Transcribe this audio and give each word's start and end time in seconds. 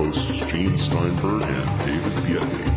Hosts 0.00 0.30
Gene 0.50 0.78
Steinberg 0.78 1.42
and 1.42 1.78
David 1.84 2.14
Biedney. 2.24 2.70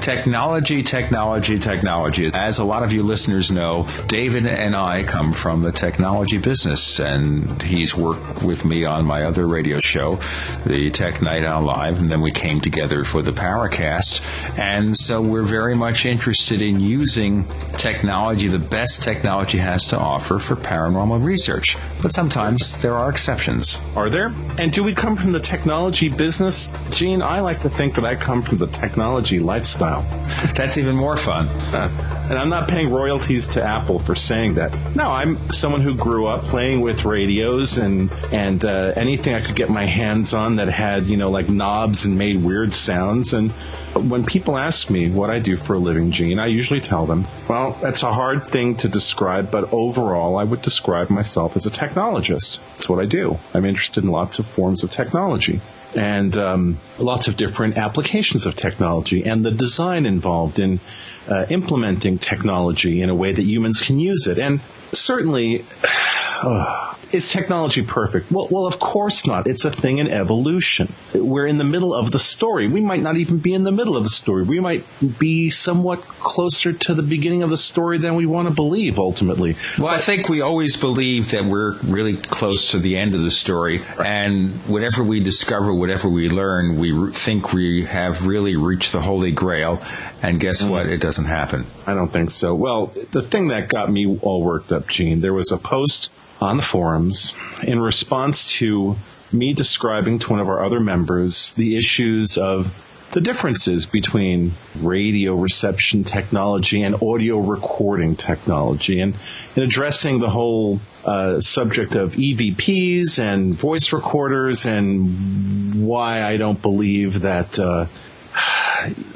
Technology, 0.00 0.82
technology, 0.82 1.58
technology. 1.58 2.30
As 2.32 2.58
a 2.58 2.64
lot 2.64 2.82
of 2.82 2.92
you 2.92 3.02
listeners 3.02 3.52
know, 3.52 3.86
David 4.08 4.46
and 4.46 4.74
I 4.74 5.04
come 5.04 5.32
from 5.32 5.62
the 5.62 5.70
technology 5.70 6.38
business, 6.38 6.98
and 6.98 7.62
he's 7.62 7.94
worked 7.94 8.42
with 8.42 8.64
me 8.64 8.84
on 8.84 9.04
my 9.04 9.24
other 9.24 9.46
radio 9.46 9.78
show, 9.80 10.18
the 10.64 10.90
Tech 10.90 11.20
Night 11.22 11.44
Owl 11.44 11.62
Live, 11.62 12.00
and 12.00 12.08
then 12.08 12.20
we 12.20 12.32
came 12.32 12.60
together 12.60 13.04
for 13.04 13.20
the 13.22 13.32
Paracast. 13.32 14.22
And 14.58 14.98
so 14.98 15.20
we're 15.20 15.42
very 15.42 15.76
much 15.76 16.06
interested 16.06 16.62
in 16.62 16.80
using 16.80 17.46
technology, 17.76 18.48
the 18.48 18.58
best 18.58 19.02
technology 19.02 19.58
has 19.58 19.84
to 19.88 19.98
offer 19.98 20.38
for 20.40 20.56
paranormal 20.56 21.22
research. 21.22 21.76
But 22.02 22.12
sometimes 22.12 22.82
there 22.82 22.96
are 22.96 23.08
exceptions. 23.08 23.80
Are 23.94 24.10
there? 24.10 24.34
And 24.58 24.72
do 24.72 24.82
we 24.82 24.92
come 24.92 25.16
from 25.16 25.30
the 25.30 25.38
technology 25.38 26.08
business? 26.08 26.68
Gene, 26.90 27.22
I 27.22 27.40
like 27.40 27.62
to 27.62 27.70
think 27.70 27.94
that 27.94 28.04
I 28.04 28.16
come 28.16 28.42
from 28.42 28.58
the 28.58 28.66
technology 28.66 29.38
lifestyle. 29.38 30.02
That's 30.56 30.78
even 30.78 30.96
more 30.96 31.16
fun. 31.16 31.46
Uh, 31.72 32.26
and 32.28 32.38
I'm 32.38 32.48
not 32.48 32.68
paying 32.68 32.90
royalties 32.90 33.48
to 33.48 33.62
Apple 33.62 34.00
for 34.00 34.16
saying 34.16 34.54
that. 34.54 34.76
No, 34.96 35.12
I'm 35.12 35.52
someone 35.52 35.80
who 35.80 35.94
grew 35.94 36.26
up 36.26 36.42
playing 36.44 36.80
with 36.80 37.04
radios 37.04 37.78
and 37.78 38.10
and 38.32 38.64
uh, 38.64 38.92
anything 38.96 39.34
I 39.34 39.40
could 39.40 39.54
get 39.54 39.70
my 39.70 39.86
hands 39.86 40.34
on 40.34 40.56
that 40.56 40.68
had 40.68 41.04
you 41.04 41.16
know 41.16 41.30
like 41.30 41.48
knobs 41.48 42.04
and 42.04 42.18
made 42.18 42.42
weird 42.42 42.74
sounds. 42.74 43.32
And 43.32 43.52
when 43.94 44.24
people 44.24 44.56
ask 44.56 44.90
me 44.90 45.10
what 45.10 45.30
I 45.30 45.38
do 45.38 45.56
for 45.56 45.74
a 45.74 45.78
living, 45.78 46.10
Gene, 46.10 46.38
I 46.38 46.46
usually 46.46 46.80
tell 46.80 47.06
them, 47.06 47.26
well, 47.48 47.72
that's 47.80 48.02
a 48.02 48.12
hard 48.12 48.46
thing 48.46 48.76
to 48.76 48.88
describe, 48.88 49.50
but 49.50 49.72
overall, 49.72 50.36
I 50.38 50.44
would 50.44 50.62
describe 50.62 51.10
myself 51.10 51.56
as 51.56 51.66
a 51.66 51.70
technologist. 51.70 52.60
That's 52.72 52.88
what 52.88 53.00
I 53.00 53.06
do. 53.06 53.38
I'm 53.54 53.64
interested 53.64 54.04
in 54.04 54.10
lots 54.10 54.38
of 54.38 54.46
forms 54.46 54.82
of 54.82 54.90
technology 54.90 55.60
and 55.94 56.34
um, 56.36 56.78
lots 56.98 57.28
of 57.28 57.36
different 57.36 57.76
applications 57.76 58.46
of 58.46 58.56
technology 58.56 59.24
and 59.24 59.44
the 59.44 59.50
design 59.50 60.06
involved 60.06 60.58
in 60.58 60.80
uh, 61.28 61.46
implementing 61.50 62.18
technology 62.18 63.02
in 63.02 63.10
a 63.10 63.14
way 63.14 63.32
that 63.32 63.42
humans 63.42 63.80
can 63.80 63.98
use 63.98 64.26
it. 64.26 64.38
And 64.38 64.60
certainly, 64.92 65.64
uh, 66.42 66.94
is 67.12 67.30
technology 67.30 67.82
perfect? 67.82 68.30
Well, 68.30 68.48
well, 68.50 68.66
of 68.66 68.78
course 68.78 69.26
not. 69.26 69.46
It's 69.46 69.64
a 69.64 69.70
thing 69.70 69.98
in 69.98 70.08
evolution. 70.08 70.92
We're 71.14 71.46
in 71.46 71.58
the 71.58 71.64
middle 71.64 71.94
of 71.94 72.10
the 72.10 72.18
story. 72.18 72.68
We 72.68 72.80
might 72.80 73.00
not 73.00 73.16
even 73.16 73.38
be 73.38 73.54
in 73.54 73.64
the 73.64 73.72
middle 73.72 73.96
of 73.96 74.04
the 74.04 74.10
story. 74.10 74.44
We 74.44 74.60
might 74.60 74.84
be 75.18 75.50
somewhat 75.50 76.00
closer 76.00 76.72
to 76.72 76.94
the 76.94 77.02
beginning 77.02 77.42
of 77.42 77.50
the 77.50 77.56
story 77.56 77.98
than 77.98 78.14
we 78.14 78.26
want 78.26 78.48
to 78.48 78.54
believe 78.54 78.98
ultimately. 78.98 79.56
Well, 79.78 79.88
I 79.88 79.98
think 79.98 80.28
we 80.28 80.40
always 80.40 80.76
believe 80.76 81.32
that 81.32 81.44
we're 81.44 81.78
really 81.80 82.16
close 82.16 82.72
to 82.72 82.78
the 82.78 82.96
end 82.96 83.14
of 83.14 83.20
the 83.20 83.30
story, 83.30 83.82
and 83.98 84.50
whatever 84.68 85.02
we 85.02 85.20
discover, 85.20 85.72
whatever 85.72 86.08
we 86.08 86.28
learn, 86.28 86.78
we 86.78 87.10
think 87.12 87.52
we 87.52 87.84
have 87.84 88.26
really 88.26 88.56
reached 88.56 88.92
the 88.92 89.00
Holy 89.00 89.32
Grail. 89.32 89.82
And 90.22 90.38
guess 90.38 90.62
mm. 90.62 90.70
what? 90.70 90.86
It 90.86 91.00
doesn't 91.00 91.24
happen. 91.24 91.66
I 91.86 91.94
don't 91.94 92.08
think 92.08 92.30
so. 92.30 92.54
Well, 92.54 92.86
the 93.10 93.22
thing 93.22 93.48
that 93.48 93.68
got 93.68 93.90
me 93.90 94.18
all 94.22 94.42
worked 94.42 94.70
up, 94.70 94.86
Gene, 94.86 95.20
there 95.20 95.34
was 95.34 95.50
a 95.50 95.56
post 95.56 96.10
on 96.42 96.56
the 96.56 96.62
forums 96.62 97.34
in 97.62 97.80
response 97.80 98.52
to 98.52 98.96
me 99.32 99.52
describing 99.52 100.18
to 100.18 100.30
one 100.30 100.40
of 100.40 100.48
our 100.48 100.64
other 100.64 100.80
members 100.80 101.52
the 101.54 101.76
issues 101.76 102.36
of 102.36 102.74
the 103.12 103.20
differences 103.20 103.86
between 103.86 104.52
radio 104.80 105.34
reception 105.34 106.02
technology 106.02 106.82
and 106.82 107.02
audio 107.02 107.38
recording 107.38 108.16
technology 108.16 109.00
and 109.00 109.14
in 109.54 109.62
addressing 109.62 110.18
the 110.18 110.30
whole 110.30 110.80
uh, 111.04 111.38
subject 111.40 111.94
of 111.94 112.12
EVPs 112.12 113.18
and 113.20 113.54
voice 113.54 113.92
recorders 113.92 114.66
and 114.66 115.86
why 115.86 116.24
I 116.24 116.38
don't 116.38 116.60
believe 116.60 117.20
that 117.20 117.58
uh, 117.58 117.86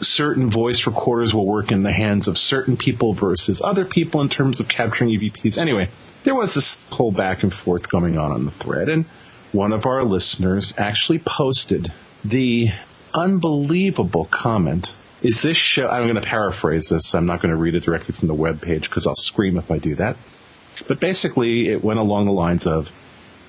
certain 0.00 0.50
voice 0.50 0.86
recorders 0.86 1.34
will 1.34 1.46
work 1.46 1.72
in 1.72 1.82
the 1.82 1.92
hands 1.92 2.28
of 2.28 2.36
certain 2.38 2.76
people 2.76 3.14
versus 3.14 3.62
other 3.62 3.84
people 3.84 4.20
in 4.20 4.28
terms 4.28 4.60
of 4.60 4.68
capturing 4.68 5.10
EVPs. 5.10 5.58
Anyway, 5.58 5.88
there 6.26 6.34
was 6.34 6.54
this 6.54 6.88
whole 6.90 7.12
back 7.12 7.44
and 7.44 7.54
forth 7.54 7.88
going 7.88 8.18
on 8.18 8.32
on 8.32 8.44
the 8.44 8.50
thread, 8.50 8.88
and 8.88 9.04
one 9.52 9.72
of 9.72 9.86
our 9.86 10.02
listeners 10.02 10.74
actually 10.76 11.20
posted 11.20 11.92
the 12.24 12.72
unbelievable 13.14 14.24
comment. 14.24 14.92
Is 15.22 15.40
this 15.42 15.56
show? 15.56 15.88
I'm 15.88 16.02
going 16.02 16.16
to 16.16 16.20
paraphrase 16.20 16.88
this. 16.88 17.14
I'm 17.14 17.26
not 17.26 17.40
going 17.40 17.54
to 17.54 17.56
read 17.56 17.76
it 17.76 17.84
directly 17.84 18.12
from 18.12 18.26
the 18.26 18.34
web 18.34 18.60
page 18.60 18.90
because 18.90 19.06
I'll 19.06 19.14
scream 19.14 19.56
if 19.56 19.70
I 19.70 19.78
do 19.78 19.94
that. 19.94 20.16
But 20.88 20.98
basically, 20.98 21.68
it 21.68 21.84
went 21.84 22.00
along 22.00 22.26
the 22.26 22.32
lines 22.32 22.66
of, 22.66 22.90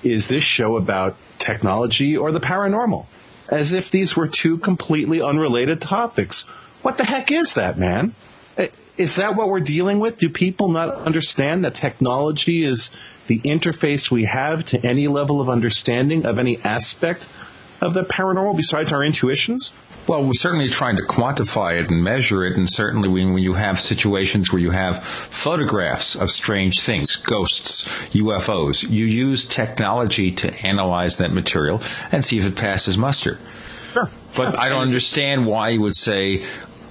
"Is 0.04 0.28
this 0.28 0.44
show 0.44 0.76
about 0.76 1.16
technology 1.38 2.16
or 2.16 2.30
the 2.30 2.40
paranormal?" 2.40 3.06
as 3.48 3.72
if 3.72 3.90
these 3.90 4.14
were 4.14 4.28
two 4.28 4.56
completely 4.56 5.20
unrelated 5.20 5.80
topics. 5.80 6.44
What 6.82 6.96
the 6.96 7.04
heck 7.04 7.32
is 7.32 7.54
that, 7.54 7.76
man? 7.76 8.14
Is 8.98 9.16
that 9.16 9.36
what 9.36 9.48
we're 9.48 9.60
dealing 9.60 10.00
with? 10.00 10.18
Do 10.18 10.28
people 10.28 10.68
not 10.68 11.06
understand 11.06 11.64
that 11.64 11.74
technology 11.74 12.64
is 12.64 12.90
the 13.28 13.38
interface 13.38 14.10
we 14.10 14.24
have 14.24 14.64
to 14.66 14.84
any 14.84 15.06
level 15.06 15.40
of 15.40 15.48
understanding 15.48 16.26
of 16.26 16.38
any 16.38 16.58
aspect 16.64 17.28
of 17.80 17.94
the 17.94 18.02
paranormal 18.02 18.56
besides 18.56 18.92
our 18.92 19.04
intuitions? 19.04 19.70
Well, 20.08 20.24
we're 20.24 20.32
certainly 20.32 20.68
trying 20.68 20.96
to 20.96 21.02
quantify 21.02 21.78
it 21.78 21.90
and 21.90 22.02
measure 22.02 22.44
it, 22.44 22.56
and 22.56 22.68
certainly 22.68 23.08
when, 23.08 23.34
when 23.34 23.42
you 23.42 23.52
have 23.54 23.80
situations 23.80 24.52
where 24.52 24.60
you 24.60 24.70
have 24.70 25.04
photographs 25.04 26.16
of 26.16 26.30
strange 26.30 26.80
things, 26.80 27.16
ghosts, 27.16 27.86
UFOs, 28.12 28.88
you 28.88 29.04
use 29.04 29.46
technology 29.46 30.32
to 30.32 30.66
analyze 30.66 31.18
that 31.18 31.30
material 31.30 31.82
and 32.10 32.24
see 32.24 32.38
if 32.38 32.46
it 32.46 32.56
passes 32.56 32.98
muster. 32.98 33.38
Sure. 33.92 34.10
But 34.34 34.58
I 34.58 34.68
don't 34.68 34.82
understand 34.82 35.46
why 35.46 35.70
you 35.70 35.82
would 35.82 35.96
say, 35.96 36.44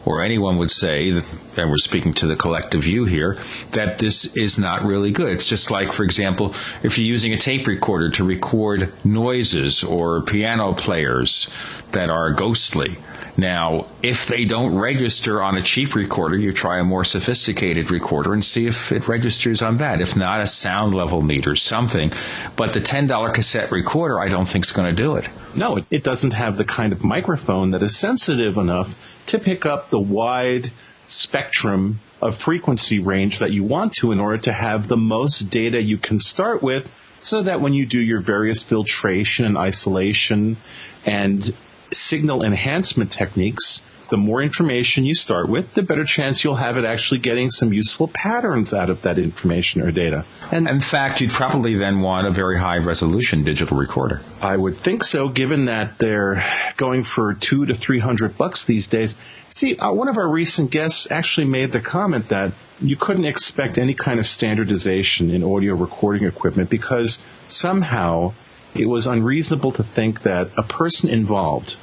or 0.07 0.21
anyone 0.21 0.57
would 0.57 0.71
say, 0.71 1.11
that, 1.11 1.25
and 1.57 1.69
we're 1.69 1.77
speaking 1.77 2.13
to 2.13 2.27
the 2.27 2.35
collective 2.37 2.87
you 2.87 3.03
here, 3.03 3.37
that 3.71 3.99
this 3.99 4.37
is 4.37 4.57
not 4.57 4.85
really 4.85 5.11
good. 5.11 5.33
It's 5.33 5.49
just 5.49 5.69
like, 5.69 5.91
for 5.91 6.03
example, 6.03 6.55
if 6.81 6.97
you're 6.97 7.07
using 7.07 7.33
a 7.33 7.37
tape 7.37 7.67
recorder 7.67 8.09
to 8.11 8.23
record 8.23 8.93
noises 9.03 9.83
or 9.83 10.21
piano 10.21 10.73
players 10.73 11.49
that 11.91 12.09
are 12.09 12.31
ghostly. 12.31 12.95
Now, 13.37 13.85
if 14.01 14.25
they 14.25 14.45
don't 14.45 14.75
register 14.75 15.43
on 15.43 15.57
a 15.57 15.61
cheap 15.61 15.93
recorder, 15.93 16.35
you 16.35 16.51
try 16.51 16.79
a 16.79 16.83
more 16.83 17.03
sophisticated 17.03 17.91
recorder 17.91 18.33
and 18.33 18.43
see 18.43 18.65
if 18.65 18.91
it 18.91 19.07
registers 19.07 19.61
on 19.61 19.77
that. 19.77 20.01
If 20.01 20.15
not, 20.15 20.41
a 20.41 20.47
sound 20.47 20.95
level 20.95 21.21
meter, 21.21 21.55
something. 21.55 22.11
But 22.55 22.73
the 22.73 22.79
$10 22.79 23.33
cassette 23.35 23.71
recorder, 23.71 24.19
I 24.19 24.29
don't 24.29 24.47
think 24.47 24.65
is 24.65 24.71
going 24.71 24.93
to 24.93 25.03
do 25.03 25.17
it. 25.17 25.29
No, 25.55 25.85
it 25.91 26.03
doesn't 26.03 26.33
have 26.33 26.57
the 26.57 26.65
kind 26.65 26.91
of 26.91 27.03
microphone 27.03 27.71
that 27.71 27.83
is 27.83 27.95
sensitive 27.95 28.57
enough 28.57 28.95
to 29.27 29.37
pick 29.37 29.67
up 29.67 29.91
the 29.91 29.99
wide 29.99 30.71
spectrum 31.05 31.99
of 32.21 32.35
frequency 32.35 32.99
range 32.99 33.39
that 33.39 33.51
you 33.51 33.63
want 33.63 33.93
to 33.93 34.11
in 34.11 34.19
order 34.19 34.39
to 34.39 34.51
have 34.51 34.87
the 34.87 34.97
most 34.97 35.51
data 35.51 35.79
you 35.79 35.97
can 35.97 36.19
start 36.19 36.63
with 36.63 36.89
so 37.21 37.43
that 37.43 37.61
when 37.61 37.73
you 37.73 37.85
do 37.85 37.99
your 37.99 38.19
various 38.19 38.63
filtration 38.63 39.45
and 39.45 39.57
isolation 39.57 40.57
and 41.05 41.53
signal 41.91 42.43
enhancement 42.43 43.11
techniques, 43.11 43.81
the 44.09 44.17
more 44.17 44.41
information 44.41 45.05
you 45.05 45.15
start 45.15 45.49
with, 45.49 45.73
the 45.73 45.83
better 45.83 46.05
chance 46.05 46.43
you'll 46.43 46.55
have 46.55 46.77
at 46.77 46.85
actually 46.85 47.19
getting 47.19 47.51
some 47.51 47.73
useful 47.73 48.07
patterns 48.07 48.73
out 48.73 48.89
of 48.89 49.01
that 49.01 49.17
information 49.17 49.81
or 49.81 49.91
data. 49.91 50.25
And 50.51 50.67
in 50.67 50.79
fact, 50.79 51.21
you'd 51.21 51.31
probably 51.31 51.75
then 51.75 52.01
want 52.01 52.27
a 52.27 52.31
very 52.31 52.57
high 52.57 52.77
resolution 52.77 53.43
digital 53.43 53.77
recorder. 53.77 54.21
I 54.41 54.55
would 54.55 54.77
think 54.77 55.03
so, 55.03 55.27
given 55.27 55.65
that 55.65 55.97
they're 55.97 56.43
going 56.77 57.03
for 57.03 57.33
two 57.33 57.65
to 57.65 57.75
three 57.75 57.99
hundred 57.99 58.37
bucks 58.37 58.63
these 58.63 58.87
days. 58.87 59.15
See, 59.49 59.77
uh, 59.77 59.91
one 59.91 60.07
of 60.07 60.17
our 60.17 60.29
recent 60.29 60.71
guests 60.71 61.09
actually 61.11 61.47
made 61.47 61.71
the 61.71 61.81
comment 61.81 62.29
that 62.29 62.53
you 62.79 62.95
couldn't 62.95 63.25
expect 63.25 63.77
any 63.77 63.93
kind 63.93 64.19
of 64.19 64.27
standardization 64.27 65.31
in 65.31 65.43
audio 65.43 65.73
recording 65.73 66.27
equipment 66.27 66.69
because 66.69 67.19
somehow 67.47 68.33
it 68.75 68.85
was 68.87 69.07
unreasonable 69.07 69.71
to 69.71 69.83
think 69.83 70.21
that 70.23 70.49
a 70.57 70.63
person 70.63 71.09
involved 71.09 71.75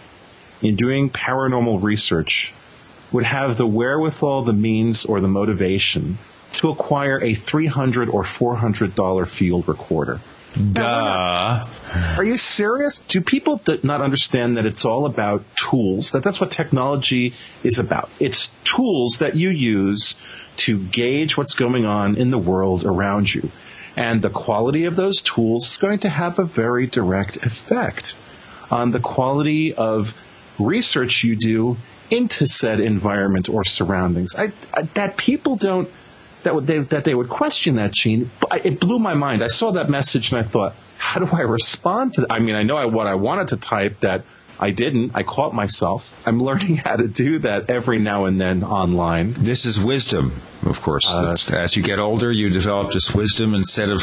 in 0.65 0.77
doing 0.77 1.11
paranormal 1.11 1.83
research 1.83 2.53
would 3.13 3.25
have 3.25 3.57
the 3.57 3.67
wherewithal, 3.67 4.43
the 4.43 4.53
means, 4.53 5.05
or 5.05 5.21
the 5.21 5.29
motivation 5.29 6.19
to 6.55 6.71
acquire 6.71 7.21
a 7.23 7.35
300 7.35 8.09
or 8.09 8.23
$400 8.23 9.27
field 9.29 9.69
recorder. 9.69 10.21
Duh. 10.73 11.67
Are 12.17 12.25
you 12.25 12.37
serious? 12.37 13.01
Do 13.01 13.21
people 13.21 13.61
not 13.83 14.01
understand 14.01 14.57
that 14.57 14.67
it's 14.67 14.85
all 14.85 15.05
about 15.05 15.45
tools? 15.57 16.13
That 16.13 16.23
that's 16.23 16.41
what 16.41 16.53
technology 16.53 17.35
is 17.65 17.79
about. 17.81 18.09
It's 18.21 18.49
tools 18.65 19.19
that 19.19 19.35
you 19.35 19.51
use 19.51 20.15
to 20.59 20.79
gauge 20.79 21.37
what's 21.37 21.55
going 21.55 21.87
on 21.87 22.17
in 22.17 22.31
the 22.31 22.39
world 22.39 22.85
around 22.85 23.33
you. 23.33 23.51
And 23.97 24.23
the 24.23 24.31
quality 24.31 24.85
of 24.87 24.97
those 24.97 25.23
tools 25.23 25.73
is 25.73 25.79
going 25.79 26.01
to 26.01 26.09
have 26.09 26.39
a 26.39 26.45
very 26.45 26.87
direct 26.87 27.37
effect 27.45 28.17
on 28.71 28.91
the 28.93 29.01
quality 29.01 29.75
of 29.75 30.15
research 30.59 31.25
you 31.25 31.37
do 31.37 31.77
into 32.11 32.47
said 32.47 32.81
environment 32.81 33.49
or 33.49 33.65
surroundings. 33.65 34.37
I, 34.37 34.53
I, 34.73 34.83
that 34.95 35.17
people 35.17 35.57
don't 35.57 35.91
that 36.43 36.67
they, 36.67 36.79
that 36.79 37.05
they 37.05 37.15
would 37.15 37.29
question 37.29 37.77
that 37.77 37.93
Gene. 37.93 38.31
It 38.53 38.79
blew 38.79 38.99
my 38.99 39.15
mind. 39.15 39.43
I 39.43 39.49
saw 39.49 39.73
that 39.73 39.89
message 39.89 40.31
and 40.31 40.41
I 40.41 40.45
thought, 40.45 40.75
how 40.99 41.21
do 41.21 41.35
I 41.35 41.41
respond 41.41 42.15
to? 42.15 42.23
that? 42.23 42.33
I 42.33 42.39
mean, 42.39 42.55
I 42.55 42.63
know 42.63 42.77
I, 42.77 42.87
what 42.87 43.07
I 43.07 43.15
wanted 43.15 43.49
to 43.49 43.57
type 43.57 44.01
that 44.01 44.25
I 44.61 44.71
didn't. 44.71 45.13
I 45.15 45.23
caught 45.23 45.55
myself. 45.55 46.23
I'm 46.27 46.39
learning 46.39 46.77
how 46.85 46.97
to 46.97 47.09
do 47.09 47.39
that 47.41 47.71
every 47.71 47.99
now 47.99 48.27
and 48.27 48.41
then 48.41 48.63
online. 48.63 49.35
This 49.37 49.67
is 49.67 49.81
wisdom, 49.81 50.33
of 50.67 50.81
course. 50.81 51.13
Uh, 51.13 51.37
As 51.53 51.77
you 51.77 51.83
get 51.83 51.99
older, 51.99 52.31
you 52.31 52.51
develop 52.51 52.93
this 52.93 53.15
wisdom. 53.15 53.55
Instead 53.55 53.91
of 53.91 54.03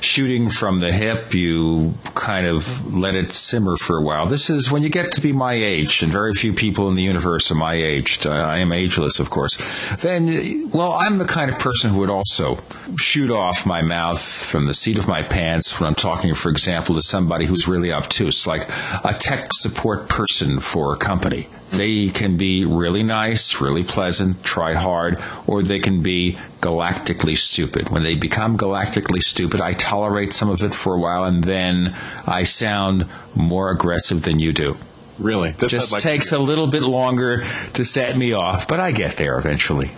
shooting 0.00 0.50
from 0.50 0.80
the 0.80 0.92
hip, 0.92 1.34
you 1.34 1.94
kind 2.14 2.46
of 2.46 2.94
let 2.94 3.14
it 3.14 3.32
simmer 3.32 3.76
for 3.76 3.96
a 3.98 4.02
while. 4.02 4.26
This 4.26 4.50
is 4.50 4.70
when 4.70 4.82
you 4.82 4.88
get 4.88 5.12
to 5.12 5.20
be 5.20 5.32
my 5.32 5.54
age, 5.54 6.02
and 6.02 6.12
very 6.12 6.34
few 6.34 6.52
people 6.52 6.88
in 6.88 6.94
the 6.94 7.02
universe 7.02 7.50
are 7.50 7.56
my 7.56 7.74
age. 7.74 8.26
I 8.26 8.58
am 8.58 8.72
ageless, 8.72 9.20
of 9.20 9.30
course. 9.30 9.56
Then, 9.96 10.70
well, 10.70 10.92
I'm 10.92 11.16
the 11.16 11.24
kind 11.24 11.50
of 11.50 11.58
person 11.58 11.90
who 11.90 12.00
would 12.00 12.10
also 12.10 12.58
shoot 12.98 13.30
off 13.30 13.66
my 13.66 13.82
mouth 13.82 14.20
from 14.20 14.66
the 14.66 14.74
seat 14.74 14.98
of 14.98 15.08
my 15.08 15.22
pants 15.22 15.78
when 15.78 15.88
I'm 15.88 15.94
talking, 15.94 16.34
for 16.34 16.50
example, 16.50 16.94
to 16.94 17.02
somebody 17.02 17.46
who's 17.46 17.66
really 17.66 17.92
obtuse, 17.92 18.46
like 18.46 18.68
a 19.04 19.14
tech 19.18 19.48
support 19.52 19.78
support 19.78 20.08
person 20.08 20.60
for 20.60 20.92
a 20.92 20.96
company. 20.96 21.46
They 21.70 22.08
can 22.08 22.36
be 22.36 22.64
really 22.64 23.02
nice, 23.02 23.60
really 23.60 23.84
pleasant, 23.84 24.42
try 24.42 24.72
hard, 24.72 25.22
or 25.46 25.62
they 25.62 25.80
can 25.80 26.02
be 26.02 26.38
galactically 26.60 27.36
stupid. 27.36 27.90
When 27.90 28.02
they 28.02 28.14
become 28.14 28.56
galactically 28.56 29.22
stupid, 29.22 29.60
I 29.60 29.72
tolerate 29.72 30.32
some 30.32 30.50
of 30.50 30.62
it 30.62 30.74
for 30.74 30.94
a 30.94 30.98
while 30.98 31.24
and 31.24 31.44
then 31.44 31.94
I 32.26 32.44
sound 32.44 33.06
more 33.34 33.70
aggressive 33.70 34.22
than 34.22 34.38
you 34.38 34.52
do. 34.52 34.76
Really? 35.18 35.50
This 35.52 35.72
Just 35.72 35.92
like 35.92 36.02
takes 36.02 36.32
a 36.32 36.38
little 36.38 36.68
bit 36.68 36.82
longer 36.82 37.44
to 37.74 37.84
set 37.84 38.16
me 38.16 38.32
off, 38.32 38.68
but 38.68 38.80
I 38.80 38.92
get 38.92 39.16
there 39.16 39.38
eventually. 39.38 39.90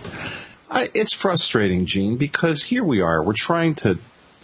I, 0.71 0.89
it's 0.95 1.13
frustrating, 1.13 1.87
Gene, 1.87 2.17
because 2.17 2.63
here 2.63 2.85
we 2.85 3.01
are. 3.01 3.23
We're 3.23 3.33
trying 3.35 3.75
to 3.77 3.99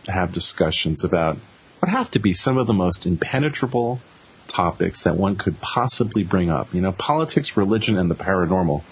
have 0.06 0.32
discussions 0.32 1.05
about 1.05 1.38
what 1.81 1.90
have 1.90 2.11
to 2.12 2.19
be 2.19 2.34
some 2.34 2.58
of 2.58 2.67
the 2.67 2.75
most 2.75 3.06
impenetrable, 3.06 4.00
topics 4.48 5.02
that 5.02 5.16
one 5.16 5.37
could 5.37 5.60
possibly 5.60 6.25
bring 6.25 6.50
up. 6.50 6.72
You 6.75 6.81
know, 6.81 6.93
politics, 6.93 7.56
religion, 7.56 7.98
and 7.98 8.10
the 8.10 8.14
paranormal. 8.14 8.82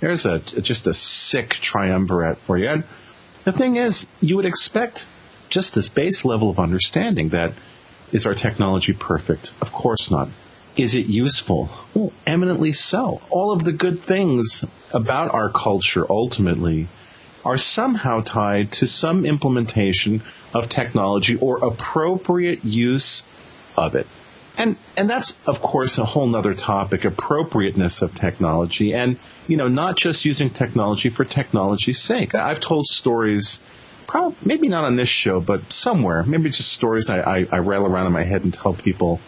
There's 0.00 0.26
a 0.26 0.38
just 0.40 0.86
a 0.86 0.94
sick 0.94 1.50
triumvirate 1.50 2.38
for 2.38 2.58
you. 2.58 2.68
And 2.68 2.84
the 3.44 3.52
thing 3.52 3.76
is, 3.76 4.06
you 4.20 4.36
would 4.36 4.46
expect 4.46 5.06
just 5.48 5.74
this 5.74 5.88
base 5.88 6.24
level 6.24 6.50
of 6.50 6.58
understanding 6.58 7.28
that 7.30 7.52
is 8.12 8.26
our 8.26 8.34
technology 8.34 8.92
perfect? 8.92 9.52
Of 9.60 9.72
course 9.72 10.10
not. 10.10 10.28
Is 10.76 10.94
it 10.94 11.06
useful? 11.06 11.68
Well, 11.94 12.12
eminently 12.26 12.72
so. 12.72 13.20
All 13.30 13.52
of 13.52 13.62
the 13.62 13.72
good 13.72 14.00
things 14.00 14.64
about 14.92 15.34
our 15.34 15.50
culture 15.50 16.06
ultimately 16.08 16.88
are 17.44 17.58
somehow 17.58 18.20
tied 18.20 18.72
to 18.72 18.86
some 18.86 19.26
implementation 19.26 20.22
of 20.54 20.68
technology 20.68 21.36
or 21.36 21.64
appropriate 21.64 22.64
use 22.64 23.22
of 23.76 23.94
it. 23.94 24.06
And 24.58 24.76
and 24.96 25.08
that's 25.08 25.40
of 25.46 25.62
course 25.62 25.98
a 25.98 26.04
whole 26.04 26.26
nother 26.26 26.54
topic, 26.54 27.04
appropriateness 27.04 28.02
of 28.02 28.14
technology 28.14 28.92
and 28.92 29.18
you 29.48 29.56
know, 29.56 29.68
not 29.68 29.96
just 29.96 30.24
using 30.24 30.50
technology 30.50 31.08
for 31.08 31.24
technology's 31.24 32.00
sake. 32.00 32.34
I've 32.34 32.60
told 32.60 32.86
stories 32.86 33.60
probably 34.06 34.36
maybe 34.44 34.68
not 34.68 34.84
on 34.84 34.96
this 34.96 35.08
show, 35.08 35.40
but 35.40 35.72
somewhere, 35.72 36.22
maybe 36.22 36.50
just 36.50 36.72
stories 36.72 37.10
I, 37.10 37.20
I, 37.20 37.46
I 37.50 37.56
rail 37.56 37.86
around 37.86 38.06
in 38.06 38.12
my 38.12 38.24
head 38.24 38.44
and 38.44 38.52
tell 38.52 38.74
people 38.74 39.20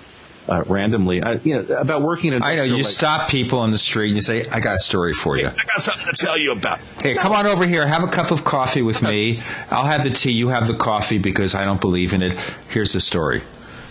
uh, 0.48 0.62
randomly, 0.66 1.22
I, 1.22 1.34
you 1.34 1.54
know, 1.54 1.76
about 1.76 2.02
working 2.02 2.32
in. 2.32 2.42
I 2.42 2.56
know 2.56 2.64
you 2.64 2.76
like, 2.76 2.84
stop 2.84 3.30
people 3.30 3.60
on 3.60 3.70
the 3.70 3.78
street 3.78 4.08
and 4.08 4.16
you 4.16 4.22
say, 4.22 4.46
"I 4.46 4.60
got 4.60 4.74
a 4.74 4.78
story 4.78 5.14
for 5.14 5.38
you. 5.38 5.46
I 5.48 5.50
got 5.50 5.80
something 5.80 6.06
to 6.06 6.12
tell 6.16 6.36
you 6.36 6.52
about." 6.52 6.80
Hey, 7.02 7.14
no. 7.14 7.22
come 7.22 7.32
on 7.32 7.46
over 7.46 7.66
here. 7.66 7.86
Have 7.86 8.04
a 8.04 8.08
cup 8.08 8.30
of 8.30 8.44
coffee 8.44 8.82
with 8.82 9.02
me. 9.02 9.38
I'll 9.70 9.86
have 9.86 10.02
the 10.02 10.10
tea. 10.10 10.32
You 10.32 10.48
have 10.48 10.68
the 10.68 10.74
coffee 10.74 11.18
because 11.18 11.54
I 11.54 11.64
don't 11.64 11.80
believe 11.80 12.12
in 12.12 12.22
it. 12.22 12.34
Here's 12.68 12.92
the 12.92 13.00
story. 13.00 13.42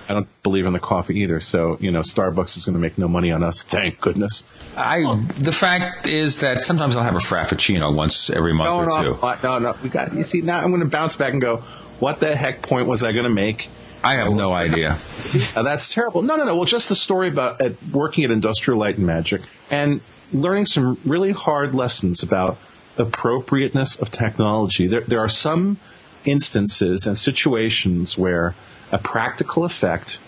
I 0.09 0.13
don't 0.13 0.43
believe 0.43 0.65
in 0.65 0.73
the 0.73 0.79
coffee 0.79 1.21
either. 1.21 1.39
So, 1.39 1.77
you 1.79 1.91
know, 1.91 2.01
Starbucks 2.01 2.57
is 2.57 2.65
going 2.65 2.73
to 2.73 2.79
make 2.79 2.97
no 2.97 3.07
money 3.07 3.31
on 3.31 3.43
us. 3.43 3.63
Thank 3.63 4.01
goodness. 4.01 4.43
I, 4.75 5.01
the 5.37 5.53
fact 5.53 6.07
is 6.07 6.41
that 6.41 6.63
sometimes 6.63 6.97
I'll 6.97 7.03
have 7.03 7.15
a 7.15 7.19
Frappuccino 7.19 7.95
once 7.95 8.29
every 8.29 8.53
month 8.53 8.69
no, 8.69 8.77
or 8.77 8.85
no, 8.87 9.13
two. 9.15 9.43
No, 9.43 9.59
no, 9.59 9.75
we 9.81 9.89
got, 9.89 10.13
you 10.13 10.23
see, 10.23 10.41
now 10.41 10.59
I'm 10.59 10.69
going 10.69 10.81
to 10.81 10.87
bounce 10.87 11.15
back 11.15 11.31
and 11.31 11.41
go, 11.41 11.57
what 11.99 12.19
the 12.19 12.35
heck 12.35 12.61
point 12.61 12.87
was 12.87 13.03
I 13.03 13.11
going 13.13 13.23
to 13.23 13.29
make? 13.29 13.69
I 14.03 14.15
have 14.15 14.31
no 14.31 14.51
idea. 14.51 14.97
that's 15.53 15.93
terrible. 15.93 16.21
No, 16.23 16.35
no, 16.35 16.43
no. 16.43 16.55
Well, 16.57 16.65
just 16.65 16.89
the 16.89 16.95
story 16.95 17.29
about 17.29 17.61
at 17.61 17.81
working 17.91 18.25
at 18.25 18.31
Industrial 18.31 18.77
Light 18.77 18.97
and 18.97 19.07
Magic 19.07 19.41
and 19.71 20.01
learning 20.33 20.65
some 20.65 20.99
really 21.05 21.31
hard 21.31 21.73
lessons 21.73 22.23
about 22.23 22.57
appropriateness 22.97 24.01
of 24.01 24.11
technology. 24.11 24.87
There, 24.87 25.01
there 25.01 25.19
are 25.19 25.29
some 25.29 25.77
instances 26.25 27.07
and 27.07 27.17
situations 27.17 28.17
where 28.17 28.55
a 28.93 28.99
practical 28.99 29.65
effect 29.65 30.19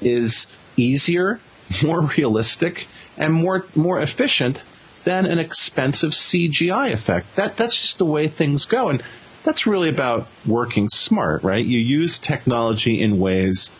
is 0.00 0.46
easier, 0.76 1.40
more 1.82 2.02
realistic, 2.16 2.86
and 3.16 3.32
more 3.32 3.66
more 3.74 4.00
efficient 4.00 4.64
than 5.04 5.26
an 5.26 5.38
expensive 5.38 6.12
CGI 6.12 6.92
effect. 6.92 7.34
That 7.36 7.56
that's 7.56 7.80
just 7.80 7.98
the 7.98 8.04
way 8.04 8.28
things 8.28 8.66
go, 8.66 8.90
and 8.90 9.02
that's 9.42 9.66
really 9.66 9.88
about 9.88 10.28
working 10.46 10.88
smart, 10.90 11.42
right? 11.42 11.64
You 11.64 11.78
use 11.78 12.18
technology 12.18 13.00
in 13.00 13.18
ways 13.18 13.70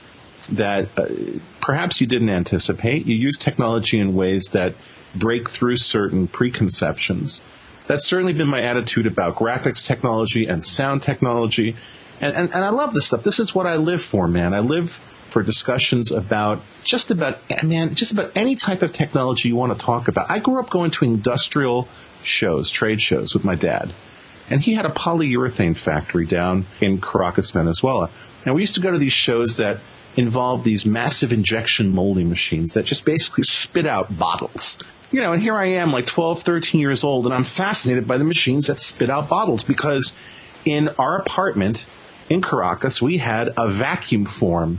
that 0.52 0.88
uh, 0.98 1.06
perhaps 1.60 2.00
you 2.00 2.06
didn't 2.06 2.30
anticipate. 2.30 3.06
You 3.06 3.14
use 3.14 3.36
technology 3.36 3.98
in 3.98 4.14
ways 4.14 4.46
that 4.52 4.74
break 5.14 5.50
through 5.50 5.76
certain 5.76 6.28
preconceptions. 6.28 7.42
That's 7.86 8.06
certainly 8.06 8.32
been 8.32 8.48
my 8.48 8.62
attitude 8.62 9.06
about 9.06 9.36
graphics 9.36 9.84
technology 9.84 10.46
and 10.46 10.64
sound 10.64 11.02
technology 11.02 11.76
and, 12.20 12.34
and, 12.34 12.54
and 12.54 12.64
I 12.64 12.70
love 12.70 12.92
this 12.94 13.06
stuff. 13.06 13.22
This 13.22 13.40
is 13.40 13.54
what 13.54 13.66
I 13.66 13.76
live 13.76 14.02
for, 14.02 14.26
man. 14.26 14.54
I 14.54 14.60
live 14.60 14.90
for 15.30 15.42
discussions 15.42 16.10
about 16.10 16.60
just 16.84 17.10
about, 17.10 17.38
man, 17.62 17.94
just 17.94 18.12
about 18.12 18.36
any 18.36 18.56
type 18.56 18.82
of 18.82 18.92
technology 18.92 19.48
you 19.48 19.56
want 19.56 19.72
to 19.72 19.78
talk 19.78 20.08
about. 20.08 20.30
I 20.30 20.40
grew 20.40 20.60
up 20.60 20.70
going 20.70 20.90
to 20.92 21.04
industrial 21.04 21.88
shows, 22.22 22.70
trade 22.70 23.00
shows 23.00 23.34
with 23.34 23.44
my 23.44 23.54
dad. 23.54 23.92
And 24.50 24.60
he 24.60 24.74
had 24.74 24.84
a 24.84 24.90
polyurethane 24.90 25.76
factory 25.76 26.26
down 26.26 26.66
in 26.80 27.00
Caracas, 27.00 27.52
Venezuela. 27.52 28.10
And 28.44 28.54
we 28.54 28.62
used 28.62 28.74
to 28.74 28.80
go 28.80 28.90
to 28.90 28.98
these 28.98 29.12
shows 29.12 29.58
that 29.58 29.78
involved 30.16 30.64
these 30.64 30.84
massive 30.84 31.32
injection 31.32 31.94
molding 31.94 32.28
machines 32.28 32.74
that 32.74 32.84
just 32.84 33.04
basically 33.04 33.44
spit 33.44 33.86
out 33.86 34.16
bottles. 34.18 34.78
You 35.12 35.22
know, 35.22 35.32
and 35.32 35.42
here 35.42 35.54
I 35.54 35.66
am, 35.66 35.92
like 35.92 36.06
12, 36.06 36.42
13 36.42 36.80
years 36.80 37.04
old, 37.04 37.26
and 37.26 37.34
I'm 37.34 37.44
fascinated 37.44 38.06
by 38.06 38.18
the 38.18 38.24
machines 38.24 38.66
that 38.66 38.78
spit 38.80 39.08
out 39.08 39.28
bottles 39.28 39.62
because 39.62 40.12
in 40.64 40.88
our 40.98 41.18
apartment, 41.18 41.86
in 42.30 42.40
Caracas, 42.40 43.02
we 43.02 43.18
had 43.18 43.52
a 43.56 43.68
vacuum 43.68 44.24
form 44.24 44.78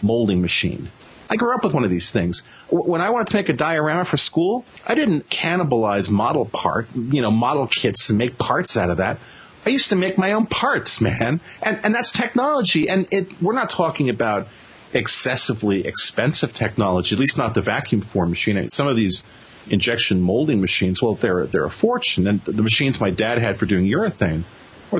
molding 0.00 0.40
machine. 0.40 0.88
I 1.28 1.36
grew 1.36 1.54
up 1.54 1.64
with 1.64 1.74
one 1.74 1.84
of 1.84 1.90
these 1.90 2.10
things. 2.10 2.42
When 2.70 3.00
I 3.00 3.10
wanted 3.10 3.28
to 3.28 3.36
make 3.36 3.48
a 3.48 3.54
diorama 3.54 4.04
for 4.04 4.16
school, 4.16 4.64
I 4.86 4.94
didn't 4.94 5.28
cannibalize 5.28 6.08
model 6.08 6.44
part, 6.46 6.94
you 6.94 7.22
know, 7.22 7.30
model 7.30 7.66
kits 7.66 8.10
and 8.10 8.18
make 8.18 8.38
parts 8.38 8.76
out 8.76 8.90
of 8.90 8.98
that. 8.98 9.18
I 9.66 9.70
used 9.70 9.90
to 9.90 9.96
make 9.96 10.18
my 10.18 10.32
own 10.32 10.46
parts, 10.46 11.00
man. 11.00 11.40
And, 11.62 11.80
and 11.82 11.94
that's 11.94 12.12
technology. 12.12 12.88
And 12.88 13.08
it, 13.10 13.42
we're 13.42 13.54
not 13.54 13.70
talking 13.70 14.10
about 14.10 14.46
excessively 14.92 15.86
expensive 15.86 16.52
technology, 16.52 17.16
at 17.16 17.18
least 17.18 17.38
not 17.38 17.54
the 17.54 17.62
vacuum 17.62 18.02
form 18.02 18.30
machine. 18.30 18.70
Some 18.70 18.86
of 18.86 18.94
these 18.94 19.24
injection 19.68 20.20
molding 20.20 20.60
machines, 20.60 21.02
well, 21.02 21.14
they're, 21.14 21.46
they're 21.46 21.64
a 21.64 21.70
fortune. 21.70 22.26
And 22.28 22.40
the 22.42 22.62
machines 22.62 23.00
my 23.00 23.10
dad 23.10 23.38
had 23.38 23.58
for 23.58 23.66
doing 23.66 23.86
urethane, 23.86 24.44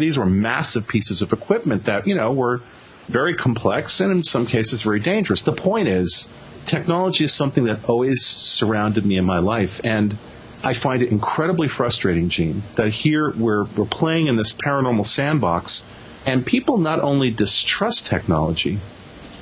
these 0.01 0.19
were 0.19 0.27
massive 0.27 0.89
pieces 0.89 1.23
of 1.23 1.33
equipment 1.33 1.85
that, 1.85 2.07
you 2.07 2.15
know, 2.15 2.33
were 2.33 2.61
very 3.09 3.35
complex 3.35 4.01
and 4.01 4.11
in 4.11 4.25
some 4.25 4.47
cases 4.47 4.83
very 4.83 5.01
dangerous. 5.01 5.43
The 5.43 5.53
point 5.53 5.89
is, 5.89 6.29
technology 6.65 7.25
is 7.25 7.33
something 7.33 7.65
that 7.65 7.89
always 7.89 8.25
surrounded 8.25 9.05
me 9.05 9.17
in 9.19 9.25
my 9.25 9.39
life. 9.39 9.81
And 9.85 10.17
I 10.63 10.73
find 10.73 11.03
it 11.03 11.11
incredibly 11.11 11.69
frustrating, 11.69 12.31
Gene, 12.31 12.63
that 12.77 12.89
here 12.89 13.31
we're, 13.31 13.65
we're 13.65 13.85
playing 13.85 14.29
in 14.29 14.37
this 14.37 14.55
paranormal 14.55 15.07
sandbox 15.07 15.85
and 16.27 16.45
people 16.45 16.79
not 16.79 17.01
only 17.01 17.31
distrust 17.31 18.07
technology, 18.07 18.79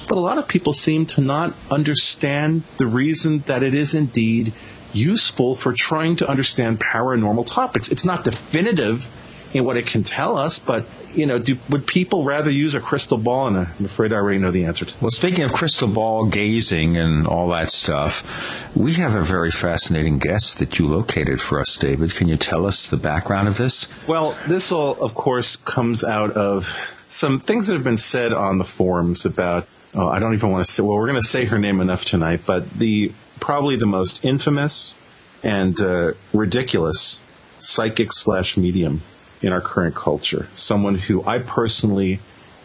but 0.09 0.19
a 0.19 0.21
lot 0.21 0.39
of 0.39 0.49
people 0.49 0.73
seem 0.73 1.07
to 1.07 1.21
not 1.21 1.55
understand 1.71 2.65
the 2.79 2.87
reason 2.87 3.39
that 3.47 3.63
it 3.63 3.75
is 3.75 3.95
indeed 3.95 4.53
useful 4.93 5.55
for 5.55 5.73
trying 5.73 6.17
to 6.17 6.29
understand 6.29 6.81
paranormal 6.81 7.47
topics. 7.47 7.91
It's 7.91 8.05
not 8.05 8.25
definitive 8.25 9.09
in 9.53 9.65
what 9.65 9.77
it 9.77 9.87
can 9.87 10.03
tell 10.03 10.37
us, 10.37 10.59
but 10.59 10.85
you 11.15 11.27
know, 11.27 11.39
do, 11.39 11.59
would 11.69 11.87
people 11.87 12.25
rather 12.25 12.51
use 12.51 12.75
a 12.75 12.81
crystal 12.81 13.19
ball? 13.19 13.49
And 13.49 13.57
I'm 13.57 13.85
afraid 13.85 14.13
I 14.13 14.17
already 14.17 14.39
know 14.39 14.51
the 14.51 14.65
answer 14.65 14.85
to. 14.85 14.95
Well, 15.01 15.11
speaking 15.11 15.45
of 15.45 15.53
crystal 15.53 15.89
ball 15.89 16.27
gazing 16.27 16.97
and 16.97 17.27
all 17.27 17.49
that 17.49 17.71
stuff, 17.71 18.77
we 18.77 18.95
have 18.95 19.15
a 19.15 19.23
very 19.23 19.51
fascinating 19.51 20.19
guest 20.19 20.59
that 20.59 20.79
you 20.79 20.89
located 20.89 21.41
for 21.41 21.61
us, 21.61 21.77
David. 21.77 22.15
Can 22.15 22.29
you 22.29 22.37
tell 22.37 22.67
us 22.67 22.89
the 22.89 22.97
background 22.97 23.49
of 23.49 23.59
this? 23.59 23.93
Well, 24.07 24.37
this 24.47 24.73
all, 24.73 25.03
of 25.03 25.15
course, 25.15 25.57
comes 25.57 26.03
out 26.05 26.33
of 26.33 26.75
some 27.09 27.39
things 27.39 27.67
that 27.67 27.75
have 27.75 27.85
been 27.85 27.97
said 27.97 28.33
on 28.33 28.59
the 28.59 28.65
forums 28.65 29.27
about. 29.27 29.67
Oh, 29.95 30.09
I 30.09 30.21
don't 30.21 30.33
even 30.33 30.51
want 30.51 30.65
to 30.65 30.73
say. 30.73 30.83
Well, 30.83 30.97
we're 30.97 31.09
going 31.09 31.21
to 31.21 31.27
say 31.27 31.45
her 31.45 31.59
name 31.59 31.81
enough 31.81 32.07
tonight, 32.07 32.41
but 32.47 32.71
the 32.71 33.13
probably 33.41 33.77
the 33.77 33.85
most 33.85 34.25
infamous 34.25 34.95
and 35.43 35.79
uh, 35.79 36.13
ridiculous 36.33 37.21
psychic 37.61 38.13
slash 38.13 38.57
medium 38.57 39.03
in 39.43 39.53
our 39.53 39.61
current 39.61 39.95
culture. 39.95 40.49
Someone 40.55 40.95
who 40.95 41.25
I 41.25 41.39
personally 41.39 42.21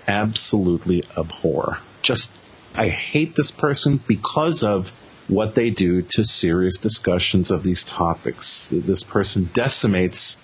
absolutely 0.08 1.04
abhor. 1.18 1.80
Just 2.02 2.38
I 2.76 2.90
hate 2.90 3.36
this 3.36 3.52
person 3.52 4.00
because 4.08 4.64
of 4.64 4.90
what 5.28 5.56
they 5.56 5.72
do 5.72 6.04
to 6.04 6.24
serious 6.24 6.78
discussions 6.78 7.52
of 7.52 7.64
these 7.64 7.84
topics. 7.84 8.70
This 8.72 9.04
person 9.04 9.50
decimates 9.54 10.38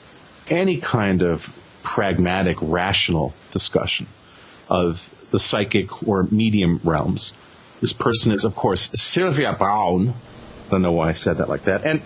any 0.50 0.78
kind 0.78 1.22
of 1.22 1.52
pragmatic, 1.84 2.58
rational 2.62 3.34
discussion 3.52 4.08
of 4.70 5.10
the 5.32 5.40
psychic 5.40 6.08
or 6.08 6.24
medium 6.24 6.82
realms. 6.84 7.34
This 7.82 7.94
person 7.94 8.32
is, 8.32 8.46
of 8.46 8.56
course, 8.56 8.90
Sylvia 8.94 9.54
Browne. 9.54 10.10
I 10.10 10.70
don't 10.70 10.82
know 10.82 10.92
why 10.92 11.10
I 11.10 11.14
said 11.14 11.38
that 11.38 11.50
like 11.50 11.64
that. 11.64 11.86
And 11.86 12.02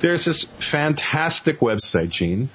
there's 0.00 0.24
this 0.24 0.44
fantastic 0.44 1.60
website, 1.60 2.10
Gene, 2.10 2.48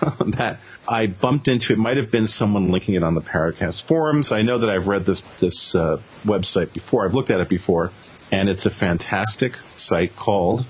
that 0.26 0.58
I 0.88 1.06
bumped 1.06 1.48
into. 1.48 1.72
It 1.72 1.78
might 1.78 1.96
have 1.96 2.10
been 2.10 2.26
someone 2.26 2.68
linking 2.68 2.94
it 2.94 3.02
on 3.02 3.14
the 3.14 3.20
Paracast 3.20 3.82
forums. 3.82 4.32
I 4.32 4.42
know 4.42 4.58
that 4.58 4.70
I've 4.70 4.88
read 4.88 5.06
this 5.06 5.20
this 5.38 5.74
uh, 5.74 6.00
website 6.24 6.72
before. 6.72 7.04
I've 7.04 7.14
looked 7.14 7.30
at 7.30 7.40
it 7.40 7.48
before, 7.48 7.90
and 8.30 8.48
it's 8.48 8.66
a 8.66 8.70
fantastic 8.70 9.56
site 9.74 10.14
called 10.16 10.64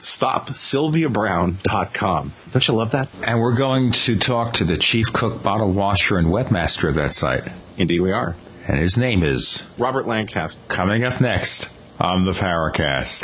StopSylviaBrowne.com. 0.00 2.32
Don't 2.52 2.68
you 2.68 2.74
love 2.74 2.90
that? 2.92 3.08
And 3.26 3.40
we're 3.40 3.56
going 3.56 3.92
to 3.92 4.16
talk 4.16 4.54
to 4.54 4.64
the 4.64 4.76
chief 4.76 5.12
cook, 5.12 5.42
bottle 5.42 5.70
washer, 5.70 6.18
and 6.18 6.28
webmaster 6.28 6.88
of 6.88 6.94
that 6.96 7.14
site. 7.14 7.44
Indeed, 7.76 8.00
we 8.00 8.12
are. 8.12 8.36
And 8.66 8.78
his 8.78 8.96
name 8.96 9.22
is 9.22 9.62
Robert 9.78 10.06
Lancaster. 10.06 10.58
Coming 10.68 11.04
up 11.04 11.20
next 11.20 11.68
on 12.00 12.24
the 12.24 12.32
Paracast. 12.32 13.22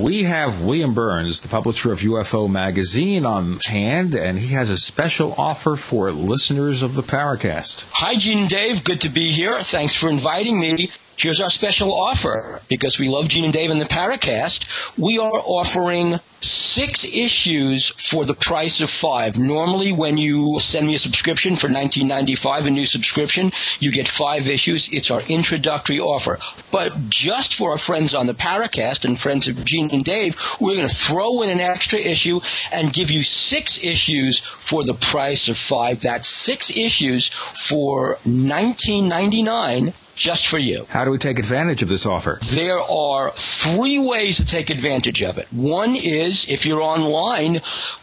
We 0.00 0.24
have 0.24 0.62
William 0.62 0.92
Burns, 0.92 1.40
the 1.40 1.48
publisher 1.48 1.92
of 1.92 2.00
UFO 2.00 2.50
Magazine, 2.50 3.24
on 3.24 3.60
hand, 3.60 4.14
and 4.14 4.38
he 4.38 4.48
has 4.48 4.68
a 4.68 4.76
special 4.76 5.34
offer 5.38 5.76
for 5.76 6.10
listeners 6.10 6.82
of 6.82 6.96
the 6.96 7.02
Paracast. 7.02 7.84
Hi, 7.92 8.16
Gene 8.16 8.48
Dave. 8.48 8.82
Good 8.82 9.02
to 9.02 9.08
be 9.08 9.30
here. 9.30 9.56
Thanks 9.60 9.94
for 9.94 10.10
inviting 10.10 10.58
me. 10.58 10.86
Here's 11.16 11.40
our 11.40 11.50
special 11.50 11.92
offer. 11.92 12.60
Because 12.68 12.98
we 12.98 13.08
love 13.08 13.28
Gene 13.28 13.44
and 13.44 13.52
Dave 13.52 13.70
and 13.70 13.80
the 13.80 13.86
Paracast, 13.86 14.98
we 14.98 15.18
are 15.18 15.30
offering 15.30 16.18
six 16.40 17.04
issues 17.04 17.88
for 17.88 18.24
the 18.24 18.34
price 18.34 18.80
of 18.80 18.90
five. 18.90 19.38
Normally, 19.38 19.92
when 19.92 20.16
you 20.18 20.58
send 20.60 20.86
me 20.86 20.94
a 20.94 20.98
subscription 20.98 21.56
for 21.56 21.68
19.95, 21.68 22.66
a 22.66 22.70
new 22.70 22.84
subscription, 22.84 23.52
you 23.80 23.90
get 23.92 24.08
five 24.08 24.48
issues. 24.48 24.88
It's 24.90 25.10
our 25.10 25.22
introductory 25.28 26.00
offer. 26.00 26.38
But 26.70 27.08
just 27.08 27.54
for 27.54 27.70
our 27.70 27.78
friends 27.78 28.14
on 28.14 28.26
the 28.26 28.34
Paracast 28.34 29.04
and 29.04 29.18
friends 29.18 29.48
of 29.48 29.64
Gene 29.64 29.90
and 29.92 30.04
Dave, 30.04 30.36
we're 30.60 30.76
going 30.76 30.88
to 30.88 30.94
throw 30.94 31.42
in 31.42 31.50
an 31.50 31.60
extra 31.60 31.98
issue 31.98 32.40
and 32.72 32.92
give 32.92 33.10
you 33.10 33.22
six 33.22 33.82
issues 33.82 34.40
for 34.40 34.84
the 34.84 34.94
price 34.94 35.48
of 35.48 35.56
five. 35.56 36.00
That's 36.00 36.28
six 36.28 36.76
issues 36.76 37.28
for 37.28 38.18
19.99 38.26 39.94
just 40.14 40.46
for 40.46 40.58
you. 40.58 40.86
How 40.88 41.04
do 41.04 41.10
we 41.10 41.18
take 41.18 41.38
advantage 41.38 41.82
of 41.82 41.88
this 41.88 42.06
offer? 42.06 42.38
There 42.42 42.80
are 42.80 43.32
three 43.32 43.98
ways 43.98 44.38
to 44.38 44.46
take 44.46 44.70
advantage 44.70 45.22
of 45.22 45.38
it. 45.38 45.46
One 45.52 45.96
is 45.96 46.48
if 46.48 46.66
you're 46.66 46.82
online, 46.82 47.60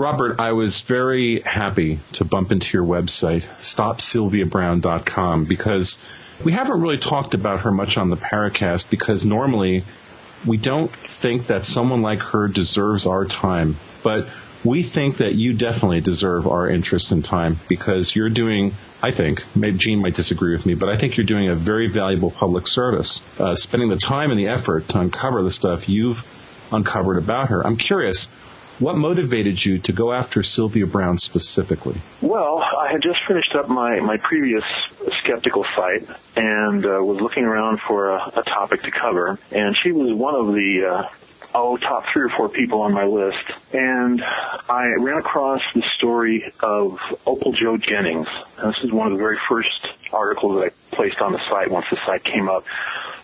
Robert, 0.00 0.40
I 0.40 0.52
was 0.52 0.80
very 0.80 1.40
happy 1.42 1.98
to 2.14 2.24
bump 2.24 2.52
into 2.52 2.74
your 2.74 2.86
website, 2.86 3.42
stopsylviabrowne.com, 3.58 5.44
because 5.44 5.98
we 6.42 6.52
haven't 6.52 6.80
really 6.80 6.96
talked 6.96 7.34
about 7.34 7.60
her 7.60 7.70
much 7.70 7.98
on 7.98 8.08
the 8.08 8.16
Paracast 8.16 8.88
because 8.88 9.26
normally 9.26 9.84
we 10.46 10.56
don't 10.56 10.90
think 10.90 11.48
that 11.48 11.66
someone 11.66 12.00
like 12.00 12.20
her 12.20 12.48
deserves 12.48 13.04
our 13.04 13.26
time. 13.26 13.76
But 14.02 14.26
we 14.64 14.82
think 14.82 15.18
that 15.18 15.34
you 15.34 15.52
definitely 15.52 16.00
deserve 16.00 16.46
our 16.46 16.66
interest 16.66 17.12
and 17.12 17.22
time 17.22 17.58
because 17.68 18.16
you're 18.16 18.30
doing, 18.30 18.72
I 19.02 19.10
think, 19.10 19.44
maybe 19.54 19.76
Gene 19.76 20.00
might 20.00 20.14
disagree 20.14 20.52
with 20.52 20.64
me, 20.64 20.72
but 20.72 20.88
I 20.88 20.96
think 20.96 21.18
you're 21.18 21.26
doing 21.26 21.50
a 21.50 21.54
very 21.54 21.88
valuable 21.88 22.30
public 22.30 22.68
service, 22.68 23.20
uh, 23.38 23.54
spending 23.54 23.90
the 23.90 23.98
time 23.98 24.30
and 24.30 24.40
the 24.40 24.48
effort 24.48 24.88
to 24.88 25.00
uncover 25.00 25.42
the 25.42 25.50
stuff 25.50 25.90
you've 25.90 26.24
uncovered 26.72 27.18
about 27.18 27.50
her. 27.50 27.66
I'm 27.66 27.76
curious, 27.76 28.28
what 28.80 28.96
motivated 28.96 29.64
you 29.64 29.78
to 29.78 29.92
go 29.92 30.12
after 30.12 30.42
Sylvia 30.42 30.86
Browne 30.86 31.18
specifically? 31.18 32.00
Well, 32.22 32.58
I 32.58 32.90
had 32.90 33.02
just 33.02 33.22
finished 33.24 33.54
up 33.54 33.68
my, 33.68 34.00
my 34.00 34.16
previous 34.16 34.64
skeptical 35.18 35.64
site 35.64 36.08
and 36.36 36.84
uh, 36.84 36.98
was 37.02 37.20
looking 37.20 37.44
around 37.44 37.80
for 37.80 38.10
a, 38.10 38.32
a, 38.36 38.42
topic 38.42 38.82
to 38.82 38.90
cover, 38.90 39.38
and 39.52 39.76
she 39.76 39.92
was 39.92 40.12
one 40.12 40.34
of 40.34 40.46
the 40.54 40.86
uh, 40.86 41.08
oh 41.54 41.76
top 41.76 42.06
three 42.06 42.22
or 42.22 42.28
four 42.28 42.48
people 42.48 42.80
on 42.82 42.92
my 42.92 43.04
list, 43.04 43.44
and 43.72 44.22
I 44.22 44.94
ran 44.98 45.18
across 45.18 45.62
the 45.74 45.82
story 45.82 46.52
of 46.60 46.98
Opal 47.26 47.52
Jo 47.52 47.76
Jennings. 47.76 48.28
And 48.58 48.72
this 48.72 48.82
is 48.82 48.92
one 48.92 49.06
of 49.06 49.12
the 49.12 49.18
very 49.18 49.36
first 49.36 49.86
articles 50.12 50.56
that 50.56 50.66
I 50.66 50.96
placed 50.96 51.20
on 51.20 51.32
the 51.32 51.40
site 51.50 51.70
once 51.70 51.86
the 51.90 51.96
site 51.96 52.24
came 52.24 52.48
up. 52.48 52.64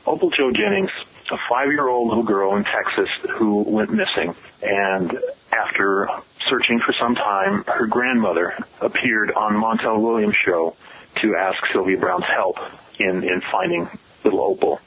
Opal 0.07 0.31
Jo 0.31 0.53
Jennings 0.53 0.91
a 1.31 1.37
five-year-old 1.37 2.09
little 2.09 2.23
girl 2.23 2.57
in 2.57 2.65
Texas 2.65 3.09
who 3.31 3.63
went 3.63 3.91
missing. 3.91 4.35
And 4.63 5.19
after 5.57 6.09
searching 6.49 6.79
for 6.79 6.93
some 6.93 7.15
time, 7.15 7.65
her 7.65 7.87
grandmother 7.87 8.55
appeared 8.81 9.31
on 9.33 9.55
Montel 9.55 10.01
Williams' 10.01 10.37
show 10.37 10.77
to 11.17 11.35
ask 11.35 11.65
Sylvia 11.73 11.99
Browne's 11.99 12.25
help 12.25 12.59
in, 12.99 13.25
in 13.25 13.41
finding 13.41 13.89
little 14.25 14.43
Opal. 14.43 14.81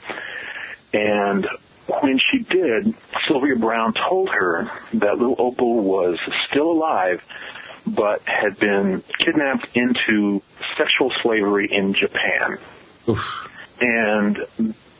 And 0.94 1.48
when 2.02 2.20
she 2.20 2.40
did, 2.40 2.94
Sylvia 3.28 3.56
Browne 3.56 3.94
told 3.94 4.30
her 4.30 4.70
that 4.94 5.18
little 5.18 5.36
Opal 5.40 5.82
was 5.82 6.20
still 6.48 6.72
alive, 6.72 7.24
but 7.86 8.22
had 8.24 8.60
been 8.60 9.02
kidnapped 9.18 9.76
into 9.76 10.42
sexual 10.78 11.10
slavery 11.10 11.68
in 11.72 11.94
Japan. 11.94 12.58
Oof. 13.08 13.80
And 13.82 14.46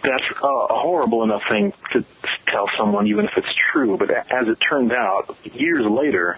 that's 0.02 0.24
a, 0.32 0.74
horrible 0.74 1.24
enough 1.24 1.44
thing 1.48 1.74
to 1.92 2.04
tell 2.46 2.70
someone, 2.78 3.08
even 3.08 3.26
if 3.26 3.38
it's 3.38 3.54
true. 3.72 3.98
But 3.98 4.12
as 4.32 4.48
it 4.48 4.56
turned 4.56 4.94
out, 4.94 5.36
years 5.44 5.86
later, 5.86 6.38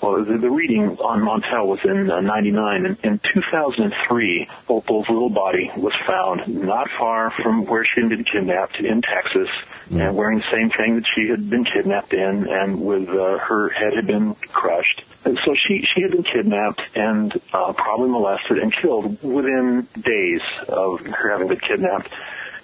well, 0.00 0.24
the, 0.24 0.38
the 0.38 0.50
reading 0.50 0.96
on 0.98 1.20
Montel 1.20 1.66
was 1.66 1.84
in 1.84 2.10
uh, 2.10 2.20
99. 2.20 2.86
and 2.86 3.04
in 3.04 3.18
2003, 3.18 4.48
Opal's 4.68 5.08
little 5.08 5.28
body 5.28 5.70
was 5.76 5.94
found 6.06 6.48
not 6.48 6.88
far 6.88 7.30
from 7.30 7.66
where 7.66 7.84
she 7.84 8.00
had 8.00 8.08
been 8.08 8.24
kidnapped 8.24 8.80
in 8.80 9.02
Texas 9.02 9.48
and 9.90 10.16
wearing 10.16 10.38
the 10.38 10.50
same 10.50 10.70
thing 10.70 10.94
that 10.94 11.06
she 11.14 11.28
had 11.28 11.50
been 11.50 11.64
kidnapped 11.64 12.14
in 12.14 12.46
and 12.46 12.80
with 12.80 13.08
uh, 13.08 13.38
her 13.38 13.68
head 13.70 13.92
had 13.92 14.06
been 14.06 14.34
crushed. 14.52 15.04
And 15.24 15.38
so 15.44 15.54
she, 15.54 15.84
she 15.94 16.02
had 16.02 16.12
been 16.12 16.22
kidnapped 16.22 16.80
and 16.96 17.38
uh, 17.52 17.72
probably 17.72 18.08
molested 18.08 18.58
and 18.58 18.72
killed 18.72 19.22
within 19.22 19.86
days 20.00 20.42
of 20.68 21.04
her 21.06 21.30
having 21.30 21.48
been 21.48 21.58
kidnapped. 21.58 22.08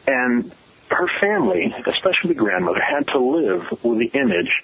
And 0.07 0.53
her 0.91 1.09
family, 1.09 1.75
especially 1.87 2.29
the 2.29 2.39
grandmother, 2.39 2.81
had 2.81 3.09
to 3.09 3.19
live 3.19 3.85
with 3.85 3.99
the 3.99 4.11
image 4.19 4.63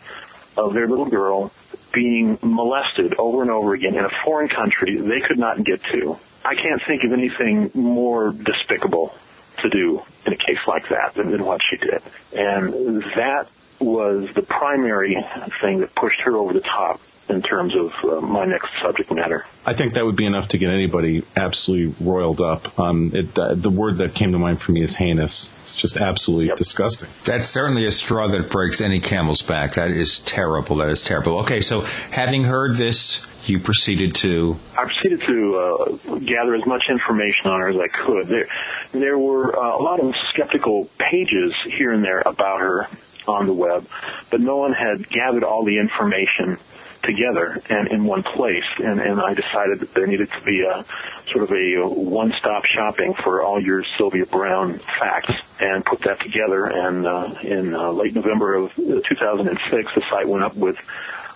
of 0.57 0.75
their 0.75 0.87
little 0.87 1.07
girl 1.07 1.51
being 1.93 2.39
molested 2.43 3.15
over 3.19 3.43
and 3.43 3.51
over 3.51 3.75
again 3.75 3.97
in 3.97 4.05
a 4.05 4.11
foreign 4.25 4.49
country 4.49 4.97
they 4.97 5.21
could 5.21 5.39
not 5.39 5.63
get 5.63 5.83
to. 5.85 6.17
I 6.45 6.55
can't 6.55 6.83
think 6.83 7.05
of 7.05 7.13
anything 7.13 7.71
more 7.75 8.31
despicable 8.31 9.15
to 9.59 9.69
do 9.69 10.03
in 10.27 10.33
a 10.33 10.37
case 10.37 10.61
like 10.67 10.89
that 10.89 11.15
than, 11.15 11.31
than 11.31 11.45
what 11.45 11.61
she 11.69 11.77
did. 11.77 12.03
And 12.35 13.03
that 13.15 13.49
was 13.79 14.33
the 14.35 14.43
primary 14.43 15.23
thing 15.61 15.81
that 15.81 15.95
pushed 15.95 16.21
her 16.23 16.37
over 16.37 16.53
the 16.53 16.61
top 16.61 17.01
in 17.29 17.41
terms 17.43 17.75
of 17.75 17.93
uh, 18.05 18.21
my 18.21 18.45
next 18.45 18.71
subject 18.81 19.11
matter. 19.11 19.47
I 19.65 19.75
think 19.75 19.95
that 19.95 20.05
would 20.05 20.17
be 20.17 20.27
enough 20.27 20.49
to 20.49 20.59
get 20.59 20.71
anybody 20.71 21.23
absolutely 21.37 21.95
roiled 22.05 22.41
up. 22.41 22.79
Um, 22.79 23.13
it, 23.15 23.39
uh, 23.39 23.55
the 23.55 23.71
word 23.71 23.99
that 23.99 24.15
came 24.15 24.33
to 24.33 24.39
mind 24.39 24.61
for 24.61 24.73
me 24.73 24.83
is 24.83 24.95
heinous. 24.95 25.49
It's 25.63 25.77
just 25.77 25.97
absolutely 25.97 26.49
Yep. 26.49 26.57
disgusting. 26.57 27.09
That's 27.25 27.49
certainly 27.49 27.87
a 27.87 27.93
straw 27.93 28.27
that 28.29 28.51
breaks 28.51 28.81
any 28.81 29.01
camel's 29.01 29.43
back. 29.43 29.75
That 29.75 29.91
is 29.91 30.19
terrible. 30.19 30.77
That 30.77 30.91
is 30.91 31.05
terrible. 31.05 31.39
Okay, 31.41 31.61
so 31.63 31.83
having 32.11 32.43
heard 32.45 32.77
this, 32.77 33.25
you 33.47 33.59
proceeded 33.61 34.15
to. 34.17 34.57
I 34.77 34.85
proceeded 34.85 35.21
to 35.23 35.57
uh, 35.57 36.19
gather 36.19 36.55
as 36.55 36.67
much 36.67 36.85
information 36.89 37.47
on 37.51 37.61
her 37.61 37.69
as 37.69 37.77
I 37.79 37.89
could. 37.89 38.27
There, 38.27 38.47
there 38.93 39.19
were 39.19 39.57
uh, 39.59 39.77
a 39.79 39.83
lot 39.83 40.01
of 40.01 40.15
skeptical 40.29 40.89
pages 40.99 41.55
here 41.65 41.93
and 41.93 42.03
there 42.05 42.23
about 42.25 42.61
her 42.61 42.89
on 43.29 43.47
the 43.47 43.53
web, 43.53 43.87
but 44.31 44.41
no 44.41 44.57
one 44.57 44.73
had 44.73 45.09
gathered 45.09 45.45
all 45.45 45.65
the 45.65 45.79
information 45.79 46.59
together 47.03 47.61
and 47.69 47.89
in 47.89 48.05
one 48.05 48.23
place. 48.23 48.65
And, 48.83 49.01
and 49.01 49.21
I 49.21 49.35
decided 49.35 49.81
that 49.81 49.95
there 49.95 50.07
needed 50.07 50.31
to 50.31 50.45
be 50.45 50.63
a 50.63 50.85
sort 51.31 51.45
of 51.45 51.53
a 51.53 51.89
one-stop 51.89 52.65
shopping 52.67 53.15
for 53.15 53.43
all 53.43 53.61
your 53.61 53.85
Sylvia 53.85 54.27
Browne 54.27 54.79
facts, 54.79 55.33
and 55.61 55.85
put 55.85 56.01
that 56.01 56.21
together. 56.21 56.67
And 56.67 57.07
uh, 57.07 57.35
in 57.43 57.75
uh, 57.75 57.91
late 57.91 58.15
November 58.15 58.55
of 58.55 58.79
uh, 58.79 59.01
2006, 59.01 59.95
the 59.95 60.01
site 60.03 60.29
went 60.29 60.45
up 60.45 60.57
with, 60.57 60.79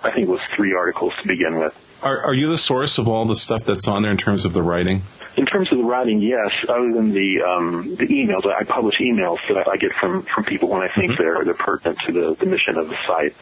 I 0.05 0.11
think 0.11 0.29
it 0.29 0.31
was 0.31 0.40
three 0.55 0.74
articles 0.74 1.14
to 1.22 1.29
begin 1.29 1.59
with. 1.59 1.83
Are, 2.02 2.20
are 2.26 2.35
you 2.35 2.48
the 2.48 2.59
source 2.59 2.98
of 2.98 3.09
all 3.09 3.24
the 3.24 3.37
stuff 3.37 3.64
that's 3.64 3.88
on 3.88 4.02
there 4.02 4.12
in 4.12 4.18
terms 4.18 4.44
of 4.44 4.52
the 4.52 4.62
writing? 4.62 5.02
In 5.37 5.46
terms 5.46 5.72
of 5.72 5.79
the 5.79 5.85
writing, 5.85 6.20
yes. 6.20 6.52
Other 6.68 6.92
than 6.92 7.12
the 7.12 7.42
um, 7.42 7.94
the 7.96 8.07
emails, 8.07 8.46
I 8.46 8.64
publish 8.64 8.98
emails 8.98 9.38
that 9.48 9.68
I 9.68 9.76
get 9.76 9.92
from 9.92 10.22
from 10.22 10.44
people 10.44 10.68
when 10.68 10.83
I 10.83 10.88
think 10.88 11.18
they're 11.18 11.44
they're 11.44 11.55
pertinent 11.55 11.98
to 12.07 12.12
the, 12.12 12.35
the 12.35 12.46
mission 12.46 12.76
of 12.76 12.88
the 12.88 12.96
site. 13.07 13.35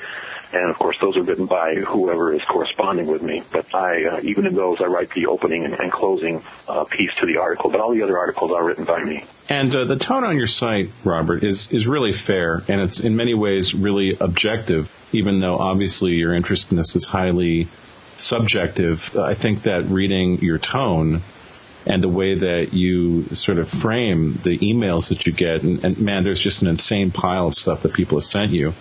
And 0.54 0.70
of 0.70 0.78
course, 0.78 0.98
those 1.00 1.16
are 1.16 1.22
written 1.22 1.46
by 1.46 1.74
whoever 1.74 2.32
is 2.32 2.44
corresponding 2.44 3.06
with 3.06 3.22
me. 3.22 3.42
But 3.50 3.74
I, 3.74 4.04
uh, 4.04 4.20
even 4.22 4.46
in 4.46 4.54
those, 4.54 4.80
I 4.80 4.86
write 4.86 5.10
the 5.10 5.26
opening 5.26 5.64
and, 5.64 5.74
and 5.74 5.90
closing 5.90 6.42
uh, 6.68 6.84
piece 6.84 7.14
to 7.16 7.26
the 7.26 7.38
article. 7.38 7.70
But 7.70 7.80
all 7.80 7.92
the 7.92 8.02
other 8.02 8.18
articles 8.18 8.52
are 8.52 8.64
written 8.64 8.84
by 8.84 9.02
me. 9.02 9.24
And 9.48 9.74
uh, 9.74 9.84
the 9.84 9.96
tone 9.96 10.24
on 10.24 10.36
your 10.36 10.46
site, 10.46 10.90
Robert, 11.04 11.42
is 11.42 11.70
is 11.70 11.86
really 11.86 12.12
fair, 12.12 12.62
and 12.68 12.80
it's 12.80 13.00
in 13.00 13.16
many 13.16 13.34
ways 13.34 13.74
really 13.74 14.16
objective. 14.18 14.90
Even 15.12 15.40
though 15.40 15.56
obviously 15.56 16.12
your 16.12 16.34
interest 16.34 16.70
in 16.70 16.78
this 16.78 16.96
is 16.96 17.04
highly 17.04 17.68
subjective, 18.16 19.16
I 19.16 19.34
think 19.34 19.62
that 19.62 19.84
reading 19.84 20.38
your 20.40 20.58
tone 20.58 21.22
and 21.86 22.02
the 22.02 22.08
way 22.08 22.34
that 22.34 22.72
you 22.72 23.24
sort 23.34 23.58
of 23.58 23.68
frame 23.68 24.38
the 24.42 24.58
emails 24.58 25.10
that 25.10 25.26
you 25.26 25.32
get, 25.32 25.62
and, 25.62 25.84
and 25.84 26.00
man, 26.00 26.24
there's 26.24 26.40
just 26.40 26.62
an 26.62 26.68
insane 26.68 27.10
pile 27.10 27.48
of 27.48 27.54
stuff 27.54 27.82
that 27.82 27.92
people 27.92 28.18
have 28.18 28.24
sent 28.24 28.50
you, 28.50 28.72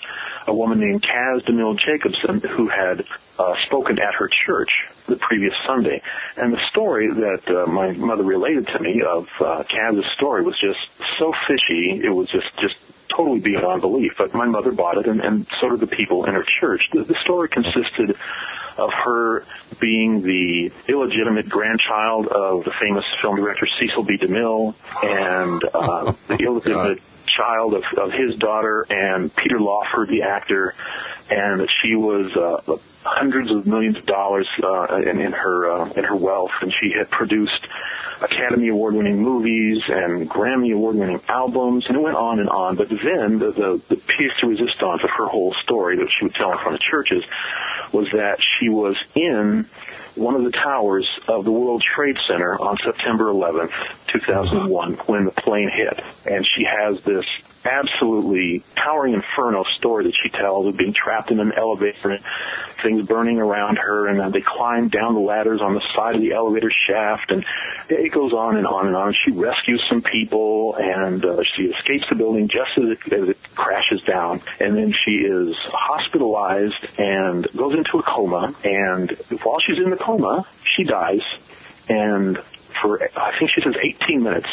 a 0.47 0.54
woman 0.54 0.80
named 0.80 1.01
Kaz 1.01 1.43
DeMille 1.43 1.77
Jacobson 1.77 2.39
who 2.39 2.67
had 2.67 3.04
uh, 3.39 3.56
spoken 3.65 3.99
at 3.99 4.13
her 4.15 4.27
church 4.45 4.89
the 5.08 5.15
previous 5.15 5.56
Sunday. 5.65 6.01
And 6.38 6.54
the 6.54 6.67
story 6.67 7.12
that 7.12 7.49
uh, 7.49 7.69
my 7.69 7.91
mother 7.93 8.23
related 8.23 8.67
to 8.69 8.80
me 8.80 9.01
of 9.01 9.30
uh, 9.39 9.63
Kaz's 9.63 10.06
story 10.12 10.43
was 10.43 10.58
just 10.60 10.80
so 11.17 11.32
fishy. 11.32 12.01
It 12.04 12.13
was 12.13 12.30
just 12.30 12.58
just 12.60 12.77
totally 13.10 13.39
beyond 13.39 13.82
belief. 13.82 14.15
But 14.17 14.34
my 14.34 14.45
mother 14.45 14.71
bought 14.71 14.97
it, 14.97 15.08
and, 15.08 15.21
and 15.21 15.47
so 15.60 15.69
did 15.69 15.80
the 15.80 15.88
people 15.88 16.25
in 16.25 16.34
her 16.34 16.43
church. 16.43 16.89
The, 16.91 17.04
the 17.04 17.15
story 17.15 17.49
consisted 17.49 18.15
of 18.82 18.94
her 18.94 19.46
being 19.80 20.22
the 20.22 20.72
illegitimate 20.88 21.48
grandchild 21.48 22.28
of 22.28 22.63
the 22.63 22.72
famous 22.72 23.06
film 23.22 23.36
director 23.36 23.67
Cecil 23.67 24.04
B. 24.04 24.17
DeMille, 24.17 24.74
and 25.04 25.63
uh, 25.74 26.13
the 26.28 26.36
illegitimate 26.39 27.00
child 27.28 27.74
of, 27.74 27.84
of 27.98 28.12
his 28.12 28.36
daughter 28.36 28.86
and 28.89 29.34
Peter 29.36 29.60
Lawford, 29.60 30.10
the 30.10 30.24
actor, 30.24 30.76
and 31.30 31.62
that 31.62 31.70
she 31.82 31.96
was 31.96 32.36
uh, 32.36 32.78
hundreds 33.04 33.52
of 33.52 33.65
millions 33.65 33.98
of 33.98 34.06
dollars 34.06 34.48
uh, 34.63 35.02
in, 35.06 35.22
in 35.22 35.32
her 35.32 35.72
uh, 35.72 35.89
in 35.91 36.04
her 36.04 36.15
wealth, 36.15 36.52
and 36.62 36.74
she 36.74 36.91
had 36.91 37.10
produced 37.10 37.67
Academy 38.22 38.67
Award-winning 38.67 39.20
movies 39.20 39.84
and 39.88 40.30
Grammy 40.30 40.74
Award-winning 40.74 41.22
albums, 41.28 41.88
and 41.88 41.96
it 41.96 42.02
went 42.02 42.15
on 42.15 42.39
and 42.39 42.50
on. 42.50 42.76
But 42.76 42.89
then 42.89 43.39
the, 43.39 43.52
the, 43.52 43.82
the 43.89 43.96
piece 43.96 44.32
de 44.39 44.48
resistance 44.48 45.04
of 45.04 45.10
her 45.10 45.26
whole 45.26 45.54
story 45.54 45.98
that 45.98 46.08
she 46.17 46.26
would 46.26 46.36
tell 46.36 46.52
in 46.52 46.58
front 46.60 46.76
of 46.76 46.82
churches 46.82 47.24
was 47.93 48.12
that 48.12 48.39
she 48.41 48.69
was 48.69 48.97
in 49.15 49.65
one 50.15 50.36
of 50.36 50.43
the 50.43 50.51
towers 50.51 51.08
of 51.27 51.45
the 51.45 51.51
World 51.51 51.82
Trade 51.82 52.17
Center 52.27 52.60
on 52.60 52.77
September 52.77 53.25
11th, 53.25 54.08
2001, 54.08 54.93
when 54.93 55.25
the 55.25 55.32
plane 55.32 55.69
hit. 55.69 55.99
And 56.30 56.45
she 56.45 56.65
has 56.65 57.01
this 57.04 57.25
absolutely 57.65 58.63
towering 58.75 59.13
inferno 59.13 59.63
story 59.63 60.06
that 60.06 60.15
she 60.21 60.30
tells 60.30 60.65
of 60.65 60.77
being 60.77 60.93
trapped 60.93 61.32
in 61.32 61.39
an 61.39 61.51
elevator 61.51 62.12
and 62.12 62.23
things 62.82 63.06
burning 63.06 63.38
around 63.38 63.77
her 63.77 64.08
and 64.08 64.34
they 64.34 64.41
climb 64.41 64.88
down 64.88 65.13
the 65.13 65.19
ladders 65.19 65.62
on 65.62 65.75
the 65.75 65.82
side 65.93 66.15
of 66.15 66.21
the 66.21 66.32
elevator 66.32 66.71
shaft 66.71 67.32
and 67.32 67.45
it 67.89 68.12
goes 68.12 68.34
on 68.34 68.58
and 68.58 68.65
on 68.65 68.88
and 68.88 68.95
on. 68.95 69.13
She 69.13 69.32
rescues 69.32 69.84
some 69.84 70.01
people 70.01 70.75
and 70.75 71.23
uh, 71.23 71.43
she 71.43 71.65
escapes 71.67 72.10
the 72.10 72.15
building 72.15 72.47
just 72.47 72.77
as 72.77 72.89
it, 72.89 73.13
as 73.13 73.30
it 73.30 73.40
crashes 73.56 74.02
down 74.04 74.42
and 74.60 74.76
then 74.76 74.92
she 74.92 75.18
is 75.18 75.56
hospitalized 75.58 76.88
and 77.00 77.48
goes 77.56 77.74
into 77.74 78.00
a 78.00 78.04
coma 78.04 78.54
and 78.64 79.12
while 79.44 79.60
she's 79.60 79.78
in 79.78 79.90
the 79.90 79.98
coma 79.98 80.46
she 80.64 80.84
dies 80.84 81.24
and 81.90 82.38
for 82.40 83.02
I 83.16 83.38
think 83.38 83.52
she 83.54 83.62
says 83.62 83.76
18 83.78 84.24
minutes 84.24 84.50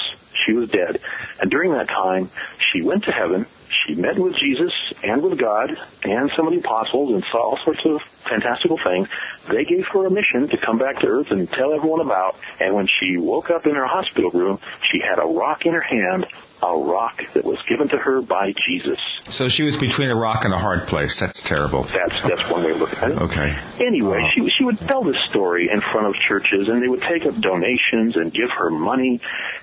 she 0.48 0.54
was 0.54 0.70
dead. 0.70 0.98
And 1.40 1.50
during 1.50 1.72
that 1.72 1.88
time, 1.88 2.30
she 2.58 2.82
went 2.82 3.04
to 3.04 3.12
heaven. 3.12 3.46
She 3.68 3.94
met 3.94 4.18
with 4.18 4.34
Jesus 4.34 4.72
and 5.02 5.22
with 5.22 5.38
God 5.38 5.76
and 6.04 6.30
some 6.30 6.46
of 6.46 6.52
the 6.52 6.58
apostles 6.58 7.12
and 7.12 7.24
saw 7.24 7.50
all 7.50 7.56
sorts 7.58 7.84
of 7.84 8.02
fantastical 8.02 8.78
things. 8.78 9.08
They 9.48 9.64
gave 9.64 9.86
her 9.88 10.06
a 10.06 10.10
mission 10.10 10.48
to 10.48 10.56
come 10.56 10.78
back 10.78 11.00
to 11.00 11.06
earth 11.06 11.30
and 11.30 11.50
tell 11.50 11.74
everyone 11.74 12.00
about. 12.00 12.36
And 12.60 12.74
when 12.74 12.86
she 12.86 13.18
woke 13.18 13.50
up 13.50 13.66
in 13.66 13.74
her 13.74 13.86
hospital 13.86 14.30
room, 14.30 14.58
she 14.90 15.00
had 15.00 15.18
a 15.18 15.26
rock 15.26 15.66
in 15.66 15.74
her 15.74 15.80
hand 15.80 16.26
a 16.62 16.76
rock 16.76 17.22
that 17.34 17.44
was 17.44 17.62
given 17.62 17.88
to 17.88 17.98
her 17.98 18.20
by 18.20 18.52
Jesus. 18.66 18.98
So 19.28 19.48
she 19.48 19.62
was 19.62 19.76
between 19.76 20.10
a 20.10 20.16
rock 20.16 20.44
and 20.44 20.52
a 20.52 20.58
hard 20.58 20.86
place. 20.88 21.20
That's 21.20 21.42
terrible. 21.42 21.82
That's 21.84 22.22
that's 22.22 22.50
one 22.50 22.64
way 22.64 22.72
of 22.72 22.80
looking 22.80 22.98
at 22.98 23.10
it. 23.12 23.18
Okay. 23.18 23.56
Anyway, 23.80 24.28
she 24.34 24.48
she 24.50 24.64
would 24.64 24.78
tell 24.78 25.02
this 25.02 25.18
story 25.24 25.70
in 25.70 25.80
front 25.80 26.06
of 26.06 26.14
churches, 26.14 26.68
and 26.68 26.82
they 26.82 26.88
would 26.88 27.02
take 27.02 27.26
up 27.26 27.36
donations 27.36 28.16
and 28.16 28.32
give 28.32 28.50
her 28.50 28.70
money, 28.70 29.20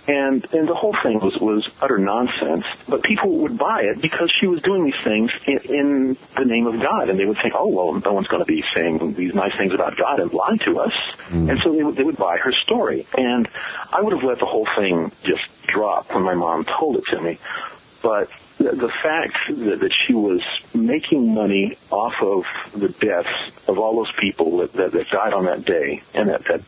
and 0.08 0.46
and 0.54 0.68
the 0.68 0.74
whole 0.74 0.94
thing 0.94 1.20
was 1.20 1.38
was 1.38 1.68
utter 1.82 1.98
nonsense. 1.98 2.66
But 2.88 3.04
people 3.04 3.38
would 3.40 3.58
buy 3.58 3.82
it 3.84 4.02
because 4.02 4.32
she 4.40 4.48
was 4.48 4.62
doing 4.62 4.86
these 4.86 5.00
things 5.04 5.32
in, 5.46 5.58
in 5.58 6.18
the 6.38 6.46
name 6.46 6.68
of 6.68 6.80
God, 6.80 7.10
and 7.10 7.20
they 7.20 7.26
would 7.26 7.38
think, 7.38 7.56
oh 7.58 7.68
well, 7.68 7.94
no 8.00 8.14
one's 8.14 8.28
going 8.28 8.44
to 8.44 8.48
be 8.48 8.64
saying 8.74 9.14
these 9.14 9.34
nice 9.34 9.56
things 9.56 9.74
about 9.74 9.98
God 9.98 10.20
and 10.20 10.32
lie 10.32 10.58
to 10.58 10.80
us, 10.80 10.94
hmm. 11.28 11.50
and 11.50 11.60
so 11.60 11.74
they 11.74 11.84
would 11.84 11.96
they 11.96 12.04
would 12.04 12.18
buy 12.18 12.38
her 12.38 12.54
story, 12.54 13.06
and 13.18 13.50
I 13.92 14.02
would 14.02 14.14
have 14.14 14.24
let 14.24 14.40
the 14.40 14.46
whole 14.46 14.66
thing 14.66 15.12
just 15.24 15.44
drop 15.68 16.14
when 16.14 16.24
my 16.24 16.36
mom 16.36 16.64
told 16.64 16.85
it 16.94 17.06
to 17.08 17.22
me, 17.22 17.38
but 18.04 18.30
the, 18.58 18.88
fact 18.88 19.38
that, 19.48 19.80
that 19.80 19.92
she 20.06 20.14
was 20.14 20.42
making 20.74 21.34
money 21.34 21.78
off 21.92 22.22
of 22.22 22.46
the 22.74 22.90
deaths 22.90 23.68
of 23.68 23.80
all 23.80 23.96
those 23.96 24.12
people 24.14 24.58
that, 24.58 24.74
that, 24.74 24.92
that 24.92 25.10
died 25.10 25.34
on 25.34 25.46
that 25.46 25.66
day 25.66 26.02
and 26.14 26.30
that, 26.30 26.46
that 26.46 26.62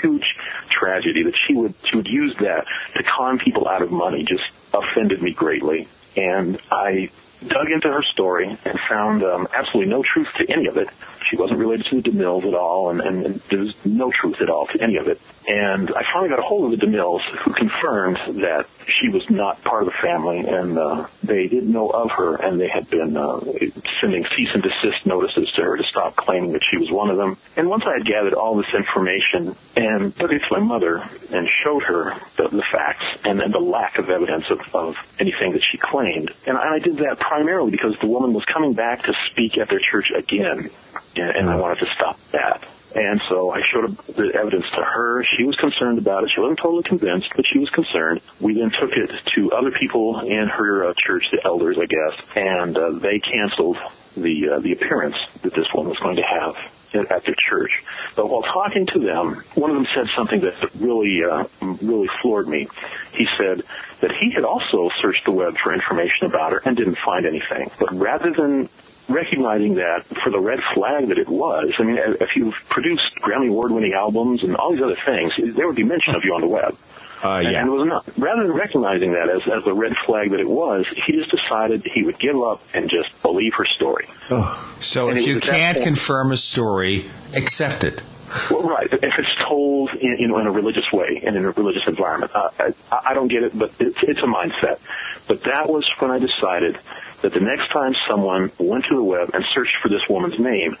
huge 0.00 0.36
tragedy 0.68 1.24
that 1.24 1.36
she 1.36 1.54
would 1.54 1.74
she 1.84 1.96
would 1.96 2.08
use 2.08 2.34
that 2.36 2.66
to 2.94 3.02
con 3.02 3.38
people 3.38 3.68
out 3.68 3.82
of 3.82 3.90
money 3.90 4.24
just 4.24 4.44
offended 4.74 5.20
me 5.22 5.32
greatly 5.32 5.88
and 6.16 6.58
I 6.70 7.10
dug 7.46 7.70
into 7.70 7.90
her 7.90 8.02
story 8.02 8.56
and 8.64 8.80
found 8.80 9.24
um, 9.24 9.48
absolutely 9.54 9.90
no 9.90 10.02
truth 10.02 10.28
to 10.36 10.50
any 10.50 10.66
of 10.66 10.76
it. 10.76 10.88
She 11.28 11.36
wasn't 11.36 11.60
related 11.60 11.86
to 11.86 12.00
the 12.00 12.10
DeMilles 12.10 12.44
at 12.46 12.54
all, 12.54 12.90
and, 12.90 13.00
and, 13.00 13.26
and 13.26 13.34
there 13.50 13.64
no 13.84 14.10
truth 14.10 14.40
at 14.40 14.50
all 14.50 14.66
to 14.66 14.82
any 14.82 14.96
of 14.96 15.08
it. 15.08 15.20
And 15.46 15.92
I 15.96 16.04
finally 16.04 16.28
got 16.28 16.38
a 16.38 16.42
hold 16.42 16.72
of 16.72 16.78
the 16.78 16.86
DeMilles, 16.86 17.22
who 17.22 17.52
confirmed 17.52 18.16
that 18.42 18.66
she 18.86 19.08
was 19.08 19.28
not 19.28 19.62
part 19.64 19.82
of 19.82 19.86
the 19.86 19.94
family, 19.94 20.40
and 20.40 20.78
uh, 20.78 21.06
they 21.24 21.48
didn't 21.48 21.72
know 21.72 21.88
of 21.88 22.12
her, 22.12 22.36
and 22.36 22.60
they 22.60 22.68
had 22.68 22.88
been 22.88 23.16
uh, 23.16 23.40
sending 24.00 24.24
cease 24.26 24.54
and 24.54 24.62
desist 24.62 25.04
notices 25.04 25.50
to 25.52 25.62
her 25.62 25.76
to 25.76 25.84
stop 25.84 26.14
claiming 26.14 26.52
that 26.52 26.62
she 26.70 26.76
was 26.76 26.90
one 26.90 27.10
of 27.10 27.16
them. 27.16 27.36
And 27.56 27.68
once 27.68 27.84
I 27.86 27.94
had 27.94 28.04
gathered 28.04 28.34
all 28.34 28.54
this 28.54 28.72
information 28.72 29.56
and 29.76 30.14
took 30.14 30.32
it 30.32 30.44
to 30.44 30.52
my 30.52 30.60
mother 30.60 31.02
and 31.32 31.48
showed 31.64 31.82
her 31.84 32.14
the, 32.36 32.48
the 32.48 32.62
facts 32.62 33.04
and, 33.24 33.40
and 33.40 33.52
the 33.52 33.58
lack 33.58 33.98
of 33.98 34.10
evidence 34.10 34.48
of, 34.50 34.74
of 34.74 35.16
anything 35.18 35.52
that 35.52 35.62
she 35.62 35.76
claimed, 35.76 36.30
and 36.46 36.56
I 36.56 36.78
did 36.78 36.98
that 36.98 37.18
primarily 37.18 37.70
because 37.72 37.98
the 37.98 38.06
woman 38.06 38.32
was 38.32 38.44
coming 38.44 38.74
back 38.74 39.04
to 39.04 39.14
speak 39.30 39.58
at 39.58 39.68
their 39.68 39.80
church 39.80 40.10
again, 40.10 40.70
and, 41.16 41.36
and 41.36 41.50
I 41.50 41.56
wanted 41.56 41.78
to 41.78 41.86
stop 41.94 42.18
that. 42.30 42.64
And 42.94 43.20
so 43.28 43.50
I 43.50 43.62
showed 43.62 43.96
the 43.96 44.32
evidence 44.34 44.68
to 44.70 44.82
her. 44.82 45.24
She 45.36 45.44
was 45.44 45.56
concerned 45.56 45.98
about 45.98 46.24
it. 46.24 46.30
She 46.30 46.40
wasn't 46.40 46.58
totally 46.58 46.82
convinced, 46.82 47.32
but 47.34 47.44
she 47.46 47.58
was 47.58 47.70
concerned. 47.70 48.20
We 48.40 48.54
then 48.54 48.70
took 48.70 48.92
it 48.92 49.10
to 49.34 49.52
other 49.52 49.70
people 49.70 50.20
in 50.20 50.48
her 50.48 50.88
uh, 50.88 50.94
church, 50.96 51.30
the 51.30 51.44
elders, 51.44 51.78
I 51.78 51.86
guess, 51.86 52.36
and 52.36 52.76
uh, 52.76 52.90
they 52.90 53.18
canceled 53.18 53.78
the 54.16 54.50
uh, 54.50 54.58
the 54.58 54.72
appearance 54.72 55.16
that 55.40 55.54
this 55.54 55.72
woman 55.72 55.88
was 55.90 55.98
going 55.98 56.16
to 56.16 56.22
have 56.22 56.56
at 56.94 57.24
their 57.24 57.34
church. 57.38 57.82
But 58.16 58.28
while 58.28 58.42
talking 58.42 58.86
to 58.88 58.98
them, 58.98 59.42
one 59.54 59.70
of 59.70 59.76
them 59.76 59.86
said 59.94 60.08
something 60.14 60.40
that 60.40 60.54
really, 60.78 61.24
uh, 61.24 61.44
really 61.82 62.08
floored 62.20 62.48
me. 62.48 62.68
He 63.12 63.26
said 63.38 63.62
that 64.00 64.12
he 64.12 64.30
had 64.32 64.44
also 64.44 64.90
searched 65.00 65.24
the 65.24 65.30
web 65.30 65.56
for 65.56 65.72
information 65.72 66.26
about 66.26 66.52
her 66.52 66.62
and 66.64 66.76
didn't 66.76 66.98
find 66.98 67.24
anything. 67.24 67.70
But 67.78 67.92
rather 67.92 68.30
than 68.30 68.68
recognizing 69.08 69.74
that 69.74 70.04
for 70.04 70.30
the 70.30 70.40
red 70.40 70.60
flag 70.74 71.08
that 71.08 71.18
it 71.18 71.28
was, 71.28 71.72
I 71.78 71.82
mean, 71.84 71.98
if 71.98 72.36
you've 72.36 72.54
produced 72.68 73.14
Grammy 73.16 73.48
Award-winning 73.50 73.92
albums 73.94 74.42
and 74.42 74.56
all 74.56 74.72
these 74.72 74.82
other 74.82 74.94
things, 74.96 75.34
there 75.54 75.66
would 75.66 75.76
be 75.76 75.84
mention 75.84 76.14
of 76.14 76.24
you 76.24 76.34
on 76.34 76.40
the 76.40 76.48
web. 76.48 76.76
Uh, 77.24 77.34
And 77.36 77.68
it 77.68 77.70
was 77.70 77.84
not. 77.86 78.04
Rather 78.18 78.42
than 78.48 78.52
recognizing 78.56 79.12
that 79.12 79.28
as, 79.28 79.46
as 79.46 79.62
the 79.64 79.72
red 79.74 79.96
flag 79.96 80.30
that 80.30 80.40
it 80.40 80.48
was, 80.48 80.86
he 80.88 81.12
just 81.12 81.30
decided 81.30 81.84
he 81.84 82.02
would 82.02 82.18
give 82.18 82.40
up 82.42 82.60
and 82.74 82.90
just 82.90 83.20
believe 83.22 83.54
her 83.54 83.64
story. 83.64 84.06
Oh. 84.30 84.74
So 84.80 85.08
And 85.08 85.18
if 85.18 85.26
you 85.26 85.36
was 85.36 85.44
at 85.44 85.50
that 85.52 85.56
can't 85.56 85.76
point- 85.78 85.86
confirm 85.86 86.32
a 86.32 86.36
story, 86.36 87.04
accept 87.34 87.84
it. 87.84 88.02
Well, 88.50 88.62
right. 88.62 88.90
If 88.90 89.18
it's 89.18 89.34
told 89.36 89.90
in, 89.94 90.16
you 90.18 90.26
know, 90.26 90.38
in 90.38 90.46
a 90.46 90.50
religious 90.50 90.90
way 90.90 91.22
and 91.24 91.36
in 91.36 91.44
a 91.44 91.50
religious 91.50 91.86
environment, 91.86 92.32
uh, 92.34 92.48
I, 92.58 92.72
I 93.10 93.14
don't 93.14 93.28
get 93.28 93.42
it, 93.42 93.56
but 93.56 93.70
it's, 93.78 94.02
it's 94.02 94.20
a 94.20 94.26
mindset. 94.26 94.80
But 95.28 95.42
that 95.42 95.68
was 95.68 95.88
when 96.00 96.10
I 96.10 96.18
decided 96.18 96.78
that 97.22 97.32
the 97.32 97.40
next 97.40 97.68
time 97.70 97.94
someone 98.06 98.50
went 98.58 98.84
to 98.86 98.94
the 98.94 99.02
web 99.02 99.30
and 99.34 99.44
searched 99.44 99.76
for 99.76 99.88
this 99.88 100.02
woman's 100.08 100.38
name, 100.38 100.76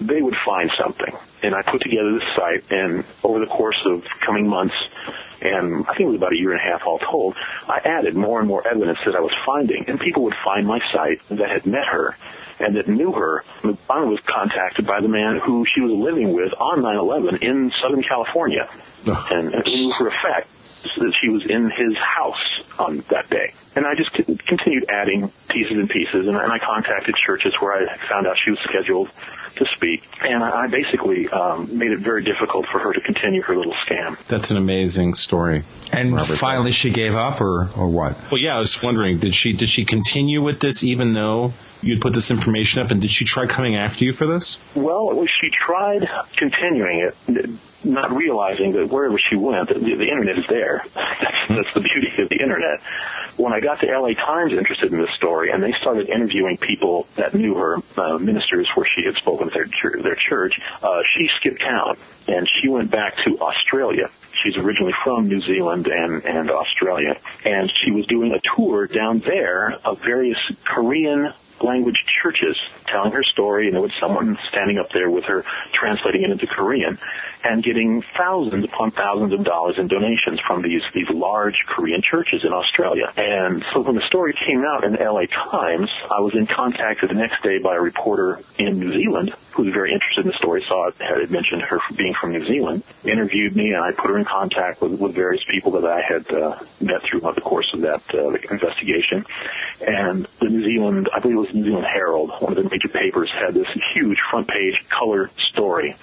they 0.00 0.20
would 0.20 0.36
find 0.36 0.70
something. 0.76 1.14
And 1.42 1.54
I 1.54 1.62
put 1.62 1.82
together 1.82 2.12
this 2.12 2.28
site, 2.34 2.70
and 2.70 3.04
over 3.22 3.38
the 3.38 3.46
course 3.46 3.80
of 3.86 4.04
coming 4.20 4.48
months, 4.48 4.74
and 5.40 5.84
I 5.88 5.94
think 5.94 6.00
it 6.00 6.06
was 6.06 6.16
about 6.16 6.32
a 6.32 6.36
year 6.36 6.52
and 6.52 6.60
a 6.60 6.62
half 6.62 6.86
all 6.86 6.98
told, 6.98 7.36
I 7.68 7.80
added 7.84 8.14
more 8.14 8.38
and 8.38 8.48
more 8.48 8.66
evidence 8.66 8.98
that 9.04 9.14
I 9.14 9.20
was 9.20 9.32
finding, 9.46 9.88
and 9.88 10.00
people 10.00 10.24
would 10.24 10.34
find 10.34 10.66
my 10.66 10.80
site 10.90 11.20
that 11.28 11.48
had 11.48 11.66
met 11.66 11.86
her 11.86 12.16
and 12.60 12.76
that 12.76 12.88
knew 12.88 13.12
her. 13.12 13.44
I 13.64 13.72
finally 13.72 14.10
was 14.10 14.20
contacted 14.20 14.86
by 14.86 15.00
the 15.00 15.08
man 15.08 15.38
who 15.38 15.66
she 15.72 15.80
was 15.80 15.92
living 15.92 16.32
with 16.32 16.54
on 16.60 16.82
9/11 16.82 17.42
in 17.42 17.70
Southern 17.70 18.02
California, 18.02 18.68
and, 19.06 19.54
and 19.54 19.66
knew 19.66 19.90
for 19.92 20.06
a 20.08 20.12
fact 20.12 20.48
that 20.98 21.14
she 21.20 21.28
was 21.30 21.46
in 21.46 21.70
his 21.70 21.96
house 21.96 22.60
on 22.78 22.98
that 23.08 23.28
day. 23.28 23.52
And 23.76 23.86
I 23.86 23.94
just 23.94 24.12
c- 24.12 24.36
continued 24.46 24.86
adding 24.88 25.30
pieces 25.48 25.76
and 25.78 25.90
pieces, 25.90 26.28
and, 26.28 26.36
and 26.36 26.52
I 26.52 26.58
contacted 26.58 27.16
churches 27.16 27.54
where 27.60 27.72
I 27.72 27.96
found 27.96 28.26
out 28.26 28.36
she 28.36 28.50
was 28.50 28.60
scheduled 28.60 29.10
to 29.56 29.66
speak, 29.66 30.04
and 30.22 30.42
I, 30.42 30.62
I 30.62 30.66
basically 30.66 31.28
um, 31.28 31.78
made 31.78 31.92
it 31.92 31.98
very 31.98 32.22
difficult 32.22 32.66
for 32.66 32.78
her 32.78 32.92
to 32.92 33.00
continue 33.00 33.42
her 33.42 33.56
little 33.56 33.72
scam. 33.72 34.22
That's 34.26 34.50
an 34.50 34.56
amazing 34.56 35.14
story. 35.14 35.62
And 35.92 36.14
Robert. 36.14 36.36
finally, 36.36 36.72
she 36.72 36.90
gave 36.90 37.14
up, 37.14 37.40
or 37.40 37.70
or 37.76 37.88
what? 37.88 38.16
Well, 38.30 38.40
yeah, 38.40 38.56
I 38.56 38.58
was 38.58 38.82
wondering, 38.82 39.18
did 39.18 39.34
she 39.34 39.52
did 39.52 39.68
she 39.68 39.84
continue 39.84 40.42
with 40.42 40.60
this 40.60 40.82
even 40.82 41.12
though 41.12 41.52
you'd 41.82 42.00
put 42.00 42.14
this 42.14 42.30
information 42.30 42.80
up, 42.80 42.90
and 42.90 43.00
did 43.00 43.10
she 43.10 43.24
try 43.24 43.46
coming 43.46 43.76
after 43.76 44.04
you 44.04 44.12
for 44.12 44.26
this? 44.26 44.58
Well, 44.74 45.24
she 45.26 45.50
tried 45.50 46.08
continuing 46.36 47.00
it, 47.00 47.50
not 47.84 48.10
realizing 48.10 48.72
that 48.72 48.88
wherever 48.88 49.18
she 49.18 49.36
went, 49.36 49.68
the, 49.68 49.74
the 49.74 50.08
internet 50.08 50.38
is 50.38 50.46
there. 50.46 50.84
That's, 50.94 51.20
that's 51.48 51.74
the 51.74 51.80
beauty 51.80 52.22
of 52.22 52.28
the 52.28 52.40
internet. 52.40 52.80
When 53.36 53.52
I 53.52 53.60
got 53.60 53.80
the 53.80 53.88
LA 53.88 54.12
Times 54.12 54.52
interested 54.52 54.92
in 54.92 55.00
this 55.00 55.10
story, 55.10 55.50
and 55.50 55.62
they 55.62 55.72
started 55.72 56.08
interviewing 56.08 56.56
people 56.56 57.06
that 57.16 57.34
knew 57.34 57.54
her, 57.54 57.78
uh, 57.96 58.18
ministers 58.18 58.68
where 58.74 58.86
she 58.86 59.04
had 59.04 59.16
spoken 59.16 59.48
at 59.48 59.54
their, 59.54 60.02
their 60.02 60.14
church, 60.14 60.60
uh, 60.82 61.02
she 61.16 61.28
skipped 61.28 61.60
town 61.60 61.96
and 62.28 62.48
she 62.48 62.68
went 62.68 62.90
back 62.90 63.16
to 63.18 63.38
Australia. 63.40 64.08
She's 64.42 64.56
originally 64.56 64.92
from 64.92 65.28
New 65.28 65.40
Zealand 65.40 65.86
and, 65.88 66.24
and 66.24 66.50
Australia, 66.50 67.16
and 67.44 67.72
she 67.82 67.90
was 67.90 68.06
doing 68.06 68.32
a 68.32 68.40
tour 68.56 68.86
down 68.86 69.18
there 69.20 69.76
of 69.84 70.00
various 70.00 70.38
Korean 70.64 71.32
language 71.62 72.04
churches 72.22 72.58
telling 72.86 73.12
her 73.12 73.22
story 73.22 73.66
and 73.66 73.74
there 73.74 73.82
was 73.82 73.94
someone 73.94 74.38
standing 74.48 74.78
up 74.78 74.88
there 74.90 75.10
with 75.10 75.24
her 75.24 75.44
translating 75.72 76.22
it 76.22 76.30
into 76.30 76.46
Korean 76.46 76.98
and 77.44 77.62
getting 77.62 78.00
thousands 78.00 78.64
upon 78.64 78.90
thousands 78.90 79.32
of 79.32 79.44
dollars 79.44 79.78
in 79.78 79.86
donations 79.86 80.40
from 80.40 80.62
these 80.62 80.82
these 80.92 81.10
large 81.10 81.58
Korean 81.66 82.00
churches 82.02 82.44
in 82.44 82.52
Australia. 82.52 83.12
And 83.16 83.64
so 83.72 83.82
when 83.82 83.96
the 83.96 84.06
story 84.06 84.32
came 84.32 84.64
out 84.64 84.84
in 84.84 84.92
the 84.92 85.04
LA 85.04 85.26
Times, 85.26 85.90
I 86.10 86.20
was 86.20 86.34
in 86.34 86.46
contact 86.46 87.06
the 87.06 87.14
next 87.14 87.42
day 87.42 87.58
by 87.58 87.76
a 87.76 87.80
reporter 87.80 88.40
in 88.58 88.78
New 88.78 88.92
Zealand 88.92 89.34
who 89.54 89.62
was 89.62 89.72
very 89.72 89.92
interested 89.92 90.24
in 90.24 90.32
the 90.32 90.36
story, 90.36 90.62
saw 90.62 90.88
it 90.88 90.94
had 90.96 91.30
mentioned 91.30 91.62
her 91.62 91.78
being 91.94 92.12
from 92.12 92.32
New 92.32 92.44
Zealand, 92.44 92.82
interviewed 93.04 93.54
me, 93.54 93.72
and 93.72 93.84
I 93.84 93.92
put 93.92 94.10
her 94.10 94.18
in 94.18 94.24
contact 94.24 94.82
with, 94.82 95.00
with 95.00 95.14
various 95.14 95.44
people 95.44 95.70
that 95.72 95.84
I 95.84 96.00
had 96.00 96.32
uh, 96.32 96.58
met 96.80 97.02
throughout 97.02 97.36
the 97.36 97.40
course 97.40 97.72
of 97.72 97.82
that 97.82 98.02
uh, 98.12 98.30
investigation. 98.50 99.24
And 99.86 100.24
the 100.40 100.48
New 100.48 100.64
Zealand, 100.64 101.08
I 101.14 101.20
believe 101.20 101.38
New 101.52 101.64
Zealand 101.64 101.86
Herald, 101.86 102.30
one 102.40 102.56
of 102.56 102.62
the 102.62 102.70
major 102.70 102.88
papers, 102.88 103.30
had 103.30 103.54
this 103.54 103.68
huge 103.92 104.18
front 104.30 104.48
page 104.48 104.88
color 104.88 105.28
story 105.36 105.96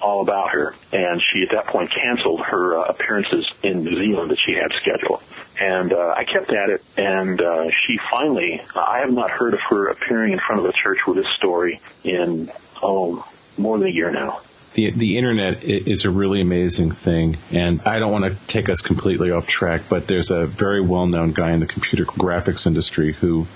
all 0.00 0.22
about 0.22 0.50
her. 0.50 0.74
And 0.92 1.20
she 1.20 1.42
at 1.42 1.50
that 1.50 1.66
point 1.66 1.90
canceled 1.90 2.40
her 2.40 2.78
uh, 2.78 2.84
appearances 2.84 3.46
in 3.62 3.84
New 3.84 3.96
Zealand 3.96 4.30
that 4.30 4.38
she 4.44 4.54
had 4.54 4.72
scheduled. 4.72 5.22
And 5.60 5.92
uh, 5.92 6.14
I 6.16 6.24
kept 6.24 6.52
at 6.52 6.70
it, 6.70 6.82
and 6.96 7.40
uh, 7.40 7.70
she 7.70 7.98
finally, 7.98 8.62
I 8.74 9.00
have 9.00 9.12
not 9.12 9.28
heard 9.30 9.52
of 9.52 9.60
her 9.60 9.88
appearing 9.88 10.32
in 10.32 10.38
front 10.38 10.64
of 10.64 10.66
a 10.66 10.72
church 10.72 11.06
with 11.06 11.16
this 11.16 11.28
story 11.36 11.80
in, 12.02 12.50
oh, 12.82 13.28
more 13.58 13.78
than 13.78 13.88
a 13.88 13.90
year 13.90 14.10
now. 14.10 14.40
The 14.72 14.90
the 14.92 15.18
internet 15.18 15.64
is 15.64 16.04
a 16.04 16.10
really 16.10 16.40
amazing 16.40 16.92
thing, 16.92 17.38
and 17.50 17.82
I 17.82 17.98
don't 17.98 18.12
want 18.12 18.24
to 18.24 18.46
take 18.46 18.68
us 18.68 18.82
completely 18.82 19.32
off 19.32 19.48
track, 19.48 19.82
but 19.88 20.06
there's 20.06 20.30
a 20.30 20.46
very 20.46 20.80
well 20.80 21.08
known 21.08 21.32
guy 21.32 21.50
in 21.50 21.60
the 21.60 21.66
computer 21.66 22.04
graphics 22.04 22.68
industry 22.68 23.12
who 23.12 23.48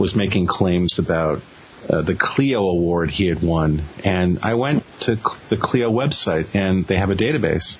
was 0.00 0.16
making 0.16 0.46
claims 0.46 0.98
about 0.98 1.42
uh, 1.88 2.02
the 2.02 2.14
Clio 2.14 2.60
award 2.60 3.10
he 3.10 3.26
had 3.26 3.42
won, 3.42 3.82
and 4.04 4.40
I 4.42 4.54
went 4.54 4.84
to 5.00 5.16
cl- 5.16 5.38
the 5.48 5.56
Clio 5.56 5.90
website, 5.90 6.54
and 6.54 6.84
they 6.86 6.96
have 6.96 7.10
a 7.10 7.14
database, 7.14 7.78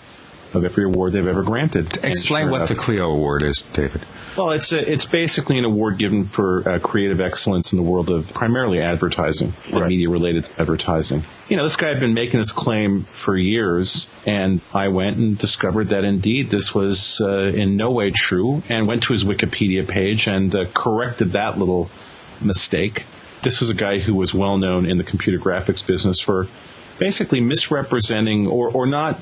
of 0.55 0.65
every 0.65 0.85
award 0.85 1.13
they've 1.13 1.27
ever 1.27 1.43
granted. 1.43 1.87
Explain 2.05 2.45
sure 2.45 2.51
what 2.51 2.57
enough, 2.59 2.69
the 2.69 2.75
Clio 2.75 3.11
Award 3.11 3.43
is, 3.43 3.63
David. 3.63 4.03
Well, 4.37 4.51
it's 4.51 4.73
a, 4.73 4.93
it's 4.93 5.07
basically 5.07 5.59
an 5.59 5.65
award 5.65 5.99
given 5.99 6.25
for 6.25 6.69
uh, 6.69 6.79
creative 6.79 7.21
excellence 7.21 7.73
in 7.73 7.79
the 7.79 7.83
world 7.83 8.11
of 8.11 8.33
primarily 8.33 8.81
advertising 8.81 9.53
and 9.73 9.87
media 9.87 10.09
related 10.09 10.49
advertising. 10.57 11.25
You 11.49 11.57
know, 11.57 11.65
this 11.65 11.77
guy 11.77 11.89
had 11.89 12.01
been 12.01 12.15
making 12.15 12.39
this 12.39 12.53
claim 12.53 13.03
for 13.05 13.37
years, 13.37 14.07
and 14.27 14.61
I 14.73 14.89
went 14.89 15.17
and 15.17 15.37
discovered 15.37 15.89
that 15.89 16.05
indeed 16.05 16.49
this 16.49 16.75
was 16.75 17.21
uh, 17.21 17.29
in 17.29 17.77
no 17.77 17.91
way 17.91 18.11
true, 18.11 18.63
and 18.69 18.87
went 18.87 19.03
to 19.05 19.13
his 19.13 19.25
Wikipedia 19.25 19.87
page 19.87 20.29
and 20.29 20.55
uh, 20.55 20.65
corrected 20.73 21.33
that 21.33 21.59
little 21.59 21.91
mistake. 22.43 23.05
This 23.43 23.61
was 23.61 23.71
a 23.71 23.75
guy 23.75 23.99
who 23.99 24.15
was 24.15 24.35
well 24.35 24.59
known 24.59 24.87
in 24.87 24.99
the 24.99 25.05
computer 25.05 25.39
graphics 25.39 25.87
business 25.87 26.21
for 26.21 26.47
basically 26.99 27.41
misrepresenting 27.41 28.47
or, 28.47 28.71
or 28.71 28.87
not 28.87 29.19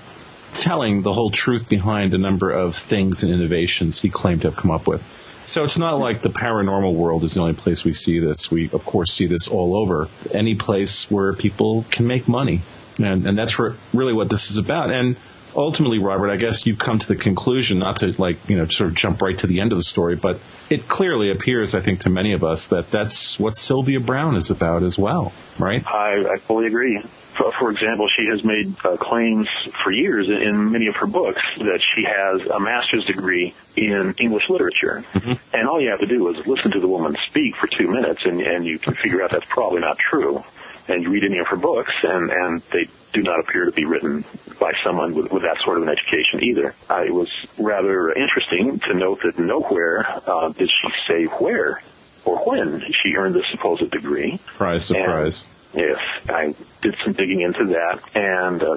telling 0.55 1.03
the 1.03 1.13
whole 1.13 1.31
truth 1.31 1.69
behind 1.69 2.15
a 2.15 2.19
number 2.19 2.51
of 2.51 2.75
things 2.77 3.23
and 3.23 3.33
innovations 3.33 4.01
he 4.01 4.11
claimed 4.11 4.43
to 4.43 4.49
have 4.49 4.57
come 4.57 4.71
up 4.71 4.87
with. 4.87 5.03
So 5.47 5.65
it's 5.65 5.79
not 5.79 5.99
like 5.99 6.21
the 6.21 6.31
paranormal 6.31 6.95
world 6.95 7.25
is 7.25 7.35
the 7.35 7.41
only 7.41 7.55
place 7.55 7.85
we 7.85 7.95
see 7.95 8.19
this. 8.19 8.51
We, 8.51 8.71
of 8.71 8.85
course, 8.85 9.13
see 9.13 9.27
this 9.27 9.49
all 9.49 9.75
over. 9.77 10.09
Any 10.33 10.55
place 10.55 11.11
where 11.11 11.33
people 11.33 11.87
can 11.91 12.07
make 12.07 12.29
money. 12.29 12.61
And, 12.99 13.27
and 13.27 13.39
that's 13.39 13.59
re- 13.59 13.75
really 13.95 14.13
what 14.13 14.29
this 14.29 14.51
is 14.51 14.59
about. 14.59 14.91
And 14.91 15.17
ultimately, 15.59 15.99
Robert, 15.99 16.31
I 16.31 16.37
guess 16.37 16.67
you've 16.67 16.79
come 16.79 17.01
to 17.01 17.09
the 17.09 17.17
conclusion, 17.17 17.81
not 17.81 17.97
to 17.97 18.15
like, 18.21 18.49
you 18.49 18.57
know, 18.57 18.67
sort 18.67 18.91
of 18.91 18.95
jump 18.95 19.21
right 19.21 19.37
to 19.39 19.47
the 19.47 19.61
end 19.61 19.73
of 19.73 19.79
the 19.79 19.85
story, 19.85 20.15
but 20.15 20.39
it 20.71 20.87
clearly 20.87 21.31
appears, 21.31 21.75
I 21.75 21.81
think, 21.81 22.01
to 22.01 22.11
many 22.11 22.33
of 22.33 22.45
us 22.45 22.69
that 22.69 22.91
that's 22.91 23.39
what 23.39 23.59
Sylvia 23.59 23.99
Browne 23.99 24.37
is 24.37 24.51
about 24.51 24.85
as 24.85 24.99
well, 24.99 25.33
right? 25.59 25.85
I, 25.87 26.35
I 26.35 26.37
fully 26.37 26.67
agree. 26.67 27.01
For, 27.01 27.53
for 27.53 27.71
example, 27.71 28.09
she 28.09 28.27
has 28.27 28.45
made 28.45 28.73
uh, 28.85 28.97
claims 28.97 29.49
for 29.49 29.91
years 29.91 30.29
in, 30.29 30.37
in 30.37 30.73
many 30.73 30.87
of 30.87 30.97
her 30.97 31.07
books 31.07 31.43
that 31.59 31.83
she 31.83 32.05
has 32.05 32.47
a 32.49 32.61
master's 32.61 33.05
degree 33.05 33.55
in 33.77 34.15
English 34.19 34.49
literature. 34.49 35.05
And 35.53 35.69
all 35.69 35.81
you 35.81 35.91
have 35.91 36.01
to 36.01 36.07
do 36.07 36.29
is 36.29 36.47
listen 36.47 36.71
to 36.73 36.81
the 36.81 36.89
woman 36.89 37.17
speak 37.27 37.57
for 37.57 37.67
two 37.67 37.89
minutes 37.89 38.25
and, 38.27 38.41
and 38.41 38.65
you 38.65 38.79
can 38.79 38.95
figure 38.95 39.23
out 39.23 39.31
that's 39.31 39.45
probably 39.45 39.81
not 39.81 39.99
true. 39.99 40.45
And 40.89 41.03
you 41.03 41.11
read 41.11 41.25
any 41.25 41.39
of 41.39 41.49
her 41.49 41.57
books 41.57 41.93
and, 42.03 42.31
and 42.31 42.61
they 42.73 42.89
do 43.13 43.23
not 43.23 43.41
appear 43.41 43.65
to 43.65 43.73
be 43.73 43.85
written 43.85 44.25
by 44.61 44.73
someone 44.83 45.15
with, 45.15 45.33
with 45.33 45.43
that 45.43 45.59
sort 45.59 45.79
of 45.79 45.85
an 45.85 45.89
education 45.89 46.43
either. 46.43 46.75
Uh, 46.91 47.03
it 47.05 47.13
was 47.13 47.31
rather 47.59 48.11
interesting 48.13 48.79
to 48.81 48.95
note 48.95 49.23
that 49.23 49.39
nowhere 49.39 50.07
uh, 50.27 50.49
did 50.51 50.71
she 50.71 50.93
say 51.07 51.25
where 51.25 51.81
or 52.25 52.37
when 52.45 52.81
she 52.81 53.15
earned 53.17 53.35
the 53.35 53.43
supposed 53.51 53.91
degree. 53.91 54.37
Surprise, 54.37 54.85
surprise. 54.85 55.47
Yes, 55.75 56.01
I 56.29 56.55
did 56.81 56.97
some 57.05 57.13
digging 57.13 57.41
into 57.41 57.67
that 57.67 58.01
and 58.15 58.63
uh, 58.63 58.77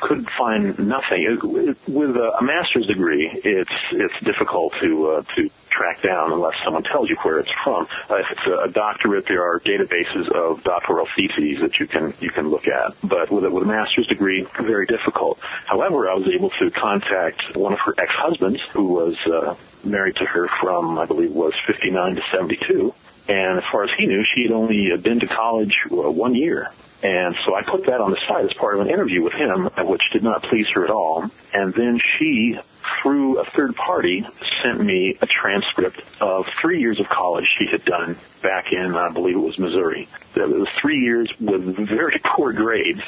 could 0.00 0.28
find 0.30 0.78
nothing. 0.78 1.38
With 1.42 2.16
a 2.16 2.32
a 2.38 2.42
master's 2.42 2.86
degree, 2.86 3.28
it's 3.28 3.72
it's 3.92 4.18
difficult 4.20 4.74
to 4.80 5.10
uh, 5.10 5.22
to 5.36 5.50
track 5.80 6.02
down 6.02 6.30
unless 6.30 6.54
someone 6.62 6.82
tells 6.82 7.08
you 7.08 7.16
where 7.22 7.38
it's 7.38 7.50
from. 7.64 7.88
Uh, 8.10 8.16
if 8.16 8.30
it's 8.30 8.46
a, 8.46 8.68
a 8.68 8.68
doctorate, 8.68 9.24
there 9.24 9.42
are 9.42 9.58
databases 9.60 10.28
of 10.28 10.62
doctoral 10.62 11.06
theses 11.06 11.62
that 11.62 11.80
you 11.80 11.86
can 11.86 12.12
you 12.20 12.28
can 12.28 12.48
look 12.48 12.68
at. 12.68 12.92
But 13.02 13.30
with 13.30 13.44
a, 13.44 13.50
with 13.50 13.62
a 13.62 13.66
master's 13.66 14.06
degree, 14.06 14.46
very 14.60 14.84
difficult. 14.84 15.38
However, 15.40 16.10
I 16.10 16.14
was 16.14 16.28
able 16.28 16.50
to 16.50 16.70
contact 16.70 17.56
one 17.56 17.72
of 17.72 17.80
her 17.80 17.94
ex-husbands 17.96 18.60
who 18.60 18.92
was 18.92 19.16
uh, 19.26 19.54
married 19.82 20.16
to 20.16 20.26
her 20.26 20.48
from 20.48 20.98
I 20.98 21.06
believe 21.06 21.32
was 21.32 21.54
59 21.66 22.16
to 22.16 22.22
72. 22.30 22.94
And 23.28 23.58
as 23.58 23.64
far 23.64 23.84
as 23.84 23.90
he 23.92 24.06
knew, 24.06 24.22
she 24.34 24.42
had 24.42 24.52
only 24.52 24.94
been 24.98 25.20
to 25.20 25.26
college 25.26 25.78
uh, 25.90 26.10
one 26.10 26.34
year. 26.34 26.70
And 27.02 27.34
so 27.44 27.54
I 27.54 27.62
put 27.62 27.86
that 27.86 28.00
on 28.00 28.10
the 28.10 28.18
side 28.28 28.44
as 28.44 28.52
part 28.52 28.74
of 28.74 28.80
an 28.80 28.90
interview 28.90 29.22
with 29.22 29.32
him, 29.32 29.66
which 29.86 30.02
did 30.12 30.22
not 30.22 30.42
please 30.42 30.68
her 30.74 30.84
at 30.84 30.90
all. 30.90 31.30
And 31.54 31.72
then 31.72 31.98
she, 32.18 32.58
through 33.02 33.38
a 33.38 33.44
third 33.44 33.74
party, 33.74 34.26
sent 34.62 34.80
me 34.80 35.16
a 35.20 35.26
transcript 35.26 36.02
of 36.20 36.46
three 36.60 36.80
years 36.80 37.00
of 37.00 37.08
college 37.08 37.46
she 37.58 37.66
had 37.66 37.84
done 37.84 38.16
back 38.42 38.72
in, 38.72 38.94
I 38.94 39.10
believe 39.10 39.36
it 39.36 39.40
was 39.40 39.58
Missouri. 39.58 40.08
It 40.34 40.48
was 40.48 40.68
three 40.80 41.00
years 41.00 41.28
with 41.40 41.62
very 41.76 42.20
poor 42.24 42.52
grades, 42.52 43.02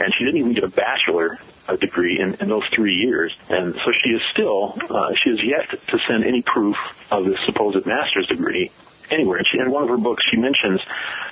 and 0.00 0.12
she 0.16 0.24
didn't 0.24 0.40
even 0.40 0.52
get 0.52 0.64
a 0.64 0.68
bachelor 0.68 1.38
degree 1.78 2.20
in, 2.20 2.34
in 2.34 2.48
those 2.48 2.64
three 2.66 2.94
years. 2.94 3.36
And 3.48 3.74
so 3.74 3.92
she 4.02 4.10
is 4.10 4.22
still, 4.30 4.76
uh, 4.90 5.14
she 5.14 5.30
has 5.30 5.42
yet 5.42 5.68
to 5.88 5.98
send 5.98 6.24
any 6.24 6.42
proof 6.42 6.76
of 7.10 7.24
this 7.24 7.40
supposed 7.44 7.86
master's 7.86 8.28
degree 8.28 8.70
anywhere. 9.10 9.38
And 9.38 9.46
she, 9.50 9.58
in 9.58 9.70
one 9.70 9.82
of 9.82 9.88
her 9.88 9.96
books, 9.96 10.22
she 10.30 10.36
mentions 10.36 10.80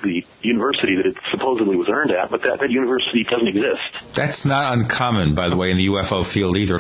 the 0.03 0.25
university 0.43 0.97
that 0.97 1.07
it 1.07 1.17
supposedly 1.31 1.77
was 1.77 1.89
earned 1.89 2.11
at, 2.11 2.31
but 2.31 2.43
that, 2.43 2.61
that 2.61 2.71
university 2.71 3.25
doesn't 3.25 3.49
exist. 3.49 4.15
That's 4.15 4.45
not 4.45 4.73
uncommon, 4.73 5.35
by 5.35 5.49
the 5.49 5.57
way, 5.57 5.71
in 5.71 5.77
the 5.77 5.89
UFO 5.89 6.25
field 6.25 6.57
either. 6.57 6.79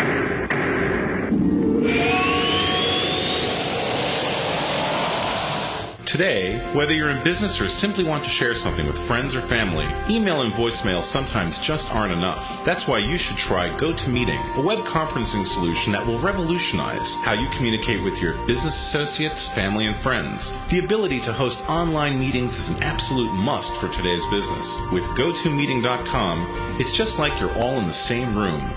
Today, 6.15 6.61
whether 6.75 6.93
you're 6.93 7.11
in 7.11 7.25
business 7.25 7.61
or 7.61 7.67
simply 7.67 8.05
want 8.05 8.23
to 8.23 8.31
share 8.31 8.55
something 8.55 8.87
with 8.87 8.97
friends 8.97 9.35
or 9.35 9.41
family, 9.41 9.89
email 10.09 10.43
and 10.43 10.53
voicemail 10.53 11.03
sometimes 11.03 11.59
just 11.59 11.93
aren't 11.93 12.13
enough. 12.13 12.65
That's 12.65 12.87
why 12.87 12.99
you 12.99 13.19
should 13.19 13.37
try 13.37 13.69
GoToMeeting, 13.71 14.57
a 14.57 14.61
web 14.61 14.79
conferencing 14.85 15.45
solution 15.45 15.91
that 15.91 16.07
will 16.07 16.21
revolutionize 16.21 17.17
how 17.25 17.33
you 17.33 17.49
communicate 17.49 18.01
with 18.05 18.23
your 18.23 18.35
business 18.47 18.81
associates, 18.81 19.49
family, 19.49 19.89
and 19.89 19.97
friends. 19.97 20.55
The 20.69 20.79
ability 20.79 21.19
to 21.23 21.33
host 21.33 21.69
online 21.69 22.21
meetings 22.21 22.61
is 22.61 22.69
an 22.69 22.81
absolute 22.85 23.33
must 23.33 23.73
for 23.73 23.89
today's 23.89 24.25
business. 24.27 24.79
With 24.93 25.03
GoToMeeting.com, 25.19 26.77
it's 26.79 26.93
just 26.93 27.19
like 27.19 27.41
you're 27.41 27.59
all 27.59 27.81
in 27.81 27.89
the 27.89 27.93
same 27.93 28.39
room. 28.39 28.71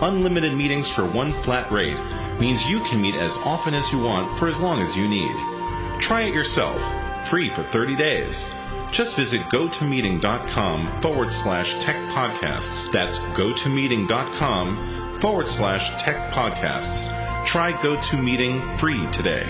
Unlimited 0.00 0.54
meetings 0.54 0.88
for 0.88 1.04
one 1.04 1.32
flat 1.42 1.72
rate 1.72 1.98
means 2.38 2.68
you 2.68 2.78
can 2.84 3.00
meet 3.00 3.16
as 3.16 3.36
often 3.38 3.74
as 3.74 3.90
you 3.90 3.98
want 3.98 4.38
for 4.38 4.46
as 4.46 4.60
long 4.60 4.80
as 4.80 4.96
you 4.96 5.08
need. 5.08 5.53
Try 6.00 6.22
it 6.22 6.34
yourself, 6.34 6.80
free 7.28 7.48
for 7.48 7.62
30 7.62 7.96
days. 7.96 8.50
Just 8.92 9.16
visit 9.16 9.40
gotomeeting.com 9.42 11.00
forward 11.00 11.32
slash 11.32 11.78
tech 11.80 11.96
podcasts. 12.10 12.92
That's 12.92 13.18
gotomeeting.com 13.18 15.20
forward 15.20 15.48
slash 15.48 15.90
tech 16.02 16.32
podcasts. 16.32 17.06
Try 17.46 17.72
GoToMeeting 17.72 18.78
free 18.78 19.06
today. 19.10 19.46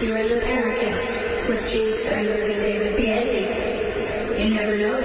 You're 0.00 0.18
the 0.28 0.40
Paracast 0.44 1.48
with 1.48 1.68
Gene 1.70 1.94
Steinberg 1.94 2.50
and 2.50 2.60
David 2.60 2.96
Biedney. 2.96 4.44
You 4.44 4.54
never 4.54 4.76
know 4.76 5.00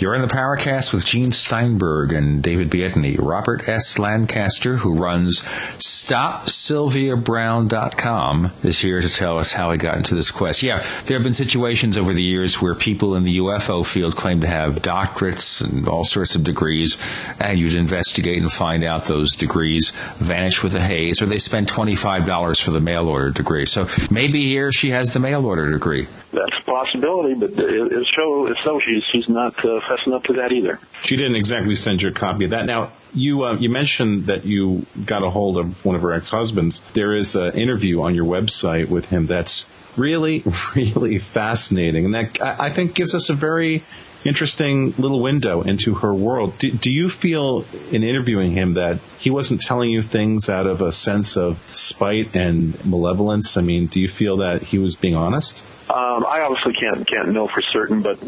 You're 0.00 0.14
in 0.14 0.22
the 0.22 0.28
Paracast 0.28 0.94
with 0.94 1.04
Gene 1.04 1.30
Steinberg 1.30 2.14
and 2.14 2.42
David 2.42 2.70
Biedney. 2.70 3.18
Robert 3.18 3.68
S. 3.68 3.98
Lancaster, 3.98 4.76
who 4.76 4.94
runs 4.94 5.42
StopSylviaBrowne.com, 5.76 8.52
is 8.62 8.80
here 8.80 9.02
to 9.02 9.10
tell 9.10 9.38
us 9.38 9.52
how 9.52 9.70
he 9.72 9.76
got 9.76 9.98
into 9.98 10.14
this 10.14 10.30
quest. 10.30 10.62
Yeah, 10.62 10.82
there 11.04 11.18
have 11.18 11.22
been 11.22 11.34
situations 11.34 11.98
over 11.98 12.14
the 12.14 12.22
years 12.22 12.62
where 12.62 12.74
people 12.74 13.14
in 13.14 13.24
the 13.24 13.36
UFO 13.36 13.84
field 13.84 14.16
claim 14.16 14.40
to 14.40 14.46
have 14.46 14.76
doctorates 14.76 15.62
and 15.62 15.86
all 15.86 16.04
sorts 16.04 16.34
of 16.34 16.44
degrees, 16.44 16.96
and 17.38 17.58
you'd 17.58 17.74
investigate 17.74 18.40
and 18.40 18.50
find 18.50 18.82
out 18.82 19.04
those 19.04 19.36
degrees 19.36 19.92
vanish 20.16 20.62
with 20.62 20.74
a 20.74 20.80
haze, 20.80 21.20
or 21.20 21.26
they 21.26 21.38
spend 21.38 21.68
$25 21.68 22.62
for 22.62 22.70
the 22.70 22.80
mail 22.80 23.06
order 23.06 23.28
degree. 23.28 23.66
So 23.66 23.86
maybe 24.10 24.44
here 24.44 24.72
she 24.72 24.92
has 24.92 25.12
the 25.12 25.20
mail 25.20 25.44
order 25.44 25.70
degree. 25.70 26.06
That's 26.32 26.56
a 26.56 26.62
possibility, 26.62 27.34
but 27.34 27.50
it, 27.50 27.92
it 27.92 28.06
so, 28.16 28.46
if 28.46 28.56
so, 28.64 28.80
she's, 28.80 29.04
she's 29.04 29.28
not 29.28 29.62
uh, 29.62 29.78
fessing 29.90 30.14
up 30.14 30.24
to 30.24 30.34
that 30.34 30.52
either. 30.52 30.78
She 31.02 31.16
didn't 31.16 31.36
exactly 31.36 31.74
send 31.74 32.02
you 32.02 32.08
a 32.08 32.12
copy 32.12 32.44
of 32.44 32.50
that. 32.50 32.66
Now, 32.66 32.90
you 33.12 33.44
uh, 33.44 33.56
you 33.56 33.70
mentioned 33.70 34.26
that 34.26 34.44
you 34.44 34.86
got 35.04 35.22
a 35.22 35.30
hold 35.30 35.58
of 35.58 35.84
one 35.84 35.96
of 35.96 36.02
her 36.02 36.12
ex-husbands. 36.12 36.80
There 36.92 37.14
is 37.14 37.36
an 37.36 37.58
interview 37.58 38.02
on 38.02 38.14
your 38.14 38.24
website 38.24 38.88
with 38.88 39.06
him 39.06 39.26
that's 39.26 39.66
really, 39.96 40.44
really 40.74 41.18
fascinating, 41.18 42.04
and 42.04 42.14
that 42.14 42.40
I 42.40 42.66
I 42.66 42.70
think 42.70 42.94
gives 42.94 43.14
us 43.14 43.30
a 43.30 43.34
very 43.34 43.82
interesting 44.24 44.92
little 44.98 45.22
window 45.22 45.62
into 45.62 45.94
her 45.94 46.12
world. 46.12 46.56
Do, 46.58 46.70
do 46.70 46.90
you 46.90 47.08
feel 47.08 47.64
in 47.90 48.04
interviewing 48.04 48.52
him 48.52 48.74
that 48.74 48.98
he 49.18 49.30
wasn't 49.30 49.62
telling 49.62 49.90
you 49.90 50.02
things 50.02 50.48
out 50.48 50.66
of 50.66 50.82
a 50.82 50.92
sense 50.92 51.36
of 51.36 51.58
spite 51.72 52.36
and 52.36 52.84
malevolence? 52.84 53.56
I 53.56 53.62
mean, 53.62 53.86
do 53.86 54.00
you 54.00 54.08
feel 54.08 54.38
that 54.38 54.62
he 54.62 54.78
was 54.78 54.96
being 54.96 55.14
honest? 55.14 55.64
Um, 55.88 56.26
I 56.26 56.42
obviously 56.42 56.74
can't 56.74 57.06
can't 57.06 57.28
know 57.28 57.46
for 57.46 57.62
certain, 57.62 58.02
but 58.02 58.18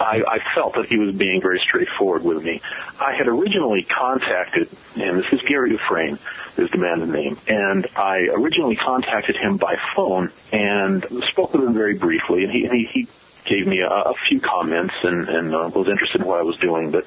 I, 0.00 0.22
I 0.26 0.38
felt 0.54 0.74
that 0.74 0.86
he 0.86 0.98
was 0.98 1.14
being 1.14 1.40
very 1.40 1.58
straightforward 1.58 2.24
with 2.24 2.44
me. 2.44 2.60
I 3.00 3.14
had 3.14 3.28
originally 3.28 3.82
contacted, 3.82 4.68
and 4.96 5.18
this 5.18 5.32
is 5.32 5.42
Gary 5.42 5.70
Dufresne, 5.70 6.18
is 6.56 6.70
the 6.70 6.78
man's 6.78 7.08
name, 7.08 7.36
and 7.46 7.86
I 7.96 8.28
originally 8.32 8.76
contacted 8.76 9.36
him 9.36 9.56
by 9.56 9.76
phone 9.94 10.30
and 10.52 11.04
spoke 11.24 11.54
with 11.54 11.64
him 11.64 11.74
very 11.74 11.96
briefly, 11.98 12.44
and 12.44 12.52
he 12.52 12.64
and 12.64 12.74
he, 12.74 12.84
he 12.84 13.08
gave 13.44 13.66
me 13.66 13.80
a, 13.80 13.88
a 13.88 14.14
few 14.14 14.40
comments 14.40 14.94
and, 15.02 15.28
and 15.28 15.54
uh, 15.54 15.70
was 15.74 15.88
interested 15.88 16.20
in 16.20 16.26
what 16.26 16.38
I 16.38 16.42
was 16.42 16.58
doing, 16.58 16.90
but 16.90 17.04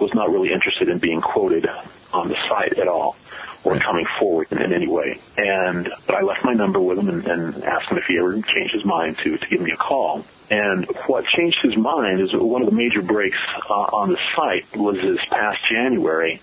was 0.00 0.12
not 0.14 0.28
really 0.30 0.52
interested 0.52 0.88
in 0.88 0.98
being 0.98 1.20
quoted 1.20 1.68
on 2.12 2.28
the 2.28 2.36
site 2.48 2.78
at 2.78 2.88
all. 2.88 3.16
or 3.64 3.78
coming 3.78 4.06
forward 4.18 4.46
in, 4.52 4.60
in 4.60 4.72
any 4.72 4.86
way. 4.86 5.18
And 5.38 5.88
but 6.06 6.14
I 6.16 6.20
left 6.20 6.44
my 6.44 6.52
number 6.52 6.80
with 6.80 6.98
him 6.98 7.08
and, 7.08 7.26
and 7.26 7.64
asked 7.64 7.88
him 7.90 7.98
if 7.98 8.04
he 8.06 8.18
ever 8.18 8.40
changed 8.42 8.74
his 8.74 8.84
mind 8.84 9.18
to 9.18 9.36
to 9.38 9.46
give 9.48 9.60
me 9.60 9.72
a 9.72 9.76
call. 9.76 10.24
And 10.50 10.84
what 11.06 11.24
changed 11.24 11.60
his 11.62 11.76
mind 11.76 12.20
is 12.20 12.32
one 12.34 12.62
of 12.62 12.68
the 12.68 12.76
major 12.76 13.02
breaks 13.02 13.38
uh, 13.68 13.74
on 13.74 14.10
the 14.10 14.18
site 14.34 14.76
was 14.76 14.96
this 15.00 15.24
past 15.26 15.66
January. 15.68 16.40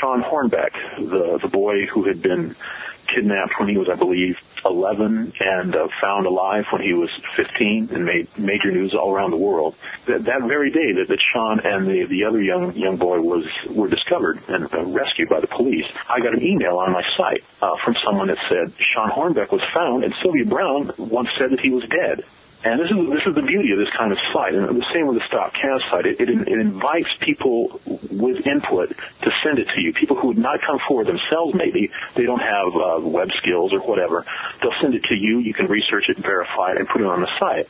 Shawn 0.00 0.22
Hornbeck, 0.22 0.72
the 0.96 1.38
the 1.38 1.48
boy 1.48 1.86
who 1.86 2.02
had 2.04 2.20
been 2.20 2.56
kidnapped 3.06 3.58
when 3.58 3.68
he 3.68 3.76
was, 3.76 3.88
I 3.88 3.94
believe, 3.94 4.40
11 4.64 5.32
and 5.40 5.74
uh, 5.74 5.88
found 6.00 6.26
alive 6.26 6.66
when 6.70 6.82
he 6.82 6.92
was 6.92 7.10
15 7.36 7.88
and 7.92 8.04
made 8.04 8.26
major 8.38 8.70
news 8.70 8.94
all 8.94 9.12
around 9.12 9.30
the 9.30 9.36
world. 9.36 9.74
That, 10.06 10.24
that 10.24 10.42
very 10.42 10.70
day 10.70 10.92
that, 10.92 11.08
that 11.08 11.18
Shawn 11.32 11.60
and 11.60 11.86
the, 11.86 12.04
the 12.04 12.24
other 12.24 12.42
young 12.42 12.74
young 12.74 12.96
boy 12.96 13.20
was 13.20 13.46
were 13.68 13.88
discovered 13.88 14.38
and 14.48 14.72
uh, 14.72 14.84
rescued 14.84 15.28
by 15.28 15.40
the 15.40 15.46
police, 15.46 15.86
I 16.08 16.20
got 16.20 16.34
an 16.34 16.42
email 16.42 16.78
on 16.78 16.92
my 16.92 17.02
site 17.16 17.44
uh, 17.62 17.76
from 17.76 17.94
someone 17.96 18.28
that 18.28 18.38
said 18.48 18.72
Shawn 18.78 19.10
Hornbeck 19.10 19.52
was 19.52 19.62
found 19.62 20.04
and 20.04 20.14
Sylvia 20.14 20.44
Browne 20.44 20.90
once 20.98 21.30
said 21.32 21.50
that 21.50 21.60
he 21.60 21.70
was 21.70 21.84
dead. 21.84 22.22
And 22.62 22.78
this 22.78 22.90
is 22.90 23.10
this 23.10 23.26
is 23.26 23.34
the 23.34 23.42
beauty 23.42 23.72
of 23.72 23.78
this 23.78 23.88
kind 23.88 24.12
of 24.12 24.18
site, 24.34 24.52
and 24.52 24.68
the 24.68 24.86
same 24.92 25.06
with 25.06 25.18
the 25.18 25.26
Stop 25.26 25.54
Caz 25.54 25.80
site. 25.88 26.04
It, 26.04 26.20
it, 26.20 26.28
it 26.28 26.58
invites 26.58 27.08
people 27.18 27.80
with 28.12 28.46
input 28.46 28.90
to 29.22 29.32
send 29.42 29.58
it 29.58 29.68
to 29.70 29.80
you. 29.80 29.94
People 29.94 30.16
who 30.16 30.28
would 30.28 30.38
not 30.38 30.60
come 30.60 30.78
forward 30.78 31.06
themselves, 31.06 31.54
maybe 31.54 31.90
they 32.14 32.24
don't 32.24 32.42
have 32.42 32.76
uh, 32.76 33.00
web 33.00 33.32
skills 33.32 33.72
or 33.72 33.80
whatever. 33.80 34.26
They'll 34.60 34.78
send 34.78 34.94
it 34.94 35.04
to 35.04 35.16
you. 35.16 35.38
You 35.38 35.54
can 35.54 35.68
research 35.68 36.10
it, 36.10 36.18
verify 36.18 36.72
it, 36.72 36.76
and 36.76 36.86
put 36.86 37.00
it 37.00 37.06
on 37.06 37.22
the 37.22 37.38
site. 37.38 37.66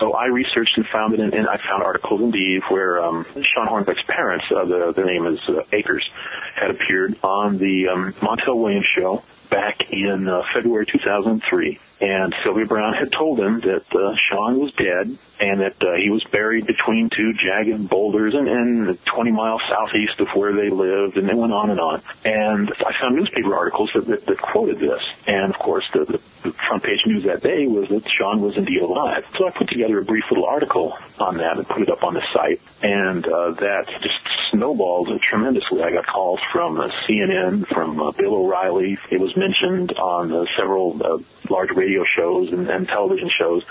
So 0.00 0.12
I 0.12 0.26
researched 0.26 0.76
and 0.76 0.86
found 0.86 1.14
it, 1.14 1.20
and, 1.20 1.32
and 1.32 1.48
I 1.48 1.56
found 1.56 1.84
articles 1.84 2.20
indeed 2.20 2.62
where 2.64 3.00
um, 3.00 3.24
Shawn 3.24 3.68
Hornbeck's 3.68 4.02
parents, 4.02 4.50
uh, 4.50 4.64
the, 4.64 4.92
their 4.92 5.06
name 5.06 5.26
is 5.26 5.48
uh, 5.48 5.62
Akers, 5.72 6.10
had 6.56 6.72
appeared 6.72 7.14
on 7.22 7.58
the 7.58 7.88
um, 7.88 8.12
Montel 8.14 8.60
Williams 8.60 8.86
show 8.86 9.22
back 9.48 9.92
in 9.92 10.26
uh, 10.26 10.42
February 10.42 10.86
2003 10.86 11.78
and 12.00 12.34
Sylvia 12.42 12.66
Browne 12.66 12.94
had 12.94 13.12
told 13.12 13.40
him 13.40 13.60
that 13.60 13.94
uh, 13.94 14.14
Shawn 14.28 14.60
was 14.60 14.72
dead 14.72 15.16
and 15.40 15.60
that 15.60 15.82
uh, 15.82 15.94
he 15.94 16.10
was 16.10 16.24
buried 16.24 16.66
between 16.66 17.10
two 17.10 17.32
jagged 17.32 17.88
boulders 17.88 18.34
and, 18.34 18.48
and 18.48 19.04
20 19.04 19.30
miles 19.30 19.62
southeast 19.68 20.20
of 20.20 20.28
where 20.34 20.52
they 20.52 20.68
lived, 20.68 21.16
and 21.16 21.28
it 21.28 21.36
went 21.36 21.52
on 21.52 21.70
and 21.70 21.80
on. 21.80 22.02
And 22.24 22.72
I 22.84 22.92
found 22.92 23.16
newspaper 23.16 23.54
articles 23.54 23.92
that, 23.94 24.06
that, 24.06 24.26
that 24.26 24.38
quoted 24.38 24.78
this, 24.78 25.02
and 25.26 25.52
of 25.52 25.58
course 25.58 25.88
the, 25.92 26.04
the, 26.04 26.20
the 26.42 26.52
front 26.52 26.82
page 26.82 27.00
news 27.06 27.24
that 27.24 27.42
day 27.42 27.66
was 27.66 27.88
that 27.88 28.08
Shawn 28.08 28.40
was 28.40 28.56
indeed 28.56 28.82
alive. 28.82 29.26
So 29.36 29.46
I 29.46 29.50
put 29.50 29.68
together 29.68 29.98
a 29.98 30.04
brief 30.04 30.30
little 30.30 30.46
article 30.46 30.96
on 31.20 31.36
that 31.38 31.56
and 31.56 31.66
put 31.66 31.82
it 31.82 31.88
up 31.88 32.02
on 32.02 32.14
the 32.14 32.22
site, 32.32 32.60
and 32.82 33.26
uh, 33.26 33.52
that 33.52 33.88
just 34.00 34.20
snowballed 34.50 35.20
tremendously. 35.20 35.82
I 35.82 35.92
got 35.92 36.06
calls 36.06 36.40
from 36.52 36.80
uh, 36.80 36.88
CNN, 37.06 37.66
from 37.66 38.00
uh, 38.00 38.12
Bill 38.12 38.34
O'Reilly. 38.34 38.98
It 39.10 39.20
was 39.20 39.36
mentioned 39.36 39.92
on 39.98 40.32
uh, 40.32 40.46
several 40.56 41.00
uh, 41.02 41.18
large 41.50 41.70
radio 41.70 42.04
shows 42.04 42.52
and, 42.52 42.68
and 42.68 42.88
television 42.88 43.28
shows. 43.28 43.64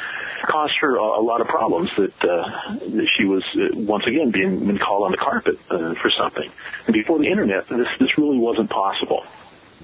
Caused 0.43 0.77
her 0.77 0.95
a, 0.97 1.01
a 1.01 1.21
lot 1.23 1.41
of 1.41 1.47
problems 1.47 1.95
that, 1.95 2.23
uh, 2.23 2.43
that 2.69 3.09
she 3.17 3.25
was 3.25 3.43
uh, 3.55 3.69
once 3.73 4.05
again 4.05 4.29
being, 4.31 4.59
being 4.65 4.77
called 4.77 5.03
on 5.03 5.11
the 5.11 5.17
carpet 5.17 5.57
uh, 5.71 5.93
for 5.95 6.09
something. 6.11 6.49
And 6.85 6.93
before 6.93 7.17
the 7.19 7.27
internet, 7.27 7.67
this 7.67 7.89
this 7.97 8.17
really 8.17 8.37
wasn't 8.39 8.69
possible. 8.69 9.25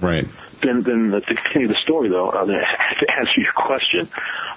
Right. 0.01 0.25
Then, 0.61 0.81
then 0.81 1.11
to 1.11 1.21
continue 1.35 1.67
the 1.67 1.75
story, 1.75 2.09
though, 2.09 2.29
uh, 2.29 2.45
to 2.45 3.15
answer 3.17 3.41
your 3.41 3.51
question, 3.51 4.07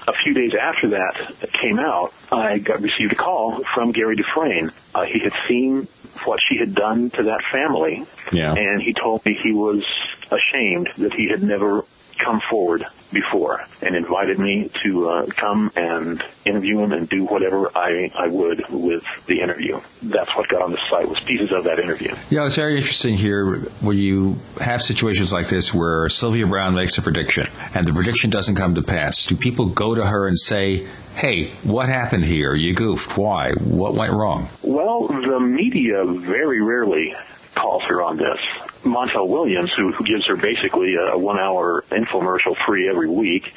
a 0.09 0.13
few 0.13 0.35
days 0.35 0.55
after 0.55 0.91
that 0.91 1.51
came 1.53 1.79
out, 1.79 2.13
I 2.31 2.59
got 2.59 2.81
received 2.81 3.13
a 3.13 3.17
call 3.17 3.63
from 3.65 3.93
Gary 3.93 4.15
Dufresne. 4.17 4.71
Uh, 4.95 5.05
he 5.05 5.19
had 5.19 5.33
seen 5.49 5.89
what 6.25 6.41
she 6.47 6.59
had 6.59 6.75
done 6.75 7.11
to 7.11 7.25
that 7.25 7.43
family, 7.43 8.05
Yeah. 8.33 8.55
and 8.55 8.81
he 8.81 8.93
told 8.93 9.25
me 9.25 9.35
he 9.35 9.53
was 9.53 9.85
ashamed 10.31 10.89
that 10.99 11.13
he 11.13 11.29
had 11.29 11.43
never 11.43 11.85
come 12.19 12.41
forward 12.41 12.87
before 13.13 13.65
and 13.83 13.95
invited 13.95 14.39
me 14.39 14.69
to 14.83 15.09
uh, 15.09 15.27
come 15.27 15.71
and 15.77 16.23
interview 16.45 16.81
him 16.81 16.93
and 16.93 17.09
do 17.09 17.25
whatever 17.25 17.71
I, 17.77 18.11
I 18.15 18.29
would 18.29 18.65
with 18.69 19.05
the 19.27 19.41
interview. 19.41 19.81
That's 20.03 20.35
what 20.37 20.49
got 20.49 20.63
on 20.63 20.73
the 20.73 20.79
site 20.89 21.09
was 21.09 21.21
pieces 21.21 21.53
of 21.53 21.65
that 21.65 21.79
interview. 21.79 22.15
Yeah, 22.31 22.47
it's 22.47 22.57
very 22.57 22.77
interesting 22.77 23.17
here 23.17 23.57
when 23.81 23.97
you 23.97 24.37
have 24.61 24.83
situations 24.83 25.33
like 25.33 25.49
this 25.49 25.73
where 25.73 26.09
Sylvia 26.09 26.47
Browne 26.47 26.75
makes 26.75 26.99
a 26.99 27.03
prediction 27.03 27.47
and 27.75 27.87
the 27.87 27.93
prediction 27.93 28.31
doesn't 28.31 28.57
come 28.57 28.75
to 28.75 28.83
pass. 28.83 29.27
Do 29.27 29.37
people 29.37 29.67
go 29.67 29.95
to 29.95 30.05
her 30.05 30.27
and 30.27 30.39
say, 30.39 30.87
hey, 31.15 31.51
what 31.63 31.89
happened 31.89 32.25
here? 32.25 32.55
You 32.55 32.75
goofed. 32.75 33.17
Why? 33.17 33.53
What 33.53 33.95
went 33.95 34.13
wrong? 34.13 34.49
Well, 34.63 35.07
the 35.07 35.41
media 35.41 36.05
very 36.05 36.61
rarely 36.61 37.15
calls 37.55 37.85
her 37.85 38.03
on 38.03 38.17
this. 38.17 38.41
Montel 38.87 39.29
Williams, 39.29 39.73
who, 39.73 39.93
who 39.93 40.05
gives 40.05 40.27
her 40.27 40.37
basically 40.37 40.95
a, 40.95 41.13
a 41.13 41.19
one-hour 41.19 41.85
infomercial 41.91 42.57
free 42.57 42.89
every 42.89 43.09
week, 43.09 43.53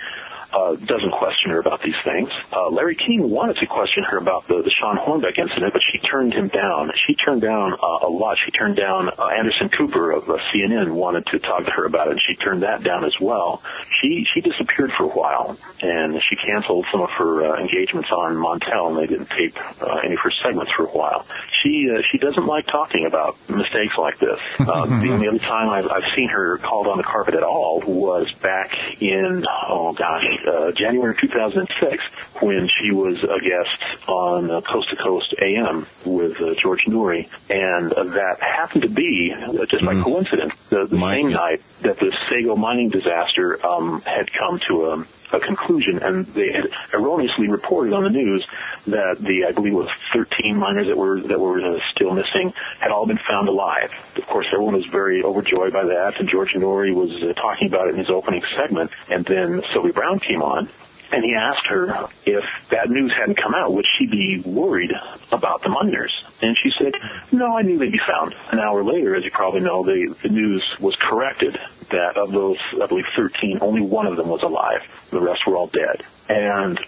uh, 0.54 0.76
doesn't 0.76 1.12
question 1.12 1.52
her 1.52 1.60
about 1.60 1.82
these 1.82 1.98
things. 2.04 2.30
Uh, 2.52 2.70
Larry 2.70 2.96
King 2.96 3.30
wanted 3.30 3.58
to 3.58 3.68
question 3.68 4.04
her 4.04 4.18
about 4.18 4.48
the, 4.48 4.62
the 4.62 4.72
Shawn 4.72 4.98
Hornbeck 4.98 5.38
incident, 5.38 5.74
but 5.74 5.82
she 5.92 6.00
turned 6.00 6.34
him 6.34 6.48
down. 6.48 6.92
She 7.08 7.16
turned 7.16 7.42
down 7.42 7.74
uh, 7.74 8.00
a 8.02 8.10
lot. 8.10 8.38
She 8.38 8.52
turned 8.52 8.76
down 8.76 9.10
uh, 9.10 9.28
Anderson 9.28 9.70
Cooper 9.70 10.12
of 10.12 10.30
uh, 10.30 10.38
CNN 10.52 10.92
wanted 10.92 11.26
to 11.28 11.40
talk 11.40 11.66
to 11.66 11.72
her 11.72 11.86
about 11.86 12.08
it, 12.08 12.12
and 12.12 12.22
she 12.22 12.36
turned 12.36 12.64
that 12.64 12.84
down 12.84 13.04
as 13.04 13.20
well. 13.20 13.62
She 14.02 14.26
she 14.34 14.42
disappeared 14.42 14.92
for 14.92 15.04
a 15.04 15.08
while, 15.08 15.58
and 15.82 16.22
she 16.22 16.36
canceled 16.36 16.86
some 16.92 17.02
of 17.02 17.12
her 17.12 17.44
uh, 17.44 17.60
engagements 17.60 18.12
on 18.12 18.36
Montel, 18.36 18.90
and 18.90 18.98
they 18.98 19.08
didn't 19.08 19.30
tape 19.30 19.58
uh, 19.82 20.02
any 20.04 20.16
of 20.16 20.20
her 20.22 20.32
segments 20.32 20.72
for 20.72 20.86
a 20.86 20.90
while. 20.90 21.26
She 21.62 21.90
uh, 21.90 22.02
she 22.10 22.18
doesn't 22.18 22.46
like 22.46 22.66
talking 22.66 23.06
about 23.06 23.38
mistakes 23.50 23.98
like 23.98 24.18
this. 24.18 24.40
Uh, 24.60 24.86
the 25.02 25.12
only 25.12 25.28
other 25.28 25.40
time 25.40 25.70
I've, 25.70 25.90
I've 25.92 26.12
seen 26.16 26.30
her 26.30 26.58
called 26.58 26.88
on 26.88 26.98
the 26.98 27.04
carpet 27.04 27.36
at 27.36 27.44
all 27.44 27.82
was 27.86 28.32
back 28.34 29.02
in 29.02 29.46
oh 29.68 29.94
gosh 29.94 30.24
uh, 30.46 30.72
January 30.72 31.16
2006 31.16 32.04
when 32.42 32.70
she 32.80 32.92
was 32.92 33.24
a 33.24 33.40
guest 33.40 34.08
on 34.08 34.50
uh, 34.50 34.62
Coast 34.62 34.90
to 34.90 34.96
Coast 34.96 35.36
AM 35.42 35.86
with 36.06 36.40
uh, 36.42 36.56
George 36.56 36.86
Noory, 36.86 37.30
and 37.50 37.94
uh, 37.94 38.04
that 38.04 38.40
happened 38.42 38.84
to 38.84 38.90
be 38.90 39.34
uh, 39.34 39.66
just 39.66 39.86
by 39.86 40.02
coincidence 40.02 40.58
the, 40.70 40.86
the 40.86 40.98
same 40.98 41.30
night 41.30 41.62
that 41.82 41.98
the 41.98 42.16
Sago 42.30 42.56
mining 42.56 42.90
disaster 42.90 43.66
um, 43.66 44.02
had 44.02 44.32
come 44.32 44.60
to 44.68 44.86
a, 44.86 45.06
a 45.32 45.40
conclusion, 45.40 46.00
and 46.00 46.26
they 46.28 46.52
had 46.52 46.68
erroneously 46.94 47.48
reported 47.48 47.94
on 47.94 48.04
the 48.04 48.10
news 48.10 48.46
that 48.88 49.18
the 49.20 49.46
I 49.46 49.52
believe 49.52 49.74
it 49.74 49.78
was 49.78 49.90
13 50.14 50.58
miners 50.58 50.88
that 50.88 50.98
were 50.98 51.20
that 51.22 51.40
were 51.40 51.60
uh, 51.62 51.80
still 51.92 52.12
missing 52.12 52.54
had 52.80 52.92
all 52.92 53.06
been 53.06 53.18
found 53.18 53.48
alive. 53.48 53.92
Of 54.16 54.26
course, 54.28 54.48
everyone 54.52 54.76
was 54.76 54.86
very 54.86 55.24
overjoyed 55.24 55.74
by 55.74 55.86
that, 55.86 56.20
and 56.20 56.30
George 56.30 56.54
Noory 56.54 56.94
was 56.94 57.22
uh, 57.22 57.34
talking 57.34 57.68
about 57.68 57.88
it 57.88 57.92
in 57.92 57.98
his 57.98 58.10
opening 58.10 58.44
segment, 58.56 58.92
and 59.10 59.26
then 59.26 59.62
Sylvie 59.74 59.92
Browne 59.92 60.20
came 60.20 60.42
on. 60.42 60.70
And 61.12 61.24
he 61.24 61.34
asked 61.34 61.66
her 61.68 62.08
if 62.28 62.44
that 62.70 62.88
news 62.90 63.12
hadn't 63.12 63.36
come 63.36 63.56
out, 63.56 63.74
would 63.74 63.88
she 63.98 64.06
be 64.06 64.44
worried 64.46 64.94
about 65.32 65.64
the 65.64 65.70
miners? 65.70 66.24
And 66.44 66.56
she 66.56 66.70
said, 66.70 66.94
no, 67.32 67.58
I 67.58 67.64
knew 67.64 67.80
they'd 67.80 67.92
be 67.92 67.98
found. 67.98 68.36
An 68.52 68.60
hour 68.60 68.84
later, 68.84 69.16
as 69.16 69.26
you 69.26 69.32
probably 69.32 69.62
know, 69.62 69.84
the, 69.84 70.16
the 70.22 70.30
news 70.30 70.64
was 70.80 70.96
corrected 70.98 71.60
that 71.90 72.18
of 72.18 72.32
those, 72.32 72.60
I 72.82 72.86
believe, 72.86 73.06
13, 73.16 73.60
only 73.62 73.82
one 73.82 74.08
of 74.08 74.16
them 74.16 74.28
was 74.28 74.44
alive. 74.44 75.08
The 75.12 75.22
rest 75.22 75.46
were 75.48 75.58
all 75.58 75.68
dead. 75.68 76.04
And 76.28 76.80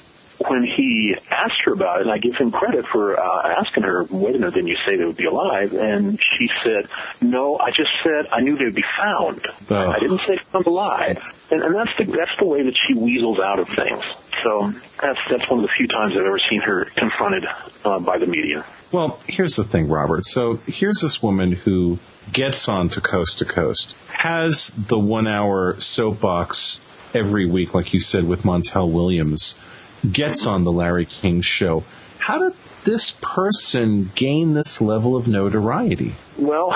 when 0.47 0.63
he 0.63 1.15
asked 1.29 1.61
her 1.65 1.73
about 1.73 1.99
it, 1.99 2.03
and 2.03 2.11
I 2.11 2.17
give 2.17 2.35
him 2.35 2.51
credit 2.51 2.85
for 2.85 3.19
uh, 3.19 3.55
asking 3.59 3.83
her, 3.83 4.03
wait 4.09 4.35
a 4.35 4.39
minute, 4.39 4.53
didn't 4.53 4.69
you 4.69 4.77
say 4.77 4.95
they 4.95 5.05
would 5.05 5.17
be 5.17 5.25
alive? 5.25 5.73
And 5.73 6.19
she 6.19 6.49
said, 6.63 6.87
no, 7.21 7.57
I 7.57 7.71
just 7.71 7.91
said 8.03 8.27
I 8.31 8.41
knew 8.41 8.57
they'd 8.57 8.73
be 8.73 8.83
found. 8.83 9.45
Oh. 9.69 9.75
I 9.75 9.99
didn't 9.99 10.21
say 10.21 10.37
found 10.37 10.65
alive. 10.67 11.35
And, 11.51 11.61
and 11.61 11.75
that's 11.75 11.97
the 11.97 12.05
that's 12.05 12.37
the 12.37 12.45
way 12.45 12.63
that 12.63 12.75
she 12.87 12.93
weasels 12.93 13.39
out 13.39 13.59
of 13.59 13.67
things. 13.69 14.03
So 14.43 14.71
that's 15.01 15.19
that's 15.29 15.49
one 15.49 15.59
of 15.59 15.63
the 15.63 15.71
few 15.77 15.87
times 15.87 16.13
I've 16.13 16.25
ever 16.25 16.39
seen 16.39 16.61
her 16.61 16.85
confronted 16.85 17.45
uh, 17.85 17.99
by 17.99 18.17
the 18.17 18.27
media. 18.27 18.65
Well, 18.91 19.19
here's 19.27 19.55
the 19.55 19.63
thing, 19.63 19.87
Robert. 19.87 20.25
So 20.25 20.55
here's 20.67 20.99
this 21.01 21.23
woman 21.23 21.53
who 21.53 21.99
gets 22.33 22.67
on 22.67 22.89
to 22.89 23.01
Coast 23.01 23.39
to 23.39 23.45
Coast, 23.45 23.95
has 24.21 24.69
the 24.77 24.99
one 24.99 25.25
hour 25.25 25.79
soapbox 25.79 26.79
every 27.15 27.47
week, 27.47 27.73
like 27.73 27.91
you 27.91 27.99
said, 27.99 28.23
with 28.23 28.43
Montel 28.43 28.91
Williams, 28.91 29.55
gets 30.09 30.45
on 30.45 30.63
the 30.63 30.71
Larry 30.71 31.05
King 31.05 31.41
show. 31.41 31.83
How 32.19 32.37
did 32.37 32.53
this 32.83 33.17
person 33.19 34.11
gain 34.13 34.53
this 34.53 34.79
level 34.79 35.15
of 35.15 35.27
notoriety? 35.27 36.13
Well, 36.37 36.69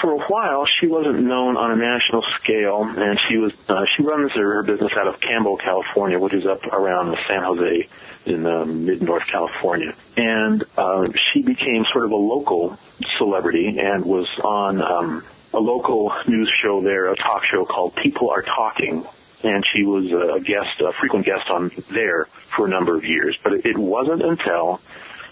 for 0.00 0.12
a 0.12 0.18
while, 0.28 0.64
she 0.64 0.86
wasn't 0.86 1.18
known 1.18 1.56
on 1.56 1.72
a 1.72 1.76
national 1.76 2.22
scale, 2.38 2.84
and 2.84 3.18
she 3.18 3.36
was 3.36 3.52
uh, 3.68 3.84
she 3.96 4.04
runs 4.04 4.30
her, 4.34 4.54
her 4.54 4.62
business 4.62 4.92
out 4.96 5.08
of 5.08 5.18
Campbell, 5.18 5.56
California, 5.56 6.20
which 6.20 6.34
is 6.34 6.46
up 6.46 6.64
around 6.68 7.18
San 7.26 7.42
Jose 7.42 7.88
in 8.26 8.46
uh, 8.46 8.64
mid 8.64 9.02
North 9.02 9.26
California. 9.26 9.92
And 10.16 10.62
uh, 10.78 11.08
she 11.32 11.42
became 11.42 11.84
sort 11.84 12.04
of 12.04 12.12
a 12.12 12.16
local 12.16 12.78
celebrity 13.18 13.80
and 13.80 14.04
was 14.04 14.28
on 14.38 14.80
um, 14.80 15.24
a 15.56 15.60
local 15.60 16.12
news 16.28 16.52
show 16.62 16.82
there, 16.82 17.06
a 17.06 17.16
talk 17.16 17.42
show 17.44 17.64
called 17.64 17.96
People 17.96 18.28
Are 18.28 18.42
Talking. 18.42 19.04
And 19.42 19.64
she 19.72 19.84
was 19.84 20.12
a 20.12 20.40
guest, 20.40 20.80
a 20.80 20.92
frequent 20.92 21.24
guest 21.24 21.50
on 21.50 21.70
there 21.90 22.26
for 22.26 22.66
a 22.66 22.68
number 22.68 22.94
of 22.94 23.04
years. 23.04 23.38
But 23.42 23.64
it, 23.64 23.78
wasn't 23.78 24.22
until 24.22 24.80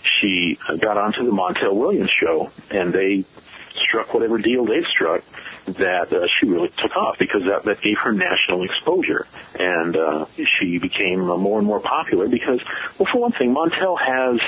she 0.03 0.59
got 0.79 0.97
onto 0.97 1.25
the 1.25 1.31
Montel 1.31 1.75
Williams 1.75 2.11
show 2.11 2.51
and 2.71 2.93
they 2.93 3.25
struck 3.71 4.15
whatever 4.15 4.39
deal 4.39 4.65
they 4.65 4.83
struck 4.83 5.23
that 5.67 6.13
uh, 6.13 6.27
she 6.39 6.47
really 6.47 6.69
took 6.69 6.97
off 6.97 7.19
because 7.19 7.45
that, 7.45 7.63
that 7.65 7.81
gave 7.81 7.99
her 7.99 8.13
national 8.13 8.63
exposure. 8.63 9.27
And 9.59 9.97
uh, 9.97 10.27
she 10.59 10.79
became 10.79 11.31
uh, 11.31 11.37
more 11.37 11.59
and 11.59 11.67
more 11.67 11.81
popular 11.81 12.29
because, 12.29 12.61
well, 12.99 13.09
for 13.11 13.19
one 13.19 13.33
thing, 13.33 13.55
Montel 13.55 13.99
has 13.99 14.41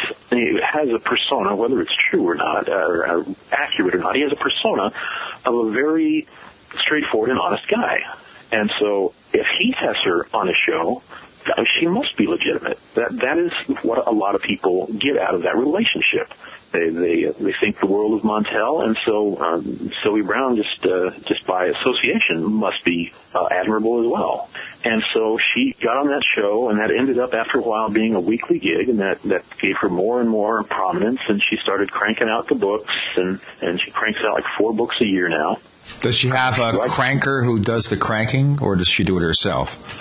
has 0.62 0.90
a 0.90 0.98
persona, 0.98 1.56
whether 1.56 1.80
it's 1.80 1.94
true 2.10 2.28
or 2.28 2.34
not, 2.34 2.68
uh, 2.68 2.72
or 2.72 3.06
uh, 3.06 3.24
accurate 3.52 3.94
or 3.94 3.98
not, 3.98 4.14
he 4.14 4.22
has 4.22 4.32
a 4.32 4.36
persona 4.36 4.92
of 5.44 5.54
a 5.54 5.70
very 5.70 6.26
straightforward 6.74 7.30
and 7.30 7.38
honest 7.38 7.66
guy. 7.68 8.00
And 8.52 8.70
so 8.78 9.14
if 9.32 9.46
he 9.58 9.72
has 9.72 9.96
her 10.04 10.26
on 10.32 10.48
a 10.48 10.54
show, 10.54 11.02
she 11.78 11.86
must 11.86 12.16
be 12.16 12.26
legitimate. 12.26 12.78
That 12.94 13.10
that 13.18 13.38
is 13.38 13.52
what 13.84 14.06
a 14.06 14.10
lot 14.10 14.34
of 14.34 14.42
people 14.42 14.88
get 14.98 15.16
out 15.16 15.34
of 15.34 15.42
that 15.42 15.56
relationship. 15.56 16.32
They 16.72 16.90
they 16.90 17.24
they 17.24 17.52
think 17.52 17.78
the 17.78 17.86
world 17.86 18.14
of 18.14 18.22
Montel, 18.22 18.84
and 18.84 18.96
so 19.04 19.38
um, 19.40 19.62
Sylvia 20.02 20.24
Browne 20.24 20.56
just 20.56 20.84
uh, 20.84 21.10
just 21.24 21.46
by 21.46 21.66
association 21.66 22.52
must 22.52 22.84
be 22.84 23.12
uh, 23.34 23.46
admirable 23.50 24.00
as 24.00 24.06
well. 24.06 24.50
And 24.84 25.02
so 25.12 25.38
she 25.38 25.74
got 25.80 25.96
on 25.96 26.08
that 26.08 26.22
show, 26.34 26.68
and 26.68 26.78
that 26.78 26.90
ended 26.90 27.18
up 27.18 27.34
after 27.34 27.58
a 27.58 27.62
while 27.62 27.88
being 27.88 28.14
a 28.14 28.20
weekly 28.20 28.58
gig, 28.58 28.88
and 28.88 28.98
that 28.98 29.22
that 29.22 29.44
gave 29.58 29.76
her 29.78 29.88
more 29.88 30.20
and 30.20 30.28
more 30.28 30.62
prominence. 30.64 31.20
And 31.28 31.42
she 31.42 31.56
started 31.56 31.90
cranking 31.90 32.28
out 32.28 32.48
the 32.48 32.54
books, 32.56 32.92
and 33.16 33.40
and 33.62 33.80
she 33.80 33.90
cranks 33.90 34.20
out 34.24 34.34
like 34.34 34.44
four 34.44 34.72
books 34.72 35.00
a 35.00 35.06
year 35.06 35.28
now. 35.28 35.58
Does 36.02 36.14
she 36.14 36.28
have 36.28 36.58
a 36.58 36.72
cranker 36.88 37.44
who 37.44 37.58
does 37.58 37.86
the 37.88 37.96
cranking, 37.96 38.58
or 38.62 38.76
does 38.76 38.88
she 38.88 39.02
do 39.04 39.16
it 39.18 39.22
herself? 39.22 40.00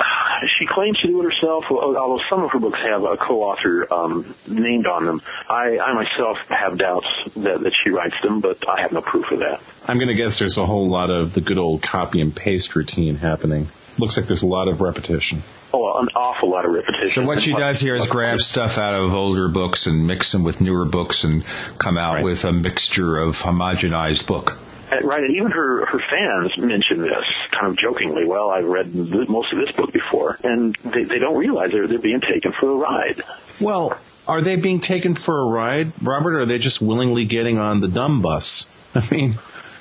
She 0.59 0.65
claims 0.67 0.99
to 0.99 1.07
do 1.07 1.21
it 1.21 1.33
herself, 1.33 1.71
although 1.71 2.21
some 2.29 2.43
of 2.43 2.51
her 2.51 2.59
books 2.59 2.79
have 2.79 3.03
a 3.03 3.17
co-author 3.17 3.91
um, 3.91 4.25
named 4.47 4.85
on 4.85 5.05
them. 5.05 5.21
I, 5.49 5.79
I 5.79 5.93
myself 5.93 6.47
have 6.49 6.77
doubts 6.77 7.07
that, 7.35 7.61
that 7.61 7.73
she 7.83 7.89
writes 7.89 8.19
them, 8.21 8.41
but 8.41 8.67
I 8.69 8.81
have 8.81 8.91
no 8.91 9.01
proof 9.01 9.31
of 9.31 9.39
that. 9.39 9.61
I'm 9.87 9.97
going 9.97 10.09
to 10.09 10.13
guess 10.13 10.37
there's 10.39 10.57
a 10.57 10.65
whole 10.65 10.89
lot 10.89 11.09
of 11.09 11.33
the 11.33 11.41
good 11.41 11.57
old 11.57 11.81
copy 11.81 12.21
and 12.21 12.35
paste 12.35 12.75
routine 12.75 13.15
happening. 13.15 13.67
Looks 13.97 14.17
like 14.17 14.27
there's 14.27 14.43
a 14.43 14.47
lot 14.47 14.67
of 14.67 14.81
repetition. 14.81 15.41
Oh, 15.73 15.99
an 15.99 16.09
awful 16.15 16.49
lot 16.49 16.65
of 16.65 16.71
repetition. 16.71 17.23
So 17.23 17.27
what 17.27 17.41
she 17.41 17.53
does 17.53 17.79
here 17.79 17.95
is 17.95 18.05
grab 18.05 18.39
stuff 18.41 18.77
out 18.77 18.93
of 19.01 19.13
older 19.13 19.47
books 19.47 19.87
and 19.87 20.05
mix 20.05 20.31
them 20.31 20.43
with 20.43 20.59
newer 20.61 20.85
books 20.85 21.23
and 21.23 21.43
come 21.79 21.97
out 21.97 22.15
Right. 22.15 22.23
with 22.23 22.43
a 22.45 22.51
mixture 22.51 23.17
of 23.17 23.37
homogenized 23.41 24.27
book. 24.27 24.59
Uh, 24.91 24.99
Right, 25.03 25.23
and 25.23 25.35
even 25.35 25.51
her 25.51 25.85
her 25.85 25.99
fans 25.99 26.57
mention 26.57 27.01
this 27.01 27.25
kind 27.51 27.67
of 27.67 27.77
jokingly. 27.77 28.25
Well, 28.25 28.49
I've 28.49 28.65
read 28.65 28.91
th- 28.91 29.27
most 29.29 29.51
of 29.53 29.59
this 29.59 29.71
book 29.71 29.91
before, 29.91 30.37
and 30.43 30.75
they, 30.83 31.03
they 31.03 31.19
don't 31.19 31.37
realize 31.37 31.71
they're 31.71 31.87
they're 31.87 31.99
being 31.99 32.21
taken 32.21 32.51
for 32.51 32.69
a 32.71 32.75
ride. 32.75 33.21
Well, 33.59 33.97
are 34.27 34.41
they 34.41 34.55
being 34.55 34.79
taken 34.79 35.15
for 35.15 35.39
a 35.41 35.45
ride, 35.45 35.91
Robert, 36.01 36.35
or 36.35 36.41
are 36.41 36.45
they 36.45 36.57
just 36.57 36.81
willingly 36.81 37.25
getting 37.25 37.57
on 37.57 37.79
the 37.81 37.87
dumb 37.87 38.21
bus? 38.21 38.67
I 38.95 39.07
mean, 39.11 39.35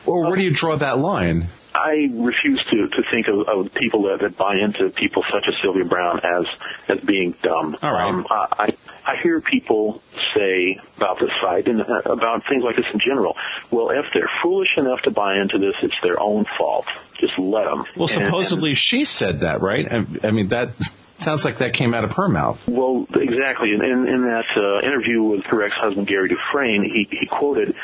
or 0.06 0.26
where 0.26 0.36
do 0.36 0.42
you 0.42 0.52
draw 0.52 0.76
that 0.76 0.98
line? 0.98 1.48
I 1.74 2.08
refuse 2.12 2.62
to, 2.64 2.88
to 2.88 3.02
think 3.02 3.28
of, 3.28 3.48
of 3.48 3.74
people 3.74 4.02
that, 4.04 4.20
that 4.20 4.36
buy 4.36 4.56
into 4.56 4.90
people 4.90 5.24
such 5.30 5.48
as 5.48 5.56
Sylvia 5.60 5.84
Browne 5.84 6.20
as 6.22 6.46
as 6.88 7.00
being 7.00 7.34
dumb. 7.42 7.76
All 7.82 7.92
right. 7.92 8.08
Um, 8.08 8.26
I 8.30 8.74
I 9.06 9.16
hear 9.16 9.40
people 9.40 10.00
say 10.34 10.78
about 10.96 11.18
this 11.18 11.30
site 11.42 11.66
and 11.68 11.82
uh, 11.82 12.00
about 12.06 12.46
things 12.46 12.62
like 12.62 12.76
this 12.76 12.86
in 12.92 13.00
general. 13.00 13.36
Well, 13.70 13.90
if 13.90 14.06
they're 14.14 14.30
foolish 14.42 14.70
enough 14.76 15.02
to 15.02 15.10
buy 15.10 15.38
into 15.38 15.58
this, 15.58 15.74
it's 15.82 16.00
their 16.02 16.20
own 16.20 16.44
fault. 16.44 16.86
Just 17.18 17.38
let 17.38 17.64
them. 17.64 17.84
Well, 17.96 18.08
supposedly 18.08 18.74
she 18.74 19.04
said 19.04 19.40
that, 19.40 19.60
right? 19.60 19.90
I, 19.90 20.06
I 20.22 20.30
mean, 20.30 20.48
that 20.48 20.70
sounds 21.16 21.44
like 21.44 21.58
that 21.58 21.74
came 21.74 21.94
out 21.94 22.04
of 22.04 22.12
her 22.12 22.28
mouth. 22.28 22.66
Well, 22.68 23.06
exactly. 23.14 23.72
In, 23.72 23.84
in, 23.84 24.08
in 24.08 24.22
that 24.22 24.46
uh, 24.56 24.86
interview 24.86 25.22
with 25.22 25.44
her 25.46 25.62
ex-husband 25.62 26.06
Gary 26.06 26.28
Dufresne, 26.28 26.84
he, 26.84 27.06
he 27.10 27.26
quoted 27.26 27.74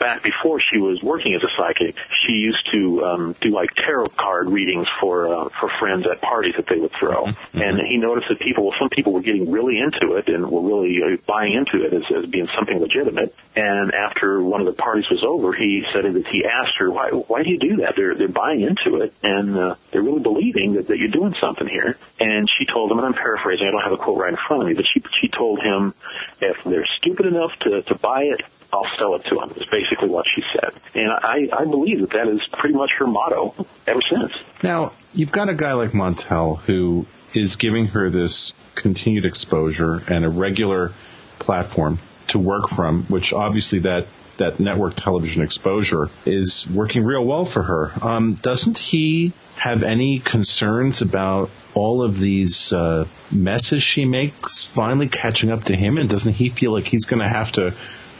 back 0.00 0.22
before 0.22 0.60
she 0.60 0.78
was 0.78 1.00
working 1.02 1.34
as 1.34 1.42
a 1.44 1.48
psychic, 1.56 1.94
she 2.26 2.32
used 2.32 2.68
to 2.72 3.04
um, 3.04 3.36
do 3.40 3.50
like 3.50 3.72
tarot 3.74 4.06
card 4.06 4.48
readings 4.48 4.88
for 4.98 5.28
uh, 5.28 5.48
for 5.50 5.68
friends 5.68 6.06
at 6.10 6.20
parties 6.20 6.54
that 6.56 6.66
they 6.66 6.78
would 6.78 6.90
throw. 6.90 7.26
And 7.54 7.78
he 7.80 7.98
noticed 7.98 8.28
that 8.30 8.40
people, 8.40 8.64
well, 8.64 8.74
some 8.78 8.88
people 8.88 9.12
were 9.12 9.20
getting 9.20 9.52
really 9.52 9.78
into 9.78 10.16
it 10.16 10.28
and 10.28 10.50
were 10.50 10.62
really 10.62 11.02
uh, 11.02 11.16
buying 11.26 11.52
into 11.52 11.84
it 11.84 11.92
as, 11.92 12.10
as 12.10 12.26
being 12.26 12.48
something 12.56 12.80
legitimate. 12.80 13.34
And 13.54 13.94
after 13.94 14.42
one 14.42 14.60
of 14.60 14.66
the 14.66 14.72
parties 14.72 15.08
was 15.10 15.22
over, 15.22 15.52
he 15.52 15.86
said 15.92 16.04
that 16.12 16.26
he 16.26 16.44
asked 16.44 16.78
her, 16.78 16.90
"Why 16.90 17.10
why 17.10 17.42
do 17.42 17.50
you 17.50 17.58
do 17.58 17.76
that? 17.76 17.94
They're 17.94 18.14
they're 18.14 18.28
buying 18.28 18.62
into 18.62 19.02
it 19.02 19.12
and 19.22 19.56
uh, 19.56 19.74
they're 19.90 20.02
really 20.02 20.22
believing 20.22 20.74
that, 20.74 20.88
that 20.88 20.98
you're 20.98 21.08
doing 21.08 21.34
something 21.34 21.68
here." 21.68 21.96
And 22.18 22.48
she 22.58 22.64
told 22.64 22.90
him, 22.90 22.98
and 22.98 23.06
I'm 23.06 23.14
paraphrasing, 23.14 23.66
I 23.66 23.70
don't 23.70 23.82
have 23.82 23.92
a 23.92 23.96
quote 23.98 24.18
right 24.18 24.30
in 24.30 24.36
front 24.36 24.62
of 24.62 24.68
me, 24.68 24.74
but 24.74 24.86
she 24.86 25.02
she 25.20 25.28
told 25.28 25.60
him, 25.60 25.94
if 26.40 26.64
they're 26.64 26.86
stupid 26.86 27.26
enough 27.26 27.52
to 27.60 27.82
to 27.82 27.94
buy 27.94 28.22
it, 28.22 28.40
I'll 28.72 28.88
sell 28.96 29.14
it 29.16 29.24
to 29.26 29.40
him. 29.40 29.50
Is 29.56 29.66
basically 29.66 30.08
what 30.08 30.26
she 30.32 30.42
said, 30.42 30.72
and 30.94 31.10
I 31.10 31.48
I 31.52 31.64
believe 31.64 32.00
that 32.00 32.10
that 32.10 32.28
is 32.28 32.46
pretty 32.48 32.74
much 32.74 32.90
her 32.98 33.06
motto 33.06 33.54
ever 33.86 34.00
since. 34.02 34.32
Now, 34.62 34.92
you've 35.14 35.32
got 35.32 35.48
a 35.48 35.54
guy 35.54 35.72
like 35.72 35.90
Montel 35.90 36.58
who 36.60 37.06
is 37.34 37.56
giving 37.56 37.86
her 37.88 38.10
this 38.10 38.54
continued 38.74 39.24
exposure 39.24 40.02
and 40.08 40.24
a 40.24 40.28
regular 40.28 40.92
platform 41.38 41.98
to 42.28 42.38
work 42.38 42.68
from, 42.68 43.04
which 43.04 43.32
obviously 43.32 43.80
that 43.80 44.06
that 44.40 44.58
network 44.58 44.94
television 44.96 45.42
exposure 45.42 46.08
is 46.24 46.66
working 46.68 47.04
real 47.04 47.24
well 47.24 47.44
for 47.44 47.62
her. 47.62 47.92
Um, 48.02 48.34
doesn't 48.34 48.78
he 48.78 49.32
have 49.56 49.82
any 49.82 50.18
concerns 50.18 51.02
about 51.02 51.50
all 51.74 52.02
of 52.02 52.18
these 52.18 52.72
uh, 52.72 53.06
messes 53.30 53.82
she 53.82 54.06
makes 54.06 54.62
finally 54.62 55.08
catching 55.08 55.52
up 55.52 55.64
to 55.64 55.76
him? 55.76 55.98
And 55.98 56.08
doesn't 56.08 56.32
he 56.32 56.48
feel 56.48 56.72
like 56.72 56.86
he's 56.86 57.04
going 57.04 57.20
to 57.20 57.28
have 57.28 57.52
to 57.52 57.74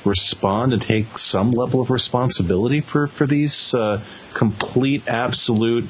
respond 0.05 0.73
and 0.73 0.83
take 0.83 1.19
some 1.19 1.53
level 1.53 1.81
of 1.81 1.91
responsibility 1.91 2.81
for, 2.81 3.07
for 3.07 3.27
these 3.27 3.75
uh, 3.75 4.01
complete, 4.35 5.09
absolute 5.09 5.87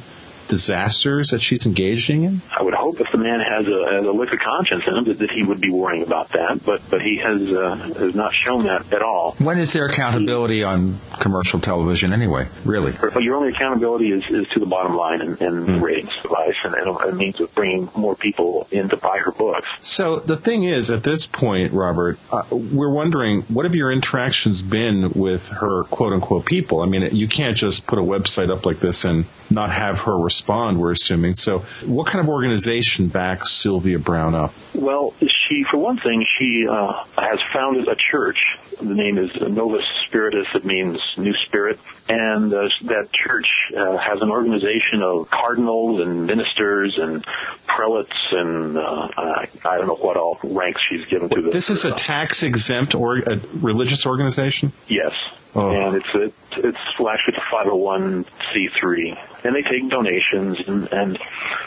disasters 0.51 1.31
that 1.31 1.41
she's 1.41 1.65
engaging 1.65 2.25
in? 2.25 2.43
I 2.59 2.63
would 2.63 2.75
hope 2.75 3.01
if 3.01 3.11
the 3.13 3.19
man 3.19 3.41
has 3.41 3.69
a, 3.69 3.91
has 3.91 4.05
a 4.05 4.11
lick 4.11 4.33
of 4.33 4.41
conscience 4.41 4.87
in 4.87 4.97
him 4.97 5.05
that, 5.05 5.19
that 5.21 5.31
he 5.31 5.43
would 5.43 5.61
be 5.61 5.71
worrying 5.71 6.03
about 6.03 6.29
that, 6.31 6.61
but 6.67 6.83
but 6.91 7.01
he 7.01 7.17
has 7.19 7.51
uh, 7.51 7.77
has 7.77 8.15
not 8.15 8.35
shown 8.35 8.65
that 8.65 8.93
at 8.93 9.01
all. 9.01 9.33
When 9.39 9.59
is 9.59 9.73
there 9.73 9.87
accountability 9.87 10.65
on 10.65 10.99
commercial 11.21 11.61
television 11.61 12.13
anyway? 12.13 12.49
Really? 12.65 12.93
But 12.93 13.23
your 13.23 13.37
only 13.37 13.51
accountability 13.51 14.11
is, 14.11 14.29
is 14.29 14.49
to 14.51 14.59
the 14.59 14.67
bottom 14.67 14.97
line 14.97 15.21
and, 15.21 15.41
and 15.41 15.67
the 15.67 15.79
ratings 15.79 16.17
device 16.21 16.57
and, 16.65 16.75
and 16.75 16.89
a 16.89 17.15
means 17.15 17.41
of 17.41 17.55
bringing 17.55 17.89
more 17.97 18.17
people 18.17 18.67
in 18.71 18.89
to 18.89 18.97
buy 18.97 19.19
her 19.19 19.31
books. 19.31 19.69
So 19.83 20.19
the 20.19 20.37
thing 20.37 20.65
is, 20.65 20.91
at 20.91 21.05
this 21.05 21.27
point, 21.27 21.73
Robert, 21.73 22.19
uh, 22.33 22.43
we're 22.51 22.91
wondering 22.91 23.43
what 23.43 23.65
have 23.67 23.75
your 23.77 23.93
interactions 23.93 24.63
been 24.63 25.13
with 25.13 25.49
her 25.49 25.85
quote 25.85 26.13
unquote 26.13 26.45
people? 26.45 26.81
I 26.83 26.87
mean, 26.87 27.15
you 27.15 27.29
can't 27.29 27.57
just 27.57 27.87
put 27.87 27.99
a 27.99 28.03
website 28.03 28.51
up 28.51 28.67
like 28.67 28.81
this 28.81 29.05
and 29.05 29.27
not 29.51 29.71
have 29.71 30.01
her 30.01 30.17
respond, 30.17 30.40
we're 30.49 30.93
assuming. 30.93 31.35
So 31.35 31.61
what 31.85 32.07
kind 32.07 32.21
of 32.21 32.29
organization 32.29 33.09
backs 33.09 33.51
Sylvia 33.51 33.99
Browne 33.99 34.35
up? 34.35 34.55
Well, 34.75 35.15
she, 35.21 35.65
for 35.65 35.79
one 35.79 35.97
thing, 35.97 36.27
she 36.39 36.67
uh, 36.69 37.05
has 37.19 37.41
founded 37.43 37.89
a 37.89 37.97
church. 37.97 38.57
The 38.81 38.95
name 38.95 39.19
is 39.19 39.39
Novus 39.41 39.85
Spiritus. 40.07 40.55
It 40.55 40.65
means 40.65 41.01
New 41.19 41.35
Spirit. 41.47 41.79
And 42.09 42.53
uh, 42.53 42.69
that 42.83 43.09
church 43.13 43.49
uh, 43.77 43.97
has 43.97 44.23
an 44.23 44.31
organization 44.31 45.03
of 45.03 45.31
cardinals 45.31 46.01
and 46.01 46.27
ministers 46.27 46.99
and 46.99 47.25
prelates 47.67 48.33
and 48.33 48.77
uh, 48.77 49.09
I, 49.17 49.49
I 49.65 49.79
don't 49.79 49.87
know 49.87 49.95
what 49.95 50.17
all 50.17 50.39
ranks 50.43 50.83
she's 50.89 51.05
given 51.07 51.29
to 51.29 51.43
this. 51.43 51.53
This 51.53 51.71
is 51.71 51.85
a 51.85 51.93
tax 51.93 52.43
exempt 52.43 52.95
or 52.95 53.19
a 53.19 53.41
religious 53.61 54.07
organization? 54.07 54.73
Yes. 54.89 55.13
Oh. 55.55 55.69
And 55.69 55.97
it's 55.97 56.15
a, 56.15 56.33
it's 56.69 56.99
well, 56.99 57.13
actually 57.13 57.35
it's 57.35 57.43
a 57.43 57.57
501c3, 57.57 59.45
and 59.45 59.55
they 59.55 59.63
take 59.63 59.89
donations 59.89 60.69
and, 60.69 60.93
and 60.93 61.19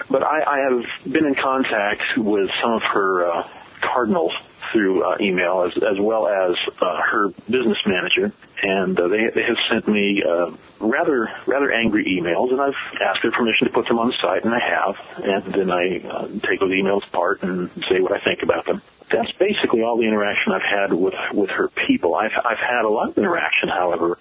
but 0.10 0.24
I, 0.24 0.44
I 0.44 0.60
have 0.70 1.12
been 1.12 1.26
in 1.26 1.36
contact 1.36 2.18
with 2.18 2.50
some 2.62 2.74
of 2.74 2.84
her 2.84 3.26
uh, 3.26 3.48
cardinals 3.82 4.34
through 4.72 5.04
uh, 5.04 5.18
email 5.20 5.64
as 5.64 5.76
as 5.84 6.00
well 6.00 6.28
as 6.28 6.58
uh, 6.82 7.02
her 7.02 7.30
business 7.50 7.78
manager, 7.86 8.32
and 8.62 9.00
uh, 9.00 9.08
they 9.08 9.28
they 9.28 9.44
have 9.44 9.58
sent 9.70 9.88
me 9.88 10.24
uh, 10.24 10.52
rather 10.80 11.30
rather 11.46 11.72
angry 11.72 12.06
emails, 12.06 12.52
and 12.52 12.62
I've 12.62 13.02
asked 13.02 13.22
their 13.22 13.32
permission 13.32 13.68
to 13.68 13.74
put 13.74 13.88
them 13.88 14.00
on 14.00 14.08
the 14.08 14.14
site, 14.14 14.46
and 14.46 14.54
I 14.54 14.60
have, 14.60 15.20
and 15.24 15.44
then 15.54 15.72
I 15.72 16.00
uh, 16.08 16.28
take 16.48 16.60
those 16.60 16.72
emails 16.72 17.06
apart 17.06 17.44
and 17.44 17.70
say 17.90 18.00
what 18.00 18.14
I 18.14 18.20
think 18.20 18.44
about 18.44 18.66
them 18.66 18.82
that's 19.14 19.32
basically 19.32 19.84
all 19.84 19.98
the 19.98 20.08
interaction 20.08 20.52
I've 20.52 20.62
had 20.62 20.94
with 20.94 21.16
with 21.34 21.52
her 21.52 21.68
people. 21.70 22.16
I've 22.16 22.38
I've 22.44 22.60
had 22.60 22.84
a 22.84 22.90
lot 22.90 23.10
of 23.10 23.18
interaction, 23.18 23.70
however, 23.70 24.18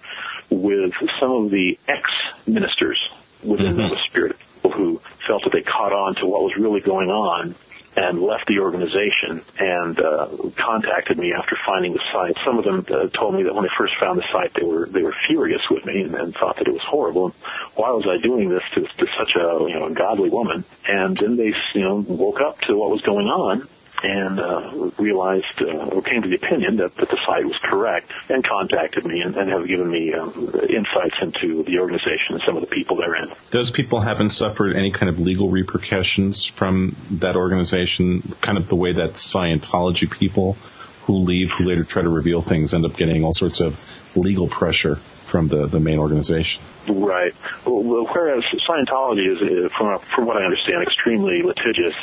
with 0.49 0.93
some 1.19 1.31
of 1.31 1.51
the 1.51 1.77
ex 1.87 2.09
ministers 2.47 2.99
within 3.43 3.75
the 3.75 3.97
Spirit 4.07 4.37
people 4.63 4.77
who 4.77 4.97
felt 5.27 5.43
that 5.43 5.51
they 5.51 5.61
caught 5.61 5.93
on 5.93 6.15
to 6.15 6.25
what 6.25 6.43
was 6.43 6.55
really 6.57 6.81
going 6.81 7.09
on 7.09 7.55
and 7.95 8.19
left 8.19 8.47
the 8.47 8.57
organization 8.57 9.41
and 9.59 9.99
uh, 9.99 10.27
contacted 10.57 11.17
me 11.17 11.31
after 11.31 11.55
finding 11.55 11.93
the 11.93 12.01
site. 12.11 12.35
Some 12.43 12.57
of 12.57 12.63
them 12.65 12.83
uh, 12.89 13.07
told 13.09 13.35
me 13.35 13.43
that 13.43 13.53
when 13.53 13.63
they 13.63 13.69
first 13.77 13.95
found 13.99 14.17
the 14.17 14.27
site, 14.31 14.53
they 14.55 14.63
were 14.63 14.87
they 14.87 15.03
were 15.03 15.13
furious 15.27 15.61
with 15.69 15.85
me 15.85 16.01
and, 16.01 16.15
and 16.15 16.33
thought 16.33 16.57
that 16.57 16.67
it 16.67 16.73
was 16.73 16.81
horrible. 16.81 17.25
And 17.25 17.33
why 17.75 17.91
was 17.91 18.07
I 18.07 18.17
doing 18.17 18.49
this 18.49 18.63
to, 18.73 18.81
to 18.81 19.07
such 19.15 19.35
a 19.35 19.67
you 19.69 19.79
know 19.79 19.93
godly 19.93 20.29
woman? 20.29 20.63
And 20.87 21.15
then 21.15 21.35
they 21.35 21.53
you 21.73 21.81
know 21.81 22.03
woke 22.07 22.41
up 22.41 22.61
to 22.61 22.75
what 22.75 22.89
was 22.89 23.01
going 23.01 23.27
on 23.27 23.67
and 24.03 24.39
uh, 24.39 24.91
realized 24.97 25.61
uh, 25.61 25.87
or 25.87 26.01
came 26.01 26.21
to 26.21 26.27
the 26.27 26.35
opinion 26.35 26.77
that, 26.77 26.95
that 26.95 27.09
the 27.09 27.17
site 27.25 27.45
was 27.45 27.57
correct 27.57 28.11
and 28.29 28.43
contacted 28.43 29.05
me 29.05 29.21
and, 29.21 29.35
and 29.35 29.49
have 29.49 29.67
given 29.67 29.89
me 29.89 30.13
um, 30.13 30.29
insights 30.69 31.21
into 31.21 31.63
the 31.63 31.79
organization 31.79 32.35
and 32.35 32.41
some 32.41 32.55
of 32.55 32.61
the 32.61 32.67
people 32.67 32.97
therein. 32.97 33.31
Those 33.51 33.71
people 33.71 34.01
haven't 34.01 34.31
suffered 34.31 34.75
any 34.75 34.91
kind 34.91 35.09
of 35.09 35.19
legal 35.19 35.49
repercussions 35.49 36.45
from 36.45 36.95
that 37.11 37.35
organization, 37.35 38.21
kind 38.41 38.57
of 38.57 38.67
the 38.67 38.75
way 38.75 38.93
that 38.93 39.11
Scientology 39.11 40.09
people 40.09 40.57
who 41.03 41.17
leave, 41.17 41.51
who 41.51 41.65
later 41.65 41.83
try 41.83 42.01
to 42.01 42.09
reveal 42.09 42.41
things, 42.41 42.73
end 42.73 42.85
up 42.85 42.95
getting 42.95 43.23
all 43.23 43.33
sorts 43.33 43.61
of 43.61 43.79
legal 44.15 44.47
pressure 44.47 44.95
from 44.95 45.47
the, 45.47 45.65
the 45.65 45.79
main 45.79 45.99
organization. 45.99 46.61
Right. 46.87 47.33
Well, 47.65 48.05
whereas 48.05 48.43
Scientology 48.43 49.29
is, 49.29 49.71
from, 49.71 49.97
from 49.99 50.25
what 50.25 50.37
I 50.37 50.43
understand, 50.43 50.83
extremely 50.83 51.41
litigious, 51.41 51.95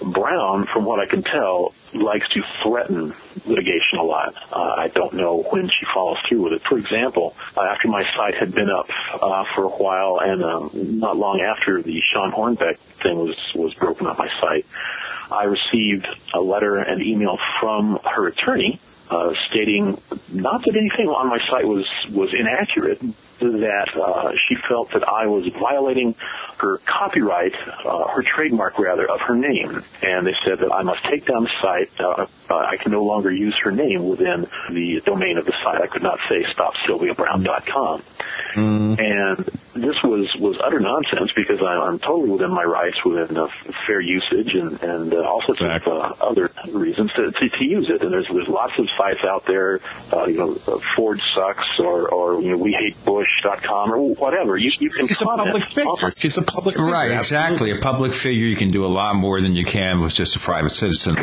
Browne, 0.00 0.64
from 0.64 0.84
what 0.84 1.00
I 1.00 1.06
can 1.06 1.22
tell, 1.22 1.74
likes 1.92 2.28
to 2.30 2.42
threaten 2.62 3.12
litigation 3.46 3.98
a 3.98 4.02
lot. 4.02 4.34
Uh, 4.52 4.74
I 4.76 4.88
don't 4.88 5.14
know 5.14 5.42
when 5.50 5.68
she 5.68 5.84
follows 5.84 6.18
through 6.28 6.42
with 6.42 6.52
it. 6.54 6.62
For 6.62 6.78
example, 6.78 7.34
uh, 7.56 7.62
after 7.62 7.88
my 7.88 8.04
site 8.16 8.34
had 8.34 8.54
been 8.54 8.70
up 8.70 8.88
uh, 9.20 9.44
for 9.44 9.64
a 9.64 9.68
while, 9.68 10.18
and 10.18 10.42
um, 10.42 10.70
not 10.74 11.16
long 11.16 11.40
after 11.40 11.82
the 11.82 12.00
Shawn 12.00 12.30
Hornbeck 12.32 12.76
thing 12.76 13.18
was 13.18 13.54
was 13.54 13.74
broken 13.74 14.06
on 14.06 14.16
my 14.16 14.28
site, 14.40 14.64
I 15.30 15.44
received 15.44 16.06
a 16.32 16.40
letter 16.40 16.78
and 16.78 17.02
email 17.02 17.38
from 17.60 17.98
her 18.04 18.26
attorney 18.28 18.80
uh, 19.10 19.34
stating 19.48 20.00
not 20.32 20.64
that 20.64 20.76
anything 20.76 21.08
on 21.08 21.28
my 21.28 21.38
site 21.48 21.66
was 21.66 21.88
was 22.12 22.32
inaccurate, 22.32 23.02
that 23.40 23.96
uh, 23.96 24.32
she 24.46 24.54
felt 24.54 24.90
that 24.92 25.08
I 25.08 25.26
was 25.26 25.46
violating 25.48 26.14
her 26.58 26.78
copyright, 26.78 27.54
uh, 27.84 28.08
her 28.08 28.22
trademark 28.22 28.78
rather, 28.78 29.10
of 29.10 29.20
her 29.22 29.34
name. 29.34 29.82
And 30.02 30.26
they 30.26 30.34
said 30.44 30.58
that 30.58 30.72
I 30.72 30.82
must 30.82 31.02
take 31.04 31.24
down 31.26 31.44
the 31.44 31.50
site. 31.60 32.00
Uh, 32.00 32.26
uh, 32.50 32.56
I 32.56 32.76
can 32.76 32.92
no 32.92 33.02
longer 33.02 33.30
use 33.30 33.56
her 33.62 33.70
name 33.70 34.08
within 34.08 34.46
the 34.70 35.00
domain 35.04 35.38
of 35.38 35.46
the 35.46 35.52
site. 35.52 35.80
I 35.80 35.86
could 35.86 36.02
not 36.02 36.18
say 36.28 36.42
stopsylviabrowne.com. 36.44 38.02
Mm. 38.54 38.98
And 38.98 39.44
this 39.74 40.02
was, 40.02 40.34
was 40.36 40.58
utter 40.60 40.80
nonsense 40.80 41.32
because 41.32 41.62
I, 41.62 41.74
I'm 41.74 41.98
totally 41.98 42.30
within 42.30 42.50
my 42.50 42.64
rights 42.64 43.04
within 43.04 43.36
uh, 43.36 43.46
fair 43.46 44.00
usage 44.00 44.54
and, 44.54 44.82
and 44.82 45.14
uh, 45.14 45.22
all 45.22 45.40
sorts 45.42 45.60
exactly. 45.60 45.92
of 45.92 46.20
uh, 46.20 46.24
other 46.24 46.50
reasons 46.72 47.12
to, 47.14 47.30
to, 47.30 47.48
to 47.48 47.64
use 47.64 47.88
it. 47.90 48.02
And 48.02 48.12
there's, 48.12 48.28
there's 48.28 48.48
lots 48.48 48.78
of 48.78 48.88
sites 48.96 49.24
out 49.24 49.44
there, 49.46 49.80
uh, 50.12 50.26
you 50.26 50.38
know, 50.38 50.54
Ford 50.54 51.20
sucks 51.34 51.78
or, 51.78 52.08
or, 52.08 52.40
you 52.40 52.50
know, 52.50 52.58
we 52.58 52.72
hate 52.72 52.96
Bush.com 53.04 53.92
or 53.92 54.14
whatever. 54.14 54.56
You, 54.56 54.70
you 54.80 54.90
can 54.90 55.06
He's 55.06 55.22
a 55.22 55.26
public 55.26 55.64
figure. 55.64 56.10
He's 56.20 56.36
a 56.36 56.42
public 56.42 56.74
figure. 56.74 56.90
Right, 56.90 57.12
exactly. 57.12 57.70
A 57.70 57.76
public 57.76 58.12
figure, 58.12 58.46
you 58.46 58.56
can 58.56 58.70
do 58.70 58.84
a 58.84 58.88
lot 58.88 59.14
more 59.14 59.40
than 59.40 59.54
you 59.54 59.64
can 59.64 60.00
with 60.00 60.14
just 60.14 60.36
a 60.36 60.40
private 60.40 60.70
citizen. 60.70 61.16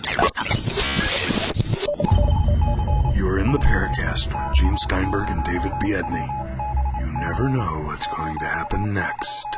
You're 3.16 3.40
in 3.40 3.52
the 3.52 3.60
Paracast 3.60 4.28
with 4.28 4.54
Gene 4.56 4.78
Steinberg 4.78 5.30
and 5.30 5.44
David 5.44 5.74
Biedney. 5.82 6.30
You 7.02 7.12
never 7.20 7.50
know 7.50 7.84
what's 7.88 8.08
going 8.08 8.40
to 8.40 8.46
happen 8.46 8.94
next. 8.94 9.58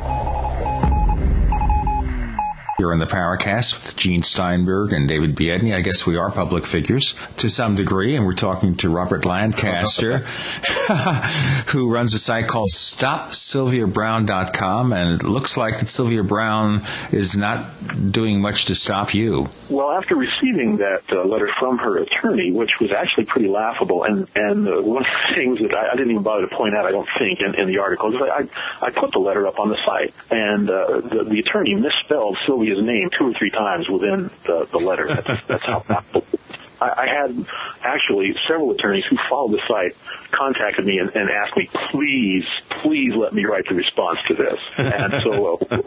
Thank 0.00 0.38
you. 0.38 0.43
You're 2.76 2.92
in 2.92 2.98
the 2.98 3.06
Paracast 3.06 3.72
with 3.74 3.96
Gene 3.96 4.24
Steinberg 4.24 4.92
and 4.92 5.06
David 5.06 5.36
Biedney. 5.36 5.74
I 5.74 5.80
guess 5.80 6.04
we 6.04 6.16
are 6.16 6.32
public 6.32 6.66
figures 6.66 7.14
to 7.36 7.48
some 7.48 7.76
degree, 7.76 8.16
and 8.16 8.26
we're 8.26 8.32
talking 8.32 8.74
to 8.78 8.90
Robert 8.90 9.24
Lancaster, 9.24 10.18
who 11.68 11.92
runs 11.92 12.14
a 12.14 12.18
site 12.18 12.48
called 12.48 12.70
StopSylviaBrowne.com, 12.70 14.92
and 14.92 15.20
it 15.20 15.24
looks 15.24 15.56
like 15.56 15.78
that 15.78 15.88
Sylvia 15.88 16.24
Browne 16.24 16.82
is 17.12 17.36
not 17.36 17.70
doing 18.10 18.40
much 18.40 18.64
to 18.64 18.74
stop 18.74 19.14
you. 19.14 19.48
Well, 19.70 19.92
after 19.92 20.16
receiving 20.16 20.78
that 20.78 21.04
uh, 21.12 21.22
letter 21.22 21.46
from 21.46 21.78
her 21.78 21.98
attorney, 21.98 22.50
which 22.50 22.80
was 22.80 22.90
actually 22.90 23.26
pretty 23.26 23.46
laughable, 23.48 24.02
and 24.02 24.26
and 24.34 24.66
uh, 24.66 24.82
one 24.82 25.06
of 25.06 25.12
the 25.12 25.34
things 25.36 25.60
that 25.60 25.72
I, 25.72 25.92
I, 25.92 25.94
didn't 25.94 26.10
even 26.10 26.24
bother 26.24 26.48
to 26.48 26.54
point 26.54 26.74
out, 26.74 26.86
I 26.86 26.90
don't 26.90 27.08
think, 27.18 27.40
in, 27.40 27.54
in 27.54 27.68
the 27.68 27.78
article 27.78 28.12
is 28.12 28.20
I, 28.20 28.48
I 28.84 28.90
put 28.90 29.12
the 29.12 29.20
letter 29.20 29.46
up 29.46 29.60
on 29.60 29.68
the 29.68 29.76
site, 29.76 30.12
and 30.32 30.68
uh, 30.68 30.98
the, 31.00 31.22
the 31.22 31.38
attorney 31.38 31.74
misspelled 31.74 32.36
Sylvia 32.44 32.63
his 32.66 32.82
name 32.82 33.10
two 33.10 33.28
or 33.28 33.32
three 33.32 33.50
times 33.50 33.88
within 33.88 34.30
the, 34.44 34.66
the 34.70 34.78
letter. 34.78 35.06
That's, 35.06 35.46
that's 35.46 35.64
how 35.64 35.84
I, 36.80 37.02
I 37.02 37.06
had 37.06 37.46
actually 37.82 38.34
several 38.46 38.72
attorneys 38.72 39.04
who 39.04 39.16
followed 39.16 39.52
the 39.52 39.62
site 39.66 39.96
contacted 40.30 40.84
me 40.84 40.98
and, 40.98 41.14
and 41.14 41.30
asked 41.30 41.56
me, 41.56 41.68
please, 41.72 42.46
please 42.68 43.14
let 43.14 43.32
me 43.32 43.44
write 43.44 43.66
the 43.68 43.74
response 43.74 44.20
to 44.28 44.34
this. 44.34 44.60
And 44.76 45.22
so 45.22 45.58
uh, 45.70 45.78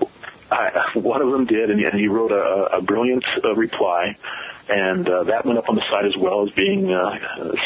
I, 0.52 0.92
one 0.94 1.22
of 1.22 1.32
them 1.32 1.46
did, 1.46 1.70
and 1.70 1.94
he 1.94 2.08
wrote 2.08 2.32
a, 2.32 2.78
a 2.78 2.82
brilliant 2.82 3.26
uh, 3.44 3.54
reply 3.54 4.16
and 4.70 5.08
uh, 5.08 5.24
that 5.24 5.46
went 5.46 5.58
up 5.58 5.70
on 5.70 5.76
the 5.76 5.82
site 5.82 6.06
as 6.06 6.18
well 6.18 6.44
as 6.44 6.52
being 6.52 6.92
uh, 6.92 7.18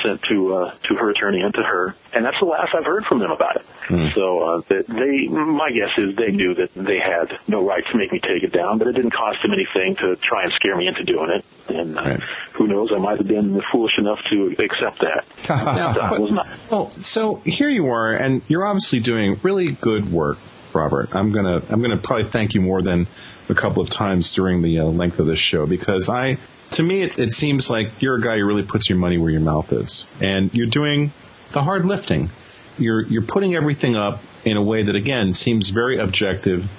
sent 0.04 0.22
to 0.24 0.54
uh, 0.56 0.74
to 0.84 0.96
her 0.96 1.10
attorney 1.10 1.42
and 1.42 1.54
to 1.56 1.64
her. 1.64 1.96
And 2.14 2.26
that's 2.26 2.40
the 2.40 2.46
last 2.46 2.76
I've 2.76 2.86
heard 2.86 3.06
from 3.06 3.20
them 3.20 3.32
about 3.32 3.56
it. 3.58 3.66
Mm. 3.88 4.14
So 4.14 4.40
uh, 4.40 4.62
they, 4.68 5.28
my 5.28 5.72
guess 5.72 5.98
is 5.98 6.16
they 6.16 6.32
knew 6.32 6.54
that 6.56 6.74
they 6.76 7.00
had 7.00 7.38
no 7.48 7.66
right 7.66 7.86
to 7.86 7.98
make 7.98 8.12
me 8.12 8.20
take 8.20 8.44
it 8.44 8.52
down, 8.52 8.78
but 8.78 8.88
it 8.88 8.94
didn't 8.94 9.12
cost 9.12 9.42
them 9.42 9.52
anything 9.54 9.96
to 9.96 10.16
try 10.16 10.44
and 10.44 10.54
scare 10.54 10.76
me 10.76 10.88
into 10.88 11.04
doing 11.04 11.32
it. 11.32 11.46
And 11.70 11.98
uh, 11.98 12.02
right. 12.02 12.20
who 12.54 12.68
knows, 12.68 12.92
I 12.92 12.98
might 12.98 13.18
have 13.18 13.28
been 13.28 13.62
foolish 13.72 13.98
enough 13.98 14.22
to 14.30 14.56
accept 14.60 15.00
that. 15.00 15.26
now, 15.50 16.20
was 16.20 16.32
not. 16.32 16.48
Well, 16.70 16.92
so 16.92 17.36
here 17.36 17.70
you 17.70 17.88
are, 17.88 18.14
and 18.14 18.42
you're 18.48 18.66
obviously 18.66 19.00
doing 19.00 19.40
really 19.42 19.72
good 19.72 20.12
work, 20.12 20.38
Robert. 20.74 21.16
I'm 21.16 21.32
gonna 21.32 21.62
I'm 21.70 21.82
gonna 21.82 21.98
probably 21.98 22.26
thank 22.26 22.54
you 22.54 22.62
more 22.62 22.82
than 22.82 23.08
a 23.50 23.54
couple 23.54 23.82
of 23.82 23.90
times 23.90 24.34
during 24.34 24.62
the 24.62 24.80
uh, 24.80 24.86
length 24.86 25.20
of 25.20 25.26
this 25.26 25.40
show 25.40 25.66
because 25.66 26.10
I 26.10 26.38
to 26.72 26.84
me, 26.84 27.02
it, 27.02 27.20
it 27.20 27.34
seems 27.34 27.70
like 27.70 28.02
you're 28.02 28.16
a 28.16 28.22
guy 28.22 28.38
who 28.38 28.46
really 28.46 28.64
puts 28.64 28.90
your 28.90 28.98
money 28.98 29.18
where 29.18 29.30
your 29.30 29.42
mouth 29.42 29.72
is, 29.74 30.06
and 30.22 30.54
you're 30.54 30.68
doing 30.68 31.12
the 31.52 31.62
hard 31.62 31.86
lifting. 31.86 32.30
You're 32.78 33.04
you're 33.04 33.22
putting 33.22 33.56
everything 33.56 33.96
up 33.96 34.22
in 34.46 34.58
a 34.58 34.62
way 34.62 34.84
that 34.84 34.96
again 34.96 35.34
seems 35.34 35.70
very 35.70 36.00
objective. 36.00 36.70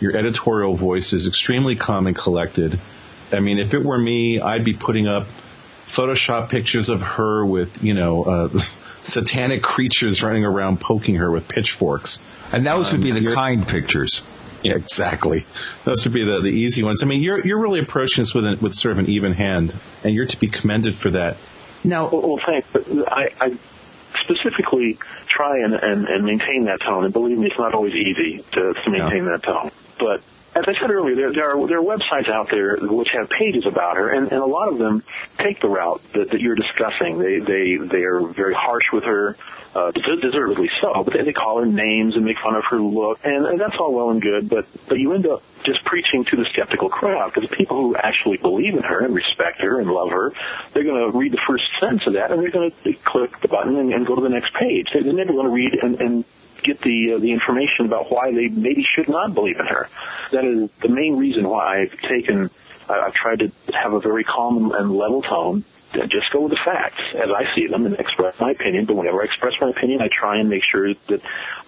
Your 0.00 0.16
editorial 0.16 0.74
voice 0.74 1.12
is 1.12 1.26
extremely 1.26 1.76
calm 1.76 2.06
and 2.06 2.16
collected. 2.16 2.78
I 3.32 3.40
mean, 3.40 3.58
if 3.58 3.74
it 3.74 3.84
were 3.84 3.98
me, 3.98 4.40
I'd 4.40 4.64
be 4.64 4.72
putting 4.72 5.06
up 5.06 5.26
Photoshop 5.86 6.48
pictures 6.48 6.88
of 6.88 7.02
her 7.02 7.44
with, 7.44 7.82
you 7.82 7.94
know, 7.94 8.24
uh, 8.24 8.58
satanic 9.04 9.62
creatures 9.62 10.22
running 10.22 10.44
around 10.44 10.80
poking 10.80 11.16
her 11.16 11.30
with 11.30 11.48
pitchforks. 11.48 12.20
And 12.52 12.64
those 12.64 12.92
would 12.92 13.02
be 13.02 13.12
the 13.12 13.28
um, 13.28 13.34
kind 13.34 13.68
pictures. 13.68 14.22
Yeah, 14.62 14.74
exactly. 14.74 15.46
Those 15.84 16.04
would 16.04 16.12
be 16.12 16.24
the, 16.24 16.40
the 16.40 16.50
easy 16.50 16.82
ones. 16.82 17.02
I 17.02 17.06
mean, 17.06 17.22
you're 17.22 17.40
you're 17.46 17.60
really 17.60 17.80
approaching 17.80 18.22
this 18.22 18.34
with 18.34 18.44
an, 18.44 18.58
with 18.60 18.74
sort 18.74 18.92
of 18.92 18.98
an 18.98 19.08
even 19.08 19.32
hand, 19.32 19.74
and 20.04 20.14
you're 20.14 20.26
to 20.26 20.38
be 20.38 20.48
commended 20.48 20.94
for 20.94 21.10
that. 21.10 21.36
Now, 21.82 22.08
well, 22.08 22.22
well 22.22 22.36
thanks. 22.36 22.76
I, 23.08 23.30
I 23.40 23.56
specifically 24.20 24.98
try 25.28 25.60
and, 25.60 25.74
and, 25.74 26.06
and 26.06 26.24
maintain 26.24 26.64
that 26.64 26.80
tone, 26.80 27.04
and 27.04 27.12
believe 27.12 27.38
me, 27.38 27.46
it's 27.46 27.58
not 27.58 27.74
always 27.74 27.94
easy 27.94 28.44
to, 28.52 28.74
to 28.74 28.90
maintain 28.90 29.24
no. 29.24 29.30
that 29.30 29.42
tone. 29.42 29.70
But 29.98 30.20
as 30.54 30.64
I 30.66 30.74
said 30.74 30.90
earlier, 30.90 31.14
there, 31.14 31.32
there, 31.32 31.50
are 31.50 31.66
there 31.66 31.78
are 31.78 31.82
websites 31.82 32.28
out 32.28 32.48
there 32.50 32.76
which 32.76 33.10
have 33.10 33.30
pages 33.30 33.66
about 33.66 33.96
her, 33.96 34.08
and, 34.08 34.32
and 34.32 34.42
a 34.42 34.46
lot 34.46 34.68
of 34.68 34.78
them 34.78 35.02
take 35.38 35.60
the 35.60 35.68
route 35.68 36.02
that, 36.12 36.30
that 36.30 36.40
you're 36.40 36.56
discussing. 36.56 37.18
They 37.18 37.38
they 37.38 37.76
they 37.76 38.02
are 38.02 38.20
very 38.20 38.54
harsh 38.54 38.90
with 38.92 39.04
her, 39.04 39.36
uh, 39.76 39.92
deservedly 39.92 40.68
so. 40.80 41.04
But 41.04 41.14
they, 41.14 41.22
they 41.22 41.32
call 41.32 41.60
her 41.60 41.66
names 41.66 42.16
and 42.16 42.24
make 42.24 42.38
fun 42.38 42.56
of 42.56 42.64
her 42.66 42.80
look, 42.80 43.20
and, 43.24 43.46
and 43.46 43.60
that's 43.60 43.76
all 43.76 43.94
well 43.94 44.10
and 44.10 44.20
good. 44.20 44.48
But 44.48 44.66
but 44.88 44.98
you 44.98 45.12
end 45.12 45.28
up 45.28 45.42
just 45.62 45.84
preaching 45.84 46.24
to 46.24 46.36
the 46.36 46.44
skeptical 46.46 46.88
crowd 46.88 47.32
because 47.32 47.48
the 47.48 47.56
people 47.56 47.76
who 47.76 47.94
actually 47.94 48.38
believe 48.38 48.74
in 48.74 48.82
her 48.82 49.04
and 49.04 49.14
respect 49.14 49.60
her 49.60 49.78
and 49.78 49.88
love 49.88 50.10
her, 50.10 50.32
they're 50.72 50.84
going 50.84 51.12
to 51.12 51.16
read 51.16 51.32
the 51.32 51.40
first 51.46 51.70
sentence 51.78 52.06
of 52.08 52.14
that 52.14 52.32
and 52.32 52.42
they're 52.42 52.50
going 52.50 52.72
to 52.82 52.92
click 52.92 53.38
the 53.38 53.48
button 53.48 53.76
and, 53.76 53.92
and 53.92 54.06
go 54.06 54.16
to 54.16 54.20
the 54.22 54.28
next 54.28 54.54
page. 54.54 54.88
They're 54.92 55.02
never 55.02 55.32
going 55.32 55.46
to 55.46 55.52
read 55.52 55.74
and, 55.74 56.00
and 56.00 56.24
get 56.62 56.80
the 56.80 57.14
uh, 57.14 57.18
the 57.18 57.32
information 57.32 57.86
about 57.86 58.10
why 58.10 58.32
they 58.32 58.48
maybe 58.48 58.82
should 58.82 59.08
not 59.08 59.34
believe 59.34 59.58
in 59.58 59.66
her. 59.66 59.88
That 60.32 60.44
is 60.44 60.70
the 60.76 60.88
main 60.88 61.16
reason 61.16 61.48
why 61.48 61.80
I've 61.80 61.98
taken. 62.00 62.50
I've 62.88 63.14
tried 63.14 63.40
to 63.40 63.52
have 63.72 63.92
a 63.92 64.00
very 64.00 64.24
calm 64.24 64.72
and 64.72 64.90
level 64.90 65.22
tone. 65.22 65.64
Just 66.06 66.30
go 66.30 66.42
with 66.42 66.50
the 66.50 66.58
facts 66.64 67.02
as 67.14 67.30
I 67.30 67.52
see 67.54 67.66
them 67.66 67.84
and 67.86 67.96
express 67.98 68.38
my 68.40 68.52
opinion. 68.52 68.84
But 68.84 68.96
whenever 68.96 69.22
I 69.22 69.24
express 69.24 69.60
my 69.60 69.70
opinion, 69.70 70.00
I 70.00 70.08
try 70.08 70.38
and 70.38 70.48
make 70.48 70.62
sure 70.64 70.94
that 70.94 71.20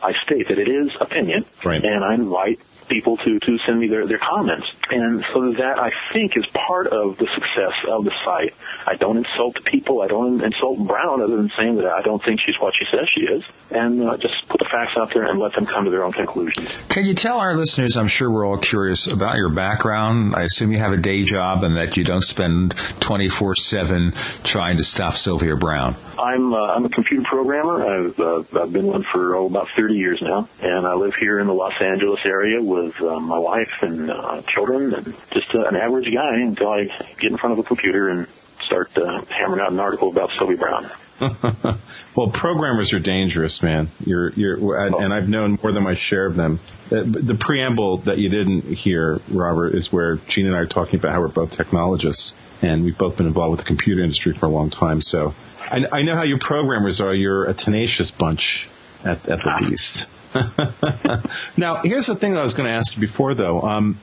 I 0.02 0.12
state 0.14 0.48
that 0.48 0.58
it 0.58 0.68
is 0.68 0.96
opinion, 1.00 1.44
right. 1.64 1.82
and 1.82 2.04
I 2.04 2.14
invite 2.14 2.60
people 2.92 3.16
to, 3.16 3.40
to 3.40 3.58
send 3.58 3.80
me 3.80 3.88
their, 3.88 4.06
their 4.06 4.18
comments. 4.18 4.70
And 4.90 5.24
so 5.32 5.52
that 5.52 5.78
I 5.78 5.90
think 6.12 6.36
is 6.36 6.46
part 6.46 6.88
of 6.88 7.16
the 7.16 7.26
success 7.26 7.72
of 7.88 8.04
the 8.04 8.12
site. 8.24 8.54
I 8.86 8.96
don't 8.96 9.16
insult 9.16 9.64
people. 9.64 10.02
I 10.02 10.08
don't 10.08 10.42
insult 10.42 10.78
Browne 10.86 11.22
other 11.22 11.36
than 11.36 11.48
saying 11.50 11.76
that 11.76 11.86
I 11.86 12.02
don't 12.02 12.22
think 12.22 12.40
she's 12.40 12.60
what 12.60 12.74
she 12.78 12.84
says 12.84 13.08
she 13.12 13.22
is. 13.22 13.44
And 13.70 14.02
uh, 14.02 14.18
just 14.18 14.46
put 14.48 14.58
the 14.58 14.66
facts 14.66 14.96
out 14.98 15.12
there 15.14 15.24
and 15.24 15.38
let 15.38 15.54
them 15.54 15.64
come 15.64 15.84
to 15.84 15.90
their 15.90 16.04
own 16.04 16.12
conclusions. 16.12 16.68
Can 16.88 17.06
you 17.06 17.14
tell 17.14 17.38
our 17.38 17.56
listeners, 17.56 17.96
I'm 17.96 18.08
sure 18.08 18.30
we're 18.30 18.46
all 18.46 18.58
curious 18.58 19.06
about 19.06 19.36
your 19.36 19.48
background. 19.48 20.36
I 20.36 20.42
assume 20.42 20.72
you 20.72 20.78
have 20.78 20.92
a 20.92 20.98
day 20.98 21.24
job 21.24 21.64
and 21.64 21.76
that 21.76 21.96
you 21.96 22.04
don't 22.04 22.22
spend 22.22 22.76
24 23.00 23.56
7 23.56 24.12
trying 24.44 24.76
to 24.76 24.82
stop 24.82 25.16
Sylvia 25.16 25.56
Browne. 25.56 25.96
I'm 26.18 26.52
uh, 26.54 26.58
I'm 26.58 26.84
a 26.84 26.88
computer 26.88 27.24
programmer. 27.24 27.82
I've 27.84 28.20
uh, 28.20 28.42
I've 28.60 28.72
been 28.72 28.86
one 28.86 29.02
for 29.02 29.34
oh, 29.34 29.46
about 29.46 29.68
30 29.70 29.94
years 29.94 30.22
now, 30.22 30.48
and 30.62 30.86
I 30.86 30.94
live 30.94 31.14
here 31.16 31.40
in 31.40 31.46
the 31.46 31.54
Los 31.54 31.80
Angeles 31.80 32.20
area 32.24 32.62
with 32.62 32.81
uh, 32.90 33.20
my 33.20 33.38
wife 33.38 33.82
and 33.82 34.10
uh, 34.10 34.42
children, 34.42 34.94
and 34.94 35.14
just 35.30 35.54
uh, 35.54 35.64
an 35.64 35.76
average 35.76 36.12
guy 36.12 36.40
until 36.40 36.70
I 36.70 36.84
get 37.18 37.30
in 37.30 37.36
front 37.36 37.52
of 37.52 37.58
a 37.58 37.62
computer 37.62 38.08
and 38.08 38.26
start 38.62 38.96
uh, 38.96 39.22
hammering 39.26 39.60
out 39.60 39.72
an 39.72 39.80
article 39.80 40.08
about 40.08 40.30
Sylvia 40.30 40.56
Browne. 40.56 40.90
well, 42.16 42.28
programmers 42.28 42.92
are 42.92 42.98
dangerous, 42.98 43.62
man. 43.62 43.88
You're, 44.04 44.30
you're, 44.30 44.76
and 44.76 45.14
I've 45.14 45.28
known 45.28 45.58
more 45.62 45.72
than 45.72 45.82
my 45.82 45.94
share 45.94 46.26
of 46.26 46.34
them. 46.36 46.58
The 46.88 47.36
preamble 47.38 47.98
that 47.98 48.18
you 48.18 48.28
didn't 48.28 48.62
hear, 48.62 49.20
Robert, 49.30 49.74
is 49.74 49.92
where 49.92 50.16
Gene 50.16 50.46
and 50.46 50.56
I 50.56 50.60
are 50.60 50.66
talking 50.66 50.98
about 50.98 51.12
how 51.12 51.20
we're 51.20 51.28
both 51.28 51.52
technologists, 51.52 52.34
and 52.60 52.84
we've 52.84 52.98
both 52.98 53.16
been 53.16 53.26
involved 53.26 53.52
with 53.52 53.60
the 53.60 53.66
computer 53.66 54.02
industry 54.02 54.32
for 54.32 54.46
a 54.46 54.50
long 54.50 54.68
time. 54.68 55.00
So 55.00 55.34
I, 55.60 55.86
I 55.90 56.02
know 56.02 56.16
how 56.16 56.22
you 56.22 56.38
programmers 56.38 57.00
are. 57.00 57.14
You're 57.14 57.44
a 57.48 57.54
tenacious 57.54 58.10
bunch 58.10 58.68
at, 59.04 59.26
at 59.28 59.42
the 59.42 59.58
least. 59.62 60.08
now, 61.56 61.76
here's 61.76 62.06
the 62.06 62.14
thing 62.14 62.32
that 62.32 62.40
I 62.40 62.42
was 62.42 62.54
going 62.54 62.66
to 62.66 62.72
ask 62.72 62.94
you 62.94 63.00
before, 63.00 63.34
though. 63.34 63.62
Um, 63.62 63.98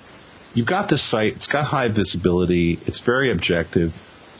you've 0.53 0.65
got 0.65 0.89
this 0.89 1.01
site. 1.01 1.33
It's 1.33 1.47
got 1.47 1.65
high 1.65 1.87
visibility. 1.87 2.79
It's 2.85 2.99
very 2.99 3.31
objective. 3.31 3.93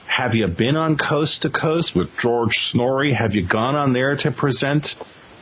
Have 0.05 0.35
you 0.35 0.47
been 0.47 0.75
on 0.75 0.97
Coast 0.97 1.43
to 1.43 1.49
Coast 1.49 1.95
with 1.95 2.17
George 2.19 2.73
Noory? 2.73 3.13
Have 3.13 3.35
you 3.35 3.43
gone 3.43 3.75
on 3.75 3.93
there 3.93 4.15
to 4.17 4.31
present 4.31 4.95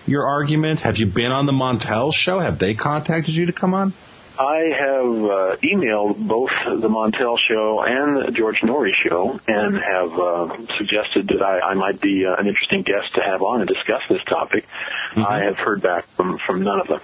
your 0.05 0.25
argument? 0.25 0.81
Have 0.81 0.97
you 0.97 1.05
been 1.05 1.31
on 1.31 1.45
the 1.45 1.53
Montel 1.53 2.13
show? 2.13 2.39
Have 2.39 2.59
they 2.59 2.73
contacted 2.73 3.33
you 3.33 3.45
to 3.47 3.53
come 3.53 3.73
on? 3.73 3.93
I 4.39 4.71
have 4.77 5.05
uh, 5.05 5.55
emailed 5.63 6.27
both 6.27 6.51
the 6.65 6.89
Montel 6.89 7.37
show 7.39 7.81
and 7.81 8.27
the 8.27 8.31
George 8.31 8.61
Noory 8.61 8.91
show 8.93 9.39
and 9.47 9.77
have 9.77 10.19
uh, 10.19 10.67
suggested 10.77 11.27
that 11.29 11.41
I, 11.41 11.59
I 11.59 11.73
might 11.73 11.99
be 11.99 12.25
uh, 12.25 12.35
an 12.35 12.47
interesting 12.47 12.83
guest 12.83 13.15
to 13.15 13.21
have 13.21 13.41
on 13.41 13.61
and 13.61 13.67
discuss 13.67 14.01
this 14.07 14.23
topic. 14.23 14.65
Mm-hmm. 15.11 15.23
I 15.23 15.43
have 15.45 15.57
heard 15.57 15.81
back 15.81 16.05
from, 16.07 16.37
from 16.37 16.63
none 16.63 16.79
of 16.79 16.87
them. 16.87 17.01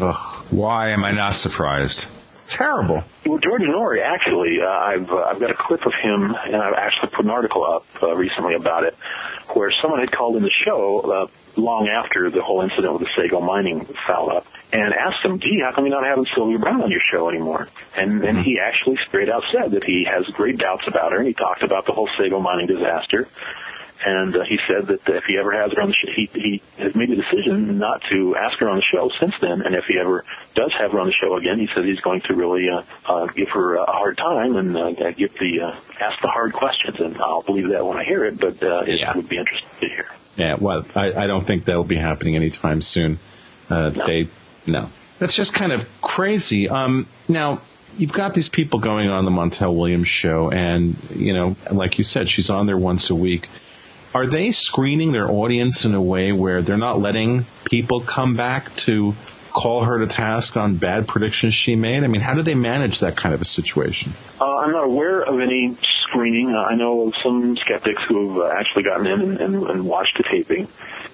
Ugh. 0.00 0.14
Why 0.50 0.90
am 0.90 1.04
I 1.04 1.10
not 1.10 1.34
surprised? 1.34 2.06
It's 2.32 2.52
terrible. 2.54 3.02
Well, 3.24 3.38
George 3.38 3.62
Noory, 3.62 4.02
actually, 4.04 4.58
uh, 4.60 4.68
I've 4.68 5.10
uh, 5.10 5.22
I've 5.22 5.40
got 5.40 5.50
a 5.50 5.54
clip 5.54 5.86
of 5.86 5.94
him, 5.94 6.36
and 6.44 6.56
I've 6.56 6.74
actually 6.74 7.08
put 7.08 7.24
an 7.24 7.30
article 7.30 7.64
up 7.64 7.86
uh, 8.02 8.14
recently 8.14 8.54
about 8.54 8.84
it, 8.84 8.94
where 9.54 9.70
someone 9.70 10.00
had 10.00 10.12
called 10.12 10.36
in 10.36 10.42
the 10.42 10.50
show 10.50 11.00
uh, 11.00 11.26
long 11.56 11.88
after 11.88 12.30
the 12.30 12.42
whole 12.42 12.62
incident 12.62 12.92
with 12.92 13.02
the 13.02 13.08
Sago 13.16 13.40
mining 13.40 13.84
foul 13.84 14.30
up, 14.30 14.46
and 14.72 14.92
asked 14.92 15.24
him, 15.24 15.38
"Gee, 15.38 15.60
how 15.60 15.72
come 15.72 15.86
you're 15.86 15.94
not 15.94 16.08
having 16.08 16.26
Sylvia 16.26 16.58
Browne 16.58 16.82
on 16.82 16.90
your 16.90 17.02
show 17.10 17.28
anymore?" 17.28 17.68
And 17.96 18.24
and 18.24 18.38
he 18.38 18.60
actually 18.60 18.96
straight 18.96 19.28
out 19.28 19.44
said 19.50 19.72
that 19.72 19.84
he 19.84 20.04
has 20.04 20.26
great 20.28 20.58
doubts 20.58 20.86
about 20.86 21.12
her, 21.12 21.18
and 21.18 21.26
he 21.26 21.34
talked 21.34 21.62
about 21.62 21.86
the 21.86 21.92
whole 21.92 22.08
Sago 22.16 22.40
mining 22.40 22.66
disaster 22.66 23.28
and 24.04 24.36
uh, 24.36 24.44
he 24.44 24.58
said 24.66 24.86
that 24.88 25.08
if 25.08 25.24
he 25.24 25.38
ever 25.38 25.52
has 25.52 25.72
her 25.72 25.80
on 25.80 25.88
the 25.88 25.94
show, 25.94 26.12
he, 26.12 26.28
he 26.32 26.62
has 26.78 26.94
made 26.94 27.08
the 27.08 27.16
decision 27.16 27.78
not 27.78 28.02
to 28.02 28.36
ask 28.36 28.58
her 28.58 28.68
on 28.68 28.76
the 28.76 28.82
show 28.82 29.10
since 29.18 29.34
then. 29.40 29.62
And 29.62 29.74
if 29.74 29.86
he 29.86 29.98
ever 29.98 30.24
does 30.54 30.72
have 30.74 30.92
her 30.92 31.00
on 31.00 31.06
the 31.06 31.12
show 31.12 31.36
again, 31.36 31.58
he 31.58 31.66
says 31.66 31.84
he's 31.84 32.00
going 32.00 32.20
to 32.22 32.34
really 32.34 32.68
uh, 32.68 32.82
uh, 33.06 33.26
give 33.26 33.48
her 33.50 33.76
a 33.76 33.90
hard 33.90 34.18
time 34.18 34.56
and 34.56 34.76
uh, 34.76 35.10
give 35.12 35.38
the 35.38 35.60
uh, 35.62 35.74
ask 36.00 36.20
the 36.20 36.28
hard 36.28 36.52
questions. 36.52 37.00
And 37.00 37.16
I'll 37.16 37.42
believe 37.42 37.68
that 37.70 37.86
when 37.86 37.96
I 37.96 38.04
hear 38.04 38.24
it, 38.24 38.38
but 38.38 38.62
uh, 38.62 38.84
it 38.86 39.00
yeah. 39.00 39.16
would 39.16 39.28
be 39.28 39.38
interesting 39.38 39.68
to 39.80 39.88
hear. 39.88 40.06
Yeah, 40.36 40.56
well, 40.58 40.84
I, 40.94 41.12
I 41.12 41.26
don't 41.26 41.46
think 41.46 41.64
that'll 41.64 41.84
be 41.84 41.96
happening 41.96 42.36
anytime 42.36 42.82
soon. 42.82 43.18
Uh, 43.70 43.90
no. 43.90 44.06
They 44.06 44.28
no, 44.66 44.90
that's 45.18 45.34
just 45.34 45.54
kind 45.54 45.72
of 45.72 45.86
crazy. 46.00 46.68
Um, 46.68 47.06
now 47.28 47.60
you've 47.96 48.12
got 48.12 48.34
these 48.34 48.48
people 48.48 48.80
going 48.80 49.08
on 49.08 49.24
the 49.24 49.30
Montel 49.30 49.74
Williams 49.74 50.08
show, 50.08 50.50
and 50.50 50.96
you 51.14 51.32
know, 51.32 51.56
like 51.70 51.98
you 51.98 52.04
said, 52.04 52.28
she's 52.28 52.50
on 52.50 52.66
there 52.66 52.78
once 52.78 53.10
a 53.10 53.14
week 53.14 53.48
are 54.16 54.26
they 54.26 54.50
screening 54.50 55.12
their 55.12 55.30
audience 55.30 55.84
in 55.84 55.94
a 55.94 56.00
way 56.00 56.32
where 56.32 56.62
they're 56.62 56.78
not 56.78 56.98
letting 56.98 57.44
people 57.66 58.00
come 58.00 58.34
back 58.34 58.74
to 58.74 59.14
call 59.56 59.84
her 59.84 60.00
to 60.00 60.06
task 60.06 60.58
on 60.58 60.76
bad 60.76 61.08
predictions 61.08 61.54
she 61.54 61.76
made? 61.76 62.04
I 62.04 62.08
mean, 62.08 62.20
how 62.20 62.34
do 62.34 62.42
they 62.42 62.54
manage 62.54 63.00
that 63.00 63.16
kind 63.16 63.34
of 63.34 63.40
a 63.40 63.46
situation? 63.46 64.12
Uh, 64.38 64.44
I'm 64.44 64.70
not 64.70 64.84
aware 64.84 65.22
of 65.22 65.40
any 65.40 65.74
screening. 66.02 66.54
Uh, 66.54 66.58
I 66.58 66.74
know 66.74 67.08
of 67.08 67.16
some 67.16 67.56
skeptics 67.56 68.02
who 68.02 68.42
have 68.42 68.50
uh, 68.50 68.54
actually 68.54 68.82
gotten 68.82 69.06
in 69.06 69.20
and, 69.22 69.40
and, 69.40 69.66
and 69.66 69.86
watched 69.86 70.18
the 70.18 70.24
taping. 70.24 70.68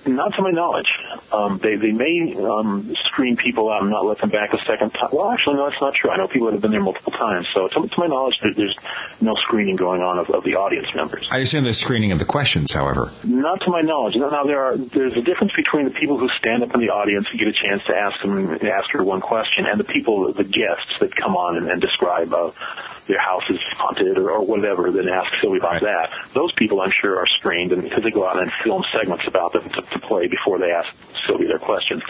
Not 0.07 0.35
to 0.35 0.43
my 0.43 0.51
knowledge. 0.51 0.89
Um, 1.33 1.59
they 1.59 1.77
they 1.77 1.93
may 1.93 2.37
um, 2.45 2.93
screen 3.05 3.37
people 3.37 3.71
out 3.71 3.83
and 3.83 3.91
not 3.91 4.05
let 4.05 4.19
them 4.19 4.31
back 4.31 4.53
a 4.53 4.59
second 4.59 4.91
time. 4.91 5.11
Well, 5.13 5.31
actually, 5.31 5.57
no, 5.57 5.69
that's 5.69 5.81
not 5.81 5.95
true. 5.95 6.11
I 6.11 6.17
know 6.17 6.27
people 6.27 6.47
that 6.49 6.55
have 6.55 6.63
been 6.63 6.73
there 6.73 6.81
multiple 6.81 7.13
times. 7.13 7.49
So, 7.49 7.69
to, 7.69 7.89
to 7.89 8.01
my 8.01 8.07
knowledge, 8.07 8.41
there, 8.41 8.53
there's 8.53 8.77
no 9.21 9.35
screening 9.37 9.77
going 9.77 10.03
on 10.03 10.19
of, 10.19 10.31
of 10.31 10.43
the 10.45 10.57
audience 10.57 10.95
members. 10.95 11.31
I 11.31 11.39
assume 11.39 11.65
there's 11.65 11.79
screening 11.79 12.13
of 12.13 12.19
the 12.19 12.25
questions, 12.25 12.73
however. 12.73 13.13
Not 13.25 13.61
to 13.63 13.71
my 13.71 13.81
knowledge. 13.81 14.17
Now, 14.17 14.43
there 14.45 14.63
are 14.65 14.77
there's 14.77 15.17
a 15.17 15.23
difference 15.23 15.53
between 15.55 15.85
the 15.85 15.95
people 15.95 16.19
who 16.19 16.29
stand 16.29 16.63
up 16.63 16.75
in 16.75 16.81
the 16.81 16.91
audience 16.91 17.29
and 17.31 17.39
get 17.39 17.49
a 17.49 17.53
chance 17.53 17.85
to 17.85 17.97
ask 17.97 18.21
them 18.23 18.59
ask 18.63 18.91
her 18.91 19.05
one 19.05 19.21
question, 19.21 19.67
and 19.67 19.79
the 19.79 19.85
people, 19.85 20.33
the 20.33 20.45
guests 20.45 20.99
that 20.99 21.15
come 21.15 21.37
on 21.37 21.57
and, 21.57 21.71
and 21.71 21.81
describe. 21.81 22.33
Uh, 22.33 22.51
their 23.07 23.21
house 23.21 23.49
is 23.51 23.59
haunted 23.77 24.17
or, 24.19 24.31
or 24.31 24.45
whatever, 24.45 24.91
then 24.91 25.09
ask 25.09 25.33
Sylvie 25.41 25.59
about 25.59 25.83
right. 25.83 25.83
that. 25.83 26.11
Those 26.33 26.53
people, 26.53 26.81
I'm 26.81 26.93
sure, 26.93 27.19
are 27.19 27.27
screened 27.27 27.73
and 27.73 27.83
because 27.83 28.05
they 28.05 28.11
go 28.11 28.27
out 28.27 28.41
and 28.41 28.53
film 28.53 28.85
segments 28.93 29.27
about 29.27 29.53
them 29.53 29.69
to, 29.71 29.83
to 29.83 29.99
play 29.99 30.29
before 30.29 30.59
they 30.59 30.71
ask 30.71 30.95
Sylvie 31.27 31.47
their 31.47 31.59
questions. 31.59 32.03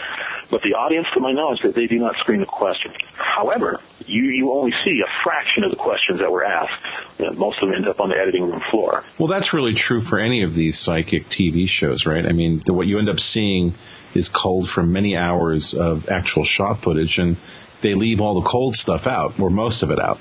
But 0.51 0.61
the 0.61 0.75
audience, 0.75 1.07
to 1.13 1.19
my 1.19 1.31
knowledge, 1.31 1.61
that 1.61 1.73
they 1.73 1.87
do 1.87 1.97
not 1.97 2.15
screen 2.17 2.39
the 2.39 2.45
questions. 2.45 2.95
However, 3.15 3.79
you, 4.05 4.23
you 4.23 4.53
only 4.53 4.71
see 4.71 5.01
a 5.03 5.09
fraction 5.23 5.63
of 5.63 5.71
the 5.71 5.77
questions 5.77 6.19
that 6.19 6.31
were 6.31 6.43
asked. 6.43 7.19
You 7.19 7.25
know, 7.25 7.33
most 7.33 7.61
of 7.61 7.69
them 7.69 7.75
end 7.75 7.87
up 7.87 7.99
on 7.99 8.09
the 8.09 8.17
editing 8.17 8.49
room 8.49 8.59
floor. 8.59 9.03
Well, 9.17 9.27
that's 9.27 9.53
really 9.53 9.73
true 9.73 10.01
for 10.01 10.19
any 10.19 10.43
of 10.43 10.53
these 10.53 10.77
psychic 10.77 11.25
TV 11.25 11.67
shows, 11.67 12.05
right? 12.05 12.25
I 12.25 12.33
mean, 12.33 12.61
the, 12.65 12.73
what 12.73 12.85
you 12.85 12.99
end 12.99 13.09
up 13.09 13.19
seeing 13.19 13.73
is 14.13 14.29
culled 14.29 14.69
from 14.69 14.91
many 14.91 15.17
hours 15.17 15.73
of 15.73 16.09
actual 16.09 16.43
shot 16.43 16.79
footage, 16.79 17.17
and 17.17 17.35
they 17.81 17.95
leave 17.95 18.21
all 18.21 18.39
the 18.39 18.47
cold 18.47 18.75
stuff 18.75 19.07
out, 19.07 19.39
or 19.39 19.49
most 19.49 19.81
of 19.81 19.91
it 19.91 19.99
out. 19.99 20.19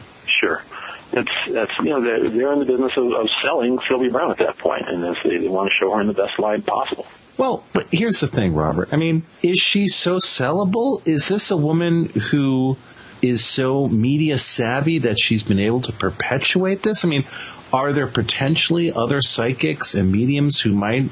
It's 1.12 1.52
that's 1.52 1.78
you 1.78 1.90
know 1.90 2.00
they're, 2.00 2.30
they're 2.30 2.52
in 2.52 2.60
the 2.60 2.64
business 2.64 2.96
of, 2.96 3.12
of 3.12 3.28
selling 3.42 3.78
Sylvia 3.80 4.10
Browne 4.10 4.30
at 4.30 4.38
that 4.38 4.58
point, 4.58 4.88
and 4.88 5.02
they, 5.02 5.38
they 5.38 5.48
want 5.48 5.70
to 5.70 5.74
show 5.78 5.94
her 5.94 6.00
in 6.00 6.06
the 6.06 6.14
best 6.14 6.38
light 6.38 6.64
possible. 6.64 7.06
Well, 7.36 7.64
but 7.72 7.86
here's 7.90 8.20
the 8.20 8.26
thing, 8.26 8.54
Robert. 8.54 8.90
I 8.92 8.96
mean, 8.96 9.22
is 9.42 9.58
she 9.58 9.88
so 9.88 10.18
sellable? 10.18 11.06
Is 11.06 11.28
this 11.28 11.50
a 11.50 11.56
woman 11.56 12.06
who 12.06 12.76
is 13.20 13.44
so 13.44 13.86
media 13.86 14.36
savvy 14.36 15.00
that 15.00 15.18
she's 15.18 15.42
been 15.42 15.58
able 15.58 15.80
to 15.82 15.92
perpetuate 15.92 16.82
this? 16.82 17.04
I 17.04 17.08
mean, 17.08 17.24
are 17.72 17.92
there 17.92 18.06
potentially 18.06 18.92
other 18.92 19.22
psychics 19.22 19.94
and 19.94 20.12
mediums 20.12 20.60
who 20.60 20.72
might 20.72 21.04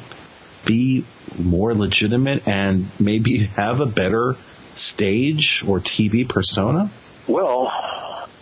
be 0.67 1.05
more 1.39 1.75
legitimate 1.75 2.47
and 2.47 2.87
maybe 2.99 3.39
have 3.39 3.81
a 3.81 3.87
better 3.87 4.37
stage 4.75 5.65
or 5.67 5.81
TV 5.81 6.29
persona? 6.29 6.91
Well, 7.27 7.73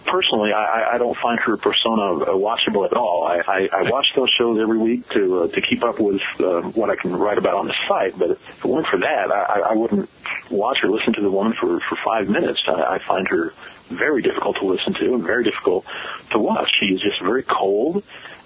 personally, 0.08 0.52
I, 0.52 0.94
I 0.94 0.98
don't 0.98 1.16
find 1.16 1.38
her 1.40 1.56
persona 1.56 2.24
watchable 2.34 2.84
at 2.86 2.94
all. 2.94 3.24
I, 3.24 3.42
I, 3.46 3.68
I 3.72 3.90
watch 3.90 4.08
those 4.14 4.30
shows 4.30 4.58
every 4.58 4.78
week 4.78 5.08
to 5.10 5.42
uh, 5.42 5.48
to 5.48 5.60
keep 5.60 5.84
up 5.84 6.00
with 6.00 6.22
uh, 6.40 6.62
what 6.62 6.90
I 6.90 6.96
can 6.96 7.14
write 7.14 7.38
about 7.38 7.54
on 7.54 7.66
the 7.66 7.74
site. 7.86 8.18
But 8.18 8.30
if 8.30 8.64
it 8.64 8.68
weren't 8.68 8.86
for 8.86 8.98
that, 8.98 9.30
I, 9.30 9.60
I 9.70 9.74
wouldn't 9.74 10.10
watch 10.50 10.82
or 10.82 10.88
listen 10.88 11.12
to 11.14 11.20
the 11.20 11.30
woman 11.30 11.52
for 11.52 11.80
for 11.80 11.96
five 11.96 12.28
minutes. 12.28 12.62
I, 12.66 12.94
I 12.94 12.98
find 12.98 13.28
her 13.28 13.52
very 13.88 14.22
difficult 14.22 14.56
to 14.56 14.66
listen 14.66 14.92
to 14.94 15.14
and 15.14 15.22
very 15.22 15.44
difficult 15.44 15.86
to 16.30 16.38
watch. 16.38 16.70
She's 16.78 17.00
just 17.00 17.20
very 17.20 17.42
cold 17.42 18.04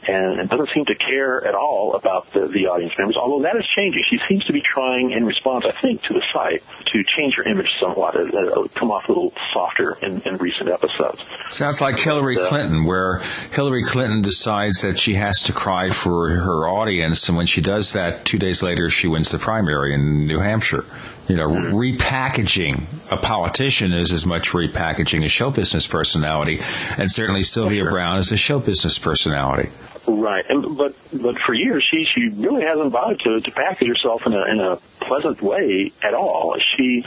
and 0.08 0.48
doesn't 0.48 0.70
seem 0.70 0.84
to 0.86 0.94
care 0.94 1.46
at 1.46 1.54
all 1.54 1.94
about 1.94 2.30
the, 2.32 2.46
the 2.46 2.66
audience 2.66 2.96
members, 2.98 3.16
although 3.16 3.42
that 3.42 3.56
is 3.56 3.66
changing. 3.66 4.02
She 4.08 4.18
seems 4.28 4.44
to 4.46 4.52
be 4.52 4.60
trying 4.60 5.10
in 5.12 5.24
response, 5.24 5.64
I 5.64 5.70
think, 5.70 6.02
to 6.02 6.12
the 6.14 6.22
site 6.32 6.62
to 6.86 7.04
change 7.04 7.36
her 7.36 7.42
image 7.44 7.70
somewhat, 7.78 8.16
uh, 8.16 8.20
uh, 8.22 8.68
come 8.74 8.90
off 8.90 9.08
a 9.08 9.12
little 9.12 9.32
softer 9.52 9.96
in, 10.02 10.20
in 10.22 10.36
recent 10.38 10.68
episodes. 10.68 11.24
Sounds 11.48 11.80
like 11.80 11.98
Hillary 11.98 12.38
uh, 12.38 12.48
Clinton, 12.48 12.84
where 12.84 13.18
Hillary 13.52 13.84
Clinton 13.84 14.22
decides 14.22 14.82
that 14.82 14.98
she 14.98 15.14
has 15.14 15.42
to 15.44 15.52
cry 15.52 15.90
for 15.90 16.30
her 16.30 16.68
audience, 16.68 17.28
and 17.28 17.36
when 17.36 17.46
she 17.46 17.60
does 17.60 17.92
that, 17.92 18.24
two 18.24 18.38
days 18.38 18.62
later 18.62 18.90
she 18.90 19.06
wins 19.08 19.30
the 19.30 19.38
primary 19.38 19.94
in 19.94 20.26
New 20.26 20.38
Hampshire. 20.38 20.84
You 21.28 21.36
know, 21.36 21.48
Mm-hmm. 21.48 21.76
repackaging 21.76 22.82
a 23.10 23.16
politician 23.16 23.92
is 23.92 24.12
as 24.12 24.26
much 24.26 24.50
repackaging 24.50 25.24
a 25.24 25.28
show 25.28 25.50
business 25.50 25.86
personality, 25.86 26.60
and 26.98 27.10
certainly 27.10 27.42
Sylvia 27.42 27.84
Browne 27.84 28.18
is 28.18 28.32
a 28.32 28.36
show 28.36 28.58
business 28.58 28.98
personality. 28.98 29.68
Right, 30.06 30.44
and 30.50 30.76
but 30.76 30.94
but 31.22 31.38
for 31.38 31.54
years 31.54 31.86
she 31.88 32.04
she 32.04 32.28
really 32.28 32.64
hasn't 32.64 32.92
bothered 32.92 33.20
to 33.20 33.40
to 33.40 33.50
package 33.52 33.88
herself 33.88 34.26
in 34.26 34.34
a 34.34 34.44
in 34.50 34.60
a 34.60 34.76
pleasant 35.00 35.40
way 35.40 35.92
at 36.02 36.12
all. 36.12 36.56
She, 36.58 37.04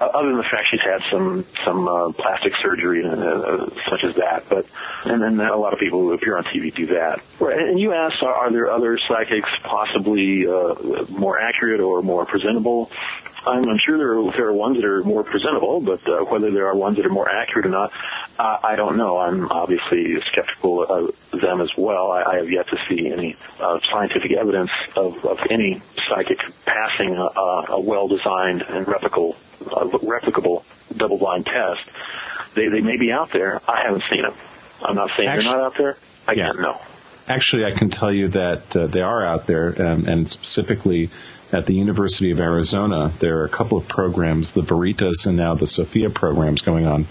other 0.00 0.28
than 0.28 0.36
the 0.36 0.42
fact 0.42 0.66
she's 0.70 0.80
had 0.80 1.02
some 1.10 1.44
some 1.64 1.88
uh, 1.88 2.12
plastic 2.12 2.56
surgery 2.56 3.04
and 3.04 3.22
uh, 3.22 3.68
such 3.88 4.04
as 4.04 4.14
that, 4.16 4.44
but 4.48 4.66
and 5.04 5.22
then 5.22 5.40
a 5.40 5.56
lot 5.56 5.72
of 5.72 5.78
people 5.78 6.00
who 6.00 6.12
appear 6.12 6.36
on 6.36 6.44
TV 6.44 6.74
do 6.74 6.86
that. 6.86 7.20
Right, 7.40 7.58
and 7.58 7.78
you 7.78 7.92
asked, 7.92 8.22
are, 8.22 8.34
are 8.34 8.50
there 8.50 8.70
other 8.70 8.98
psychics 8.98 9.50
possibly 9.62 10.46
uh, 10.46 10.74
more 11.10 11.40
accurate 11.40 11.80
or 11.80 12.02
more 12.02 12.24
presentable? 12.26 12.90
I'm, 13.46 13.68
I'm 13.68 13.78
sure 13.78 13.96
there 13.96 14.18
are, 14.18 14.32
there 14.32 14.46
are 14.48 14.52
ones 14.52 14.76
that 14.76 14.84
are 14.84 15.02
more 15.02 15.22
presentable, 15.22 15.80
but 15.80 16.06
uh, 16.08 16.24
whether 16.24 16.50
there 16.50 16.66
are 16.66 16.76
ones 16.76 16.96
that 16.96 17.06
are 17.06 17.10
more 17.10 17.30
accurate 17.30 17.66
or 17.66 17.70
not, 17.70 17.92
uh, 18.38 18.58
I 18.62 18.76
don't 18.76 18.96
know. 18.96 19.18
I'm 19.18 19.50
obviously 19.50 20.20
skeptical 20.22 20.84
of 20.84 21.14
them 21.30 21.60
as 21.60 21.76
well. 21.76 22.10
I, 22.10 22.22
I 22.22 22.36
have 22.36 22.50
yet 22.50 22.68
to 22.68 22.78
see 22.88 23.10
any 23.10 23.36
uh, 23.60 23.78
scientific 23.90 24.32
evidence 24.32 24.70
of, 24.96 25.24
of 25.24 25.46
any 25.50 25.80
psychic 26.08 26.40
passing 26.66 27.16
a, 27.16 27.22
a 27.22 27.80
well-designed 27.80 28.62
and 28.62 28.86
replicable, 28.86 29.36
uh, 29.72 29.84
replicable 29.98 30.64
double-blind 30.96 31.46
test. 31.46 31.82
They, 32.54 32.68
they 32.68 32.80
may 32.80 32.96
be 32.96 33.12
out 33.12 33.30
there. 33.32 33.60
I 33.68 33.82
haven't 33.82 34.04
seen 34.10 34.22
them. 34.22 34.34
I'm 34.84 34.94
not 34.96 35.10
saying 35.16 35.28
Actually- 35.28 35.50
they're 35.50 35.58
not 35.58 35.66
out 35.66 35.76
there. 35.76 35.96
I 36.26 36.32
Yeah. 36.32 36.46
can't 36.46 36.60
know. 36.60 36.76
Actually, 37.28 37.66
I 37.66 37.72
can 37.72 37.90
tell 37.90 38.12
you 38.12 38.28
that 38.28 38.74
uh, 38.74 38.86
they 38.86 39.02
are 39.02 39.24
out 39.24 39.46
there, 39.46 39.74
um, 39.86 40.06
and 40.06 40.26
specifically 40.28 41.10
at 41.52 41.66
the 41.66 41.74
University 41.74 42.30
of 42.30 42.40
Arizona, 42.40 43.12
there 43.18 43.38
are 43.40 43.44
a 43.44 43.48
couple 43.50 43.76
of 43.76 43.86
programs, 43.86 44.52
the 44.52 44.62
Veritas 44.62 45.26
and 45.26 45.36
now 45.36 45.54
the 45.54 45.66
Sophia 45.66 46.08
programs 46.10 46.62
going 46.62 46.86
on 46.86 47.06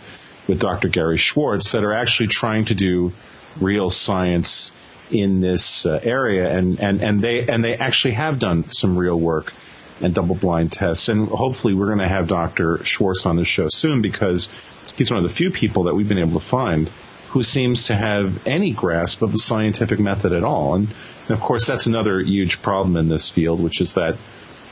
with 0.48 0.60
Dr. 0.60 0.88
Gary 0.90 1.18
Schwartz 1.18 1.72
that 1.74 1.84
are 1.84 1.94
actually 1.94 2.28
trying 2.28 2.66
to 2.66 2.74
do 2.76 3.14
real 3.60 3.90
science 3.92 4.72
in 5.12 5.40
this 5.40 5.86
uh, 5.86 6.00
area, 6.04 6.52
and, 6.56 6.80
and, 6.80 7.02
and 7.02 7.22
they 7.22 7.48
and 7.48 7.64
they 7.64 7.76
actually 7.78 8.16
have 8.16 8.40
done 8.40 8.70
some 8.72 8.98
real 8.98 9.20
work 9.20 9.54
and 10.02 10.14
double 10.14 10.36
blind 10.36 10.72
tests, 10.72 11.10
and 11.10 11.28
hopefully 11.28 11.74
we're 11.74 11.88
going 11.88 12.00
to 12.00 12.08
have 12.08 12.28
Dr. 12.28 12.84
Schwartz 12.84 13.26
on 13.26 13.36
the 13.36 13.46
show 13.46 13.68
soon 13.70 14.02
because 14.02 14.50
he's 14.96 15.12
one 15.12 15.24
of 15.24 15.30
the 15.30 15.36
few 15.36 15.52
people 15.52 15.84
that 15.84 15.96
we've 15.96 16.08
been 16.08 16.20
able 16.20 16.40
to 16.40 16.46
find 16.46 16.90
who 17.30 17.44
seems 17.44 17.88
to 17.88 17.96
have 17.96 18.48
any 18.48 18.72
grasp 18.72 19.22
of 19.22 19.32
the 19.32 19.38
scientific 19.38 20.00
method 20.00 20.34
at 20.34 20.44
all. 20.44 20.76
And, 20.76 20.88
and 21.28 21.32
of 21.32 21.40
course, 21.42 21.68
that's 21.68 21.86
another 21.86 22.20
huge 22.20 22.62
problem 22.62 22.96
in 22.96 23.10
this 23.10 23.30
field, 23.30 23.62
which 23.62 23.82
is 23.82 23.94
that 23.94 24.18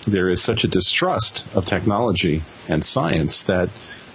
there 0.08 0.30
is 0.30 0.42
such 0.42 0.64
a 0.64 0.68
distrust 0.68 1.46
of 1.56 1.66
technology 1.66 2.44
and 2.68 2.84
science 2.84 3.44
that 3.44 3.70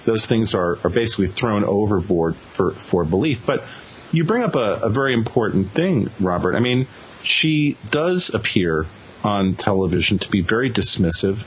those 0.05 0.27
things 0.27 0.55
are, 0.55 0.79
are 0.85 0.91
basically 0.91 1.27
thrown 1.27 1.65
overboard 1.65 2.35
for, 2.35 2.71
for 2.71 3.05
belief. 3.05 3.45
But 3.45 3.65
you 4.13 4.25
bring 4.25 4.43
up 4.43 4.57
a, 4.57 4.81
a 4.83 4.89
very 4.89 5.13
important 5.13 5.71
thing, 5.71 6.11
Robert. 6.19 6.57
I 6.57 6.61
mean, 6.61 6.87
she 7.23 7.77
does 7.91 8.33
appear 8.33 8.87
on 9.25 9.55
television 9.55 10.19
to 10.19 10.31
be 10.31 10.41
very 10.41 10.71
dismissive. 10.71 11.45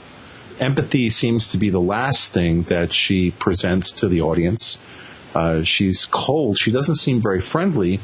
Empathy 0.60 1.10
seems 1.10 1.48
to 1.52 1.58
be 1.58 1.70
the 1.70 1.80
last 1.80 2.32
thing 2.32 2.62
that 2.64 2.92
she 2.92 3.32
presents 3.32 3.92
to 3.92 4.08
the 4.08 4.22
audience. 4.22 4.78
Uh, 5.34 5.64
she's 5.64 6.06
cold. 6.06 6.58
She 6.58 6.70
doesn't 6.70 6.94
seem 6.94 7.20
very 7.20 7.40
friendly. 7.40 8.00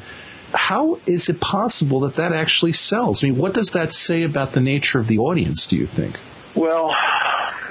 How 0.53 0.99
is 1.07 1.29
it 1.29 1.41
possible 1.41 2.01
that 2.01 2.16
that 2.16 2.33
actually 2.33 2.73
sells? 2.73 3.23
I 3.23 3.29
mean, 3.29 3.39
what 3.39 3.55
does 3.55 3.71
that 3.71 3.95
say 3.95 4.25
about 4.25 4.53
the 4.53 4.61
nature 4.61 4.99
of 4.99 5.07
the 5.07 5.18
audience, 5.18 5.68
do 5.68 5.77
you 5.77 5.87
think? 5.87 6.18
Well, 6.57 6.93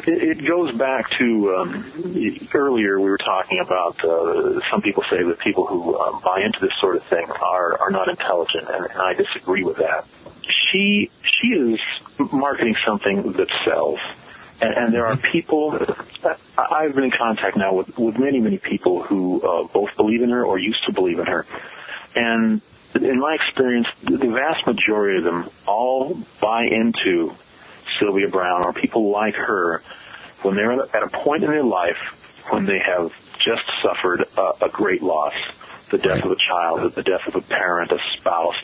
it, 0.08 0.46
goes 0.46 0.72
back 0.72 1.10
to 1.12 1.56
um, 1.56 1.86
earlier 2.54 3.00
we 3.00 3.10
were 3.10 3.18
talking 3.18 3.60
about 3.60 4.04
uh, 4.04 4.62
some 4.70 4.82
people 4.82 5.04
say 5.04 5.24
that 5.24 5.40
people 5.40 5.66
who 5.66 5.96
uh, 5.96 6.20
buy 6.22 6.42
into 6.46 6.62
this 6.62 6.74
sort 6.76 6.96
of 6.96 7.04
thing 7.04 7.30
are 7.30 7.78
are 7.80 7.92
not 7.92 8.08
intelligent, 8.08 8.68
and, 8.70 8.86
and 8.86 9.02
I 9.02 9.14
disagree 9.14 9.64
with 9.64 9.78
that. 9.78 10.06
She 10.72 11.12
she 11.40 11.48
is 11.50 11.80
marketing 12.32 12.76
something 12.86 13.34
that 13.34 13.50
sells, 13.64 14.00
and, 14.62 14.74
and 14.74 14.94
there 14.94 15.08
are 15.08 15.18
people. 15.18 15.78
I- 16.24 16.36
I've 16.58 16.96
been 16.96 17.06
in 17.06 17.12
contact 17.12 17.56
now 17.56 17.74
with 17.74 17.98
with 17.98 18.20
many 18.20 18.40
many 18.40 18.58
people 18.58 19.02
who 19.02 19.42
uh, 19.42 19.68
both 19.68 19.96
believe 19.96 20.22
in 20.22 20.30
her 20.30 20.46
or 20.46 20.60
used 20.60 20.86
to 20.86 20.92
believe 20.94 21.20
in 21.20 21.26
her, 21.28 21.46
and 22.16 22.62
in 22.96 23.20
my 23.20 23.36
experience, 23.36 23.88
the 24.04 24.18
the 24.18 24.28
vast 24.30 24.66
majority 24.68 25.20
of 25.20 25.24
them 25.24 25.50
all 25.68 26.18
buy 26.42 26.64
into 26.66 27.34
Sylvia 28.00 28.28
Browne 28.28 28.64
or 28.66 28.74
people 28.74 29.10
like 29.12 29.36
her 29.36 29.82
when 30.42 30.56
they're 30.56 30.72
at 30.72 31.04
a 31.04 31.10
point 31.10 31.44
in 31.44 31.52
their 31.52 31.64
life 31.64 32.48
when 32.50 32.66
they 32.66 32.80
have 32.80 33.14
just 33.40 33.70
suffered 33.82 34.26
a, 34.38 34.66
a 34.66 34.70
great 34.70 35.02
loss, 35.02 35.34
the 35.92 35.98
death 35.98 36.24
of 36.26 36.32
a 36.32 36.36
child, 36.36 36.94
the 36.94 37.04
death 37.04 37.28
of 37.28 37.36
a 37.36 37.42
parent, 37.42 37.92
a 37.92 38.00
spouse, 38.18 38.56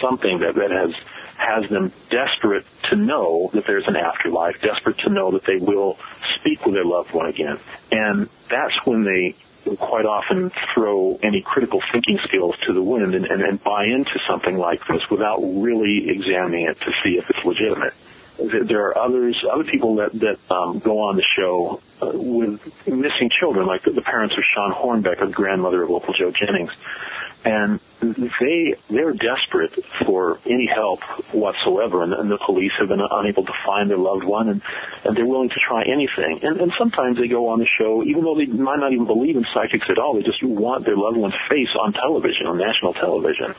something 0.00 0.38
that, 0.38 0.54
that 0.54 0.70
has 0.70 0.94
has 1.36 1.68
them 1.68 1.92
desperate 2.10 2.64
to 2.84 2.96
know 2.96 3.50
that 3.52 3.66
there's 3.66 3.88
an 3.88 3.96
afterlife, 3.96 4.60
desperate 4.60 4.98
to 4.98 5.10
know 5.10 5.32
that 5.32 5.44
they 5.44 5.56
will 5.56 5.98
speak 6.36 6.64
with 6.64 6.74
their 6.74 6.84
loved 6.84 7.12
one 7.12 7.26
again. 7.26 7.58
And 7.90 8.28
that's 8.48 8.84
when 8.86 9.04
they 9.04 9.34
quite 9.76 10.04
often 10.04 10.50
throw 10.74 11.18
any 11.22 11.40
critical 11.40 11.80
thinking 11.80 12.18
skills 12.18 12.56
to 12.58 12.72
the 12.72 12.82
wind 12.82 13.14
and, 13.14 13.24
and, 13.26 13.42
and 13.42 13.62
buy 13.64 13.86
into 13.86 14.18
something 14.28 14.58
like 14.58 14.86
this 14.86 15.08
without 15.10 15.38
really 15.40 16.10
examining 16.10 16.66
it 16.66 16.78
to 16.80 16.92
see 17.02 17.16
if 17.16 17.30
it's 17.30 17.44
legitimate. 17.44 17.94
There 18.38 18.88
are 18.88 18.98
others, 18.98 19.44
other 19.50 19.62
people 19.62 19.96
that 19.96 20.12
that 20.14 20.38
um, 20.50 20.80
go 20.80 20.98
on 20.98 21.16
the 21.16 21.24
show 21.36 21.80
uh, 22.02 22.10
with 22.12 22.88
missing 22.88 23.30
children, 23.30 23.66
like 23.66 23.82
the, 23.82 23.92
the 23.92 24.02
parents 24.02 24.36
of 24.36 24.42
Shawn 24.52 24.72
Hornbeck, 24.72 25.20
the 25.20 25.28
grandmother 25.28 25.84
of 25.84 25.90
Opal 25.90 26.14
Jo 26.14 26.32
Jennings, 26.32 26.72
and 27.44 27.80
they 28.00 28.74
they're 28.88 29.12
desperate 29.12 29.72
for 29.72 30.38
any 30.46 30.66
help 30.66 31.02
whatsoever, 31.32 32.02
and, 32.02 32.12
and 32.12 32.30
the 32.30 32.38
police 32.38 32.72
have 32.78 32.88
been 32.88 33.02
unable 33.10 33.44
to 33.44 33.52
find 33.52 33.90
their 33.90 33.98
loved 33.98 34.24
one, 34.24 34.48
and 34.48 34.62
and 35.04 35.16
they're 35.16 35.26
willing 35.26 35.50
to 35.50 35.60
try 35.60 35.82
anything. 35.82 36.40
And, 36.42 36.60
and 36.60 36.72
sometimes 36.72 37.18
they 37.18 37.28
go 37.28 37.48
on 37.48 37.58
the 37.58 37.66
show, 37.66 38.02
even 38.02 38.24
though 38.24 38.34
they 38.34 38.46
might 38.46 38.78
not 38.78 38.92
even 38.92 39.06
believe 39.06 39.36
in 39.36 39.44
psychics 39.44 39.90
at 39.90 39.98
all, 39.98 40.14
they 40.14 40.22
just 40.22 40.42
want 40.42 40.84
their 40.84 40.96
loved 40.96 41.16
one's 41.16 41.34
face 41.48 41.74
on 41.76 41.92
television, 41.92 42.46
on 42.46 42.58
national 42.58 42.94
television, 42.94 43.54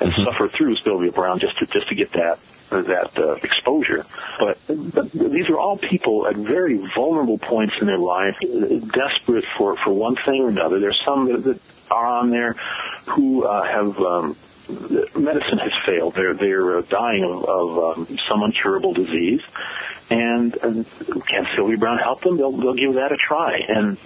and 0.00 0.14
suffer 0.14 0.48
through 0.48 0.76
Sylvia 0.76 1.10
Browne 1.10 1.38
just 1.38 1.58
to 1.58 1.66
just 1.66 1.88
to 1.88 1.94
get 1.94 2.12
that 2.12 2.38
that 2.70 3.18
uh, 3.18 3.34
exposure. 3.42 4.04
But, 4.38 4.58
but 4.68 5.12
these 5.12 5.48
are 5.48 5.58
all 5.58 5.76
people 5.76 6.26
at 6.26 6.34
very 6.36 6.76
vulnerable 6.76 7.38
points 7.38 7.74
in 7.80 7.86
their 7.86 7.98
life, 7.98 8.36
uh, 8.42 8.78
desperate 8.92 9.44
for, 9.44 9.76
for 9.76 9.92
one 9.92 10.16
thing 10.16 10.40
or 10.40 10.48
another. 10.48 10.80
There's 10.80 11.00
some 11.04 11.26
that, 11.26 11.44
that 11.44 11.60
are 11.90 12.06
on 12.06 12.30
there 12.30 12.56
who 13.06 13.44
uh, 13.44 13.62
have 13.62 13.98
um, 14.00 14.36
medicine 15.16 15.58
has 15.58 15.72
failed. 15.84 16.14
They're 16.14 16.34
they're 16.34 16.78
uh, 16.78 16.82
dying 16.82 17.24
of, 17.24 17.44
of 17.44 17.98
um, 17.98 18.18
some 18.28 18.42
incurable 18.42 18.92
disease, 18.92 19.42
and, 20.10 20.56
and 20.62 20.86
can 21.26 21.46
Sylvia 21.54 21.76
Browne 21.76 21.98
help 21.98 22.22
them? 22.22 22.36
They'll 22.36 22.52
they'll 22.52 22.74
give 22.74 22.94
that 22.94 23.12
a 23.12 23.16
try, 23.16 23.64
and 23.68 23.98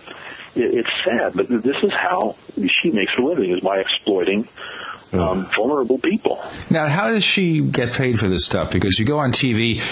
it, 0.55 0.75
it's 0.79 1.05
sad, 1.05 1.33
but 1.35 1.49
this 1.49 1.83
is 1.85 1.93
how 1.93 2.37
she 2.81 2.91
makes 2.91 3.15
her 3.15 3.23
living 3.23 3.51
is 3.51 3.61
by 3.61 3.79
exploiting 3.79 4.49
um, 5.13 5.47
vulnerable 5.47 5.99
people. 5.99 6.43
Now, 6.71 6.87
how 6.87 7.09
does 7.09 7.25
she 7.25 7.61
get 7.61 7.93
paid 7.93 8.19
for 8.19 8.29
this 8.29 8.45
stuff? 8.45 8.71
Because 8.71 8.99
you 8.99 9.05
go 9.05 9.19
on 9.19 9.33
TV, 9.33 9.83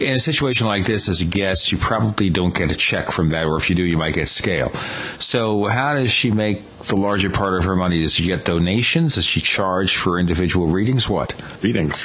in 0.00 0.14
a 0.14 0.20
situation 0.20 0.66
like 0.66 0.84
this, 0.84 1.08
as 1.08 1.22
a 1.22 1.24
guest, 1.24 1.72
you 1.72 1.78
probably 1.78 2.30
don't 2.30 2.54
get 2.54 2.70
a 2.70 2.76
check 2.76 3.10
from 3.10 3.30
that, 3.30 3.46
or 3.46 3.56
if 3.56 3.70
you 3.70 3.76
do, 3.76 3.82
you 3.82 3.96
might 3.96 4.14
get 4.14 4.28
scale. 4.28 4.70
So, 5.18 5.64
how 5.64 5.94
does 5.94 6.10
she 6.10 6.30
make 6.30 6.62
the 6.80 6.96
larger 6.96 7.30
part 7.30 7.54
of 7.54 7.64
her 7.64 7.76
money? 7.76 8.02
Does 8.02 8.14
she 8.14 8.26
get 8.26 8.44
donations? 8.44 9.14
Does 9.14 9.24
she 9.24 9.40
charge 9.40 9.96
for 9.96 10.18
individual 10.18 10.66
readings? 10.66 11.08
What 11.08 11.34
readings? 11.62 12.04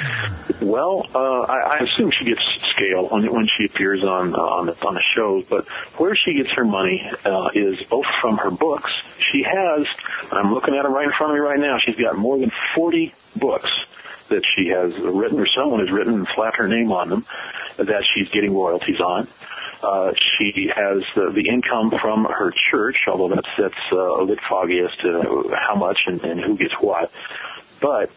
Well, 0.60 1.06
uh, 1.14 1.18
I, 1.18 1.78
I 1.78 1.84
assume 1.84 2.10
she 2.10 2.24
gets 2.24 2.42
scale 2.70 3.08
when, 3.08 3.30
when 3.32 3.48
she 3.56 3.66
appears 3.66 4.02
on 4.02 4.34
uh, 4.34 4.38
on 4.38 4.66
the 4.66 4.86
on 4.86 4.94
the 4.94 5.02
shows, 5.14 5.44
but 5.44 5.68
where 5.98 6.14
she 6.14 6.34
gets 6.34 6.50
her 6.52 6.64
money 6.64 7.08
uh, 7.24 7.50
is 7.54 7.82
both 7.84 8.06
from 8.20 8.38
her 8.38 8.50
books. 8.50 8.92
She 9.32 9.42
has, 9.44 9.86
I'm 10.30 10.52
looking 10.52 10.74
at 10.74 10.82
them 10.82 10.92
right 10.92 11.06
in 11.06 11.12
front 11.12 11.32
of 11.32 11.36
me 11.36 11.40
right 11.40 11.58
now. 11.58 11.78
She's 11.78 11.96
got 11.96 12.16
more 12.16 12.38
than 12.38 12.50
40 12.74 13.14
books 13.36 13.70
that 14.28 14.42
she 14.56 14.68
has 14.68 14.96
written 14.98 15.38
or 15.38 15.46
someone 15.46 15.80
has 15.80 15.90
written 15.90 16.14
and 16.14 16.28
slapped 16.34 16.56
her 16.56 16.68
name 16.68 16.90
on 16.92 17.08
them 17.08 17.26
that 17.76 18.04
she's 18.14 18.28
getting 18.30 18.54
royalties 18.54 19.00
on. 19.00 19.26
Uh, 19.82 20.12
she 20.38 20.68
has 20.74 21.04
the, 21.14 21.30
the 21.30 21.48
income 21.48 21.90
from 21.90 22.24
her 22.24 22.52
church, 22.70 23.04
although 23.08 23.34
that's 23.34 23.56
that's 23.56 23.92
uh, 23.92 23.98
a 23.98 24.26
bit 24.26 24.40
foggy 24.40 24.78
as 24.78 24.94
to 24.98 25.54
how 25.56 25.74
much 25.74 26.04
and, 26.06 26.22
and 26.22 26.40
who 26.40 26.56
gets 26.56 26.74
what. 26.74 27.12
But 27.80 28.10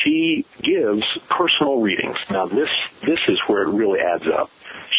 she 0.00 0.46
gives 0.62 1.06
personal 1.28 1.80
readings. 1.80 2.16
Now 2.30 2.46
this 2.46 2.70
this 3.02 3.20
is 3.28 3.38
where 3.46 3.62
it 3.62 3.68
really 3.68 4.00
adds 4.00 4.26
up. 4.26 4.50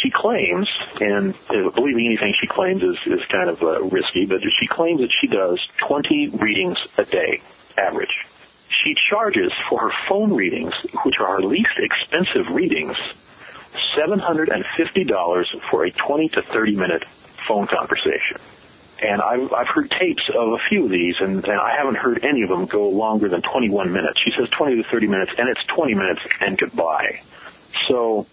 She 0.04 0.12
claims, 0.12 0.70
and 1.02 1.34
uh, 1.50 1.70
believing 1.72 2.06
anything 2.06 2.34
she 2.40 2.48
claims 2.48 2.84
is 2.84 2.98
is 3.08 3.26
kind 3.26 3.50
of 3.50 3.64
uh, 3.64 3.82
risky, 3.84 4.28
but 4.28 4.42
she 4.42 4.68
claims 4.68 5.00
that 5.00 5.12
she 5.20 5.28
does 5.28 5.66
20 5.78 6.30
readings 6.30 6.78
a 6.98 7.06
day, 7.06 7.42
average. 7.76 8.28
She 8.84 8.96
charges 9.10 9.54
for 9.70 9.80
her 9.82 9.90
phone 10.08 10.34
readings, 10.34 10.74
which 11.04 11.16
are 11.20 11.38
her 11.38 11.42
least 11.42 11.78
expensive 11.78 12.52
readings, 12.52 12.98
$750 13.96 15.62
for 15.62 15.86
a 15.86 15.92
20 15.92 16.30
to 16.30 16.42
30 16.42 16.76
minute 16.76 17.06
phone 17.06 17.68
conversation. 17.68 18.38
And 19.02 19.22
I've, 19.22 19.52
I've 19.54 19.68
heard 19.68 19.90
tapes 19.90 20.30
of 20.30 20.54
a 20.54 20.58
few 20.58 20.86
of 20.86 20.90
these, 20.90 21.20
and, 21.22 21.44
and 21.46 21.60
I 21.60 21.76
haven't 21.76 21.96
heard 21.96 22.24
any 22.24 22.44
of 22.44 22.50
them 22.50 22.66
go 22.66 22.90
longer 22.90 23.28
than 23.30 23.42
21 23.42 23.92
minutes. 23.92 24.20
She 24.24 24.32
says 24.32 24.50
20 24.50 24.78
to 24.78 24.84
30 24.84 25.08
minutes, 25.08 25.34
and 25.38 25.50
it's 25.50 25.64
20 25.66 25.94
minutes 25.94 26.22
and 26.40 26.58
goodbye. 26.58 27.22
So 27.88 28.28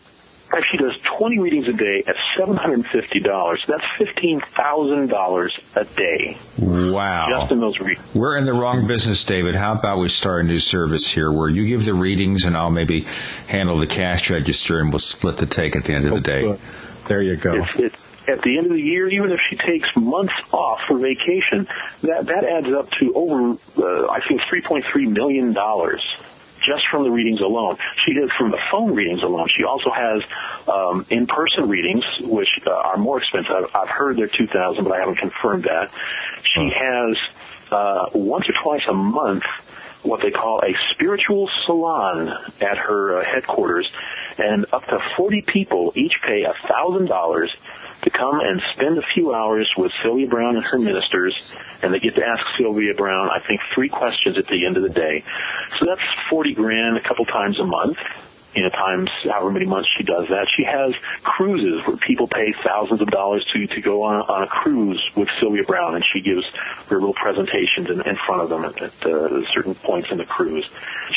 if 0.52 0.64
she 0.70 0.76
does 0.78 0.98
20 1.18 1.38
readings 1.38 1.68
a 1.68 1.72
day 1.72 2.02
at 2.06 2.16
$750, 2.36 3.66
that's 3.66 3.84
$15,000 3.84 5.76
a 5.76 5.84
day. 5.96 6.38
Wow. 6.58 7.26
Just 7.30 7.52
in 7.52 7.60
those 7.60 7.78
readings. 7.80 8.14
We're 8.14 8.36
in 8.36 8.46
the 8.46 8.52
wrong 8.52 8.86
business, 8.86 9.22
David. 9.24 9.54
How 9.54 9.72
about 9.72 9.98
we 9.98 10.08
start 10.08 10.44
a 10.44 10.48
new 10.48 10.60
service 10.60 11.10
here 11.10 11.30
where 11.30 11.48
you 11.48 11.66
give 11.66 11.84
the 11.84 11.94
readings 11.94 12.44
and 12.44 12.56
I'll 12.56 12.70
maybe 12.70 13.06
handle 13.46 13.78
the 13.78 13.86
cash 13.86 14.30
register 14.30 14.80
and 14.80 14.90
we'll 14.90 14.98
split 14.98 15.38
the 15.38 15.46
take 15.46 15.76
at 15.76 15.84
the 15.84 15.94
end 15.94 16.06
of 16.06 16.12
the 16.12 16.20
day. 16.20 16.56
There 17.06 17.22
you 17.22 17.36
go. 17.36 17.54
It's, 17.54 17.70
it's, 17.76 17.96
at 18.28 18.42
the 18.42 18.56
end 18.56 18.66
of 18.66 18.72
the 18.72 18.82
year, 18.82 19.08
even 19.08 19.32
if 19.32 19.40
she 19.48 19.56
takes 19.56 19.96
months 19.96 20.34
off 20.52 20.82
for 20.82 20.98
vacation, 20.98 21.66
that, 22.02 22.26
that 22.26 22.44
adds 22.44 22.70
up 22.70 22.90
to 22.92 23.12
over, 23.14 23.56
uh, 23.78 24.10
I 24.10 24.20
think, 24.20 24.42
$3.3 24.42 25.10
million 25.10 25.52
just 26.60 26.86
from 26.88 27.04
the 27.04 27.10
readings 27.10 27.40
alone. 27.40 27.76
She 28.04 28.14
does 28.14 28.30
from 28.32 28.50
the 28.50 28.60
phone 28.70 28.94
readings 28.94 29.22
alone. 29.22 29.48
She 29.56 29.64
also 29.64 29.90
has 29.90 30.22
um, 30.68 31.06
in-person 31.10 31.68
readings, 31.68 32.04
which 32.20 32.60
uh, 32.66 32.70
are 32.70 32.96
more 32.96 33.18
expensive. 33.18 33.54
I've, 33.54 33.76
I've 33.76 33.88
heard 33.88 34.16
they're 34.16 34.26
two 34.26 34.46
thousand, 34.46 34.84
but 34.84 34.94
I 34.94 35.00
haven't 35.00 35.16
confirmed 35.16 35.64
that. 35.64 35.90
She 36.42 36.70
has 36.70 37.18
uh, 37.70 38.06
once 38.14 38.48
or 38.48 38.52
twice 38.52 38.86
a 38.88 38.92
month 38.92 39.44
what 40.02 40.20
they 40.22 40.30
call 40.30 40.62
a 40.64 40.74
spiritual 40.92 41.50
salon 41.66 42.28
at 42.60 42.78
her 42.78 43.18
uh, 43.18 43.24
headquarters, 43.24 43.90
and 44.38 44.64
up 44.72 44.84
to 44.86 44.98
40 44.98 45.42
people 45.42 45.92
each 45.94 46.22
pay 46.22 46.44
a 46.44 46.54
thousand 46.54 47.06
dollars 47.06 47.54
to 48.02 48.10
come 48.10 48.40
and 48.40 48.62
spend 48.72 48.98
a 48.98 49.02
few 49.02 49.34
hours 49.34 49.70
with 49.76 49.92
Sylvia 50.02 50.26
Browne 50.26 50.56
and 50.56 50.64
her 50.64 50.78
ministers, 50.78 51.54
and 51.82 51.92
they 51.92 51.98
get 51.98 52.14
to 52.14 52.24
ask 52.24 52.44
Sylvia 52.56 52.94
Browne, 52.94 53.30
I 53.30 53.38
think, 53.38 53.60
three 53.74 53.88
questions 53.88 54.38
at 54.38 54.46
the 54.46 54.66
end 54.66 54.76
of 54.76 54.82
the 54.82 54.88
day. 54.88 55.22
So 55.78 55.84
that's 55.84 56.02
40 56.28 56.54
grand 56.54 56.96
a 56.96 57.00
couple 57.00 57.24
times 57.24 57.58
a 57.58 57.64
month 57.64 57.98
you 58.54 58.62
know, 58.62 58.68
times 58.68 59.10
however 59.24 59.50
many 59.50 59.66
months 59.66 59.88
she 59.96 60.02
does 60.02 60.28
that. 60.28 60.46
She 60.54 60.64
has 60.64 60.94
cruises 61.22 61.86
where 61.86 61.96
people 61.96 62.26
pay 62.26 62.52
thousands 62.52 63.00
of 63.00 63.08
dollars 63.08 63.44
to 63.52 63.66
to 63.66 63.80
go 63.80 64.02
on, 64.02 64.22
on 64.22 64.42
a 64.42 64.46
cruise 64.46 65.02
with 65.14 65.28
Sylvia 65.38 65.64
Browne, 65.64 65.94
and 65.94 66.04
she 66.04 66.20
gives 66.20 66.48
her 66.88 66.96
little 66.96 67.14
presentations 67.14 67.90
in, 67.90 68.00
in 68.02 68.16
front 68.16 68.42
of 68.42 68.48
them 68.48 68.64
at, 68.64 68.80
at 68.82 69.06
uh, 69.06 69.46
certain 69.46 69.74
points 69.74 70.10
in 70.10 70.18
the 70.18 70.24
cruise. 70.24 70.68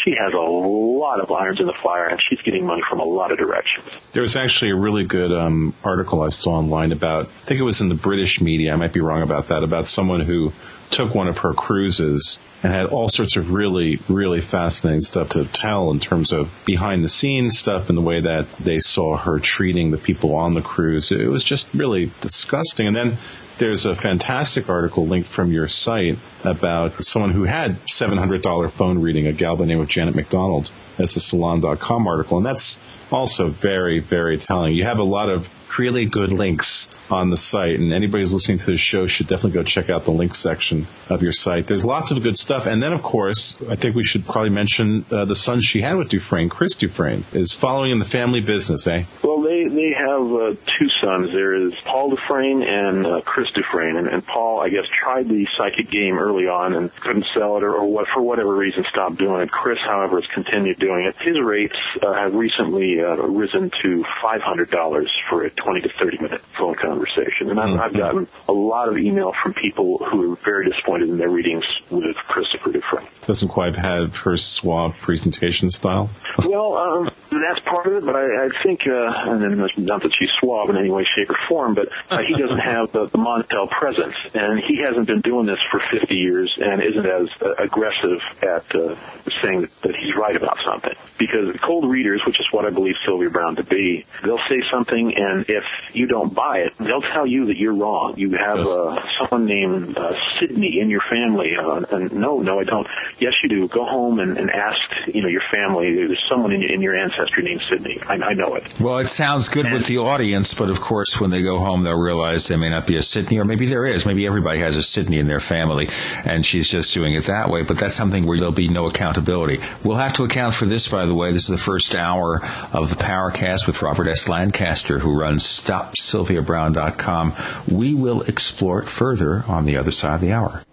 She 0.04 0.16
has 0.16 0.34
a 0.34 0.40
lot 0.40 1.22
of 1.22 1.32
irons 1.32 1.60
in 1.60 1.66
the 1.66 1.74
fire, 1.74 2.08
and 2.08 2.22
she's 2.22 2.42
getting 2.42 2.66
money 2.66 2.82
from 2.82 3.00
a 3.00 3.06
lot 3.06 3.32
of 3.32 3.38
directions. 3.38 3.88
There 4.12 4.24
was 4.24 4.36
actually 4.36 4.72
a 4.72 4.76
really 4.76 5.06
good 5.06 5.32
um, 5.32 5.74
article 5.84 6.22
I 6.22 6.30
saw 6.30 6.52
online 6.54 6.92
about, 6.92 7.24
I 7.24 7.26
think 7.26 7.60
it 7.60 7.64
was 7.64 7.82
in 7.82 7.90
the 7.90 7.96
British 7.96 8.42
media, 8.42 8.74
I 8.74 8.76
might 8.76 8.94
be 8.94 9.00
wrong 9.00 9.22
about 9.22 9.48
that, 9.48 9.64
about 9.64 9.88
someone 9.88 10.20
who 10.20 10.52
took 10.94 11.16
one 11.16 11.28
of 11.28 11.40
her 11.40 11.54
cruises 11.54 12.40
and 12.62 12.72
had 12.72 12.86
all 12.86 13.10
sorts 13.10 13.36
of 13.36 13.52
really, 13.52 14.00
really 14.08 14.40
fascinating 14.40 15.02
stuff 15.02 15.30
to 15.30 15.44
tell 15.46 15.92
in 15.92 16.00
terms 16.00 16.32
of 16.32 16.50
behind 16.66 17.04
the 17.04 17.10
scenes 17.10 17.58
stuff 17.58 17.90
and 17.90 17.98
the 17.98 18.02
way 18.02 18.22
that 18.22 18.50
they 18.58 18.80
saw 18.80 19.18
her 19.18 19.40
treating 19.40 19.92
the 19.92 19.98
people 19.98 20.36
on 20.36 20.54
the 20.54 20.62
cruise. 20.62 21.12
It 21.12 21.28
was 21.28 21.44
just 21.44 21.68
really 21.74 22.12
disgusting. 22.22 22.88
And 22.88 22.96
then 22.96 23.18
there's 23.58 23.86
a 23.86 23.96
fantastic 23.96 24.70
article 24.70 25.06
linked 25.06 25.28
from 25.28 25.52
your 25.52 25.68
site 25.68 26.18
about 26.44 27.04
someone 27.04 27.32
who 27.32 27.44
had 27.44 27.80
$700 27.92 28.72
phone 28.72 29.00
reading, 29.00 29.28
a 29.28 29.34
gal 29.34 29.56
by 29.56 29.64
the 29.64 29.68
name 29.68 29.82
of 29.82 29.88
Janet 29.88 30.16
McDonald. 30.16 30.72
That's 30.98 31.16
a 31.16 31.20
salon.com 31.20 32.08
article. 32.08 32.38
And 32.38 32.46
that's 32.46 32.80
also 33.12 33.48
very, 33.48 34.00
very 34.00 34.38
telling. 34.38 34.76
You 34.76 34.84
have 34.86 35.00
a 35.00 35.04
lot 35.04 35.30
of 35.30 35.50
really 35.80 36.06
good 36.06 36.32
links 36.32 36.90
on 37.10 37.30
the 37.30 37.38
site, 37.38 37.80
and 37.80 37.94
anybody 37.94 38.24
who's 38.24 38.34
listening 38.34 38.58
to 38.60 38.66
the 38.66 38.78
show 38.78 39.08
should 39.08 39.28
definitely 39.28 39.52
go 39.52 39.64
check 39.64 39.90
out 39.90 40.06
the 40.06 40.12
link 40.12 40.36
section 40.36 40.88
of 41.10 41.22
your 41.22 41.34
site. 41.34 41.68
There's 41.68 41.86
lots 41.86 42.12
of 42.12 42.24
good 42.24 42.38
stuff, 42.38 42.66
and 42.66 42.82
then 42.82 42.94
of 42.94 43.02
course, 43.04 43.56
I 43.70 43.76
think 43.76 43.96
we 43.96 44.04
should 44.04 44.26
probably 44.26 44.50
mention 44.50 45.06
uh, 45.12 45.26
the 45.26 45.36
son 45.36 45.62
she 45.62 45.82
had 45.82 45.96
with 45.96 46.10
Dufresne, 46.10 46.50
Chris 46.50 46.76
Dufresne, 46.76 47.24
is 47.34 47.52
following 47.52 47.92
in 47.92 48.00
the 48.00 48.06
family 48.06 48.42
business, 48.42 48.88
eh? 48.88 49.04
Well, 49.24 49.42
they 49.42 49.68
they 49.68 49.94
have 49.94 50.34
uh, 50.34 50.56
two 50.78 50.90
sons. 50.90 51.32
There 51.32 51.54
is 51.54 51.74
Paul 51.76 52.10
Dufresne 52.12 52.64
and 52.64 53.06
uh, 53.06 53.22
Chris 53.22 53.52
Dufresne, 53.52 53.98
and, 53.98 54.08
and 54.08 54.26
Paul, 54.26 54.62
I 54.62 54.70
guess, 54.70 54.86
tried 54.88 55.28
the 55.28 55.48
psychic 55.58 55.90
game 55.90 56.18
early 56.18 56.48
on 56.48 56.74
and 56.74 56.94
couldn't 56.96 57.26
sell 57.34 57.58
it, 57.58 57.64
or, 57.64 57.74
or 57.74 57.88
what 57.88 58.08
for 58.08 58.22
whatever 58.22 58.54
reason 58.56 58.84
stopped 58.86 59.18
doing 59.18 59.42
it. 59.42 59.52
Chris, 59.52 59.80
however, 59.80 60.20
has 60.20 60.30
continued 60.30 60.80
doing 60.80 61.06
it. 61.06 61.16
His 61.18 61.40
rates 61.40 61.80
uh, 62.02 62.14
have 62.14 62.36
recently 62.36 63.02
uh, 63.02 63.16
risen 63.16 63.72
to 63.82 64.04
five 64.22 64.42
hundred 64.42 64.70
dollars 64.70 65.12
for 65.30 65.44
a 65.44 65.50
20 65.64 65.82
to 65.82 65.90
30 65.90 66.18
minute 66.18 66.42
phone 66.42 66.76
conversation. 66.76 67.50
And 67.50 67.60
I've, 67.60 67.70
mm-hmm. 67.70 67.82
I've 67.82 67.94
gotten 67.94 68.28
a 68.48 68.54
lot 68.54 68.90
of 68.90 68.98
email 68.98 69.32
from 69.32 69.54
people 69.54 69.98
who 69.98 70.34
are 70.34 70.36
very 70.36 70.70
disappointed 70.70 71.10
in 71.10 71.18
their 71.18 71.30
readings 71.30 71.66
with 71.90 72.16
Christopher 72.18 72.72
Dufresne. 72.72 73.08
Doesn't 73.26 73.50
quite 73.50 73.76
have 73.76 74.18
her 74.18 74.38
suave 74.38 74.98
presentation 75.00 75.70
style. 75.70 76.10
well, 76.46 76.76
um, 76.76 77.10
that's 77.30 77.60
part 77.62 77.86
of 77.88 77.94
it, 77.94 78.06
but 78.06 78.16
I, 78.16 78.46
I 78.46 78.50
think, 78.50 78.88
uh, 78.88 79.14
and 79.32 79.58
not 79.78 80.02
that 80.02 80.14
she's 80.18 80.30
suave 80.40 80.70
in 80.70 80.78
any 80.78 80.90
way, 80.90 81.06
shape, 81.16 81.30
or 81.30 81.38
form, 81.48 81.74
but 81.74 81.88
uh, 82.12 82.20
he 82.20 82.36
doesn't 82.36 82.60
have 82.74 82.92
the, 82.92 83.06
the 83.06 83.18
Montel 83.18 83.70
presence, 83.70 84.16
and 84.34 84.60
he 84.60 84.82
hasn't 84.82 85.08
been 85.08 85.22
doing 85.22 85.46
this 85.46 85.60
for 85.72 85.80
50 85.80 86.16
years 86.16 86.58
and 86.62 86.84
isn't 86.84 87.06
as 87.06 87.30
uh, 87.42 87.54
aggressive 87.60 88.20
at 88.42 88.76
uh, 88.76 88.96
saying 89.42 89.62
that, 89.62 89.82
that 89.82 89.96
he's 89.96 90.16
right 90.16 90.36
about 90.36 90.60
something. 90.64 90.94
Because 91.18 91.56
cold 91.62 91.90
readers, 91.90 92.22
which 92.26 92.40
is 92.40 92.48
what 92.52 92.66
I 92.66 92.70
believe 92.70 92.96
Sylvia 93.06 93.30
Browne 93.30 93.56
to 93.56 93.64
be, 93.64 94.06
they'll 94.24 94.38
say 94.50 94.62
something, 94.70 95.16
and 95.16 95.46
if 95.56 95.96
you 95.96 96.08
don't 96.08 96.34
buy 96.34 96.60
it, 96.60 96.78
they'll 96.78 97.02
tell 97.02 97.26
you 97.26 97.46
that 97.46 97.58
you're 97.58 97.74
wrong. 97.74 98.16
You 98.18 98.32
have 98.32 98.58
yes. 98.60 98.76
uh, 98.76 99.08
someone 99.18 99.46
named 99.46 99.98
uh, 99.98 100.16
Sydney 100.40 100.80
in 100.80 100.90
your 100.90 101.02
family, 101.02 101.56
uh, 101.56 101.86
and 101.92 102.14
no, 102.14 102.40
no, 102.40 102.60
I 102.60 102.64
don't. 102.64 102.88
Yes, 103.20 103.34
you 103.44 103.50
do. 103.50 103.68
Go 103.68 103.86
home 103.86 104.20
and, 104.20 104.38
and 104.38 104.50
ask, 104.50 104.80
you 105.08 105.22
know, 105.22 105.28
your 105.28 105.44
family. 105.52 105.94
There's 105.94 106.24
someone 106.28 106.52
in, 106.52 106.64
in 106.64 106.82
your 106.82 106.96
ancestry 106.96 107.44
named 107.44 107.62
Sydney. 107.70 108.00
I, 108.08 108.16
I 108.16 108.34
know 108.34 108.56
it. 108.56 108.80
Well, 108.80 108.98
it 109.00 109.08
sounds 109.08 109.50
good 109.50 109.66
and, 109.66 109.74
with 109.74 109.88
the 109.88 110.00
audience, 110.00 110.54
but 110.54 110.70
of 110.70 110.82
course, 110.82 111.20
when 111.20 111.30
they 111.30 111.42
go 111.42 111.60
home, 111.60 111.84
they'll 111.84 111.98
realize 112.00 112.48
there 112.48 112.58
may 112.58 112.70
not 112.70 112.88
be 112.88 112.98
a 112.98 113.04
Sydney, 113.04 113.40
or 113.40 113.46
maybe 113.46 113.66
there 113.66 113.86
is. 113.86 114.06
Maybe 114.06 114.26
everybody 114.26 114.60
has 114.60 114.76
a 114.76 114.84
Sydney 114.84 115.20
in 115.20 115.28
their 115.28 115.40
family, 115.40 115.90
and 116.26 116.46
she's 116.46 116.70
just 116.70 116.94
doing 116.94 117.14
it 117.14 117.26
that 117.26 117.50
way. 117.50 117.64
But 117.64 117.78
that's 117.78 117.96
something 117.96 118.26
where 118.26 118.38
there'll 118.38 118.52
be 118.52 118.70
no 118.70 118.88
accountability. 118.88 119.60
We'll 119.84 119.98
have 119.98 120.14
to 120.14 120.24
account 120.24 120.56
for 120.56 120.66
this, 120.66 120.88
by 120.88 121.06
the 121.06 121.16
way. 121.16 121.32
This 121.32 121.44
is 121.44 121.50
the 121.50 121.58
first 121.58 121.96
hour 121.96 122.42
of 122.72 122.90
the 122.90 122.96
Paracast 122.96 123.68
with 123.68 123.82
Robert 123.82 124.08
S. 124.08 124.28
Lancaster, 124.28 125.00
who 125.00 125.14
runs 125.14 125.43
StopSylviaBrowne.com. 125.44 127.34
We 127.72 127.94
will 127.94 128.22
explore 128.22 128.82
it 128.82 128.90
further 128.90 129.44
on 129.48 129.66
the 129.66 129.78
other 129.78 129.92
side 129.92 130.16
of 130.16 130.22
the 130.22 130.32
hour. 130.32 130.64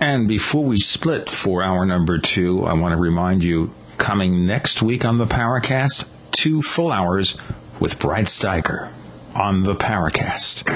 And 0.00 0.26
before 0.28 0.64
we 0.64 0.80
split 0.80 1.30
for 1.30 1.62
hour 1.62 1.84
number 1.86 2.18
two, 2.18 2.64
I 2.64 2.72
want 2.74 2.92
to 2.92 3.00
remind 3.00 3.44
you 3.44 3.72
coming 3.98 4.46
next 4.46 4.82
week 4.82 5.04
on 5.04 5.18
the 5.18 5.26
Paracast, 5.26 6.04
two 6.32 6.62
full 6.62 6.90
hours 6.90 7.36
with 7.78 7.98
Brad 7.98 8.26
Steiger 8.26 8.90
on 9.34 9.62
the 9.62 9.74
Paracast. 9.74 10.68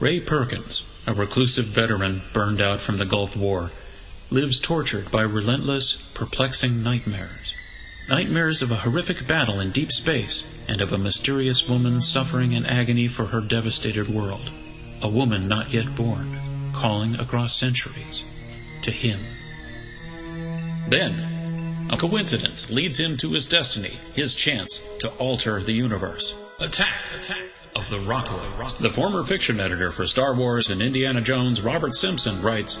Ray 0.00 0.18
Perkins, 0.20 0.84
a 1.06 1.12
reclusive 1.12 1.66
veteran 1.66 2.22
burned 2.32 2.62
out 2.62 2.80
from 2.80 2.96
the 2.96 3.04
Gulf 3.04 3.36
War, 3.36 3.70
lives 4.30 4.60
tortured 4.60 5.10
by 5.10 5.22
relentless, 5.22 5.96
perplexing 6.14 6.82
nightmares. 6.82 7.54
Nightmares 8.08 8.62
of 8.62 8.70
a 8.70 8.76
horrific 8.76 9.26
battle 9.26 9.60
in 9.60 9.70
deep 9.72 9.90
space 9.90 10.44
and 10.68 10.80
of 10.80 10.92
a 10.92 10.98
mysterious 10.98 11.68
woman 11.68 12.00
suffering 12.00 12.52
in 12.52 12.64
agony 12.64 13.08
for 13.08 13.26
her 13.26 13.40
devastated 13.40 14.08
world. 14.08 14.50
A 15.02 15.08
woman 15.08 15.48
not 15.48 15.72
yet 15.72 15.96
born, 15.96 16.38
calling 16.72 17.16
across 17.16 17.56
centuries 17.56 18.22
to 18.82 18.90
him. 18.90 19.20
Then, 20.88 21.88
a 21.90 21.96
coincidence 21.96 22.70
leads 22.70 22.98
him 22.98 23.16
to 23.18 23.32
his 23.32 23.48
destiny, 23.48 23.98
his 24.14 24.34
chance 24.34 24.80
to 25.00 25.08
alter 25.14 25.60
the 25.62 25.72
universe. 25.72 26.34
Attack! 26.60 26.94
Attack! 27.18 27.42
Of 27.74 27.88
the 27.90 27.98
Rockoids. 27.98 28.78
The 28.78 28.90
former 28.90 29.24
fiction 29.24 29.60
editor 29.60 29.92
for 29.92 30.06
Star 30.06 30.34
Wars 30.34 30.70
and 30.70 30.82
Indiana 30.82 31.20
Jones, 31.20 31.60
Robert 31.60 31.94
Simpson, 31.94 32.42
writes 32.42 32.80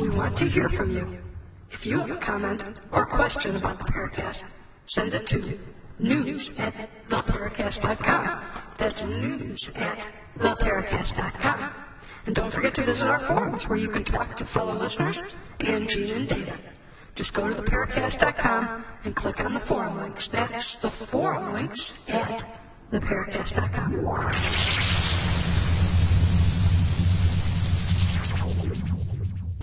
want 0.15 0.37
to 0.37 0.45
hear 0.45 0.69
from 0.69 0.91
you. 0.91 1.17
If 1.69 1.85
you 1.85 1.99
have 1.99 2.11
a 2.11 2.17
comment 2.17 2.63
or 2.91 3.05
question 3.05 3.55
about 3.55 3.79
the 3.79 3.85
Paracast, 3.85 4.43
send 4.85 5.13
it 5.13 5.25
to 5.27 5.57
news 5.99 6.49
at 6.59 6.89
theparacast.com. 7.07 8.41
That's 8.77 9.05
news 9.05 9.69
at 9.75 9.99
theparacast.com. 10.37 11.69
And 12.25 12.35
don't 12.35 12.51
forget 12.51 12.75
to 12.75 12.83
visit 12.83 13.09
our 13.09 13.19
forums 13.19 13.67
where 13.67 13.77
you 13.77 13.87
can 13.87 14.03
talk 14.03 14.37
to 14.37 14.45
fellow 14.45 14.75
listeners 14.75 15.23
and 15.59 15.89
Gene 15.89 16.15
and 16.15 16.27
Data. 16.27 16.59
Just 17.15 17.33
go 17.33 17.49
to 17.49 17.61
theparacast.com 17.61 18.85
and 19.03 19.15
click 19.15 19.39
on 19.39 19.53
the 19.53 19.59
forum 19.59 19.97
links. 19.97 20.27
That's 20.27 20.81
the 20.81 20.89
forum 20.89 21.53
links 21.53 22.07
at 22.09 22.43
theparacast.com. 22.91 25.20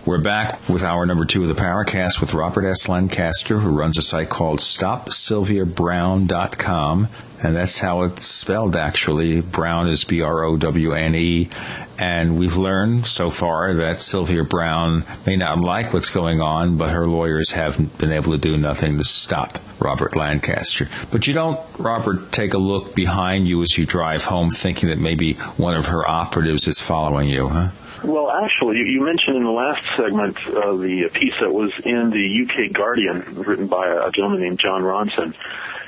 We're 0.05 0.19
back 0.19 0.69
with 0.69 0.83
hour 0.83 1.05
number 1.05 1.25
two 1.25 1.41
of 1.41 1.49
the 1.49 1.55
Paracast 1.55 2.21
with 2.21 2.33
Robert 2.33 2.63
S. 2.65 2.87
Lancaster, 2.87 3.59
who 3.59 3.69
runs 3.69 3.97
a 3.97 4.01
site 4.01 4.29
called 4.29 4.59
StopSylviaBrowne.com. 4.59 7.09
And 7.43 7.55
that's 7.55 7.79
how 7.79 8.03
it's 8.03 8.25
spelled, 8.25 8.77
actually. 8.77 9.41
Browne 9.41 9.87
is 9.87 10.03
B 10.05 10.21
R 10.21 10.43
O 10.43 10.57
W 10.57 10.93
N 10.93 11.15
E. 11.15 11.49
And 11.97 12.37
we've 12.39 12.55
learned 12.55 13.07
so 13.07 13.29
far 13.29 13.73
that 13.73 14.01
Sylvia 14.01 14.45
Browne 14.45 15.03
may 15.25 15.35
not 15.35 15.59
like 15.59 15.91
what's 15.91 16.09
going 16.09 16.39
on, 16.39 16.77
but 16.77 16.91
her 16.91 17.05
lawyers 17.05 17.51
haven't 17.51 17.97
been 17.97 18.13
able 18.13 18.31
to 18.31 18.37
do 18.37 18.55
nothing 18.57 18.99
to 18.99 19.03
stop 19.03 19.59
Robert 19.79 20.15
Lancaster. 20.15 20.87
But 21.11 21.27
you 21.27 21.33
don't, 21.33 21.59
Robert, 21.77 22.31
take 22.31 22.53
a 22.53 22.57
look 22.57 22.95
behind 22.95 23.49
you 23.49 23.61
as 23.63 23.77
you 23.77 23.85
drive 23.85 24.23
home 24.23 24.51
thinking 24.51 24.87
that 24.89 24.99
maybe 24.99 25.33
one 25.57 25.75
of 25.75 25.87
her 25.87 26.07
operatives 26.07 26.67
is 26.67 26.79
following 26.79 27.27
you, 27.27 27.49
huh? 27.49 27.71
Well, 28.03 28.31
actually, 28.31 28.77
you, 28.77 28.85
you 28.85 29.01
mentioned 29.01 29.37
in 29.37 29.43
the 29.43 29.51
last 29.51 29.83
segment 29.95 30.37
uh, 30.47 30.75
the 30.75 31.09
piece 31.13 31.33
that 31.39 31.51
was 31.51 31.71
in 31.83 32.09
the 32.09 32.45
UK 32.45 32.71
Guardian, 32.73 33.23
written 33.35 33.67
by 33.67 33.87
a 33.87 34.11
gentleman 34.11 34.41
named 34.41 34.59
Jon 34.59 34.81
Ronson. 34.81 35.35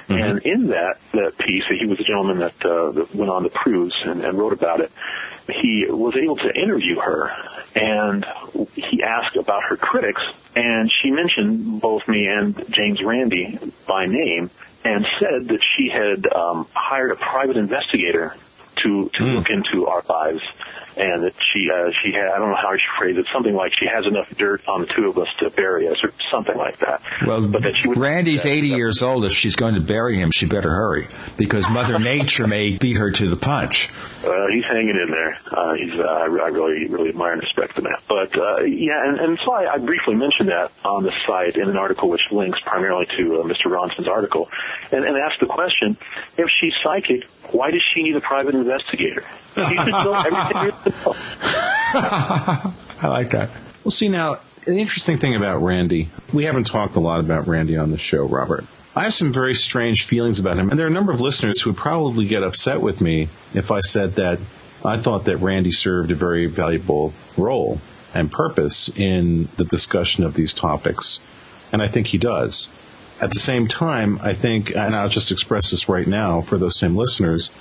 Mm-hmm. 0.08 0.14
And 0.14 0.40
in 0.46 0.68
that 0.68 0.98
that 1.14 1.38
piece, 1.38 1.66
he 1.68 1.86
was 1.86 2.00
a 2.00 2.04
gentleman 2.04 2.40
that, 2.40 2.66
uh, 2.66 2.92
that 2.92 3.16
went 3.16 3.32
on 3.32 3.44
the 3.44 3.50
cruise 3.50 3.96
and, 4.04 4.24
and 4.24 4.38
wrote 4.38 4.54
about 4.54 4.82
it. 4.82 4.92
He 5.48 5.86
was 5.88 6.16
able 6.16 6.36
to 6.38 6.54
interview 6.54 7.00
her, 7.00 7.32
and 7.76 8.26
he 8.76 9.04
asked 9.04 9.36
about 9.36 9.64
her 9.64 9.78
critics, 9.78 10.22
and 10.56 10.92
she 11.02 11.12
mentioned 11.12 11.82
both 11.82 12.08
me 12.08 12.28
and 12.28 12.56
James 12.72 13.02
Randi 13.02 13.58
by 13.88 14.06
name, 14.06 14.50
and 14.84 15.08
said 15.20 15.48
that 15.48 15.62
she 15.76 15.90
had 15.90 16.32
um, 16.32 16.68
hired 16.74 17.12
a 17.12 17.16
private 17.16 17.58
investigator 17.58 18.36
to 18.78 19.10
to 19.10 19.24
mm. 19.24 19.36
look 19.36 19.50
into 19.50 19.88
our 19.88 20.02
lives 20.10 20.44
and 20.98 21.24
that 21.24 21.34
she 21.54 21.70
uh, 21.72 21.92
she 22.02 22.12
had 22.12 22.28
I 22.28 22.40
don't 22.40 22.50
know 22.50 22.56
how 22.56 22.76
she 22.76 22.86
phrased 22.98 23.20
it 23.20 23.28
something 23.32 23.56
like 23.56 23.74
she 23.74 23.88
has 23.88 24.08
enough 24.08 24.30
dirt 24.38 24.68
on 24.68 24.82
the 24.82 24.88
two 24.88 25.08
of 25.08 25.18
us 25.18 25.34
to 25.40 25.50
bury 25.50 25.88
us 25.88 25.98
or 26.04 26.12
something 26.30 26.58
like 26.58 26.78
that. 26.80 27.02
Well, 27.26 27.48
but 27.48 27.64
that 27.64 27.76
she 27.76 27.88
would, 27.88 27.98
Randi's 27.98 28.46
80 28.46 28.70
years 28.70 29.02
old. 29.02 29.26
If 29.26 29.34
she's 29.34 29.56
going 29.56 29.76
to 29.76 29.82
bury 29.82 30.18
him, 30.18 30.32
she 30.32 30.46
better 30.46 30.70
hurry 30.70 31.08
because 31.38 31.70
Mother 31.70 32.00
Nature 32.12 32.48
may 32.48 32.78
beat 32.78 32.98
her 32.98 33.12
to 33.12 33.30
the 33.30 33.36
punch. 33.36 33.90
Well, 34.24 34.48
he's 34.52 34.66
hanging 34.66 34.96
in 34.96 35.10
there. 35.10 35.38
Uh, 35.52 35.74
he's 35.74 36.00
uh, 36.00 36.04
I, 36.04 36.26
I 36.26 36.48
really 36.50 36.88
really 36.88 37.10
admire 37.10 37.34
and 37.34 37.42
respect 37.42 37.76
the 37.76 37.82
man. 37.82 37.96
But 38.08 38.38
uh, 38.38 38.62
yeah, 38.62 39.08
and, 39.08 39.20
and 39.20 39.40
so 39.40 39.54
I, 39.54 39.74
I 39.74 39.78
briefly 39.78 40.16
mentioned 40.16 40.50
that 40.50 40.72
on 40.86 41.04
the 41.04 41.14
site 41.26 41.56
in 41.56 41.70
an 41.70 41.78
article 41.78 42.10
which 42.10 42.32
links 42.32 42.60
primarily 42.60 43.06
to 43.18 43.42
uh, 43.42 43.44
Mr. 43.44 43.72
Ronson's 43.72 44.08
article, 44.08 44.50
and, 44.92 45.06
and 45.06 45.18
asked 45.18 45.40
the 45.40 45.46
question: 45.46 45.98
If 46.38 46.50
she's 46.50 46.76
psychic, 46.84 47.28
why 47.52 47.72
does 47.72 47.84
she 47.94 48.04
need 48.04 48.16
a 48.16 48.22
private 48.22 48.56
investigator? 48.56 49.24
Should 49.56 49.66
know 49.66 50.14
everything 50.14 50.62
there 50.62 50.70
is 50.70 50.76
to 50.84 50.90
know. 50.90 51.16
I 51.94 53.08
like 53.08 53.30
that. 53.32 53.50
Well, 53.84 53.92
see 53.92 54.10
now, 54.10 54.40
the 54.66 54.78
interesting 54.78 55.18
thing 55.18 55.36
about 55.36 55.62
Randi, 55.62 56.10
we 56.34 56.46
haven't 56.46 56.66
talked 56.66 56.96
a 56.96 57.00
lot 57.00 57.20
about 57.20 57.48
Randi 57.48 57.78
on 57.78 57.92
the 57.92 57.98
show, 57.98 58.24
Robert. 58.26 58.66
I 58.96 59.04
have 59.04 59.14
some 59.14 59.32
very 59.32 59.56
strange 59.56 60.06
feelings 60.06 60.40
about 60.40 60.58
him, 60.58 60.70
and 60.70 60.78
there 60.78 60.86
are 60.86 60.90
a 60.90 60.94
number 60.94 61.12
of 61.12 61.22
listeners 61.22 61.62
who 61.62 61.70
would 61.70 61.78
probably 61.78 62.26
get 62.26 62.44
upset 62.44 62.82
with 62.82 63.00
me 63.02 63.30
if 63.54 63.72
I 63.72 63.80
said 63.80 64.16
that 64.16 64.40
I 64.84 64.98
thought 64.98 65.26
that 65.26 65.38
Randi 65.38 65.72
served 65.72 66.12
a 66.12 66.16
very 66.16 66.48
valuable 66.48 67.14
role 67.38 67.80
and 68.14 68.32
purpose 68.32 68.90
in 68.90 69.48
the 69.56 69.64
discussion 69.64 70.24
of 70.24 70.34
these 70.34 70.54
topics. 70.54 71.20
And 71.72 71.82
I 71.82 71.88
think 71.88 72.08
he 72.08 72.18
does. 72.18 72.68
At 73.22 73.32
the 73.32 73.40
same 73.40 73.68
time, 73.68 74.20
I 74.24 74.34
think, 74.34 74.76
and 74.76 74.96
I'll 74.96 75.08
just 75.08 75.32
express 75.32 75.70
this 75.72 75.88
right 75.88 76.08
now 76.08 76.42
for 76.42 76.58
those 76.58 76.78
same 76.78 76.96
listeners, 76.96 77.52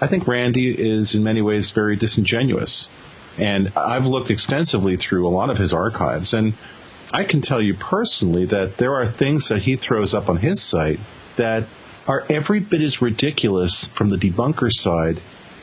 I 0.00 0.08
think 0.08 0.26
Randi 0.26 0.70
is 0.70 1.14
in 1.14 1.22
many 1.22 1.40
ways 1.40 1.70
very 1.70 1.94
disingenuous. 1.94 2.88
And 3.38 3.72
I've 3.76 4.06
looked 4.06 4.30
extensively 4.30 4.96
through 4.96 5.26
a 5.26 5.30
lot 5.30 5.50
of 5.50 5.58
his 5.58 5.72
archives, 5.72 6.34
and 6.34 6.54
I 7.12 7.22
can 7.22 7.42
tell 7.42 7.62
you 7.62 7.74
personally 7.74 8.46
that 8.46 8.76
there 8.76 8.94
are 8.96 9.06
things 9.06 9.48
that 9.48 9.62
he 9.62 9.76
throws 9.76 10.14
up 10.14 10.28
on 10.28 10.36
his 10.36 10.60
site 10.60 10.98
that 11.36 11.64
are 12.08 12.24
every 12.28 12.58
bit 12.60 12.80
as 12.80 13.00
ridiculous 13.00 13.86
from 13.86 14.08
the 14.08 14.16
debunker 14.16 14.72
side 14.72 15.20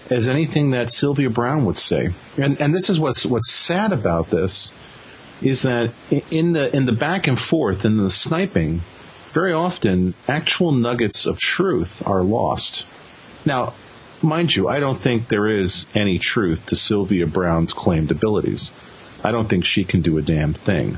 as 0.10 0.28
anything 0.30 0.72
that 0.72 0.92
Sylvia 0.92 1.30
Browne 1.30 1.66
would 1.66 1.78
say. 1.78 2.10
And, 2.38 2.60
and 2.60 2.74
this 2.74 2.90
is 2.90 3.00
what's, 3.00 3.26
what's 3.26 3.52
sad 3.52 3.92
about 3.92 4.30
this 4.30 4.74
is 5.42 5.64
that 5.64 5.92
in 6.30 6.54
the, 6.54 6.76
in 6.76 6.86
the 6.86 6.92
back 6.94 7.28
and 7.28 7.40
forth, 7.40 7.86
in 7.86 7.98
the 7.98 8.10
sniping, 8.10 8.82
very 9.34 9.54
often 9.54 10.14
actual 10.28 10.72
nuggets 10.72 11.26
of 11.26 11.40
truth 11.40 12.06
are 12.08 12.22
lost. 12.22 12.86
Now, 13.46 13.74
mind 14.22 14.56
you, 14.56 14.68
I 14.68 14.80
don't 14.80 14.98
think 14.98 15.28
there 15.28 15.48
is 15.48 15.86
any 15.96 16.20
truth 16.20 16.68
to 16.68 16.76
Sylvia 16.76 17.28
Browne's 17.28 17.74
claimed 17.74 18.12
abilities. 18.12 18.72
I 19.24 19.32
don't 19.32 19.48
think 19.48 19.66
she 19.66 19.84
can 19.84 20.02
do 20.02 20.18
a 20.18 20.22
damn 20.22 20.54
thing. 20.54 20.98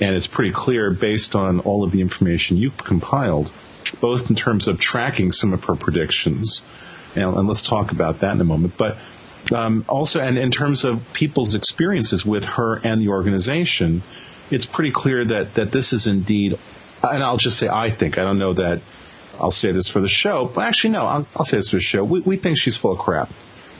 And 0.00 0.16
it's 0.16 0.26
pretty 0.26 0.52
clear 0.52 0.90
based 0.90 1.34
on 1.34 1.60
all 1.60 1.82
of 1.84 1.92
the 1.92 2.00
information 2.00 2.56
you've 2.56 2.76
compiled, 2.76 3.50
both 4.00 4.30
in 4.30 4.36
terms 4.36 4.68
of 4.68 4.78
tracking 4.78 5.32
some 5.32 5.52
of 5.52 5.64
her 5.64 5.74
predictions, 5.74 6.62
and, 7.14 7.36
and 7.36 7.48
let's 7.48 7.62
talk 7.62 7.90
about 7.90 8.20
that 8.20 8.34
in 8.34 8.40
a 8.40 8.44
moment, 8.44 8.76
but 8.76 8.96
um, 9.52 9.84
also, 9.88 10.20
and 10.20 10.38
in 10.38 10.50
terms 10.50 10.84
of 10.84 11.12
people's 11.12 11.54
experiences 11.54 12.24
with 12.24 12.44
her 12.44 12.78
and 12.84 13.00
the 13.00 13.08
organization, 13.08 14.02
it's 14.50 14.66
pretty 14.66 14.90
clear 14.90 15.24
that, 15.24 15.54
that 15.54 15.72
this 15.72 15.92
is 15.92 16.06
indeed, 16.06 16.58
and 17.02 17.22
I'll 17.22 17.36
just 17.36 17.58
say 17.58 17.68
I 17.68 17.90
think, 17.90 18.18
I 18.18 18.22
don't 18.22 18.38
know 18.38 18.54
that 18.54 18.80
I'll 19.40 19.50
say 19.50 19.72
this 19.72 19.88
for 19.88 20.00
the 20.00 20.08
show, 20.08 20.46
but 20.46 20.64
actually, 20.64 20.90
no, 20.90 21.06
I'll, 21.06 21.26
I'll 21.36 21.44
say 21.44 21.58
this 21.58 21.70
for 21.70 21.76
the 21.76 21.82
show. 21.82 22.04
We, 22.04 22.20
we 22.20 22.36
think 22.36 22.58
she's 22.58 22.76
full 22.76 22.92
of 22.92 22.98
crap. 22.98 23.30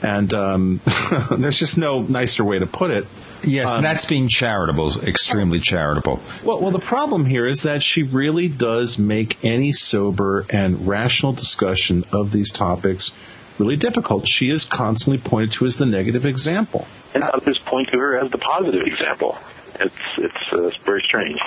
And 0.01 0.33
um, 0.33 0.81
there's 1.31 1.59
just 1.59 1.77
no 1.77 2.01
nicer 2.01 2.43
way 2.43 2.59
to 2.59 2.67
put 2.67 2.91
it. 2.91 3.05
Yes, 3.43 3.67
um, 3.67 3.83
that's 3.83 4.05
being 4.05 4.29
charitable, 4.29 5.01
extremely 5.01 5.59
charitable. 5.59 6.21
Well, 6.43 6.61
well, 6.61 6.71
the 6.71 6.79
problem 6.79 7.25
here 7.25 7.45
is 7.45 7.63
that 7.63 7.83
she 7.83 8.03
really 8.03 8.47
does 8.47 8.97
make 8.97 9.43
any 9.43 9.73
sober 9.73 10.45
and 10.49 10.87
rational 10.87 11.33
discussion 11.33 12.05
of 12.13 12.31
these 12.31 12.51
topics 12.51 13.11
really 13.57 13.75
difficult. 13.75 14.27
She 14.27 14.49
is 14.49 14.65
constantly 14.65 15.21
pointed 15.21 15.51
to 15.53 15.65
as 15.65 15.75
the 15.75 15.85
negative 15.85 16.25
example. 16.25 16.87
And 17.13 17.23
others 17.23 17.57
point 17.59 17.89
to 17.89 17.97
her 17.97 18.17
as 18.17 18.31
the 18.31 18.37
positive 18.37 18.87
example. 18.87 19.37
It's 19.79 19.95
it's, 20.17 20.53
uh, 20.53 20.67
it's 20.67 20.77
very 20.77 21.01
strange. 21.01 21.39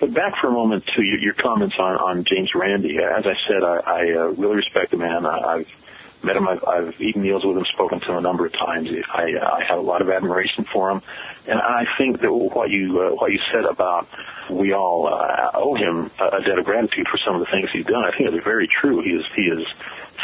But 0.00 0.12
back 0.12 0.36
for 0.36 0.48
a 0.48 0.52
moment 0.52 0.86
to 0.88 1.02
your, 1.02 1.18
your 1.18 1.34
comments 1.34 1.78
on, 1.78 1.96
on 1.96 2.24
James 2.24 2.54
Randi. 2.54 2.98
As 2.98 3.26
I 3.26 3.34
said, 3.46 3.62
I, 3.62 3.76
I 3.86 4.12
uh, 4.12 4.24
really 4.36 4.56
respect 4.56 4.90
the 4.90 4.96
man. 4.96 5.24
I, 5.24 5.38
I've 5.38 5.84
met 6.24 6.36
him. 6.36 6.48
I've, 6.48 6.64
I've 6.66 7.00
eaten 7.00 7.22
meals 7.22 7.44
with 7.44 7.56
him, 7.56 7.64
spoken 7.64 8.00
to 8.00 8.12
him 8.12 8.18
a 8.18 8.20
number 8.20 8.46
of 8.46 8.52
times. 8.52 8.90
I, 9.12 9.38
I 9.40 9.62
have 9.64 9.78
a 9.78 9.82
lot 9.82 10.02
of 10.02 10.10
admiration 10.10 10.64
for 10.64 10.90
him, 10.90 11.02
and 11.46 11.60
I 11.60 11.86
think 11.96 12.20
that 12.20 12.32
what 12.32 12.70
you 12.70 13.00
uh, 13.00 13.10
what 13.10 13.30
you 13.30 13.38
said 13.52 13.64
about 13.64 14.08
we 14.50 14.72
all 14.72 15.06
uh, 15.06 15.50
owe 15.54 15.74
him 15.74 16.10
a 16.20 16.40
debt 16.40 16.58
of 16.58 16.64
gratitude 16.64 17.08
for 17.08 17.18
some 17.18 17.34
of 17.34 17.40
the 17.40 17.46
things 17.46 17.70
he's 17.70 17.86
done. 17.86 18.04
I 18.04 18.10
think 18.10 18.30
it's 18.30 18.44
very 18.44 18.66
true. 18.66 19.00
He 19.00 19.10
is 19.10 19.26
he 19.34 19.42
is 19.42 19.66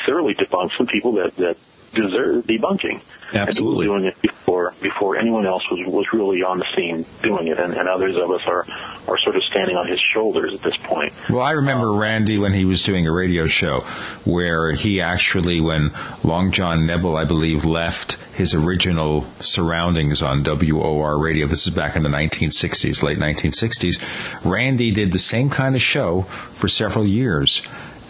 thoroughly 0.06 0.34
debunked 0.34 0.76
some 0.76 0.86
people 0.86 1.12
that 1.12 1.36
that 1.36 1.56
deserve 1.92 2.44
debunking. 2.44 3.02
Absolutely. 3.32 3.86
doing 3.86 4.04
it 4.04 4.20
before 4.20 4.74
before 4.80 5.16
anyone 5.16 5.46
else 5.46 5.68
was 5.70 5.86
was 5.86 6.12
really 6.12 6.42
on 6.42 6.58
the 6.58 6.66
scene 6.74 7.04
doing 7.22 7.48
it, 7.48 7.58
and, 7.58 7.74
and 7.74 7.88
others 7.88 8.16
of 8.16 8.30
us 8.30 8.42
are 8.46 8.66
are 9.08 9.18
sort 9.18 9.36
of 9.36 9.44
standing 9.44 9.76
on 9.76 9.86
his 9.86 10.00
shoulders 10.00 10.54
at 10.54 10.62
this 10.62 10.76
point. 10.76 11.12
Well, 11.28 11.42
I 11.42 11.52
remember 11.52 11.88
um, 11.88 11.98
Randi 11.98 12.38
when 12.38 12.52
he 12.52 12.64
was 12.64 12.82
doing 12.82 13.06
a 13.06 13.12
radio 13.12 13.46
show 13.46 13.80
where 14.24 14.72
he 14.72 15.00
actually, 15.00 15.60
when 15.60 15.90
Long 16.22 16.52
John 16.52 16.86
Nebel, 16.86 17.16
I 17.16 17.24
believe, 17.24 17.64
left 17.64 18.14
his 18.34 18.54
original 18.54 19.22
surroundings 19.40 20.22
on 20.22 20.42
WOR 20.42 21.18
radio. 21.18 21.46
This 21.46 21.66
is 21.66 21.74
back 21.74 21.96
in 21.96 22.02
the 22.02 22.08
1960s, 22.08 23.02
late 23.02 23.18
1960s. 23.18 24.00
Randi 24.44 24.90
did 24.90 25.12
the 25.12 25.18
same 25.18 25.50
kind 25.50 25.74
of 25.74 25.82
show 25.82 26.22
for 26.22 26.68
several 26.68 27.06
years. 27.06 27.62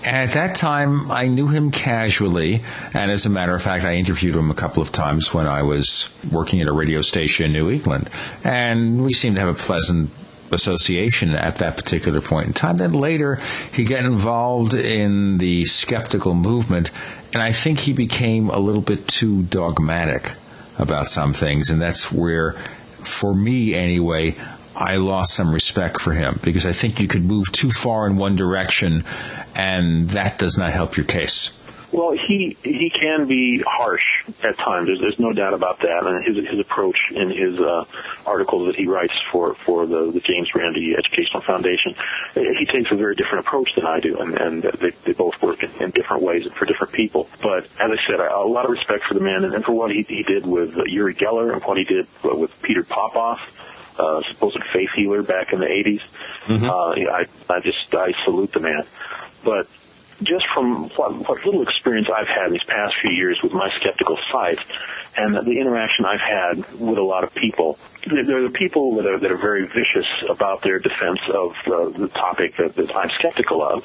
And 0.04 0.16
at 0.16 0.32
that 0.32 0.54
time, 0.56 1.10
I 1.10 1.26
knew 1.26 1.48
him 1.48 1.70
casually. 1.70 2.62
And 2.94 3.10
as 3.10 3.26
a 3.26 3.30
matter 3.30 3.54
of 3.54 3.62
fact, 3.62 3.84
I 3.84 3.94
interviewed 3.94 4.34
him 4.34 4.50
a 4.50 4.54
couple 4.54 4.82
of 4.82 4.92
times 4.92 5.34
when 5.34 5.46
I 5.46 5.62
was 5.62 6.08
working 6.32 6.62
at 6.62 6.68
a 6.68 6.72
radio 6.72 7.02
station 7.02 7.46
in 7.46 7.52
New 7.52 7.70
England. 7.70 8.08
And 8.42 9.04
we 9.04 9.12
seemed 9.12 9.36
to 9.36 9.40
have 9.40 9.54
a 9.54 9.58
pleasant 9.58 10.10
association 10.52 11.30
at 11.30 11.58
that 11.58 11.76
particular 11.76 12.20
point 12.20 12.46
in 12.48 12.52
time. 12.54 12.78
Then 12.78 12.92
later, 12.92 13.40
he 13.72 13.84
got 13.84 14.04
involved 14.04 14.74
in 14.74 15.38
the 15.38 15.66
skeptical 15.66 16.34
movement. 16.34 16.90
And 17.34 17.42
I 17.42 17.52
think 17.52 17.78
he 17.78 17.92
became 17.92 18.48
a 18.48 18.58
little 18.58 18.82
bit 18.82 19.06
too 19.06 19.42
dogmatic 19.42 20.32
about 20.78 21.08
some 21.08 21.34
things. 21.34 21.68
And 21.70 21.80
that's 21.80 22.10
where, 22.10 22.52
for 22.52 23.34
me 23.34 23.74
anyway, 23.74 24.34
I 24.80 24.96
lost 24.96 25.34
some 25.34 25.52
respect 25.52 26.00
for 26.00 26.12
him 26.12 26.40
because 26.42 26.64
I 26.64 26.72
think 26.72 27.00
you 27.00 27.06
could 27.06 27.24
move 27.24 27.52
too 27.52 27.70
far 27.70 28.06
in 28.06 28.16
one 28.16 28.34
direction 28.34 29.04
and 29.54 30.08
that 30.10 30.38
does 30.38 30.56
not 30.56 30.72
help 30.72 30.96
your 30.96 31.06
case. 31.06 31.56
Well, 31.92 32.12
he 32.12 32.56
he 32.62 32.88
can 32.88 33.26
be 33.26 33.64
harsh 33.66 34.24
at 34.44 34.56
times. 34.56 34.86
There's, 34.86 35.00
there's 35.00 35.18
no 35.18 35.32
doubt 35.32 35.54
about 35.54 35.80
that. 35.80 36.06
And 36.06 36.24
his 36.24 36.48
his 36.48 36.60
approach 36.60 36.96
in 37.10 37.30
his 37.30 37.58
uh, 37.58 37.84
articles 38.24 38.68
that 38.68 38.76
he 38.76 38.86
writes 38.86 39.20
for 39.30 39.54
for 39.54 39.86
the, 39.86 40.12
the 40.12 40.20
James 40.20 40.54
Randi 40.54 40.94
Educational 40.94 41.40
Foundation, 41.40 41.96
he 42.34 42.64
takes 42.64 42.92
a 42.92 42.94
very 42.94 43.16
different 43.16 43.44
approach 43.44 43.74
than 43.74 43.86
I 43.86 43.98
do, 43.98 44.20
and 44.20 44.40
and 44.40 44.62
they, 44.62 44.90
they 45.04 45.12
both 45.12 45.42
work 45.42 45.64
in, 45.64 45.70
in 45.80 45.90
different 45.90 46.22
ways 46.22 46.46
and 46.46 46.54
for 46.54 46.64
different 46.64 46.92
people. 46.92 47.28
But 47.42 47.64
as 47.80 47.90
I 47.90 47.96
said, 48.06 48.20
a 48.20 48.38
lot 48.38 48.66
of 48.66 48.70
respect 48.70 49.02
for 49.02 49.14
the 49.14 49.20
man 49.20 49.42
and, 49.42 49.52
and 49.52 49.64
for 49.64 49.72
what 49.72 49.90
he 49.90 50.02
he 50.02 50.22
did 50.22 50.46
with 50.46 50.78
uh, 50.78 50.84
Uri 50.84 51.14
Geller 51.14 51.52
and 51.52 51.62
what 51.64 51.76
he 51.76 51.84
did 51.84 52.06
with 52.22 52.62
Peter 52.62 52.84
Popoff. 52.84 53.40
Uh, 53.98 54.22
supposed 54.22 54.62
faith 54.64 54.90
healer 54.92 55.22
back 55.22 55.52
in 55.52 55.60
the 55.60 55.66
80s. 55.66 56.00
Mm-hmm. 56.46 56.64
Uh, 56.64 57.10
I, 57.12 57.26
I 57.50 57.60
just, 57.60 57.94
I 57.94 58.12
salute 58.24 58.52
the 58.52 58.60
man. 58.60 58.84
But 59.44 59.66
just 60.22 60.46
from 60.48 60.88
what, 60.90 61.12
what 61.28 61.44
little 61.44 61.62
experience 61.62 62.08
I've 62.08 62.28
had 62.28 62.50
these 62.50 62.64
past 62.64 62.94
few 62.96 63.10
years 63.10 63.42
with 63.42 63.52
my 63.52 63.68
skeptical 63.70 64.18
site 64.30 64.58
and 65.16 65.34
the 65.34 65.58
interaction 65.58 66.04
I've 66.04 66.20
had 66.20 66.58
with 66.78 66.98
a 66.98 67.02
lot 67.02 67.24
of 67.24 67.34
people, 67.34 67.78
there 68.06 68.38
are 68.38 68.48
the 68.48 68.54
people 68.54 68.96
that 68.96 69.06
are, 69.06 69.18
that 69.18 69.30
are 69.30 69.36
very 69.36 69.66
vicious 69.66 70.06
about 70.28 70.62
their 70.62 70.78
defense 70.78 71.20
of 71.28 71.56
uh, 71.66 71.88
the 71.90 72.08
topic 72.08 72.56
that, 72.56 72.74
that 72.76 72.94
I'm 72.94 73.10
skeptical 73.10 73.62
of. 73.62 73.84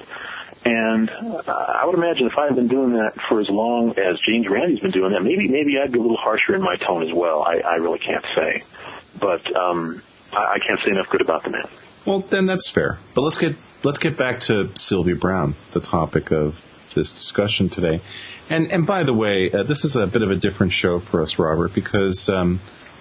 And 0.65 1.11
I 1.11 1.83
would 1.85 1.95
imagine 1.95 2.25
if 2.25 2.39
I 2.39 2.47
had 2.47 2.55
been 2.55 2.67
doing 2.67 2.93
that 2.93 3.13
for 3.13 3.39
as 3.39 3.49
long 3.49 3.97
as 3.99 4.19
James 4.21 4.47
Randi's 4.47 4.79
been 4.79 4.89
doing 4.91 5.11
that, 5.11 5.21
maybe 5.21 5.47
maybe 5.47 5.77
I'd 5.77 5.91
be 5.91 5.99
a 5.99 6.01
little 6.01 6.17
harsher 6.17 6.55
in 6.55 6.61
my 6.63 6.75
tone 6.75 7.03
as 7.03 7.13
well. 7.13 7.43
I, 7.43 7.57
I 7.57 7.75
really 7.75 7.99
can't 7.99 8.25
say, 8.33 8.63
but 9.19 9.55
um, 9.55 10.01
I, 10.33 10.55
I 10.55 10.59
can't 10.59 10.79
say 10.79 10.91
enough 10.91 11.09
good 11.09 11.21
about 11.21 11.43
the 11.43 11.49
man. 11.51 11.65
Well, 12.05 12.19
then 12.19 12.45
that's 12.45 12.69
fair. 12.69 12.97
But 13.15 13.21
let's 13.23 13.37
get 13.37 13.55
let's 13.83 13.99
get 13.99 14.17
back 14.17 14.41
to 14.41 14.69
Sylvia 14.75 15.15
Browne, 15.15 15.55
the 15.71 15.79
topic 15.79 16.31
of 16.31 16.61
this 16.93 17.11
discussion 17.11 17.69
today. 17.69 18.01
And 18.49 18.71
and 18.71 18.85
by 18.85 19.03
the 19.03 19.13
way, 19.13 19.51
uh, 19.51 19.63
this 19.63 19.85
is 19.85 19.95
a 19.95 20.07
bit 20.07 20.21
of 20.21 20.31
a 20.31 20.35
different 20.35 20.73
show 20.73 20.99
for 20.99 21.21
us, 21.21 21.39
Robert, 21.39 21.73
because 21.73 22.29
um, 22.29 22.59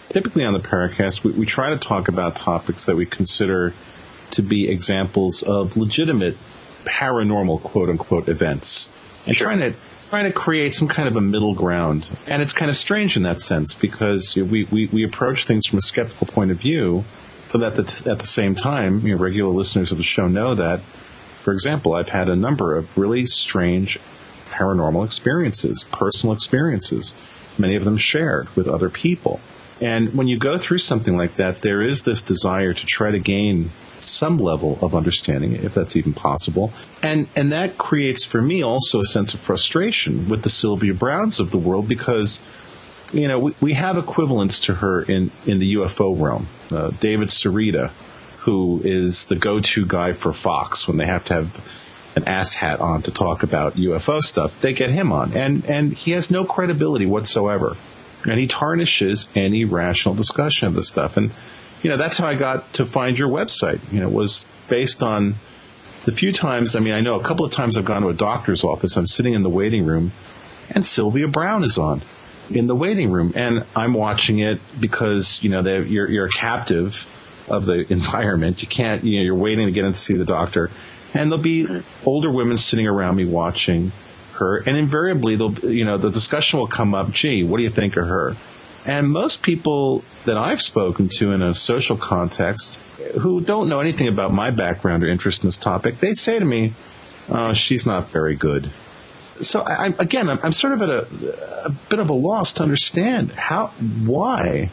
typically 0.09 0.45
on 0.45 0.55
the 0.55 0.61
Paracast 0.61 1.23
we, 1.23 1.33
we 1.33 1.47
try 1.47 1.71
to 1.71 1.79
talk 1.79 2.09
about 2.09 2.37
topics 2.37 2.87
that 2.87 2.97
we 2.97 3.07
consider 3.07 3.75
to 4.33 4.43
be 4.43 4.69
examples 4.69 5.43
of 5.43 5.77
legitimate 5.77 6.37
paranormal 6.85 7.63
quote 7.63 7.89
unquote 7.89 8.29
events. 8.29 8.89
And 9.27 9.37
sure. 9.37 9.47
trying 9.47 9.61
to 9.61 9.75
trying 10.09 10.25
to 10.25 10.33
create 10.33 10.75
some 10.75 10.89
kind 10.89 11.09
of 11.09 11.17
a 11.17 11.21
middle 11.21 11.55
ground. 11.55 12.07
And 12.27 12.43
it's 12.43 12.53
kind 12.53 12.71
of 12.71 12.77
strange 12.77 13.17
in 13.17 13.23
that 13.23 13.41
sense 13.41 13.73
because 13.75 14.37
we, 14.37 14.65
we, 14.65 14.87
we 14.87 15.05
approach 15.05 15.47
things 15.47 15.67
from 15.67 15.79
a 15.79 15.83
skeptical 15.83 16.27
point 16.27 16.51
of 16.51 16.59
view 16.59 17.05
but 17.55 17.63
at 17.63 17.87
the, 17.87 18.11
at 18.11 18.19
the 18.19 18.27
same 18.27 18.57
time, 18.57 19.07
you 19.07 19.15
know, 19.15 19.23
regular 19.23 19.53
listeners 19.53 19.93
of 19.93 19.99
the 19.99 20.03
show 20.03 20.27
know 20.27 20.57
that, 20.57 20.81
for 20.81 21.53
example, 21.53 21.95
I've 21.95 22.09
had 22.09 22.29
a 22.29 22.35
number 22.35 22.77
of 22.77 22.99
really 22.99 23.27
strange 23.27 24.01
paranormal 24.51 25.05
experiences, 25.05 25.85
personal 25.93 26.35
experiences, 26.35 27.15
many 27.57 27.77
of 27.77 27.85
them 27.85 27.97
shared 27.97 28.49
with 28.57 28.67
other 28.67 28.91
people. 28.91 29.39
And 29.81 30.15
when 30.15 30.27
you 30.27 30.37
go 30.37 30.59
through 30.59 30.79
something 30.79 31.17
like 31.17 31.37
that, 31.37 31.61
there 31.63 31.81
is 31.81 32.03
this 32.03 32.23
desire 32.23 32.75
to 32.75 32.87
try 32.87 33.13
to 33.13 33.21
gain 33.21 33.71
some 34.05 34.39
level 34.39 34.79
of 34.83 34.95
understanding, 34.95 35.55
if 35.55 35.75
that's 35.75 35.97
even 35.97 36.13
possible. 36.13 36.73
And, 37.03 37.27
and 37.35 37.53
that 37.53 37.79
creates 37.79 38.25
for 38.25 38.41
me 38.41 38.63
also 38.63 39.01
a 39.01 39.05
sense 39.05 39.35
of 39.35 39.41
frustration 39.41 40.29
with 40.29 40.43
the 40.43 40.51
Sylvia 40.51 40.95
Brownes 40.95 41.41
of 41.41 41.51
the 41.51 41.59
world 41.59 41.89
because 41.89 42.41
you 43.13 43.29
know, 43.29 43.39
we, 43.39 43.55
we 43.61 43.73
have 43.75 43.97
equivalents 43.97 44.61
to 44.61 44.75
her 44.75 45.03
in, 45.03 45.31
in 45.47 45.59
the 45.59 45.75
UFO 45.75 46.21
realm. 46.21 46.47
Uh, 46.71 46.91
David 46.91 47.29
Sereda, 47.29 47.91
who 48.41 48.81
is 48.85 49.27
the 49.27 49.37
go-to 49.37 49.87
guy 49.87 50.13
for 50.13 50.33
Fox 50.33 50.89
when 50.89 50.97
they 50.97 51.07
have 51.07 51.25
to 51.27 51.35
have 51.35 51.81
an 52.17 52.25
ass 52.25 52.55
hat 52.55 52.81
on 52.81 53.03
to 53.03 53.11
talk 53.11 53.43
about 53.43 53.75
UFO 53.75 54.23
stuff, 54.23 54.61
they 54.61 54.73
get 54.73 54.91
him 54.91 55.13
on. 55.13 55.37
And, 55.37 55.65
and 55.67 55.93
he 55.93 56.13
has 56.13 56.31
no 56.31 56.45
credibility 56.45 57.07
whatsoever. 57.07 57.77
And 58.25 58.39
he 58.39 58.47
tarnishes 58.47 59.29
any 59.35 59.65
rational 59.65 60.15
discussion 60.15 60.69
of 60.69 60.75
this 60.75 60.89
stuff. 60.89 61.17
And, 61.17 61.31
you 61.85 61.91
know, 61.91 61.99
that's 61.99 62.17
how 62.17 62.27
I 62.27 62.35
got 62.35 62.73
to 62.75 62.87
find 62.87 63.17
your 63.17 63.29
website. 63.29 63.79
You 63.93 64.01
know, 64.01 64.09
it 64.09 64.13
was 64.13 64.47
based 64.69 65.03
on 65.03 65.35
the 66.07 66.13
few 66.13 66.33
times, 66.33 66.77
I 66.77 66.81
mean, 66.81 66.95
I 66.95 67.03
know 67.03 67.15
a 67.15 67.23
couple 67.23 67.45
of 67.45 67.53
times 67.53 67.77
I've 67.77 67.85
gone 67.85 68.03
to 68.03 68.09
a 68.09 68.15
doctor's 68.15 68.65
office, 68.65 68.97
I'm 68.97 69.07
sitting 69.07 69.35
in 69.35 69.43
the 69.43 69.51
waiting 69.51 69.85
room, 69.85 70.13
and 70.71 70.85
Sylvia 70.85 71.29
Browne 71.29 71.63
is 71.63 71.77
on 71.77 72.01
in 72.51 72.67
the 72.67 72.75
waiting 72.75 73.11
room, 73.11 73.35
and 73.37 73.65
I'm 73.77 73.93
watching 73.93 74.39
it 74.39 74.61
because 74.81 75.43
you 75.43 75.51
know 75.51 75.61
you're 75.61 76.09
you're 76.09 76.27
a 76.27 76.31
captive 76.31 77.07
of 77.49 77.67
the 77.67 77.85
environment. 77.93 78.63
You 78.63 78.69
can't 78.69 79.05
you 79.05 79.19
know 79.19 79.25
you're 79.25 79.35
waiting 79.35 79.67
to 79.67 79.73
get 79.73 79.85
in 79.85 79.93
to 79.93 79.99
see 79.99 80.15
the 80.15 80.25
doctor, 80.25 80.71
and 81.13 81.31
there'll 81.31 81.43
be 81.43 81.69
older 82.05 82.31
women 82.31 82.57
sitting 82.57 82.87
around 82.87 83.17
me 83.17 83.27
watching 83.27 83.93
her, 84.35 84.59
and 84.59 84.77
invariably 84.77 85.37
they'll 85.37 85.53
you 85.71 85.85
know 85.85 85.99
the 85.99 86.11
discussion 86.11 86.61
will 86.61 86.67
come 86.67 86.95
up. 86.95 87.11
Gee, 87.13 87.45
what 87.45 87.59
do 87.59 87.63
you 87.63 87.71
think 87.71 87.97
of 87.97 88.07
her? 88.07 88.37
And 88.87 89.09
most 89.09 89.43
people 89.43 90.05
that 90.25 90.37
I've 90.37 90.61
spoken 90.61 91.09
to 91.17 91.33
in 91.33 91.43
a 91.43 91.55
social 91.55 91.97
context 91.97 92.79
who 93.21 93.41
don't 93.41 93.69
know 93.69 93.81
anything 93.81 94.09
about 94.09 94.33
my 94.33 94.51
background 94.51 95.05
or 95.05 95.09
interest 95.09 95.43
in 95.43 95.49
this 95.49 95.57
topic, 95.57 96.01
they 96.01 96.15
say 96.15 96.39
to 96.39 96.45
me, 96.45 96.73
oh, 97.29 97.53
she's 97.55 97.87
not 97.87 98.09
very 98.09 98.35
good 98.35 98.71
so 99.41 99.61
I, 99.61 99.87
again, 99.99 100.29
I'm, 100.29 100.53
sort 100.53 100.75
of 100.75 100.83
at 100.83 100.89
a, 100.89 101.67
a, 101.67 101.71
bit 101.71 101.99
of 101.99 102.09
a 102.11 102.13
loss 102.13 102.55
to 102.55 102.63
understand 102.63 103.33
how, 103.33 103.69
why 103.69 104.71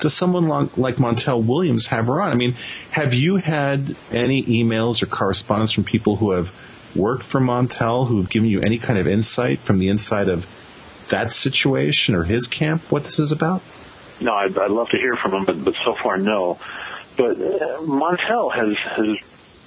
does 0.00 0.14
someone 0.14 0.48
like, 0.48 0.76
like 0.76 0.96
Montel 0.96 1.44
Williams 1.44 1.86
have 1.86 2.06
her 2.06 2.20
on? 2.20 2.32
I 2.32 2.34
mean, 2.34 2.54
have 2.90 3.14
you 3.14 3.36
had 3.36 3.94
any 4.10 4.42
emails 4.42 5.02
or 5.02 5.06
correspondence 5.06 5.72
from 5.72 5.84
people 5.84 6.16
who 6.16 6.32
have 6.32 6.52
worked 6.96 7.22
for 7.22 7.40
Montel 7.40 8.06
who 8.06 8.16
have 8.16 8.30
given 8.30 8.48
you 8.48 8.62
any 8.62 8.78
kind 8.78 8.98
of 8.98 9.06
insight 9.06 9.60
from 9.60 9.78
the 9.78 9.88
inside 9.88 10.28
of 10.28 10.46
that 11.10 11.32
situation 11.32 12.14
or 12.14 12.24
his 12.24 12.46
camp, 12.46 12.82
what 12.90 13.04
this 13.04 13.18
is 13.18 13.32
about? 13.32 13.62
No, 14.20 14.34
I'd, 14.34 14.56
I'd 14.58 14.70
love 14.70 14.90
to 14.90 14.98
hear 14.98 15.14
from 15.14 15.32
him, 15.32 15.44
but, 15.44 15.64
but 15.64 15.74
so 15.84 15.92
far, 15.92 16.16
no. 16.16 16.58
But 17.16 17.32
uh, 17.32 17.80
Montel 17.82 18.52
has, 18.52 18.76
has 18.76 19.18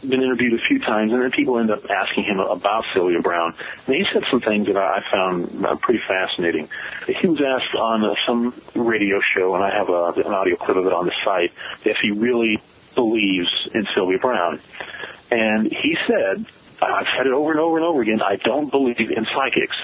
been 0.07 0.21
interviewed 0.21 0.53
a 0.53 0.57
few 0.57 0.79
times, 0.79 1.13
and 1.13 1.21
then 1.21 1.31
people 1.31 1.59
end 1.59 1.71
up 1.71 1.89
asking 1.89 2.25
him 2.25 2.39
about 2.39 2.85
Sylvia 2.93 3.21
Browne. 3.21 3.53
And 3.87 3.95
he 3.95 4.05
said 4.11 4.23
some 4.29 4.41
things 4.41 4.67
that 4.67 4.77
I 4.77 4.99
found 4.99 5.65
uh, 5.65 5.75
pretty 5.75 6.01
fascinating. 6.07 6.67
He 7.07 7.27
was 7.27 7.41
asked 7.41 7.75
on 7.75 8.03
uh, 8.03 8.15
some 8.27 8.53
radio 8.75 9.19
show, 9.21 9.55
and 9.55 9.63
I 9.63 9.71
have 9.71 9.89
a, 9.89 10.13
an 10.17 10.33
audio 10.33 10.55
clip 10.55 10.77
of 10.77 10.85
it 10.85 10.93
on 10.93 11.05
the 11.05 11.13
site, 11.23 11.51
if 11.85 11.97
he 11.97 12.11
really 12.11 12.59
believes 12.95 13.69
in 13.73 13.85
Sylvia 13.85 14.19
Browne. 14.19 14.59
And 15.31 15.65
he 15.65 15.97
said, 16.05 16.45
I've 16.81 17.07
said 17.15 17.25
it 17.25 17.33
over 17.33 17.51
and 17.51 17.59
over 17.59 17.77
and 17.77 17.85
over 17.85 18.01
again, 18.01 18.21
I 18.21 18.35
don't 18.35 18.69
believe 18.69 18.99
in 18.99 19.25
psychics, 19.25 19.77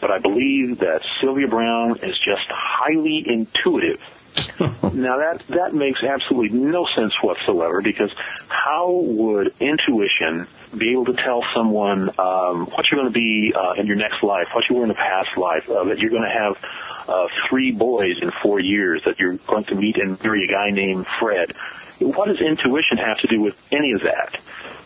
but 0.00 0.10
I 0.10 0.18
believe 0.18 0.78
that 0.78 1.02
Sylvia 1.20 1.48
Browne 1.48 1.98
is 1.98 2.18
just 2.18 2.46
highly 2.48 3.28
intuitive 3.28 4.00
now 4.60 5.18
that 5.18 5.42
that 5.48 5.74
makes 5.74 6.02
absolutely 6.02 6.56
no 6.56 6.86
sense 6.86 7.14
whatsoever 7.22 7.82
because 7.82 8.14
how 8.48 8.92
would 8.92 9.52
intuition 9.58 10.46
be 10.76 10.92
able 10.92 11.06
to 11.06 11.14
tell 11.14 11.42
someone 11.54 12.10
um, 12.18 12.66
what 12.66 12.90
you're 12.90 13.00
going 13.00 13.12
to 13.12 13.18
be 13.18 13.52
uh, 13.54 13.72
in 13.72 13.86
your 13.86 13.96
next 13.96 14.22
life, 14.22 14.48
what 14.54 14.68
you 14.68 14.76
were 14.76 14.82
in 14.82 14.88
the 14.88 14.94
past 14.94 15.36
life, 15.36 15.68
uh, 15.70 15.84
that 15.84 15.98
you're 15.98 16.10
going 16.10 16.22
to 16.22 16.30
have 16.30 16.64
uh, 17.08 17.26
three 17.48 17.72
boys 17.72 18.20
in 18.20 18.30
four 18.30 18.60
years, 18.60 19.04
that 19.04 19.18
you're 19.18 19.36
going 19.46 19.64
to 19.64 19.74
meet 19.74 19.96
and 19.96 20.22
marry 20.22 20.44
a 20.44 20.46
guy 20.46 20.68
named 20.68 21.06
Fred. 21.06 21.52
What 22.00 22.28
does 22.28 22.40
intuition 22.40 22.98
have 22.98 23.18
to 23.20 23.26
do 23.26 23.40
with 23.40 23.56
any 23.72 23.92
of 23.92 24.02
that? 24.02 24.38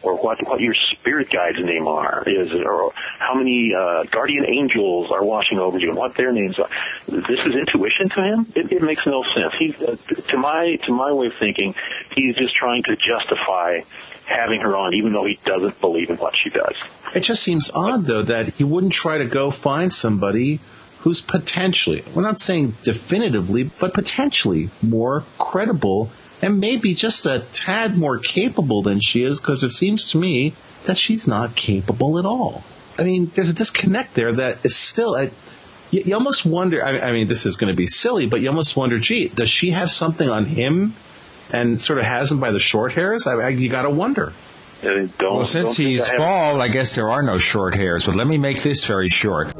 Or 0.02 0.16
what 0.16 0.42
what 0.46 0.60
your 0.60 0.74
spirit 0.74 1.30
guide's 1.30 1.58
name 1.58 1.86
are 1.86 2.22
is, 2.26 2.52
or 2.52 2.92
how 3.18 3.34
many 3.34 3.74
uh, 3.74 4.04
guardian 4.04 4.44
angels 4.46 5.10
are 5.10 5.24
watching 5.24 5.58
over 5.58 5.78
you, 5.78 5.90
and 5.90 5.98
what 5.98 6.14
their 6.14 6.32
names 6.32 6.58
are. 6.58 6.68
This 7.06 7.40
is 7.40 7.54
intuition 7.54 8.08
to 8.10 8.22
him. 8.22 8.46
It, 8.54 8.72
it 8.72 8.82
makes 8.82 9.06
no 9.06 9.22
sense. 9.22 9.54
He, 9.54 9.74
uh, 9.74 9.96
to 10.28 10.36
my 10.36 10.76
to 10.84 10.92
my 10.92 11.12
way 11.12 11.26
of 11.26 11.34
thinking, 11.34 11.74
he's 12.14 12.36
just 12.36 12.54
trying 12.54 12.82
to 12.84 12.96
justify 12.96 13.80
having 14.26 14.60
her 14.60 14.76
on, 14.76 14.94
even 14.94 15.12
though 15.12 15.24
he 15.24 15.38
doesn't 15.44 15.80
believe 15.80 16.10
in 16.10 16.16
what 16.16 16.34
she 16.36 16.50
does. 16.50 16.74
It 17.14 17.20
just 17.20 17.42
seems 17.42 17.70
odd, 17.74 18.04
though, 18.04 18.22
that 18.22 18.48
he 18.48 18.64
wouldn't 18.64 18.92
try 18.92 19.18
to 19.18 19.26
go 19.26 19.50
find 19.50 19.92
somebody 19.92 20.60
who's 21.00 21.20
potentially, 21.20 22.04
we're 22.14 22.22
not 22.22 22.38
saying 22.38 22.74
definitively, 22.84 23.64
but 23.64 23.92
potentially 23.92 24.70
more 24.80 25.24
credible 25.36 26.10
and 26.42 26.58
maybe 26.58 26.92
just 26.92 27.24
a 27.24 27.44
tad 27.52 27.96
more 27.96 28.18
capable 28.18 28.82
than 28.82 29.00
she 29.00 29.22
is 29.22 29.38
because 29.38 29.62
it 29.62 29.70
seems 29.70 30.10
to 30.10 30.18
me 30.18 30.52
that 30.84 30.98
she's 30.98 31.28
not 31.28 31.54
capable 31.54 32.18
at 32.18 32.26
all. 32.26 32.64
I 32.98 33.04
mean, 33.04 33.30
there's 33.32 33.48
a 33.48 33.54
disconnect 33.54 34.14
there 34.14 34.32
that 34.32 34.64
is 34.64 34.74
still, 34.74 35.14
a, 35.14 35.30
you, 35.92 36.02
you, 36.04 36.14
almost 36.14 36.44
wonder, 36.44 36.84
I, 36.84 36.98
I 36.98 37.12
mean, 37.12 37.28
this 37.28 37.46
is 37.46 37.56
going 37.56 37.72
to 37.72 37.76
be 37.76 37.86
silly, 37.86 38.26
but 38.26 38.40
you 38.40 38.48
almost 38.48 38.76
wonder, 38.76 38.98
gee, 38.98 39.28
does 39.28 39.48
she 39.48 39.70
have 39.70 39.90
something 39.90 40.28
on 40.28 40.44
him 40.44 40.94
and 41.52 41.80
sort 41.80 42.00
of 42.00 42.04
has 42.04 42.32
him 42.32 42.40
by 42.40 42.50
the 42.50 42.60
short 42.60 42.92
hairs? 42.92 43.26
I, 43.26 43.34
I, 43.34 43.48
you 43.50 43.68
got 43.68 43.82
to 43.82 43.90
wonder. 43.90 44.32
well, 44.82 45.44
since 45.44 45.76
he's 45.76 46.06
bald, 46.10 46.60
I 46.60 46.68
guess 46.68 46.96
there 46.96 47.08
are 47.08 47.22
no 47.22 47.38
short 47.38 47.76
hairs, 47.76 48.06
but 48.06 48.16
let 48.16 48.26
me 48.26 48.36
make 48.36 48.62
this 48.62 48.84
very 48.84 49.08
short. 49.08 49.54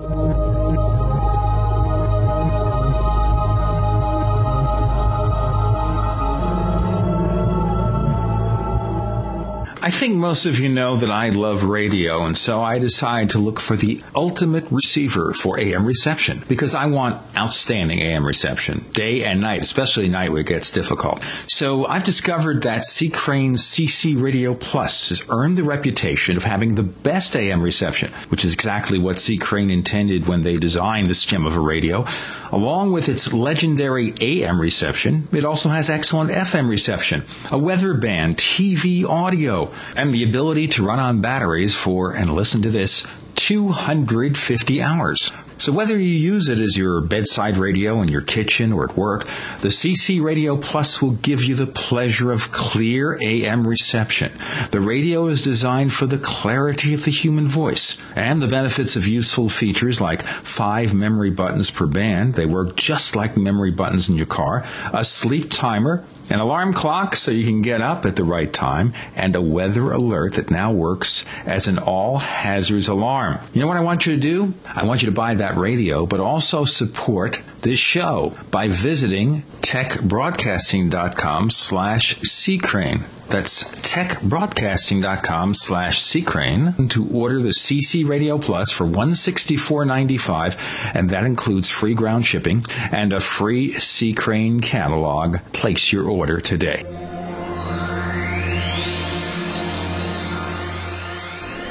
I 9.85 9.91
think 9.91 10.15
most 10.15 10.47
of 10.47 10.61
you 10.61 10.69
know 10.69 10.95
that 10.95 11.11
I 11.11 11.31
love 11.31 11.65
radio, 11.65 12.25
and 12.25 12.37
so 12.37 12.63
I 12.63 12.79
decided 12.79 13.31
to 13.31 13.41
look 13.41 13.59
for 13.59 13.75
the 13.75 14.01
ultimate 14.15 14.71
receiver 14.71 15.35
for 15.35 15.59
AM 15.59 15.85
reception 15.85 16.41
because 16.49 16.77
I 16.77 16.87
want 16.87 17.21
outstanding 17.37 17.99
AM 17.99 18.25
reception, 18.25 18.85
day 18.95 19.25
and 19.25 19.41
night, 19.41 19.61
especially 19.61 20.09
night 20.09 20.31
where 20.31 20.43
it 20.43 20.47
gets 20.47 20.71
difficult. 20.71 21.21
So 21.49 21.85
I've 21.85 22.05
discovered 22.05 22.63
that 22.63 22.85
C 22.85 23.11
Crane 23.11 23.57
CC 23.57 24.23
Radio 24.23 24.55
Plus 24.55 25.09
has 25.09 25.27
earned 25.29 25.59
the 25.59 25.65
reputation 25.65 26.37
of 26.37 26.45
having 26.45 26.77
the 26.77 26.85
best 26.85 27.35
AM 27.35 27.61
reception, 27.61 28.13
which 28.29 28.45
is 28.45 28.53
exactly 28.53 29.01
what 29.01 29.19
C 29.19 29.37
Crane 29.37 29.71
intended 29.71 30.29
when 30.29 30.45
they 30.45 30.59
designed 30.59 31.09
this 31.09 31.25
gem 31.25 31.45
of 31.45 31.57
a 31.57 31.61
radio. 31.61 32.05
Along 32.53 32.93
with 32.93 33.09
its 33.09 33.33
legendary 33.33 34.15
AM 34.21 34.61
reception, 34.61 35.27
it 35.33 35.45
also 35.45 35.71
has 35.71 35.91
excellent 35.91 36.31
FM 36.31 36.69
reception, 36.69 37.25
a 37.51 37.59
weather 37.59 37.95
band, 37.95 38.37
TV 38.37 39.05
audio, 39.05 39.73
and 39.97 40.13
the 40.13 40.25
ability 40.25 40.69
to 40.69 40.85
run 40.85 40.99
on 40.99 41.21
batteries 41.21 41.75
for, 41.75 42.15
and 42.15 42.33
listen 42.33 42.63
to 42.63 42.71
this, 42.71 43.07
250 43.37 44.83
hours. 44.83 45.33
So 45.63 45.71
whether 45.71 45.97
you 45.97 46.13
use 46.13 46.49
it 46.49 46.59
as 46.59 46.77
your 46.77 47.01
bedside 47.01 47.57
radio 47.57 48.03
in 48.03 48.09
your 48.09 48.21
kitchen 48.21 48.73
or 48.73 48.91
at 48.91 48.97
work, 48.97 49.25
the 49.61 49.69
CC 49.69 50.21
Radio 50.21 50.57
Plus 50.57 51.01
will 51.01 51.13
give 51.13 51.45
you 51.45 51.55
the 51.55 51.69
pleasure 51.69 52.33
of 52.33 52.51
clear 52.51 53.17
AM 53.23 53.65
reception. 53.65 54.33
The 54.73 54.81
radio 54.81 55.29
is 55.29 55.43
designed 55.43 55.93
for 55.93 56.07
the 56.07 56.19
clarity 56.19 56.95
of 56.95 57.05
the 57.05 57.13
human 57.13 57.47
voice 57.47 58.03
and 58.17 58.43
the 58.43 58.49
benefits 58.49 58.97
of 58.97 59.07
useful 59.07 59.49
features 59.49 60.01
like 60.01 60.23
five 60.23 60.95
memory 60.95 61.31
buttons 61.31 61.71
per 61.71 61.87
band. 61.87 62.35
They 62.35 62.47
work 62.47 62.77
just 62.77 63.15
like 63.15 63.37
memory 63.37 63.71
buttons 63.71 64.09
in 64.09 64.17
your 64.17 64.27
car, 64.27 64.65
a 64.93 65.05
sleep 65.05 65.51
timer, 65.51 66.05
an 66.33 66.41
alarm 66.41 66.73
clock 66.73 67.15
so 67.15 67.31
you 67.31 67.45
can 67.45 67.61
get 67.61 67.83
up 67.83 68.07
at 68.07 68.17
the 68.17 68.25
right 68.25 68.51
time, 68.51 68.95
and 69.15 69.37
a 69.37 69.43
weather 69.43 69.93
alert 69.93 70.35
that 70.35 70.51
now 70.51 70.73
works 70.73 71.27
as 71.45 71.69
an 71.69 71.79
all 71.79 72.17
hazards 72.17 72.89
alarm. 72.89 73.39
You 73.53 73.61
know 73.61 73.67
what 73.67 73.77
I 73.77 73.83
want 73.83 74.07
you 74.07 74.15
to 74.15 74.21
do? 74.21 74.55
I 74.65 74.87
want 74.87 75.03
you 75.03 75.07
to 75.07 75.13
buy 75.13 75.35
that 75.35 75.59
radio, 75.59 76.07
but 76.07 76.21
also 76.21 76.65
support 76.65 77.41
this 77.63 77.79
show 77.79 78.37
by 78.51 78.69
visiting 78.69 79.43
techbroadcasting.com 79.61 81.51
slash 81.51 82.17
ccrane. 82.19 83.03
That's 83.29 83.65
techbroadcasting.com 83.65 85.55
slash 85.55 86.03
ccrane 86.03 86.91
to 86.91 87.09
order 87.09 87.39
the 87.39 87.51
CC 87.51 88.07
Radio 88.07 88.37
Plus 88.39 88.71
for 88.71 88.85
$164.95, 88.85 90.95
and 90.95 91.11
that 91.11 91.25
includes 91.25 91.71
free 91.71 91.95
ground 91.95 92.27
shipping 92.27 92.67
and 92.91 93.13
a 93.13 93.21
free 93.21 93.73
C 93.73 94.13
Crane 94.13 94.61
catalog. 94.61 95.39
Place 95.53 95.93
your 95.93 96.11
order 96.11 96.41
today. 96.41 96.83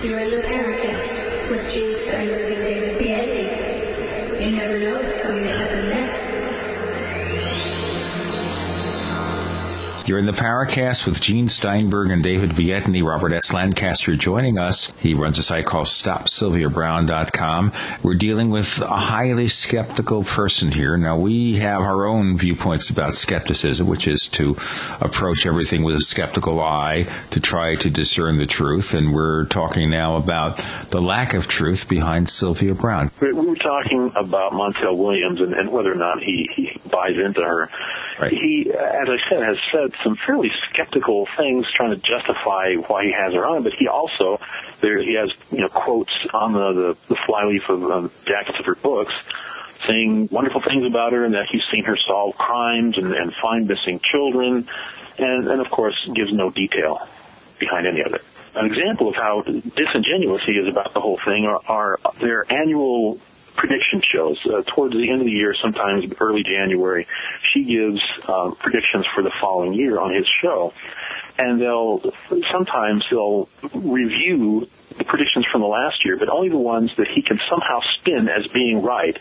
You're 0.03 0.19
in 0.19 0.31
the 0.31 0.41
Paracast 0.47 1.51
with 1.51 1.71
Gene 1.71 1.95
and 2.15 2.29
David 2.63 2.97
Biedny. 2.99 3.10
You're 10.11 10.19
in 10.19 10.25
the 10.25 10.33
Paracast 10.33 11.07
with 11.07 11.21
Gene 11.21 11.47
Steinberg 11.47 12.11
and 12.11 12.21
David 12.21 12.49
Biedny. 12.49 13.01
Robert 13.01 13.31
S. 13.31 13.53
Lancaster 13.53 14.13
joining 14.17 14.57
us. 14.57 14.91
He 14.99 15.13
runs 15.13 15.37
a 15.37 15.41
site 15.41 15.65
called 15.65 15.87
StopSylviaBrowne.com. 15.87 17.71
We're 18.03 18.15
dealing 18.15 18.49
with 18.49 18.81
a 18.81 18.87
highly 18.87 19.47
skeptical 19.47 20.25
person 20.25 20.69
here. 20.69 20.97
Now, 20.97 21.17
we 21.17 21.55
have 21.59 21.79
our 21.83 22.05
own 22.05 22.37
viewpoints 22.37 22.89
about 22.89 23.13
skepticism, 23.13 23.87
which 23.87 24.05
is 24.05 24.27
to 24.33 24.57
approach 24.99 25.45
everything 25.45 25.81
with 25.81 25.95
a 25.95 26.01
skeptical 26.01 26.59
eye 26.59 27.07
to 27.29 27.39
try 27.39 27.75
to 27.75 27.89
discern 27.89 28.35
the 28.35 28.45
truth. 28.45 28.93
And 28.93 29.13
we're 29.13 29.45
talking 29.45 29.89
now 29.89 30.17
about 30.17 30.61
the 30.89 31.01
lack 31.01 31.33
of 31.35 31.47
truth 31.47 31.87
behind 31.87 32.27
Sylvia 32.27 32.75
Browne. 32.75 33.11
We 33.21 33.31
were 33.31 33.55
talking 33.55 34.11
about 34.17 34.51
Montel 34.51 34.97
Williams 34.97 35.39
and, 35.39 35.53
and 35.53 35.71
whether 35.71 35.93
or 35.93 35.95
not 35.95 36.21
he, 36.21 36.49
he 36.51 36.81
buys 36.89 37.17
into 37.17 37.43
her. 37.43 37.69
Right. 38.21 38.31
He, 38.31 38.71
as 38.71 39.09
I 39.09 39.17
said, 39.29 39.41
has 39.43 39.57
said 39.71 39.95
some 40.03 40.15
fairly 40.15 40.51
skeptical 40.69 41.25
things 41.25 41.71
trying 41.71 41.89
to 41.89 41.97
justify 41.97 42.75
why 42.75 43.05
he 43.05 43.11
has 43.13 43.33
her 43.33 43.47
on, 43.47 43.63
but 43.63 43.73
he 43.73 43.87
also, 43.87 44.39
there, 44.79 44.99
he 44.99 45.15
has, 45.15 45.33
you 45.51 45.61
know, 45.61 45.67
quotes 45.67 46.13
on 46.31 46.53
the, 46.53 46.73
the, 46.73 46.97
the 47.07 47.15
flyleaf 47.15 47.67
of 47.69 47.83
um, 47.83 48.11
jackets 48.25 48.59
of 48.59 48.65
her 48.65 48.75
books 48.75 49.13
saying 49.87 50.29
wonderful 50.31 50.61
things 50.61 50.85
about 50.85 51.13
her 51.13 51.25
and 51.25 51.33
that 51.33 51.47
he's 51.51 51.63
seen 51.71 51.83
her 51.83 51.97
solve 51.97 52.37
crimes 52.37 52.99
and, 52.99 53.13
and 53.13 53.33
find 53.33 53.67
missing 53.67 53.99
children 53.99 54.67
and, 55.17 55.47
and 55.47 55.59
of 55.59 55.71
course 55.71 56.07
gives 56.13 56.31
no 56.31 56.51
detail 56.51 57.07
behind 57.59 57.87
any 57.87 58.01
of 58.01 58.13
it. 58.13 58.21
An 58.55 58.65
example 58.65 59.07
of 59.09 59.15
how 59.15 59.41
disingenuous 59.41 60.43
he 60.43 60.53
is 60.53 60.67
about 60.67 60.93
the 60.93 60.99
whole 60.99 61.17
thing 61.17 61.45
are, 61.45 61.61
are 61.67 61.99
their 62.19 62.45
annual 62.51 63.19
prediction 63.55 64.01
shows. 64.01 64.45
Uh, 64.45 64.63
towards 64.65 64.93
the 64.93 65.09
end 65.09 65.21
of 65.21 65.25
the 65.25 65.31
year, 65.31 65.53
sometimes 65.53 66.13
early 66.19 66.43
January, 66.43 67.07
she 67.51 67.63
gives 67.63 68.01
uh, 68.27 68.51
predictions 68.59 69.05
for 69.05 69.23
the 69.23 69.31
following 69.31 69.73
year 69.73 69.99
on 69.99 70.13
his 70.13 70.27
show. 70.41 70.73
And 71.37 71.59
they'll, 71.59 72.13
sometimes 72.51 73.09
they'll 73.09 73.49
review 73.73 74.67
the 74.97 75.03
predictions 75.03 75.45
from 75.45 75.61
the 75.61 75.67
last 75.67 76.05
year, 76.05 76.17
but 76.17 76.29
only 76.29 76.49
the 76.49 76.57
ones 76.57 76.95
that 76.97 77.07
he 77.07 77.21
can 77.21 77.39
somehow 77.49 77.79
spin 77.81 78.29
as 78.29 78.47
being 78.47 78.81
right. 78.81 79.17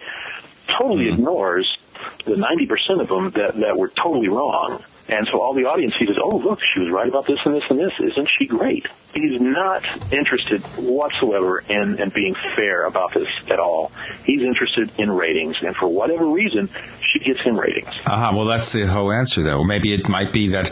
Totally 0.67 1.07
mm-hmm. 1.07 1.21
ignores 1.21 1.79
the 2.25 2.35
90% 2.35 3.01
of 3.01 3.09
them 3.09 3.31
that, 3.31 3.55
that 3.61 3.77
were 3.77 3.89
totally 3.89 4.29
wrong. 4.29 4.83
And 5.11 5.27
so 5.27 5.41
all 5.41 5.55
the 5.55 5.65
audience 5.65 5.95
sees 5.99 6.09
is, 6.09 6.19
oh, 6.23 6.37
look, 6.37 6.61
she 6.63 6.81
was 6.81 6.89
right 6.89 7.09
about 7.09 7.27
this 7.27 7.45
and 7.45 7.55
this 7.55 7.69
and 7.69 7.79
this. 7.79 7.99
Isn't 7.99 8.29
she 8.39 8.47
great? 8.47 8.87
He's 9.13 9.41
not 9.41 9.85
interested 10.13 10.61
whatsoever 10.77 11.59
in, 11.69 11.99
in 11.99 12.11
being 12.11 12.35
fair 12.35 12.85
about 12.85 13.13
this 13.13 13.29
at 13.51 13.59
all. 13.59 13.91
He's 14.25 14.43
interested 14.43 14.89
in 14.99 15.11
ratings. 15.11 15.63
And 15.63 15.75
for 15.75 15.89
whatever 15.89 16.27
reason, 16.27 16.69
she 17.01 17.19
gets 17.19 17.41
him 17.41 17.59
ratings. 17.59 18.01
Uh-huh. 18.07 18.33
Well, 18.37 18.47
that's 18.47 18.73
the 18.73 18.87
whole 18.87 19.11
answer, 19.11 19.43
though. 19.43 19.65
Maybe 19.65 19.93
it 19.93 20.09
might 20.09 20.33
be 20.33 20.49
that 20.49 20.71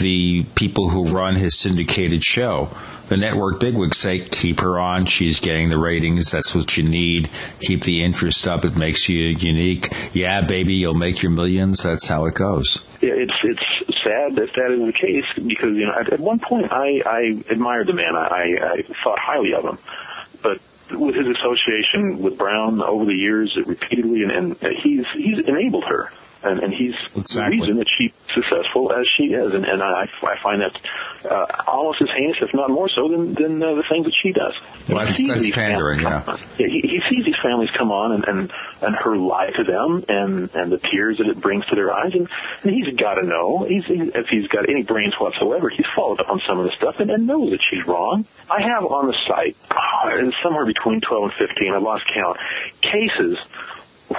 the 0.00 0.44
people 0.54 0.88
who 0.88 1.04
run 1.04 1.34
his 1.34 1.58
syndicated 1.58 2.24
show 2.24 2.70
the 3.08 3.16
network 3.16 3.60
bigwigs 3.60 3.98
say, 3.98 4.20
keep 4.20 4.60
her 4.60 4.78
on. 4.78 5.06
She's 5.06 5.40
getting 5.40 5.68
the 5.68 5.78
ratings. 5.78 6.30
That's 6.30 6.54
what 6.54 6.76
you 6.76 6.84
need. 6.84 7.28
Keep 7.60 7.82
the 7.82 8.02
interest 8.02 8.46
up. 8.48 8.64
It 8.64 8.76
makes 8.76 9.08
you 9.08 9.28
unique. 9.28 9.92
Yeah, 10.14 10.40
baby, 10.40 10.74
you'll 10.74 10.94
make 10.94 11.22
your 11.22 11.32
millions. 11.32 11.82
That's 11.82 12.06
how 12.06 12.26
it 12.26 12.34
goes. 12.34 12.84
Yeah, 13.00 13.12
it's 13.14 13.34
it's 13.42 14.02
sad 14.02 14.36
that 14.36 14.52
that 14.54 14.70
is 14.70 14.86
the 14.86 14.92
case 14.92 15.46
because 15.46 15.76
you 15.76 15.86
know 15.86 15.92
at, 15.98 16.12
at 16.12 16.20
one 16.20 16.38
point 16.38 16.72
I 16.72 17.02
I 17.04 17.20
admired 17.50 17.86
the 17.86 17.92
man. 17.92 18.16
I, 18.16 18.58
I 18.62 18.82
thought 18.82 19.18
highly 19.18 19.54
of 19.54 19.64
him, 19.64 19.78
but 20.42 20.60
with 20.98 21.14
his 21.14 21.28
association 21.28 22.22
with 22.22 22.38
Browne 22.38 22.80
over 22.82 23.04
the 23.04 23.14
years 23.14 23.56
it 23.56 23.66
repeatedly, 23.66 24.22
and, 24.22 24.32
and 24.32 24.76
he's 24.76 25.06
he's 25.10 25.40
enabled 25.40 25.84
her 25.84 26.10
and, 26.44 26.60
and 26.62 26.72
he's 26.72 26.94
Exactly. 27.16 27.56
the 27.56 27.62
reason 27.62 27.76
that 27.78 27.86
she's 27.96 28.12
successful 28.32 28.92
as 28.92 29.06
she 29.16 29.32
is, 29.34 29.54
and, 29.54 29.64
and 29.64 29.82
I, 29.82 30.08
I 30.22 30.36
find 30.36 30.60
that 30.60 30.78
uh, 31.30 31.46
almost 31.66 32.02
as 32.02 32.10
heinous, 32.10 32.38
if 32.42 32.52
not 32.54 32.70
more 32.70 32.88
so, 32.88 33.08
than, 33.08 33.34
than 33.34 33.62
uh, 33.62 33.74
the 33.74 33.82
things 33.82 34.04
that 34.04 34.14
she 34.22 34.32
does. 34.32 34.54
Well, 34.88 34.88
He 34.88 34.94
that's- 34.94 35.16
sees 35.16 35.28
that's 35.28 35.40
these 35.42 35.54
pandering, 35.54 36.00
families 36.02 36.24
come 36.24 36.34
on. 36.34 36.40
Yeah, 36.58 36.66
he, 36.66 36.80
he 36.80 37.00
sees 37.08 37.24
these 37.24 37.36
families 37.42 37.70
come 37.70 37.90
on 37.92 38.12
and, 38.12 38.24
and 38.28 38.52
and 38.82 38.94
her 38.96 39.16
lie 39.16 39.50
to 39.50 39.64
them, 39.64 40.04
and 40.08 40.54
and 40.54 40.70
the 40.70 40.78
tears 40.78 41.18
that 41.18 41.26
it 41.28 41.40
brings 41.40 41.64
to 41.66 41.74
their 41.74 41.92
eyes, 41.92 42.14
and, 42.14 42.28
and 42.62 42.74
he's 42.74 42.94
got 42.96 43.14
to 43.14 43.26
know. 43.26 43.64
He's 43.64 43.86
he, 43.86 43.94
if 44.00 44.28
he's 44.28 44.46
got 44.48 44.68
any 44.68 44.82
brains 44.82 45.14
whatsoever, 45.14 45.68
he's 45.70 45.86
followed 45.86 46.20
up 46.20 46.28
on 46.30 46.40
some 46.40 46.58
of 46.58 46.64
the 46.66 46.70
stuff 46.72 47.00
and, 47.00 47.10
and 47.10 47.26
knows 47.26 47.50
that 47.52 47.60
she's 47.70 47.86
wrong. 47.86 48.26
I 48.50 48.60
have 48.62 48.84
on 48.84 49.06
the 49.06 49.14
site 49.26 49.56
uh, 49.70 50.30
somewhere 50.42 50.66
between 50.66 51.00
12 51.00 51.22
and 51.24 51.32
15. 51.32 51.72
I 51.72 51.78
lost 51.78 52.04
count 52.12 52.36
cases 52.82 53.38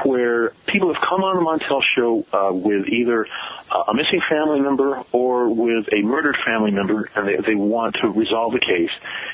where 0.03 0.49
people 0.65 0.93
have 0.93 1.01
come 1.01 1.23
on 1.23 1.35
the 1.35 1.41
Montel 1.41 1.81
show 1.95 2.26
uh, 2.34 2.53
with 2.53 2.88
either 2.88 3.26
uh, 3.72 3.84
a 3.88 3.93
missing 3.93 4.22
family 4.30 4.59
member 4.59 5.01
or 5.11 5.49
with 5.49 5.89
a 5.93 6.01
murdered 6.01 6.38
family 6.38 6.72
member, 6.72 7.09
and 7.15 7.27
they, 7.27 7.35
they 7.38 7.55
want 7.55 7.95
to 8.01 8.09
resolve 8.09 8.53
the 8.53 8.59
case. 8.59 8.91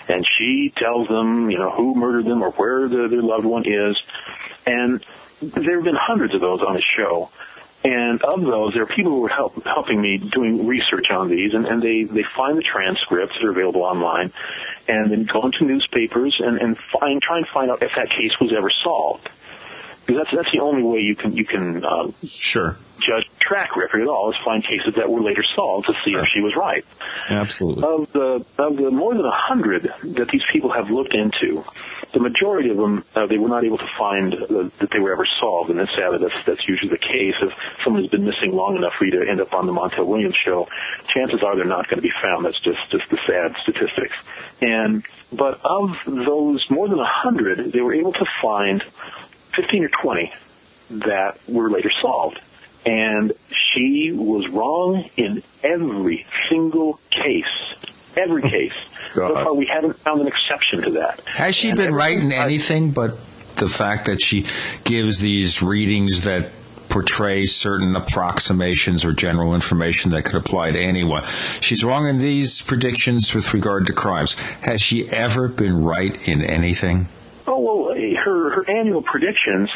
And 0.08 0.26
she 0.38 0.72
tells 0.76 1.08
them, 1.08 1.50
you 1.50 1.58
know, 1.58 1.70
who 1.70 1.96
murdered 1.96 2.26
them 2.26 2.44
or 2.44 2.52
where 2.52 2.88
the, 2.88 3.08
their 3.08 3.22
loved 3.22 3.46
one 3.46 3.66
is. 3.66 4.02
And 4.66 5.04
there 5.42 5.76
have 5.76 5.84
been 5.84 5.96
hundreds 5.96 6.34
of 6.34 6.42
those 6.42 6.62
on 6.62 6.74
the 6.74 6.84
show. 6.96 7.30
And 7.84 8.22
of 8.22 8.42
those, 8.42 8.74
there 8.74 8.84
are 8.84 8.88
people 8.88 9.12
who 9.14 9.26
are 9.26 9.30
help, 9.30 9.64
helping 9.64 10.00
me 10.00 10.18
doing 10.20 10.68
research 10.68 11.10
on 11.10 11.30
these, 11.30 11.56
and, 11.56 11.66
and 11.66 11.82
they, 11.82 12.04
they 12.04 12.22
find 12.22 12.56
the 12.56 12.62
transcripts 12.62 13.34
that 13.36 13.44
are 13.44 13.50
available 13.50 13.82
online, 13.82 14.32
and 14.88 15.10
then 15.10 15.24
go 15.24 15.46
into 15.46 15.66
newspapers 15.66 16.40
and, 16.40 16.60
and 16.60 16.78
find, 16.78 17.22
try 17.24 17.38
and 17.38 17.48
find 17.48 17.72
out 17.72 17.82
if 17.82 17.96
that 17.96 18.12
case 18.12 18.40
was 18.40 18.54
ever 18.54 18.70
solved 18.70 19.28
because 20.12 20.26
that's 20.26 20.36
that's 20.44 20.52
the 20.52 20.60
only 20.60 20.84
way 20.84 21.00
you 21.00 21.16
can 21.16 21.34
you 21.34 21.46
can 21.46 21.84
uh, 21.86 22.12
Sure. 22.24 22.76
judge 23.00 23.30
track 23.40 23.76
record 23.78 24.02
at 24.02 24.08
all 24.08 24.30
is 24.30 24.38
find 24.44 24.64
cases 24.64 24.96
that 24.96 25.10
were 25.10 25.22
later 25.22 25.44
solved 25.44 25.88
to 25.88 25.96
see 26.00 26.14
if 26.14 26.26
she 26.34 26.42
was 26.42 26.56
right. 26.56 26.86
Absolutely. 27.30 27.84
Of 27.84 28.12
the 28.12 28.46
of 28.58 28.78
the 28.78 28.92
more 28.92 29.14
than 29.16 29.26
a 29.26 29.32
hundred 29.32 29.84
that 30.04 30.28
these 30.30 30.44
people 30.52 30.70
have 30.72 30.92
looked 30.92 31.14
into, 31.14 31.64
the 32.12 32.20
majority 32.20 32.70
of 32.72 32.78
them 32.78 33.06
uh, 33.16 33.26
they 33.26 33.38
were 33.38 33.48
not 33.50 33.64
able 33.64 33.78
to 33.78 33.88
find 33.98 34.34
uh, 34.34 34.70
that 34.80 34.90
they 34.92 35.00
were 35.00 35.14
ever 35.14 35.26
solved, 35.40 35.70
and 35.70 35.80
that's 35.80 35.96
sadly 35.96 36.18
that's 36.18 36.46
that's 36.46 36.68
usually 36.68 36.90
the 36.90 36.98
case. 36.98 37.36
If 37.42 37.56
someone 37.84 38.02
has 38.04 38.12
been 38.12 38.26
missing 38.26 38.54
long 38.54 38.76
enough 38.76 38.94
for 38.94 39.06
you 39.06 39.12
to 39.12 39.30
end 39.30 39.40
up 39.40 39.54
on 39.54 39.66
the 39.66 39.74
Montel 39.74 40.06
Williams 40.06 40.36
show, 40.36 40.68
chances 41.08 41.42
are 41.42 41.56
they're 41.56 41.66
not 41.66 41.88
going 41.88 42.02
to 42.02 42.08
be 42.08 42.14
found. 42.22 42.46
That's 42.46 42.60
just 42.60 42.90
just 42.90 43.10
the 43.10 43.18
sad 43.26 43.56
statistics. 43.64 44.16
And 44.62 45.06
but 45.34 45.62
of 45.64 45.98
those 46.06 46.70
more 46.70 46.90
than 46.90 47.00
a 47.00 47.06
hundred, 47.06 47.72
they 47.72 47.80
were 47.82 47.94
able 47.94 48.12
to 48.14 48.26
find 48.42 48.84
15 49.54 49.86
or 49.86 49.90
20 49.90 50.34
that 50.92 51.38
were 51.48 51.70
later 51.70 51.92
solved. 52.02 52.40
And 52.86 53.32
she 53.50 54.12
was 54.12 54.48
wrong 54.50 55.06
in 55.16 55.44
every 55.64 56.26
single 56.50 57.00
case. 57.10 58.16
Every 58.18 58.42
hmm. 58.42 58.50
case. 58.50 58.74
So 59.12 59.34
far, 59.34 59.54
we 59.54 59.66
haven't 59.66 59.98
found 59.98 60.22
an 60.22 60.28
exception 60.28 60.84
to 60.84 60.92
that. 60.92 61.20
Has 61.26 61.54
she 61.54 61.72
And 61.72 61.78
been 61.78 61.94
right 61.94 62.18
in 62.18 62.32
anything 62.32 62.92
but 62.92 63.18
the 63.58 63.68
fact 63.68 64.06
that 64.06 64.22
she 64.22 64.46
gives 64.86 65.20
these 65.20 65.62
readings 65.62 66.22
that 66.22 66.52
portray 66.88 67.46
certain 67.46 67.94
approximations 67.98 69.04
or 69.04 69.12
general 69.12 69.54
information 69.54 70.12
that 70.12 70.24
could 70.24 70.36
apply 70.36 70.72
to 70.72 70.80
anyone? 70.80 71.26
She's 71.60 71.84
wrong 71.84 72.08
in 72.08 72.20
these 72.20 72.62
predictions 72.62 73.36
with 73.36 73.54
regard 73.54 73.88
to 73.88 73.94
crimes. 73.94 74.36
Has 74.62 74.82
she 74.82 75.10
ever 75.10 75.50
been 75.50 75.84
right 75.84 76.30
in 76.30 76.42
anything? 76.42 77.08
Her 77.94 78.50
her 78.52 78.70
annual 78.70 79.02
predictions, 79.02 79.70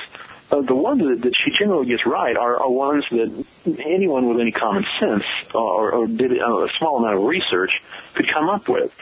uh, 0.52 0.62
the 0.62 0.76
ones 0.76 1.02
that, 1.02 1.22
that 1.22 1.34
she 1.36 1.52
generally 1.58 1.88
gets 1.88 2.06
right 2.06 2.38
are, 2.38 2.58
are 2.62 2.70
ones 2.70 3.06
that 3.10 3.46
anyone 3.80 4.30
with 4.30 4.40
any 4.40 4.52
common 4.52 4.86
sense 5.00 5.24
or, 5.54 5.92
or 5.92 6.08
did 6.08 6.32
a 6.34 6.68
small 6.78 6.98
amount 6.98 7.16
of 7.16 7.24
research 7.24 7.82
could 8.14 8.28
come 8.28 8.50
up 8.50 8.68
with. 8.68 8.96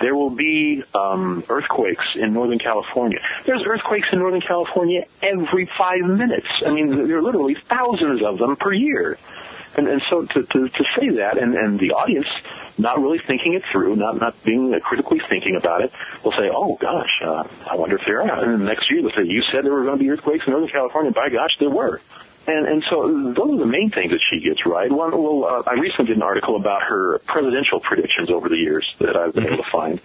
There 0.00 0.14
will 0.14 0.30
be 0.30 0.84
um, 0.94 1.42
earthquakes 1.48 2.16
in 2.16 2.32
Northern 2.34 2.58
California. 2.58 3.20
There's 3.44 3.64
earthquakes 3.64 4.08
in 4.12 4.18
Northern 4.18 4.42
California 4.42 5.04
every 5.22 5.66
five 5.66 6.02
minutes. 6.02 6.48
I 6.64 6.70
mean, 6.70 6.90
there 7.08 7.16
are 7.16 7.22
literally 7.22 7.54
thousands 7.54 8.22
of 8.22 8.38
them 8.38 8.56
per 8.56 8.72
year. 8.72 9.18
And, 9.76 9.88
and 9.88 10.02
so 10.02 10.22
to, 10.22 10.42
to, 10.42 10.68
to 10.68 10.84
say 10.98 11.10
that, 11.10 11.38
and, 11.38 11.54
and 11.54 11.78
the 11.78 11.92
audience 11.92 12.28
not 12.76 13.00
really 13.00 13.18
thinking 13.18 13.54
it 13.54 13.64
through, 13.64 13.96
not 13.96 14.16
not 14.16 14.34
being 14.44 14.74
uh, 14.74 14.80
critically 14.80 15.20
thinking 15.20 15.56
about 15.56 15.82
it, 15.82 15.92
will 16.24 16.32
say, 16.32 16.50
"Oh 16.52 16.76
gosh, 16.76 17.20
uh, 17.22 17.44
I 17.70 17.76
wonder 17.76 17.96
if 17.96 18.04
there 18.04 18.22
are." 18.22 18.44
And 18.44 18.64
next 18.64 18.90
year 18.90 19.02
they'll 19.02 19.12
say, 19.12 19.24
"You 19.24 19.42
said 19.42 19.64
there 19.64 19.72
were 19.72 19.84
going 19.84 19.98
to 19.98 20.02
be 20.02 20.10
earthquakes 20.10 20.46
in 20.46 20.52
Northern 20.52 20.70
California. 20.70 21.12
By 21.12 21.28
gosh, 21.28 21.56
there 21.58 21.70
were." 21.70 22.00
And 22.46 22.66
and 22.66 22.84
so 22.84 23.32
those 23.32 23.54
are 23.54 23.58
the 23.58 23.66
main 23.66 23.90
things 23.90 24.10
that 24.10 24.20
she 24.30 24.40
gets 24.40 24.66
right. 24.66 24.90
One, 24.90 25.10
well, 25.12 25.44
uh, 25.44 25.62
I 25.70 25.74
recently 25.74 26.06
did 26.06 26.16
an 26.16 26.22
article 26.22 26.56
about 26.56 26.82
her 26.82 27.18
presidential 27.20 27.80
predictions 27.80 28.30
over 28.30 28.48
the 28.48 28.56
years 28.56 28.94
that 28.98 29.16
I've 29.16 29.34
been 29.34 29.46
able 29.46 29.58
to 29.58 29.70
find. 29.70 30.00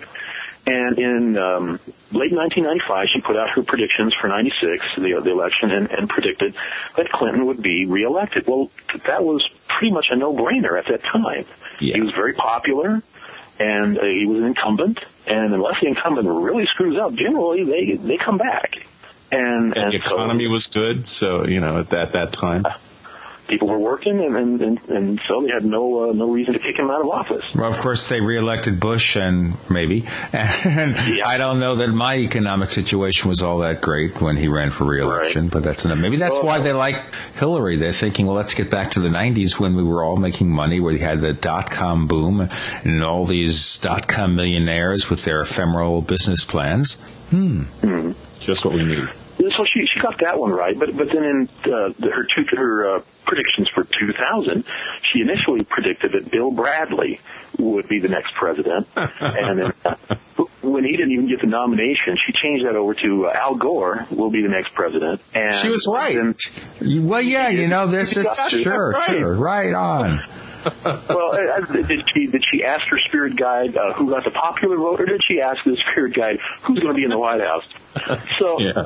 And 0.67 0.97
in 0.97 1.37
um, 1.37 1.67
late 2.11 2.33
1995, 2.33 3.07
she 3.13 3.21
put 3.21 3.37
out 3.37 3.51
her 3.51 3.61
predictions 3.61 4.15
for 4.15 4.27
96, 4.27 4.95
the, 4.95 5.01
the 5.01 5.31
election, 5.31 5.71
and, 5.71 5.91
and 5.91 6.09
predicted 6.09 6.55
that 6.95 7.09
Clinton 7.09 7.45
would 7.45 7.61
be 7.61 7.85
reelected. 7.85 8.47
Well, 8.47 8.71
that 9.05 9.23
was 9.23 9.47
pretty 9.67 9.93
much 9.93 10.07
a 10.09 10.15
no-brainer 10.15 10.77
at 10.77 10.87
that 10.87 11.03
time. 11.03 11.45
He 11.93 12.01
was 12.01 12.11
very 12.11 12.33
popular, 12.33 13.03
and 13.59 13.97
uh, 13.97 14.03
he 14.05 14.25
was 14.25 14.39
an 14.39 14.45
incumbent. 14.45 15.03
And 15.27 15.53
unless 15.53 15.81
the 15.81 15.87
incumbent 15.87 16.27
really 16.27 16.65
screws 16.65 16.97
up, 16.97 17.13
generally 17.13 17.63
they 17.63 17.95
they 17.95 18.17
come 18.17 18.37
back. 18.37 18.85
And, 19.31 19.75
And 19.75 19.91
the 19.91 19.97
economy 19.97 20.47
was 20.47 20.67
good, 20.67 21.09
so 21.09 21.45
you 21.45 21.59
know 21.59 21.79
at 21.79 21.89
that 21.89 22.13
that 22.13 22.31
time. 22.31 22.63
so 22.63 22.69
people 23.47 23.67
were 23.67 23.79
working, 23.79 24.19
and 24.23 24.35
and, 24.35 24.61
and, 24.61 24.89
and 24.89 25.21
so 25.27 25.41
they 25.41 25.49
had 25.51 25.63
no 25.65 26.09
uh, 26.09 26.13
no 26.13 26.29
reason 26.29 26.53
to 26.53 26.59
kick 26.59 26.77
him 26.77 26.89
out 26.89 27.01
of 27.01 27.09
office. 27.09 27.43
Well, 27.53 27.71
of 27.71 27.77
course, 27.79 28.09
they 28.09 28.21
reelected 28.21 28.79
Bush, 28.79 29.15
and 29.15 29.53
maybe. 29.69 30.05
And 30.75 30.95
I 31.25 31.37
don't 31.37 31.59
know 31.59 31.75
that 31.75 31.87
my 31.89 32.17
economic 32.17 32.71
situation 32.71 33.29
was 33.29 33.41
all 33.41 33.59
that 33.59 33.81
great 33.81 34.19
when 34.21 34.35
he 34.35 34.47
ran 34.47 34.71
for 34.71 34.83
reelection, 34.83 35.47
but 35.47 35.63
that's 35.63 35.85
enough. 35.85 35.97
Maybe 35.97 36.17
that's 36.17 36.37
why 36.39 36.59
they 36.59 36.73
like 36.73 37.01
Hillary. 37.35 37.77
They're 37.77 37.91
thinking, 37.93 38.25
well, 38.25 38.35
let's 38.35 38.53
get 38.53 38.69
back 38.69 38.91
to 38.91 38.99
the 38.99 39.09
90s 39.09 39.59
when 39.59 39.75
we 39.75 39.83
were 39.83 40.03
all 40.03 40.17
making 40.17 40.49
money, 40.49 40.79
where 40.79 40.93
we 40.93 40.99
had 40.99 41.21
the 41.21 41.33
dot 41.33 41.71
com 41.71 42.07
boom 42.07 42.49
and 42.83 43.03
all 43.03 43.25
these 43.25 43.77
dot 43.77 44.07
com 44.07 44.35
millionaires 44.35 45.09
with 45.09 45.23
their 45.23 45.41
ephemeral 45.41 46.01
business 46.01 46.45
plans. 46.45 46.95
Hmm. 47.29 47.63
Just 48.39 48.65
what 48.65 48.73
we 48.73 48.85
need. 48.85 49.09
So 49.37 49.65
she 49.65 49.85
she 49.85 49.99
got 49.99 50.19
that 50.19 50.39
one 50.39 50.51
right, 50.51 50.77
but 50.77 50.95
but 50.97 51.09
then 51.09 51.23
in 51.23 51.49
uh, 51.65 51.89
the, 51.99 52.09
her 52.11 52.23
two 52.23 52.45
her 52.55 52.95
uh, 52.95 53.01
predictions 53.25 53.67
for 53.69 53.83
2000, 53.83 54.63
she 55.11 55.21
initially 55.21 55.63
predicted 55.63 56.13
that 56.13 56.31
Bill 56.31 56.51
Bradley 56.51 57.19
would 57.59 57.87
be 57.87 57.99
the 57.99 58.07
next 58.07 58.33
president, 58.33 58.87
and 58.95 59.59
then 59.59 59.73
uh, 59.83 59.95
when 60.61 60.83
he 60.85 60.91
didn't 60.95 61.11
even 61.11 61.27
get 61.27 61.41
the 61.41 61.47
nomination, 61.47 62.17
she 62.25 62.31
changed 62.33 62.65
that 62.65 62.75
over 62.75 62.93
to 62.95 63.27
uh, 63.27 63.31
Al 63.33 63.55
Gore 63.55 64.05
will 64.09 64.29
be 64.31 64.41
the 64.41 64.47
next 64.49 64.73
president. 64.73 65.21
And 65.33 65.55
She 65.55 65.69
was 65.69 65.87
right. 65.87 66.15
then- 66.15 67.05
Well, 67.07 67.21
yeah, 67.21 67.49
you 67.49 67.67
know, 67.67 67.87
this 67.87 68.17
is 68.17 68.27
sure, 68.49 68.91
Right. 68.91 69.09
sure, 69.09 69.35
right 69.35 69.73
on. 69.73 70.21
well, 70.83 71.31
uh, 71.33 71.59
did 71.83 72.03
she 72.11 72.25
did 72.25 72.41
she 72.51 72.63
ask 72.63 72.87
her 72.87 72.97
spirit 73.07 73.35
guide 73.35 73.77
uh, 73.77 73.93
who 73.93 74.09
got 74.09 74.23
the 74.23 74.31
popular 74.31 74.77
vote, 74.77 74.99
or 74.99 75.05
did 75.05 75.21
she 75.27 75.39
ask 75.39 75.63
the 75.63 75.75
spirit 75.75 76.13
guide 76.15 76.39
who's 76.63 76.79
going 76.79 76.93
to 76.93 76.97
be 76.97 77.03
in 77.03 77.09
the 77.11 77.19
White 77.19 77.41
House? 77.41 77.67
So, 78.39 78.59
Yeah. 78.59 78.85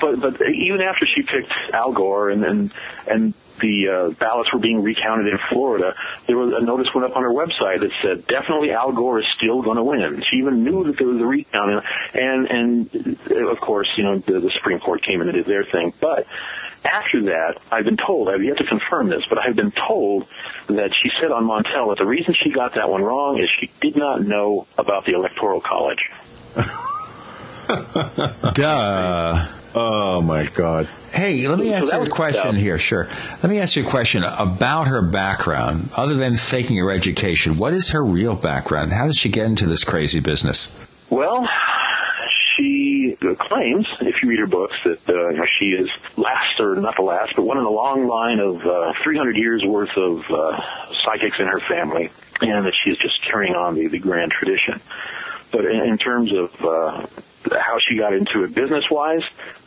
But 0.00 0.20
but 0.20 0.42
even 0.50 0.80
after 0.80 1.06
she 1.06 1.22
picked 1.22 1.52
Al 1.72 1.92
Gore 1.92 2.30
and 2.30 2.44
and 2.44 2.72
and 3.10 3.34
the 3.60 3.88
uh, 3.88 4.10
ballots 4.18 4.52
were 4.52 4.58
being 4.58 4.82
recounted 4.82 5.28
in 5.28 5.38
Florida, 5.38 5.94
there 6.26 6.36
was 6.36 6.52
a 6.60 6.64
notice 6.64 6.92
went 6.94 7.10
up 7.10 7.16
on 7.16 7.22
her 7.22 7.30
website 7.30 7.80
that 7.80 7.92
said 8.02 8.26
definitely 8.26 8.72
Al 8.72 8.92
Gore 8.92 9.20
is 9.20 9.26
still 9.36 9.62
going 9.62 9.76
to 9.76 9.84
win. 9.84 10.22
She 10.22 10.36
even 10.36 10.64
knew 10.64 10.84
that 10.84 10.96
there 10.96 11.06
was 11.06 11.20
a 11.20 11.26
recount, 11.26 11.84
and 12.14 12.50
and 12.50 13.18
uh, 13.30 13.48
of 13.48 13.60
course 13.60 13.88
you 13.96 14.04
know 14.04 14.18
the, 14.18 14.40
the 14.40 14.50
Supreme 14.50 14.78
Court 14.78 15.02
came 15.02 15.20
in 15.22 15.28
and 15.28 15.36
did 15.36 15.46
their 15.46 15.64
thing, 15.64 15.92
but. 16.00 16.26
After 16.84 17.22
that, 17.22 17.60
I've 17.70 17.84
been 17.84 17.96
told, 17.96 18.28
I've 18.28 18.42
yet 18.42 18.56
to 18.56 18.64
confirm 18.64 19.08
this, 19.08 19.24
but 19.28 19.38
I've 19.38 19.54
been 19.54 19.70
told 19.70 20.26
that 20.66 20.92
she 20.92 21.10
said 21.20 21.30
on 21.30 21.44
Montel 21.44 21.90
that 21.90 21.98
the 21.98 22.06
reason 22.06 22.34
she 22.34 22.50
got 22.50 22.74
that 22.74 22.90
one 22.90 23.04
wrong 23.04 23.38
is 23.38 23.48
she 23.56 23.70
did 23.80 23.96
not 23.96 24.20
know 24.20 24.66
about 24.76 25.04
the 25.04 25.12
Electoral 25.12 25.60
College. 25.60 26.10
Duh. 28.54 29.46
Oh 29.74 30.20
my 30.20 30.46
God. 30.46 30.86
Hey, 31.12 31.48
let 31.48 31.58
me 31.58 31.72
ask 31.72 31.90
that 31.90 32.00
you 32.00 32.06
a 32.06 32.10
question 32.10 32.54
yeah. 32.54 32.60
here. 32.60 32.78
Sure. 32.78 33.08
Let 33.42 33.50
me 33.50 33.58
ask 33.58 33.76
you 33.76 33.86
a 33.86 33.90
question 33.90 34.22
about 34.22 34.88
her 34.88 35.02
background. 35.02 35.90
Other 35.96 36.14
than 36.14 36.36
faking 36.36 36.76
her 36.76 36.90
education, 36.90 37.56
what 37.56 37.72
is 37.72 37.90
her 37.90 38.04
real 38.04 38.34
background? 38.34 38.92
How 38.92 39.06
did 39.06 39.16
she 39.16 39.28
get 39.28 39.46
into 39.46 39.66
this 39.66 39.84
crazy 39.84 40.20
business? 40.20 40.74
Well, 41.08 41.48
she 42.56 43.16
claims, 43.38 43.86
if 44.00 44.22
you 44.22 44.28
read 44.28 44.40
her 44.40 44.46
books, 44.46 44.76
that 44.84 45.08
uh, 45.08 45.46
she 45.58 45.66
is 45.70 45.90
last, 46.16 46.60
or 46.60 46.74
not 46.74 46.96
the 46.96 47.02
last, 47.02 47.36
but 47.36 47.44
one 47.44 47.58
in 47.58 47.64
a 47.64 47.70
long 47.70 48.06
line 48.06 48.40
of 48.40 48.66
uh, 48.66 48.92
300 49.02 49.36
years 49.36 49.64
worth 49.64 49.96
of 49.96 50.30
uh, 50.30 50.60
psychics 50.92 51.40
in 51.40 51.46
her 51.46 51.60
family, 51.60 52.10
and 52.40 52.66
that 52.66 52.74
she 52.82 52.90
is 52.90 52.98
just 52.98 53.22
carrying 53.22 53.54
on 53.54 53.74
the, 53.74 53.86
the 53.86 53.98
grand 53.98 54.32
tradition. 54.32 54.80
But 55.50 55.66
in, 55.66 55.82
in 55.82 55.98
terms 55.98 56.32
of 56.32 56.64
uh, 56.64 57.06
how 57.50 57.78
she 57.78 57.96
got 57.96 58.12
into 58.14 58.44
it 58.44 58.54
business-wise, 58.54 59.24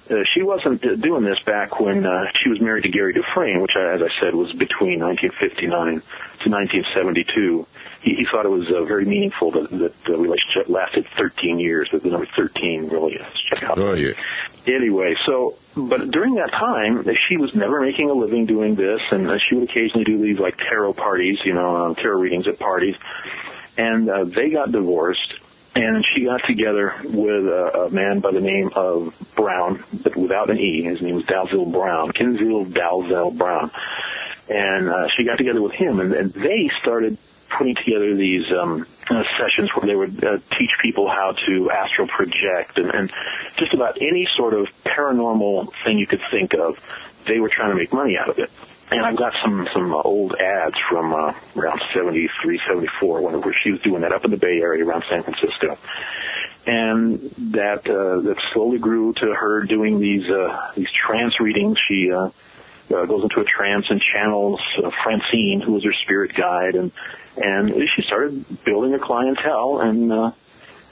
uh, 0.10 0.23
she 0.34 0.44
wasn't 0.44 0.86
uh, 0.86 0.95
doing 0.95 1.23
this 1.23 1.40
back 1.40 1.80
when 1.80 2.06
uh, 2.06 2.27
she 2.40 2.49
was 2.49 2.61
married 2.61 2.84
to 2.84 2.90
Gary 2.90 3.14
Dufresne, 3.14 3.61
which, 3.61 3.72
uh, 3.76 3.82
as 3.82 4.02
I 4.02 4.10
said, 4.19 4.36
was 4.36 4.53
between 4.53 4.99
1959 4.99 5.69
to 5.72 6.49
1972. 6.49 7.68
He, 8.02 8.15
he 8.15 8.26
thought 8.26 8.45
it 8.45 8.49
was 8.49 8.72
uh, 8.72 8.82
very 8.84 9.06
meaningful 9.06 9.52
that, 9.52 9.69
that 9.72 10.03
the 10.03 10.18
relationship 10.18 10.69
lasted 10.69 11.07
13 11.07 11.60
years. 11.60 11.90
That 11.91 12.03
the 12.03 12.10
number 12.10 12.26
13 12.26 12.90
really 12.90 13.14
is 13.14 13.34
check 13.34 13.64
out. 13.64 13.80
Oh 13.80 13.94
yeah. 13.94 14.14
Anyway, 14.68 15.15
so 15.26 15.56
but 15.76 16.11
during 16.11 16.36
that 16.36 16.52
time, 16.52 17.06
she 17.27 17.38
was 17.38 17.56
never 17.56 17.82
making 17.82 18.10
a 18.10 18.14
living 18.14 18.45
doing 18.45 18.76
this, 18.76 19.02
and 19.11 19.27
uh, 19.30 19.38
she 19.38 19.56
would 19.56 19.69
occasionally 19.69 20.06
do 20.06 20.18
these 20.18 20.40
like 20.40 20.57
tarot 20.57 20.94
parties, 20.94 21.44
you 21.44 21.53
know, 21.53 21.76
um, 21.76 21.95
tarot 21.95 22.19
readings 22.19 22.48
at 22.48 22.60
parties. 22.60 22.98
And 23.77 24.10
uh, 24.10 24.23
they 24.23 24.49
got 24.49 24.72
divorced, 24.72 25.34
and 25.76 26.06
she 26.14 26.23
got 26.23 26.43
together 26.43 26.93
with 27.03 27.47
a, 27.47 27.85
a 27.85 27.89
man 27.89 28.22
by 28.22 28.31
the 28.31 28.39
name 28.39 28.72
of 28.76 29.14
Brown, 29.35 29.84
but 30.03 30.15
without 30.15 30.49
an 30.49 30.57
E. 30.57 30.84
His 30.84 31.02
name 31.02 31.15
was 31.15 31.26
Dalzell 31.26 31.72
Brown, 31.72 32.11
Kenzil 32.11 32.65
Dalzell 32.65 33.38
Brown. 33.38 33.69
And 34.49 34.89
uh, 34.89 35.07
she 35.15 35.26
got 35.26 35.38
together 35.38 35.61
with 35.61 35.73
him, 35.73 35.99
and, 35.99 36.14
and 36.14 36.31
they 36.31 36.69
started 36.80 37.18
putting 37.49 37.76
together 37.76 38.15
these 38.15 38.52
um, 38.52 38.85
uh, 39.10 39.23
sessions 39.38 39.69
where 39.76 39.85
they 39.85 39.95
would 39.95 40.23
uh, 40.23 40.38
teach 40.57 40.72
people 40.81 41.07
how 41.10 41.31
to 41.31 41.69
astral 41.72 42.07
project 42.07 42.77
and, 42.77 42.93
and 42.93 43.11
just 43.57 43.73
about 43.73 44.02
any 44.02 44.27
sort 44.35 44.53
of 44.53 44.68
paranormal 44.84 45.73
thing 45.84 45.97
you 45.97 46.07
could 46.07 46.22
think 46.31 46.53
of. 46.53 46.80
They 47.26 47.39
were 47.39 47.49
trying 47.49 47.72
to 47.72 47.76
make 47.76 47.91
money 47.91 48.18
out 48.18 48.30
of 48.30 48.39
it. 48.39 48.52
And 48.91 49.02
I've 49.02 49.16
got 49.16 49.34
some 49.41 49.68
some 49.74 49.94
old 49.94 50.36
ads 50.36 50.78
from 50.78 51.14
uh, 51.14 51.34
around 51.56 51.82
73, 51.94 52.60
74, 52.68 53.22
whenever 53.22 53.52
she 53.52 53.72
was 53.72 53.82
doing 53.82 54.02
that 54.02 54.12
up 54.12 54.26
in 54.26 54.32
the 54.32 54.38
Bay 54.38 54.62
Area 54.62 54.86
around 54.86 55.03
San 55.10 55.24
Francisco. 55.24 55.78
And 56.68 57.20
that 57.53 57.88
uh, 57.90 58.22
that 58.22 58.38
slowly 58.52 58.78
grew 58.78 59.14
to 59.14 59.34
her 59.34 59.62
doing 59.62 59.99
these 59.99 60.30
uh, 60.30 60.72
these 60.76 60.91
trance 60.91 61.40
readings. 61.40 61.80
She 61.88 62.12
uh, 62.12 62.30
uh, 62.94 63.06
goes 63.06 63.24
into 63.24 63.41
a 63.41 63.44
trance 63.44 63.90
and 63.90 63.99
channels 64.02 64.62
uh, 64.84 64.91
Francine, 64.91 65.62
who 65.62 65.74
was 65.74 65.84
her 65.84 65.94
spirit 65.94 66.34
guide, 66.34 66.76
and 66.76 66.91
and 67.38 67.74
she 67.95 68.03
started 68.03 68.45
building 68.66 68.94
a 68.94 68.99
clientele. 68.99 69.80
And 69.80 70.12
uh, 70.12 70.32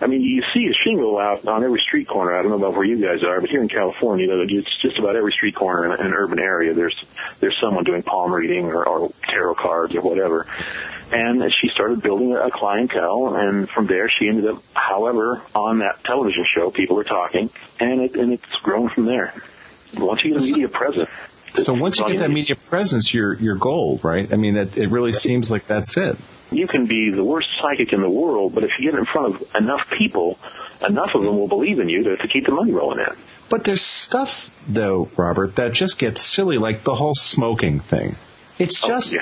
I 0.03 0.07
mean, 0.07 0.21
you 0.21 0.43
see 0.53 0.67
a 0.67 0.73
shingle 0.73 1.17
out 1.17 1.47
on 1.47 1.63
every 1.63 1.79
street 1.79 2.07
corner. 2.07 2.37
I 2.37 2.41
don't 2.41 2.51
know 2.51 2.57
about 2.57 2.73
where 2.73 2.83
you 2.83 2.97
guys 2.97 3.23
are, 3.23 3.39
but 3.39 3.49
here 3.49 3.61
in 3.61 3.69
California, 3.69 4.27
you 4.27 4.35
know, 4.35 4.43
it's 4.45 4.81
just 4.81 4.99
about 4.99 5.15
every 5.15 5.31
street 5.31 5.55
corner 5.55 5.85
in 5.85 6.05
an 6.05 6.13
urban 6.13 6.39
area. 6.39 6.73
There's 6.73 7.01
there's 7.39 7.57
someone 7.57 7.85
doing 7.85 8.03
palm 8.03 8.33
reading 8.33 8.65
or, 8.65 8.85
or 8.85 9.11
tarot 9.23 9.55
cards 9.55 9.95
or 9.95 10.01
whatever. 10.01 10.45
And 11.11 11.53
she 11.53 11.69
started 11.69 12.01
building 12.01 12.35
a 12.35 12.49
clientele, 12.49 13.35
and 13.35 13.69
from 13.69 13.85
there 13.85 14.09
she 14.09 14.27
ended 14.27 14.47
up, 14.47 14.61
however, 14.73 15.41
on 15.53 15.79
that 15.79 16.03
television 16.03 16.45
show. 16.53 16.71
People 16.71 16.99
are 16.99 17.03
talking, 17.03 17.49
and 17.79 18.01
it 18.01 18.15
and 18.15 18.33
it's 18.33 18.55
grown 18.57 18.89
from 18.89 19.05
there. 19.05 19.33
Once 19.95 20.23
you 20.23 20.33
get 20.33 20.43
a 20.43 20.45
media 20.45 20.67
presence, 20.67 21.09
So 21.55 21.73
once 21.73 21.99
you 21.99 22.07
get 22.07 22.19
that 22.19 22.31
media 22.31 22.55
presence, 22.55 23.13
you're 23.13 23.35
you're 23.35 23.55
gold, 23.55 24.03
right? 24.03 24.31
I 24.33 24.37
mean, 24.37 24.57
it, 24.57 24.77
it 24.77 24.89
really 24.89 25.13
seems 25.13 25.51
like 25.51 25.67
that's 25.67 25.97
it. 25.97 26.17
You 26.55 26.67
can 26.67 26.85
be 26.85 27.09
the 27.09 27.23
worst 27.23 27.49
psychic 27.59 27.93
in 27.93 28.01
the 28.01 28.09
world, 28.09 28.53
but 28.55 28.63
if 28.63 28.71
you 28.79 28.89
get 28.89 28.97
in 28.97 29.05
front 29.05 29.35
of 29.35 29.55
enough 29.55 29.89
people, 29.89 30.37
enough 30.87 31.15
of 31.15 31.23
them 31.23 31.37
will 31.37 31.47
believe 31.47 31.79
in 31.79 31.89
you 31.89 32.03
to, 32.03 32.17
to 32.17 32.27
keep 32.27 32.45
the 32.45 32.51
money 32.51 32.71
rolling 32.71 32.99
in. 32.99 33.15
But 33.49 33.63
there's 33.63 33.81
stuff, 33.81 34.49
though, 34.67 35.09
Robert, 35.17 35.55
that 35.55 35.73
just 35.73 35.99
gets 35.99 36.21
silly, 36.21 36.57
like 36.57 36.83
the 36.83 36.95
whole 36.95 37.15
smoking 37.15 37.79
thing. 37.79 38.15
It's 38.57 38.83
oh, 38.83 38.87
just, 38.87 39.15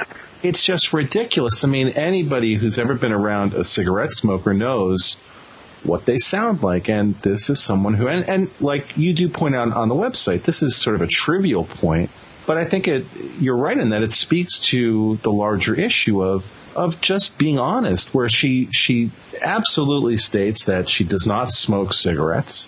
it's 0.44 0.64
just 0.64 0.94
ridiculous. 0.94 1.64
I 1.64 1.68
mean, 1.68 1.90
anybody 1.90 2.56
who's 2.56 2.80
ever 2.80 2.96
been 2.96 3.12
around 3.12 3.54
a 3.54 3.64
cigarette 3.64 4.14
smoker 4.14 4.54
knows 4.54 5.16
what 5.84 6.06
they 6.06 6.18
sound 6.18 6.64
like, 6.64 6.90
and 6.90 7.16
this 7.16 7.50
is 7.50 7.60
someone 7.60 7.94
who, 7.96 8.08
and, 8.08 8.28
and 8.30 8.50
like 8.60 8.98
you 8.98 9.14
do 9.14 9.30
point 9.30 9.56
out 9.56 9.72
on 9.74 9.90
the 9.90 9.96
website, 9.96 10.44
this 10.44 10.62
is 10.62 10.76
sort 10.76 10.96
of 10.96 11.02
a 11.02 11.08
trivial 11.08 11.64
point, 11.64 12.12
but 12.46 12.58
I 12.58 12.66
think 12.66 12.88
it, 12.88 13.06
you're 13.40 13.58
right 13.58 13.78
in 13.78 13.90
that 13.90 14.04
it 14.04 14.14
speaks 14.14 14.60
to 14.72 15.18
the 15.18 15.32
larger 15.32 15.76
issue 15.76 16.24
of 16.24 16.58
of 16.76 17.02
just 17.02 17.38
being 17.38 17.60
honest, 17.60 18.14
where 18.14 18.30
she 18.30 18.70
she 18.72 19.12
absolutely 19.42 20.18
states 20.18 20.66
that 20.66 20.90
she 20.90 21.04
does 21.04 21.26
not 21.26 21.52
smoke 21.52 21.94
cigarettes. 21.94 22.68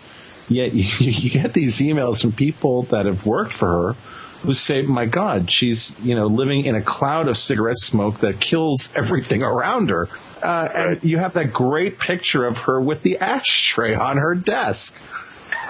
Yet 0.49 0.73
you, 0.73 0.83
you 0.99 1.29
get 1.29 1.53
these 1.53 1.79
emails 1.79 2.21
from 2.21 2.31
people 2.31 2.83
that 2.83 3.05
have 3.05 3.25
worked 3.25 3.53
for 3.53 3.67
her 3.67 3.95
who 4.41 4.53
say, 4.53 4.81
"My 4.81 5.05
God, 5.05 5.51
she's 5.51 5.95
you 6.03 6.15
know 6.15 6.27
living 6.27 6.65
in 6.65 6.75
a 6.75 6.81
cloud 6.81 7.27
of 7.27 7.37
cigarette 7.37 7.79
smoke 7.79 8.19
that 8.19 8.39
kills 8.39 8.91
everything 8.95 9.43
around 9.43 9.89
her." 9.89 10.09
Uh, 10.41 10.69
and 10.75 11.03
you 11.03 11.17
have 11.17 11.33
that 11.33 11.53
great 11.53 11.97
picture 11.97 12.45
of 12.45 12.57
her 12.59 12.79
with 12.79 13.01
the 13.01 13.19
ashtray 13.19 13.95
on 13.95 14.17
her 14.17 14.35
desk. 14.35 14.99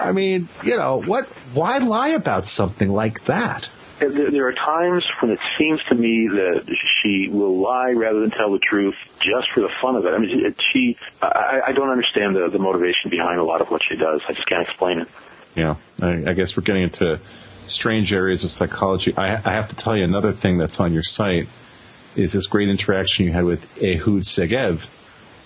I 0.00 0.10
mean, 0.10 0.48
you 0.64 0.76
know 0.76 1.00
what? 1.00 1.26
Why 1.54 1.78
lie 1.78 2.08
about 2.08 2.46
something 2.48 2.90
like 2.90 3.24
that? 3.26 3.70
There, 3.98 4.48
are 4.48 4.52
times 4.52 5.06
when 5.20 5.30
it 5.30 5.38
seems 5.56 5.82
to 5.84 5.94
me 5.94 6.28
that 6.28 6.76
she 7.02 7.28
will 7.28 7.58
lie 7.58 7.92
rather 7.92 8.20
than 8.20 8.30
tell 8.30 8.50
the 8.50 8.58
truth 8.58 8.96
just 9.20 9.50
for 9.52 9.60
the 9.60 9.68
fun 9.68 9.96
of 9.96 10.04
it. 10.04 10.14
I 10.14 10.18
mean, 10.18 10.54
she, 10.72 10.96
I, 11.22 11.60
I 11.68 11.72
don't 11.72 11.90
understand 11.90 12.34
the, 12.34 12.48
the 12.48 12.58
motivation 12.58 13.10
behind 13.10 13.38
a 13.38 13.44
lot 13.44 13.60
of 13.60 13.70
what 13.70 13.82
she 13.88 13.96
does. 13.96 14.20
I 14.28 14.32
just 14.32 14.48
can't 14.48 14.62
explain 14.62 15.00
it. 15.00 15.08
Yeah, 15.54 15.76
I, 16.02 16.30
I 16.30 16.32
guess 16.32 16.56
we're 16.56 16.64
getting 16.64 16.82
into 16.82 17.20
strange 17.66 18.12
areas 18.12 18.44
of 18.44 18.50
psychology. 18.50 19.16
I, 19.16 19.34
I 19.36 19.54
have 19.54 19.68
to 19.68 19.76
tell 19.76 19.96
you 19.96 20.04
another 20.04 20.32
thing 20.32 20.58
that's 20.58 20.80
on 20.80 20.92
your 20.92 21.04
site 21.04 21.48
is 22.16 22.32
this 22.32 22.46
great 22.46 22.68
interaction 22.68 23.26
you 23.26 23.32
had 23.32 23.44
with 23.44 23.82
Ehud 23.82 24.22
Segev, 24.22 24.86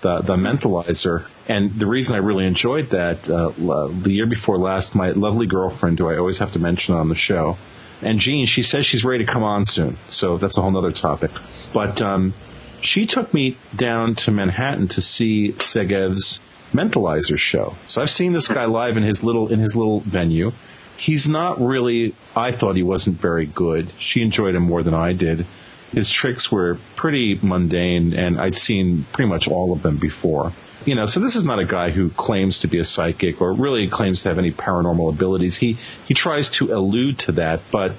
the 0.01 0.21
the 0.21 0.37
mentalizer. 0.37 1.27
And 1.49 1.73
the 1.73 1.87
reason 1.87 2.15
I 2.15 2.19
really 2.19 2.47
enjoyed 2.47 2.91
that, 2.91 3.29
uh, 3.29 3.51
the 3.51 4.13
year 4.13 4.27
before 4.27 4.59
last, 4.59 4.95
my 4.95 5.11
lovely 5.11 5.47
girlfriend, 5.47 5.99
who 5.99 6.09
I 6.09 6.19
always 6.19 6.39
have 6.39 6.53
to 6.55 6.59
mention 6.59 6.95
on 6.95 7.09
the 7.09 7.15
show, 7.15 7.57
and 8.03 8.19
Gene, 8.19 8.47
she 8.47 8.63
says 8.63 8.87
she's 8.87 9.05
ready 9.05 9.25
to 9.25 9.31
come 9.31 9.43
on 9.43 9.65
soon. 9.65 9.97
So 10.09 10.37
that's 10.37 10.57
a 10.57 10.63
whole 10.63 10.77
other 10.77 10.93
topic. 10.93 11.31
But 11.73 12.01
um, 12.01 12.35
she 12.81 13.07
took 13.07 13.33
me 13.35 13.57
down 13.75 14.15
to 14.17 14.31
Manhattan 14.31 14.89
to 14.89 15.03
see 15.03 15.53
Segev's 15.53 16.41
Mentalizer 16.73 17.39
show. 17.39 17.75
So 17.87 18.03
I've 18.03 18.11
seen 18.11 18.33
this 18.33 18.49
guy 18.49 18.67
live 18.67 18.97
in 18.97 19.03
his 19.03 19.25
little 19.25 19.49
in 19.49 19.59
his 19.59 19.75
little 19.75 20.01
venue. 20.01 20.53
He's 20.97 21.29
not 21.29 21.61
really. 21.61 22.15
I 22.37 22.53
thought 22.53 22.77
he 22.77 22.83
wasn't 22.83 23.21
very 23.21 23.47
good. 23.47 23.89
She 23.99 24.23
enjoyed 24.23 24.55
him 24.55 24.65
more 24.65 24.83
than 24.83 24.95
I 24.95 25.13
did. 25.13 25.47
His 25.93 26.11
tricks 26.11 26.53
were 26.53 26.79
pretty 26.97 27.39
mundane, 27.41 28.13
and 28.13 28.39
I'd 28.39 28.55
seen 28.55 29.07
pretty 29.13 29.31
much 29.31 29.49
all 29.49 29.73
of 29.73 29.83
them 29.83 29.97
before. 29.97 30.53
You 30.89 30.95
know, 30.95 31.05
so 31.05 31.21
this 31.21 31.37
is 31.37 31.45
not 31.45 31.59
a 31.59 31.67
guy 31.67 31.91
who 31.91 32.09
claims 32.09 32.61
to 32.61 32.67
be 32.67 32.79
a 32.79 32.85
psychic 32.85 33.43
or 33.43 33.53
really 33.53 33.89
claims 33.89 34.23
to 34.23 34.31
have 34.31 34.39
any 34.39 34.53
paranormal 34.53 35.11
abilities. 35.11 35.55
He 35.55 35.77
he 36.07 36.15
tries 36.15 36.49
to 36.53 36.73
allude 36.73 37.19
to 37.19 37.33
that, 37.33 37.61
but 37.71 37.93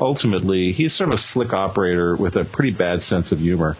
ultimately 0.00 0.70
he's 0.70 0.92
sort 0.92 1.08
of 1.08 1.14
a 1.14 1.18
slick 1.18 1.52
operator 1.52 2.14
with 2.14 2.36
a 2.36 2.44
pretty 2.44 2.70
bad 2.70 3.02
sense 3.02 3.32
of 3.32 3.40
humor. 3.40 3.76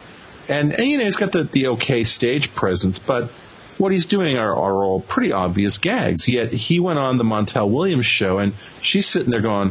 And, 0.49 0.73
and 0.73 0.89
you 0.89 0.99
know, 0.99 1.05
he's 1.05 1.15
got 1.15 1.31
the, 1.31 1.45
the 1.45 1.69
okay 1.69 2.03
stage 2.03 2.53
presence, 2.53 2.99
but 2.99 3.31
what 3.79 3.93
he's 3.93 4.07
doing 4.07 4.39
are, 4.39 4.53
are 4.53 4.83
all 4.83 5.01
pretty 5.01 5.31
obvious 5.31 5.79
gags. 5.79 6.27
Yet 6.27 6.53
he 6.53 6.81
went 6.81 6.99
on 6.99 7.17
the 7.17 7.23
Montel 7.23 7.71
Williams 7.71 8.07
show, 8.07 8.39
and 8.39 8.55
she's 8.83 9.07
sitting 9.07 9.31
there 9.31 9.41
going, 9.41 9.71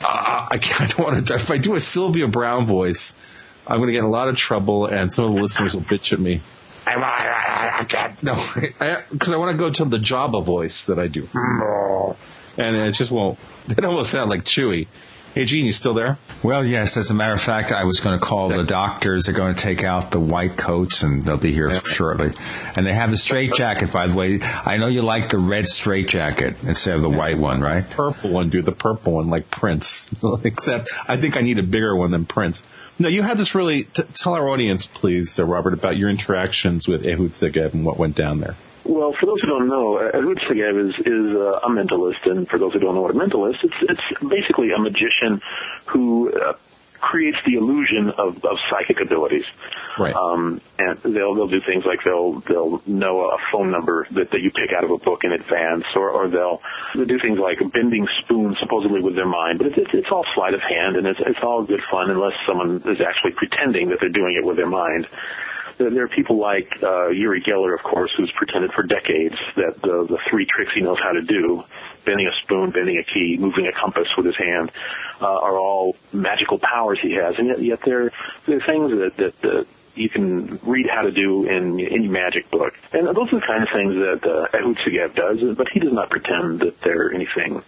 I, 0.00 0.58
I 0.80 0.86
don't 0.86 0.98
want 0.98 1.26
to. 1.26 1.34
If 1.34 1.50
I 1.50 1.58
do 1.58 1.74
a 1.74 1.80
Sylvia 1.80 2.28
Browne 2.28 2.64
voice, 2.64 3.14
I'm 3.66 3.76
going 3.76 3.88
to 3.88 3.92
get 3.92 3.98
in 3.98 4.06
a 4.06 4.10
lot 4.10 4.28
of 4.28 4.36
trouble, 4.36 4.86
and 4.86 5.12
some 5.12 5.26
of 5.26 5.34
the 5.34 5.42
listeners 5.42 5.74
will 5.74 5.82
bitch 5.82 6.14
at 6.14 6.18
me. 6.18 6.40
I, 7.62 7.68
I, 7.68 7.78
I 7.80 7.84
can't. 7.84 8.22
No, 8.22 8.44
because 9.10 9.32
I, 9.32 9.36
want 9.36 9.52
to 9.52 9.58
go 9.58 9.70
to 9.70 9.84
the 9.84 9.98
Jabba 9.98 10.44
voice 10.44 10.86
that 10.86 10.98
I 10.98 11.06
do, 11.08 11.28
and 12.58 12.76
it 12.76 12.92
just 12.92 13.10
won't. 13.10 13.38
It 13.68 13.84
almost 13.84 14.10
sound 14.10 14.28
like 14.28 14.42
Chewie. 14.44 14.88
Hey, 15.34 15.46
Gene, 15.46 15.64
you 15.64 15.72
still 15.72 15.94
there? 15.94 16.18
Well, 16.42 16.62
yes. 16.62 16.98
As 16.98 17.10
a 17.10 17.14
matter 17.14 17.32
of 17.32 17.40
fact, 17.40 17.72
I 17.72 17.84
was 17.84 18.00
going 18.00 18.18
to 18.18 18.22
call 18.22 18.50
the 18.50 18.64
doctors. 18.64 19.24
They're 19.24 19.34
going 19.34 19.54
to 19.54 19.60
take 19.60 19.82
out 19.82 20.10
the 20.10 20.20
white 20.20 20.58
coats, 20.58 21.04
and 21.04 21.24
they'll 21.24 21.38
be 21.38 21.52
here 21.52 21.72
shortly. 21.86 22.32
And 22.76 22.86
they 22.86 22.92
have 22.92 23.10
the 23.10 23.16
straight 23.16 23.54
jacket, 23.54 23.90
by 23.90 24.08
the 24.08 24.14
way. 24.14 24.40
I 24.42 24.76
know 24.76 24.88
you 24.88 25.00
like 25.00 25.30
the 25.30 25.38
red 25.38 25.68
straight 25.68 26.08
jacket 26.08 26.56
instead 26.64 26.96
of 26.96 27.02
the 27.02 27.08
white 27.08 27.38
one, 27.38 27.62
right? 27.62 27.88
Purple 27.88 28.28
one, 28.28 28.50
dude. 28.50 28.66
The 28.66 28.72
purple 28.72 29.14
one, 29.14 29.30
like 29.30 29.50
Prince. 29.50 30.14
Except, 30.44 30.90
I 31.08 31.16
think 31.16 31.38
I 31.38 31.40
need 31.40 31.58
a 31.58 31.62
bigger 31.62 31.96
one 31.96 32.10
than 32.10 32.26
Prince. 32.26 32.62
No, 32.98 33.08
you 33.08 33.22
had 33.22 33.38
this 33.38 33.54
really. 33.54 33.84
T- 33.84 34.02
tell 34.14 34.34
our 34.34 34.50
audience, 34.50 34.86
please, 34.86 35.38
uh, 35.38 35.46
Robert, 35.46 35.72
about 35.72 35.96
your 35.96 36.10
interactions 36.10 36.86
with 36.86 37.06
Ehud 37.06 37.30
Segev 37.30 37.72
and 37.72 37.86
what 37.86 37.96
went 37.96 38.16
down 38.16 38.40
there. 38.40 38.54
Well, 38.84 39.12
for 39.12 39.26
those 39.26 39.40
who 39.40 39.46
don't 39.46 39.68
know, 39.68 39.98
Ehud 39.98 40.38
Segev 40.40 40.88
is, 40.88 40.98
is 40.98 41.36
uh, 41.36 41.60
a 41.62 41.68
mentalist, 41.68 42.30
and 42.30 42.48
for 42.48 42.58
those 42.58 42.72
who 42.72 42.80
don't 42.80 42.94
know 42.94 43.02
what 43.02 43.14
a 43.14 43.18
mentalist, 43.18 43.62
it's, 43.64 43.76
it's 43.82 44.20
basically 44.28 44.72
a 44.72 44.78
magician 44.78 45.40
who 45.86 46.32
uh, 46.32 46.54
creates 47.02 47.38
the 47.44 47.54
illusion 47.54 48.10
of, 48.10 48.44
of 48.44 48.58
psychic 48.70 49.00
abilities. 49.00 49.44
Right. 49.98 50.14
Um, 50.14 50.60
and 50.78 50.98
they'll 51.02 51.34
they'll 51.34 51.48
do 51.48 51.60
things 51.60 51.84
like 51.84 52.02
they'll 52.02 52.40
they'll 52.40 52.80
know 52.86 53.28
a 53.28 53.38
phone 53.50 53.70
number 53.70 54.06
that, 54.12 54.30
that 54.30 54.40
you 54.40 54.50
pick 54.50 54.72
out 54.72 54.84
of 54.84 54.90
a 54.90 54.96
book 54.96 55.24
in 55.24 55.32
advance, 55.32 55.84
or, 55.94 56.10
or 56.10 56.28
they'll 56.28 56.62
they'll 56.94 57.04
do 57.04 57.18
things 57.18 57.38
like 57.38 57.58
bending 57.72 58.08
spoons 58.22 58.58
supposedly 58.58 59.02
with 59.02 59.16
their 59.16 59.26
mind. 59.26 59.58
But 59.58 59.66
it's 59.66 59.78
it's, 59.78 59.94
it's 59.94 60.10
all 60.10 60.24
sleight 60.34 60.54
of 60.54 60.62
hand, 60.62 60.96
and 60.96 61.06
it's 61.06 61.20
it's 61.20 61.42
all 61.42 61.62
good 61.62 61.82
fun 61.82 62.10
unless 62.10 62.34
someone 62.46 62.80
is 62.86 63.00
actually 63.00 63.32
pretending 63.32 63.90
that 63.90 64.00
they're 64.00 64.08
doing 64.08 64.36
it 64.36 64.46
with 64.46 64.56
their 64.56 64.70
mind. 64.70 65.06
There, 65.78 66.04
are 66.04 66.08
people 66.08 66.38
like 66.38 66.82
uh, 66.82 67.08
Uri 67.08 67.42
Geller, 67.42 67.74
of 67.74 67.82
course, 67.82 68.12
who's 68.16 68.30
pretended 68.30 68.72
for 68.72 68.82
decades 68.82 69.36
that 69.56 69.80
the, 69.80 70.04
the 70.08 70.18
three 70.28 70.46
tricks 70.46 70.72
he 70.72 70.80
knows 70.80 70.98
how 70.98 71.12
to 71.12 71.22
do, 71.22 71.64
bending 72.04 72.26
a 72.26 72.32
spoon, 72.42 72.70
bending 72.70 72.98
a 72.98 73.02
key, 73.02 73.36
moving 73.38 73.66
a 73.66 73.72
compass 73.72 74.08
with 74.16 74.26
his 74.26 74.36
hand, 74.36 74.70
uh, 75.20 75.26
are 75.26 75.58
all 75.58 75.96
magical 76.12 76.58
powers 76.58 77.00
he 77.00 77.12
has. 77.12 77.38
And 77.38 77.48
yet, 77.48 77.62
yet 77.62 77.80
they're, 77.82 78.12
they're 78.46 78.60
things 78.60 78.92
that, 78.92 79.16
that, 79.16 79.40
that 79.42 79.66
you 79.94 80.08
can 80.08 80.58
read 80.64 80.88
how 80.88 81.02
to 81.02 81.10
do 81.10 81.44
in 81.44 81.78
any 81.80 82.08
magic 82.08 82.50
book. 82.50 82.74
And 82.92 83.06
those 83.08 83.32
are 83.32 83.40
the 83.40 83.46
kind 83.46 83.62
of 83.62 83.68
things 83.68 83.94
that 83.94 84.26
uh, 84.26 84.56
Ehud 84.56 85.14
does, 85.14 85.56
but 85.56 85.68
he 85.68 85.80
does 85.80 85.92
not 85.92 86.10
pretend 86.10 86.60
that 86.60 86.80
they're 86.80 87.12
anything 87.12 87.62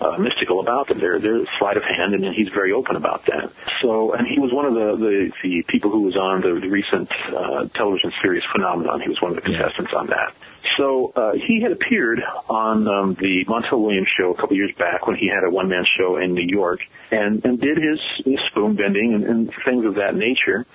uh, 0.00 0.16
mystical 0.18 0.60
about 0.60 0.88
them. 0.88 0.98
They're, 0.98 1.18
they're 1.18 1.44
sleight 1.58 1.76
of 1.76 1.84
hand, 1.84 2.14
and 2.14 2.34
he's 2.34 2.48
very 2.48 2.72
open 2.72 2.96
about 2.96 3.26
that. 3.26 3.50
So, 3.80 4.12
and 4.12 4.26
he 4.26 4.38
was 4.38 4.52
one 4.52 4.66
of 4.66 4.74
the, 4.74 4.96
the, 4.96 5.32
the 5.42 5.62
people 5.68 5.90
who 5.90 6.02
was 6.02 6.16
on 6.16 6.40
the, 6.40 6.54
the 6.54 6.68
recent 6.68 7.10
uh, 7.28 7.66
television 7.74 8.12
series 8.22 8.44
Phenomenon. 8.44 9.00
He 9.00 9.08
was 9.08 9.20
one 9.20 9.30
of 9.32 9.36
the 9.36 9.42
contestants 9.42 9.92
on 9.92 10.08
that. 10.08 10.34
So 10.76 11.12
uh, 11.16 11.32
he 11.32 11.60
had 11.60 11.72
appeared 11.72 12.22
on 12.48 12.86
um, 12.86 13.14
the 13.14 13.44
Montel 13.46 13.80
Williams 13.80 14.08
show 14.08 14.30
a 14.30 14.34
couple 14.34 14.56
years 14.56 14.72
back 14.74 15.06
when 15.06 15.16
he 15.16 15.26
had 15.26 15.42
a 15.44 15.50
one-man 15.50 15.84
show 15.98 16.16
in 16.16 16.34
New 16.34 16.46
York, 16.46 16.86
and 17.10 17.44
and 17.44 17.58
did 17.58 17.78
his, 17.78 18.00
his 18.24 18.40
spoon 18.48 18.74
bending 18.74 19.14
and, 19.14 19.24
and 19.24 19.54
things 19.54 19.84
of 19.84 19.94
that 19.94 20.14
nature. 20.14 20.66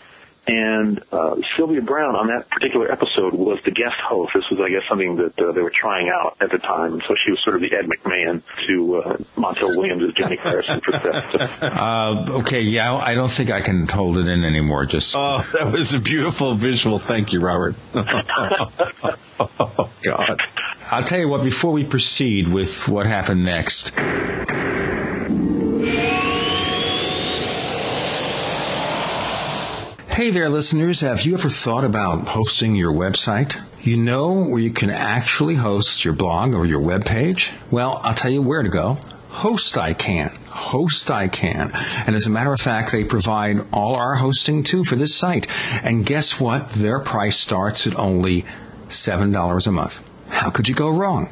And 0.48 1.02
uh, 1.12 1.38
Sylvia 1.56 1.82
Browne 1.82 2.16
on 2.16 2.28
that 2.28 2.48
particular 2.50 2.92
episode 2.92 3.34
was 3.34 3.60
the 3.64 3.72
guest 3.72 3.96
host. 3.96 4.34
This 4.36 4.48
was, 4.52 4.60
I 4.62 4.70
guess, 4.70 4.84
something 4.88 5.16
that 5.16 5.40
uh, 5.40 5.52
they 5.54 5.62
were 5.62 5.74
trying 5.74 6.10
out 6.10 6.38
at 6.40 6.52
the 6.52 6.60
time. 6.60 7.02
So 7.02 7.16
she 7.24 7.32
was 7.32 7.44
sort 7.44 7.56
of 7.56 7.64
the 7.64 7.76
Ed 7.76 7.86
McMahon 7.86 8.44
to 8.68 8.98
uh, 8.98 9.18
Montel 9.36 9.76
Williams' 9.76 10.14
Johnny 10.14 10.38
Carson 10.38 10.82
for 10.82 10.92
that. 10.92 11.52
Uh, 11.86 12.26
okay, 12.40 12.62
yeah, 12.62 12.94
I 12.96 13.16
don't 13.16 13.30
think 13.30 13.50
I 13.50 13.62
can 13.62 13.88
hold 13.88 14.18
it 14.18 14.28
in 14.28 14.44
anymore. 14.44 14.86
Just 14.86 15.16
oh, 15.16 15.46
that 15.54 15.72
was 15.72 15.94
a 15.94 16.00
beautiful 16.00 16.54
visual. 16.56 17.00
Thank 17.00 17.34
you, 17.34 17.40
Robert. 17.40 17.76
oh 17.96 19.90
God. 20.04 20.42
I'll 20.92 21.04
tell 21.04 21.20
you 21.20 21.28
what. 21.28 21.44
Before 21.44 21.72
we 21.72 21.84
proceed 21.84 22.48
with 22.48 22.88
what 22.88 23.08
happened 23.08 23.46
next. 23.46 23.94
Hey 30.16 30.30
there, 30.30 30.48
listeners. 30.48 31.02
Have 31.02 31.24
you 31.24 31.34
ever 31.34 31.50
thought 31.50 31.84
about 31.84 32.26
hosting 32.26 32.74
your 32.74 32.94
website? 32.94 33.62
You 33.82 33.98
know 33.98 34.46
where 34.46 34.62
you 34.62 34.72
can 34.72 34.90
actually 34.90 35.56
host 35.56 36.06
your 36.06 36.14
blog 36.14 36.56
or 36.56 36.66
your 36.66 36.80
web 36.80 37.04
page? 37.04 37.52
Well, 37.70 38.00
I'll 38.02 38.14
tell 38.14 38.32
you 38.32 38.42
where 38.42 38.64
to 38.64 38.70
go. 38.70 38.98
Host 39.28 39.78
I 39.78 39.94
Can. 39.94 40.34
Host 40.48 41.12
I 41.12 41.28
Can. 41.28 41.70
And 42.08 42.16
as 42.16 42.28
a 42.28 42.30
matter 42.30 42.54
of 42.54 42.62
fact, 42.62 42.94
they 42.94 43.04
provide 43.04 43.58
all 43.74 43.96
our 43.96 44.16
hosting 44.16 44.64
too 44.64 44.86
for 44.86 44.96
this 44.96 45.14
site. 45.14 45.48
And 45.84 46.06
guess 46.06 46.40
what? 46.40 46.70
Their 46.70 47.02
price 47.02 47.38
starts 47.38 47.86
at 47.86 48.00
only 48.00 48.46
$7 48.88 49.68
a 49.68 49.72
month. 49.72 50.10
How 50.30 50.50
could 50.50 50.70
you 50.70 50.76
go 50.76 50.92
wrong? 50.92 51.28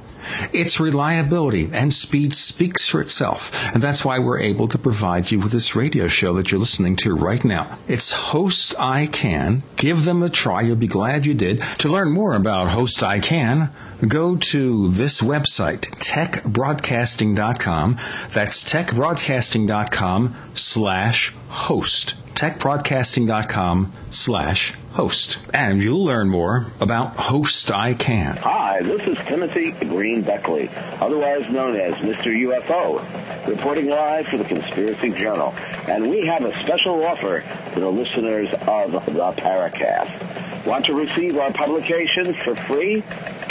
Its 0.54 0.80
reliability 0.80 1.70
and 1.74 1.94
speed 1.94 2.34
speaks 2.36 2.90
for 2.90 3.02
itself, 3.02 3.52
and 3.74 3.82
that's 3.82 4.06
why 4.06 4.20
we're 4.20 4.40
able 4.40 4.68
to 4.70 4.78
provide 4.78 5.30
you 5.32 5.40
with 5.40 5.52
this 5.52 5.76
radio 5.76 6.08
show 6.08 6.36
that 6.36 6.52
you're 6.52 6.60
listening 6.60 6.96
to 6.98 7.16
right 7.16 7.44
now. 7.44 7.80
It's 7.88 8.12
Host 8.12 8.76
I 8.80 9.08
Can. 9.08 9.64
Give 9.76 10.06
them 10.06 10.22
a 10.24 10.30
try. 10.30 10.62
You'll 10.62 10.76
be 10.76 10.88
glad 10.88 11.26
you 11.26 11.34
did. 11.34 11.62
To 11.80 11.90
learn 11.90 12.12
more 12.12 12.36
about 12.36 12.70
Host 12.70 13.02
I 13.04 13.20
Can, 13.20 13.72
go 14.08 14.38
to 14.38 14.90
this 14.90 15.22
website, 15.22 15.82
techbroadcasting.com. 15.82 17.98
That's 18.32 18.64
techbroadcasting.com 18.72 20.36
slash 20.56 21.34
host. 21.50 22.16
techbroadcasting.com 22.36 23.94
slash 24.12 24.74
host. 24.92 25.40
And 25.54 25.82
you'll 25.82 26.04
learn 26.04 26.30
more 26.30 26.68
about 26.80 27.16
Host 27.16 27.72
I 27.72 27.94
Can. 27.94 28.38
Hi, 28.38 28.82
this 28.84 29.02
is 29.02 29.18
Timothy 29.28 29.72
Green 29.72 30.24
Beckley, 30.24 30.70
otherwise 30.70 31.42
known 31.50 31.80
as 31.80 31.94
Mr. 31.96 32.28
UFO, 32.28 33.48
reporting 33.48 33.90
live 33.90 34.26
for 34.28 34.38
the 34.38 34.46
Conspiracy 34.46 35.10
Journal. 35.10 35.54
And 35.58 36.10
we 36.10 36.26
have 36.28 36.44
a 36.44 36.52
special 36.64 37.04
offer 37.06 37.44
for 37.74 37.80
the 37.80 37.90
listeners 37.90 38.48
of 38.52 38.92
the 38.92 39.34
Paracast. 39.42 40.66
Want 40.66 40.86
to 40.86 40.94
receive 40.94 41.38
our 41.38 41.52
publications 41.52 42.36
for 42.44 42.56
free? 42.68 43.04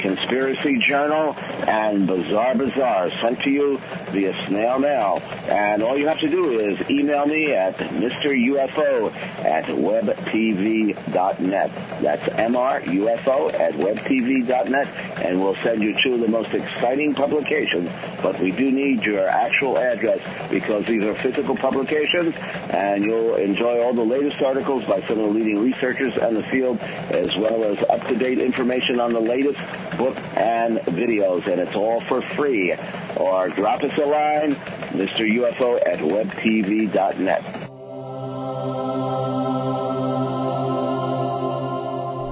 Conspiracy 0.02 0.78
Journal 0.88 1.34
and 1.36 2.06
Bizarre 2.06 2.56
Bazaar 2.56 3.10
sent 3.22 3.40
to 3.42 3.50
you 3.50 3.78
via 4.10 4.32
snail 4.48 4.78
mail. 4.78 5.20
And 5.48 5.82
all 5.82 5.96
you 5.96 6.08
have 6.08 6.18
to 6.20 6.28
do 6.28 6.58
is 6.58 6.78
email 6.90 7.24
me 7.26 7.52
at 7.52 7.76
MrUFO 7.78 9.12
at 9.44 9.64
webtv.net. 9.66 11.02
That's 12.02 12.22
MRUFO 12.24 13.54
at 13.54 13.74
webtv.net, 13.74 14.88
and 15.24 15.40
we'll 15.40 15.56
send 15.62 15.82
you 15.82 15.94
two 16.04 16.14
of 16.14 16.20
the 16.20 16.28
most 16.28 16.52
exciting 16.52 17.14
publications. 17.14 17.88
But 18.22 18.40
we 18.40 18.50
do 18.50 18.70
need 18.70 19.02
your 19.02 19.28
actual 19.28 19.78
address 19.78 20.20
because 20.50 20.84
these 20.86 21.02
are 21.04 21.14
physical 21.22 21.56
publications, 21.56 22.34
and 22.36 23.04
you'll 23.04 23.36
enjoy 23.36 23.80
all 23.82 23.94
the 23.94 24.02
latest 24.02 24.42
articles 24.44 24.84
by 24.84 25.00
some 25.06 25.18
of 25.18 25.26
the 25.26 25.38
leading 25.38 25.58
researchers 25.58 26.12
in 26.20 26.34
the 26.34 26.42
field, 26.50 26.78
as 26.80 27.28
well 27.38 27.64
as 27.64 27.78
up-to-date 27.88 28.38
information 28.38 29.00
on 29.00 29.12
the 29.12 29.20
latest 29.20 29.58
book 29.96 30.16
and 30.16 30.78
videos, 30.78 31.50
and 31.50 31.60
it's 31.60 31.74
all 31.74 32.02
for 32.08 32.22
free. 32.36 32.72
Or 33.16 33.48
drop 33.50 33.82
us 33.82 33.92
a 33.98 34.06
line, 34.06 34.54
Mr. 34.92 35.28
UFO 35.28 35.80
at 35.86 35.98
webtv.net. 35.98 37.42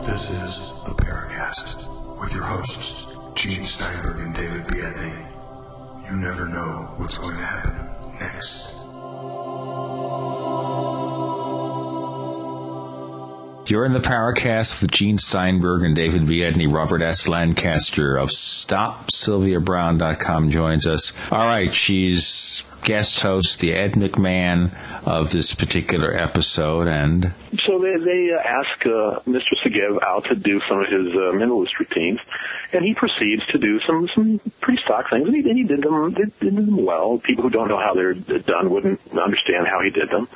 This 0.07 0.31
is 0.31 0.85
the 0.85 0.95
Paracast 0.95 2.21
with 2.21 2.35
your 2.35 2.45
hosts, 2.45 3.17
Gene 3.35 3.65
Steinberg 3.65 4.19
and 4.21 4.35
David 4.35 4.63
Biedny. 4.65 5.31
You 6.11 6.17
never 6.17 6.49
know 6.49 6.95
what's 6.97 7.19
going 7.19 7.37
to 7.37 7.45
happen 7.45 7.87
next. 8.19 8.81
You're 13.71 13.85
in 13.85 13.93
the 13.93 14.01
Paracast 14.01 14.83
with 14.83 14.91
Gene 14.91 15.17
Steinberg 15.17 15.85
and 15.85 15.95
David 15.95 16.23
Biedny. 16.23 16.67
Robert 16.67 17.03
S. 17.03 17.29
Lancaster 17.29 18.17
of 18.17 18.31
StopSylviaBrowne.com 18.31 20.51
joins 20.51 20.89
us. 20.89 21.13
All 21.31 21.39
right, 21.39 21.73
she's 21.73 22.65
guest 22.83 23.23
host, 23.23 23.61
the 23.61 23.75
Ed 23.75 23.93
McMahon 23.93 24.73
of 25.07 25.31
this 25.31 25.55
particular 25.55 26.13
episode, 26.13 26.89
and 26.89 27.33
so 27.65 27.79
they, 27.79 27.97
they 28.05 28.33
uh, 28.33 28.39
ask 28.39 28.85
uh, 28.87 29.21
Mr. 29.21 29.55
Segev 29.63 30.03
out 30.03 30.25
to 30.25 30.35
do 30.35 30.59
some 30.61 30.81
of 30.81 30.89
his 30.89 31.15
uh, 31.15 31.31
mentalist 31.33 31.79
routines, 31.79 32.19
and 32.73 32.85
he 32.85 32.93
proceeds 32.95 33.47
to 33.49 33.59
do 33.59 33.79
some 33.79 34.09
some 34.09 34.41
pretty 34.61 34.83
stock 34.83 35.11
things, 35.11 35.29
and 35.29 35.37
he, 35.37 35.49
and 35.49 35.59
he 35.59 35.63
did 35.63 35.83
them 35.83 36.13
did, 36.13 36.37
did 36.41 36.57
them 36.57 36.85
well. 36.85 37.19
People 37.19 37.45
who 37.45 37.51
don't 37.51 37.69
know 37.69 37.79
how 37.79 37.95
they're 37.95 38.15
done 38.15 38.71
wouldn't 38.71 39.01
understand 39.17 39.69
how 39.69 39.81
he 39.81 39.91
did 39.91 40.11
them 40.11 40.27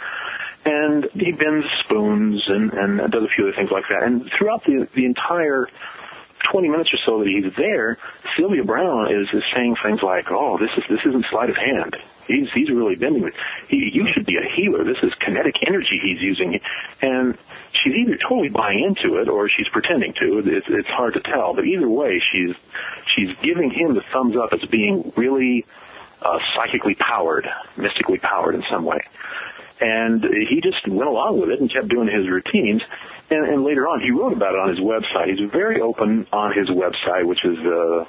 and 0.65 1.05
he 1.13 1.33
bends 1.33 1.67
spoons 1.81 2.49
and, 2.49 2.73
and 2.73 3.13
does 3.13 3.25
a 3.25 3.29
few 3.29 3.49
other 3.49 3.57
things 3.57 3.71
like 3.71 3.89
that. 3.89 4.03
And 4.03 4.31
throughout 4.31 4.65
the 4.65 4.89
the 4.95 5.05
entire 5.05 5.69
20 6.51 6.69
minutes 6.69 6.93
or 6.93 6.99
so 6.99 7.19
that 7.21 7.29
he's 7.29 7.55
there, 7.55 7.99
Sylvia 8.37 8.65
Browne 8.65 9.11
is, 9.13 9.33
is 9.33 9.45
saying 9.55 9.77
things 9.77 10.03
like, 10.03 10.31
"Oh, 10.31 10.59
this 10.59 10.71
is 10.77 10.85
this 10.89 11.05
isn't 11.07 11.27
sleight 11.27 11.51
of 11.51 11.57
hand. 11.57 11.97
He's 12.27 12.51
he's 12.53 12.71
really 12.71 12.97
bending. 12.97 13.31
He, 13.69 13.91
you 13.93 14.11
should 14.13 14.27
be 14.27 14.37
a 14.37 14.45
healer. 14.45 14.85
This 14.85 15.03
is 15.03 15.15
kinetic 15.15 15.57
energy 15.67 15.99
he's 16.03 16.21
using." 16.21 16.61
And 17.03 17.37
she's 17.73 17.95
either 17.95 18.17
totally 18.17 18.49
buying 18.49 18.85
into 18.85 19.17
it 19.19 19.29
or 19.29 19.49
she's 19.49 19.69
pretending 19.69 20.13
to. 20.15 20.39
It's, 20.39 20.69
it's 20.69 20.89
hard 20.89 21.15
to 21.15 21.21
tell. 21.21 21.55
But 21.55 21.65
either 21.65 21.89
way, 21.89 22.21
she's 22.33 22.55
she's 23.15 23.37
giving 23.39 23.71
him 23.71 23.95
the 23.95 24.03
thumbs 24.03 24.37
up 24.37 24.53
as 24.53 24.65
being 24.69 25.13
really 25.17 25.65
uh, 26.23 26.39
psychically 26.55 26.95
powered, 26.95 27.49
mystically 27.77 28.19
powered 28.19 28.55
in 28.55 28.63
some 28.63 28.85
way. 28.85 29.01
And 29.81 30.23
he 30.23 30.61
just 30.63 30.87
went 30.87 31.09
along 31.09 31.41
with 31.41 31.51
it 31.51 31.61
and 31.61 31.71
kept 31.71 31.89
doing 31.89 32.09
his 32.09 32.29
routines. 32.29 32.83
And, 33.31 33.47
and 33.47 33.65
later 33.65 33.89
on, 33.89 34.01
he 34.01 34.11
wrote 34.11 34.33
about 34.33 34.55
it 34.55 34.61
on 34.61 34.69
his 34.69 34.79
website. 34.79 35.37
He's 35.37 35.51
very 35.51 35.81
open 35.81 36.27
on 36.33 36.53
his 36.53 36.69
website, 36.69 37.25
which 37.27 37.45
is 37.45 37.59
uh, 37.59 38.05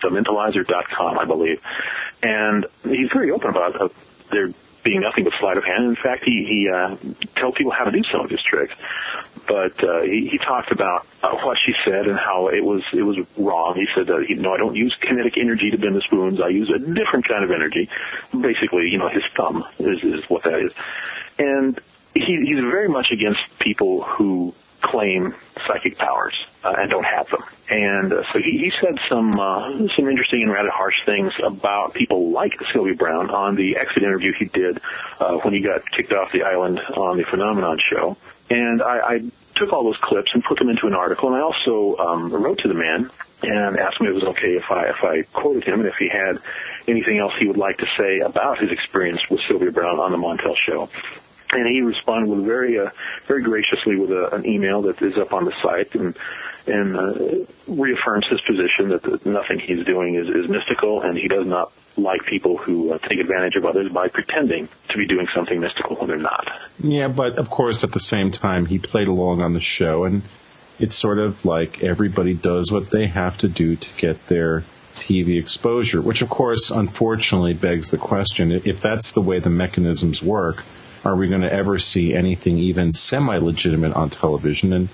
thementalizer.com, 0.00 1.18
I 1.18 1.24
believe. 1.24 1.62
And 2.22 2.66
he's 2.84 3.10
very 3.12 3.30
open 3.30 3.50
about 3.50 3.80
uh, 3.80 3.88
there 4.30 4.48
being 4.88 5.00
nothing 5.00 5.24
but 5.24 5.34
sleight 5.34 5.56
of 5.56 5.64
hand. 5.64 5.84
In 5.84 5.96
fact, 5.96 6.24
he, 6.24 6.44
he 6.44 6.68
uh, 6.68 6.96
tells 7.34 7.54
people 7.54 7.72
how 7.72 7.84
to 7.84 7.90
do 7.90 8.02
some 8.04 8.20
of 8.20 8.30
his 8.30 8.42
tricks 8.42 8.74
but 9.48 9.82
uh, 9.82 10.02
he, 10.02 10.28
he 10.28 10.38
talked 10.38 10.70
about 10.70 11.06
uh, 11.22 11.34
what 11.38 11.56
she 11.64 11.74
said 11.82 12.06
and 12.06 12.18
how 12.18 12.48
it 12.48 12.62
was 12.62 12.82
it 12.92 13.02
was 13.02 13.18
wrong. 13.38 13.74
He 13.74 13.88
said 13.94 14.06
that 14.06 14.28
you 14.28 14.36
know 14.36 14.52
I 14.52 14.58
don't 14.58 14.76
use 14.76 14.94
kinetic 14.96 15.38
energy 15.38 15.70
to 15.70 15.78
bend 15.78 15.96
the 15.96 16.02
spoons. 16.02 16.40
I 16.40 16.48
use 16.48 16.70
a 16.70 16.78
different 16.78 17.26
kind 17.26 17.42
of 17.42 17.50
energy. 17.50 17.88
Basically, 18.38 18.88
you 18.90 18.98
know, 18.98 19.08
his 19.08 19.24
thumb 19.34 19.64
is, 19.78 20.04
is 20.04 20.28
what 20.28 20.42
that 20.42 20.60
is, 20.60 20.72
and 21.38 21.80
he, 22.14 22.36
he's 22.44 22.60
very 22.60 22.88
much 22.88 23.10
against 23.10 23.40
people 23.58 24.02
who 24.02 24.54
claim 24.80 25.34
psychic 25.66 25.98
powers 25.98 26.34
uh, 26.64 26.74
and 26.78 26.90
don't 26.90 27.04
have 27.04 27.28
them. 27.30 27.42
And 27.70 28.12
uh, 28.12 28.32
so 28.32 28.38
he, 28.38 28.58
he 28.58 28.72
said 28.80 28.98
some 29.08 29.38
uh, 29.38 29.88
some 29.88 30.08
interesting 30.08 30.42
and 30.42 30.52
rather 30.52 30.70
harsh 30.70 31.04
things 31.04 31.32
about 31.42 31.94
people 31.94 32.30
like 32.30 32.54
Sylvia 32.72 32.94
Browne 32.94 33.30
on 33.30 33.56
the 33.56 33.76
exit 33.76 34.02
interview 34.02 34.32
he 34.32 34.46
did 34.46 34.80
uh, 35.20 35.36
when 35.38 35.52
he 35.52 35.60
got 35.60 35.90
kicked 35.90 36.12
off 36.12 36.32
the 36.32 36.44
island 36.44 36.80
on 36.80 37.18
the 37.18 37.24
Phenomenon 37.24 37.78
show. 37.90 38.16
And 38.50 38.82
I, 38.82 38.98
I 38.98 39.20
took 39.54 39.72
all 39.72 39.84
those 39.84 39.98
clips 39.98 40.30
and 40.32 40.42
put 40.42 40.58
them 40.58 40.70
into 40.70 40.86
an 40.86 40.94
article, 40.94 41.28
and 41.28 41.36
I 41.36 41.40
also 41.40 41.96
um, 41.96 42.32
wrote 42.32 42.58
to 42.60 42.68
the 42.68 42.74
man 42.74 43.10
and 43.42 43.78
asked 43.78 44.00
him 44.00 44.06
if 44.06 44.12
it 44.12 44.14
was 44.14 44.24
okay 44.24 44.56
if 44.56 44.70
I 44.70 44.88
if 44.88 45.04
I 45.04 45.22
quoted 45.22 45.64
him 45.64 45.80
and 45.80 45.88
if 45.88 45.96
he 45.96 46.08
had 46.08 46.38
anything 46.88 47.18
else 47.18 47.34
he 47.38 47.46
would 47.46 47.56
like 47.56 47.78
to 47.78 47.86
say 47.96 48.18
about 48.20 48.58
his 48.58 48.72
experience 48.72 49.28
with 49.30 49.40
Sylvia 49.42 49.70
Browne 49.70 50.00
on 50.00 50.10
the 50.10 50.18
Montel 50.18 50.56
show. 50.56 50.88
And 51.50 51.66
he 51.66 51.80
responded 51.80 52.30
with 52.30 52.44
very 52.44 52.78
uh, 52.78 52.90
very 53.24 53.42
graciously 53.42 53.96
with 53.96 54.10
a, 54.10 54.34
an 54.34 54.46
email 54.46 54.82
that 54.82 55.00
is 55.00 55.16
up 55.16 55.32
on 55.32 55.44
the 55.44 55.52
site 55.62 55.94
and 55.94 56.16
and 56.66 56.96
uh, 56.96 57.44
reaffirms 57.66 58.26
his 58.26 58.40
position 58.42 58.90
that, 58.90 59.02
that 59.02 59.24
nothing 59.24 59.58
he's 59.58 59.86
doing 59.86 60.14
is, 60.14 60.28
is 60.28 60.48
mystical 60.48 61.00
and 61.00 61.16
he 61.16 61.28
does 61.28 61.46
not 61.46 61.72
like 61.98 62.24
people 62.24 62.56
who 62.56 62.92
uh, 62.92 62.98
take 62.98 63.18
advantage 63.18 63.56
of 63.56 63.64
others 63.64 63.90
by 63.90 64.08
pretending 64.08 64.68
to 64.88 64.98
be 64.98 65.06
doing 65.06 65.26
something 65.28 65.60
mystical 65.60 65.96
when 65.96 66.08
they're 66.08 66.16
not. 66.16 66.48
Yeah, 66.78 67.08
but 67.08 67.38
of 67.38 67.50
course, 67.50 67.84
at 67.84 67.92
the 67.92 68.00
same 68.00 68.30
time, 68.30 68.66
he 68.66 68.78
played 68.78 69.08
along 69.08 69.42
on 69.42 69.52
the 69.52 69.60
show, 69.60 70.04
and 70.04 70.22
it's 70.78 70.94
sort 70.94 71.18
of 71.18 71.44
like 71.44 71.82
everybody 71.82 72.34
does 72.34 72.70
what 72.70 72.90
they 72.90 73.06
have 73.08 73.38
to 73.38 73.48
do 73.48 73.76
to 73.76 73.88
get 73.96 74.28
their 74.28 74.62
TV 74.96 75.38
exposure, 75.38 76.00
which 76.00 76.22
of 76.22 76.28
course, 76.28 76.70
unfortunately, 76.70 77.54
begs 77.54 77.90
the 77.90 77.98
question 77.98 78.52
if 78.52 78.80
that's 78.80 79.12
the 79.12 79.20
way 79.20 79.38
the 79.38 79.50
mechanisms 79.50 80.22
work, 80.22 80.64
are 81.08 81.16
we 81.16 81.28
going 81.28 81.40
to 81.40 81.52
ever 81.52 81.78
see 81.78 82.14
anything 82.14 82.58
even 82.58 82.92
semi-legitimate 82.92 83.94
on 83.94 84.10
television? 84.10 84.72
And 84.72 84.88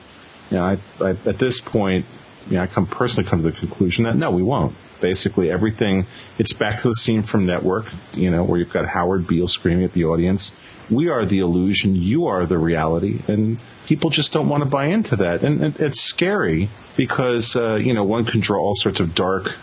you 0.51 0.57
know, 0.57 0.65
I, 0.65 0.79
I, 1.01 1.11
at 1.11 1.39
this 1.39 1.61
point, 1.61 2.07
you 2.49 2.57
know, 2.57 2.63
I 2.63 2.67
come 2.67 2.87
personally 2.87 3.29
come 3.29 3.43
to 3.43 3.51
the 3.51 3.57
conclusion 3.57 4.05
that 4.05 4.17
no, 4.17 4.31
we 4.31 4.43
won't. 4.43 4.75
Basically, 5.01 5.51
everything 5.51 6.07
it's 6.39 6.53
back 6.53 6.83
to 6.83 6.89
the 6.89 6.95
scene 6.95 7.23
from 7.23 7.47
Network, 7.47 7.87
you 8.15 8.31
know, 8.31 8.45
where 8.45 8.59
you've 8.59 8.73
got 8.73 8.87
Howard 8.87 9.27
Beale 9.27 9.49
screaming 9.49 9.85
at 9.85 9.93
the 9.93 10.05
audience, 10.05 10.57
"We 10.89 11.09
are 11.09 11.25
the 11.27 11.41
illusion, 11.41 11.95
you 11.97 12.27
are 12.27 12.47
the 12.47 12.59
reality," 12.59 13.19
and 13.27 13.59
people 13.87 14.11
just 14.11 14.33
don't 14.33 14.49
want 14.49 14.63
to 14.63 14.69
buy 14.69 14.87
into 14.87 15.17
that, 15.17 15.43
and 15.43 15.63
it, 15.63 15.81
it's 15.81 16.01
scary 16.01 16.69
because 16.97 17.57
uh, 17.57 17.75
you 17.75 17.93
know 17.93 18.05
one 18.05 18.25
can 18.25 18.41
draw 18.41 18.61
all 18.61 18.77
sorts 18.77 19.01
of 19.01 19.15
dark 19.15 19.55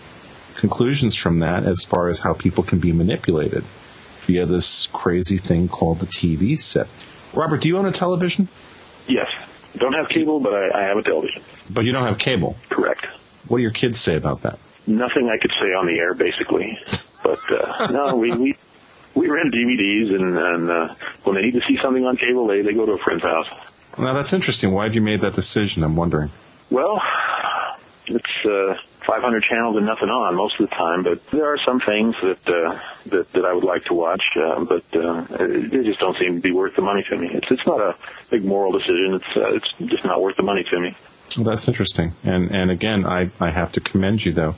conclusions 0.57 1.15
from 1.15 1.40
that 1.40 1.64
as 1.64 1.86
far 1.86 2.10
as 2.10 2.19
how 2.19 2.34
people 2.34 2.64
can 2.64 2.80
be 2.80 2.91
manipulated 2.91 3.64
via 4.31 4.45
this 4.45 4.87
crazy 4.87 5.37
thing 5.37 5.67
called 5.67 5.99
the 5.99 6.05
TV 6.05 6.57
set. 6.57 6.87
Robert, 7.33 7.61
do 7.61 7.67
you 7.67 7.77
own 7.77 7.85
a 7.85 7.91
television? 7.91 8.47
Yes. 9.07 9.29
Don't 9.77 9.93
have 9.93 10.07
cable, 10.07 10.39
but 10.39 10.53
I, 10.53 10.79
I 10.79 10.83
have 10.83 10.97
a 10.97 11.03
television. 11.03 11.41
But 11.69 11.83
you 11.83 11.91
don't 11.91 12.05
have 12.05 12.17
cable? 12.17 12.55
Correct. 12.69 13.05
What 13.47 13.57
do 13.57 13.63
your 13.63 13.71
kids 13.71 13.99
say 13.99 14.15
about 14.15 14.43
that? 14.43 14.57
Nothing 14.87 15.29
I 15.29 15.37
could 15.37 15.51
say 15.51 15.73
on 15.73 15.85
the 15.85 15.97
air, 15.99 16.13
basically. 16.13 16.79
But 17.23 17.39
uh, 17.51 17.87
no, 17.91 18.15
we 18.15 18.31
we 18.31 18.55
we 19.13 19.27
rent 19.27 19.53
DVDs, 19.53 20.15
and, 20.15 20.37
and 20.37 20.71
uh, 20.71 20.95
when 21.23 21.35
they 21.35 21.41
need 21.41 21.53
to 21.53 21.61
see 21.61 21.77
something 21.77 22.05
on 22.05 22.17
cable, 22.17 22.47
they 22.47 22.61
they 22.61 22.73
go 22.73 22.85
to 22.85 22.93
a 22.93 22.97
friend's 22.97 23.23
house. 23.23 23.47
Now 23.97 24.13
that's 24.13 24.33
interesting. 24.33 24.71
Why 24.71 24.85
have 24.85 24.95
you 24.95 25.01
made 25.01 25.21
that 25.21 25.35
decision? 25.35 25.83
I'm 25.83 25.95
wondering. 25.95 26.31
Well, 26.69 27.01
it's 28.07 28.45
uh, 28.45 28.77
500 29.02 29.44
channels 29.44 29.76
and 29.76 29.86
nothing 29.86 30.10
on 30.10 30.36
most 30.36 30.60
of 30.60 30.69
the 30.69 30.76
time, 30.76 31.03
but 31.03 31.26
there 31.28 31.52
are 31.52 31.57
some 31.57 31.80
things 31.80 32.15
that 32.22 32.49
uh, 32.49 32.80
that 33.07 33.32
that 33.34 33.45
I 33.45 33.53
would 33.53 33.64
like 33.64 33.86
to 33.86 33.94
watch, 33.94 34.23
uh, 34.36 34.64
but 34.64 34.84
uh, 34.95 35.22
they 35.22 35.84
just 35.84 35.99
don't 35.99 36.18
seem 36.18 36.36
to 36.36 36.41
be 36.41 36.52
worth 36.52 36.76
the 36.76 36.82
money 36.82 37.03
to 37.03 37.18
me. 37.18 37.28
It's 37.28 37.49
it's 37.49 37.65
not 37.65 37.82
a 37.82 37.95
big 38.30 38.45
moral 38.45 38.72
decision. 38.72 39.15
It's 39.15 39.38
uh, 39.38 39.53
it's 39.53 39.72
just 39.78 40.06
not 40.06 40.22
worth 40.22 40.38
the 40.38 40.44
money 40.44 40.64
to 40.65 40.80
me. 40.80 40.95
Well, 41.36 41.45
that's 41.45 41.68
interesting. 41.68 42.14
And 42.23 42.52
and 42.52 42.69
again, 42.69 43.06
I 43.06 43.32
I 43.40 43.49
have 43.49 43.72
to 43.73 43.82
commend 43.82 44.23
you 44.23 44.34
though 44.34 44.56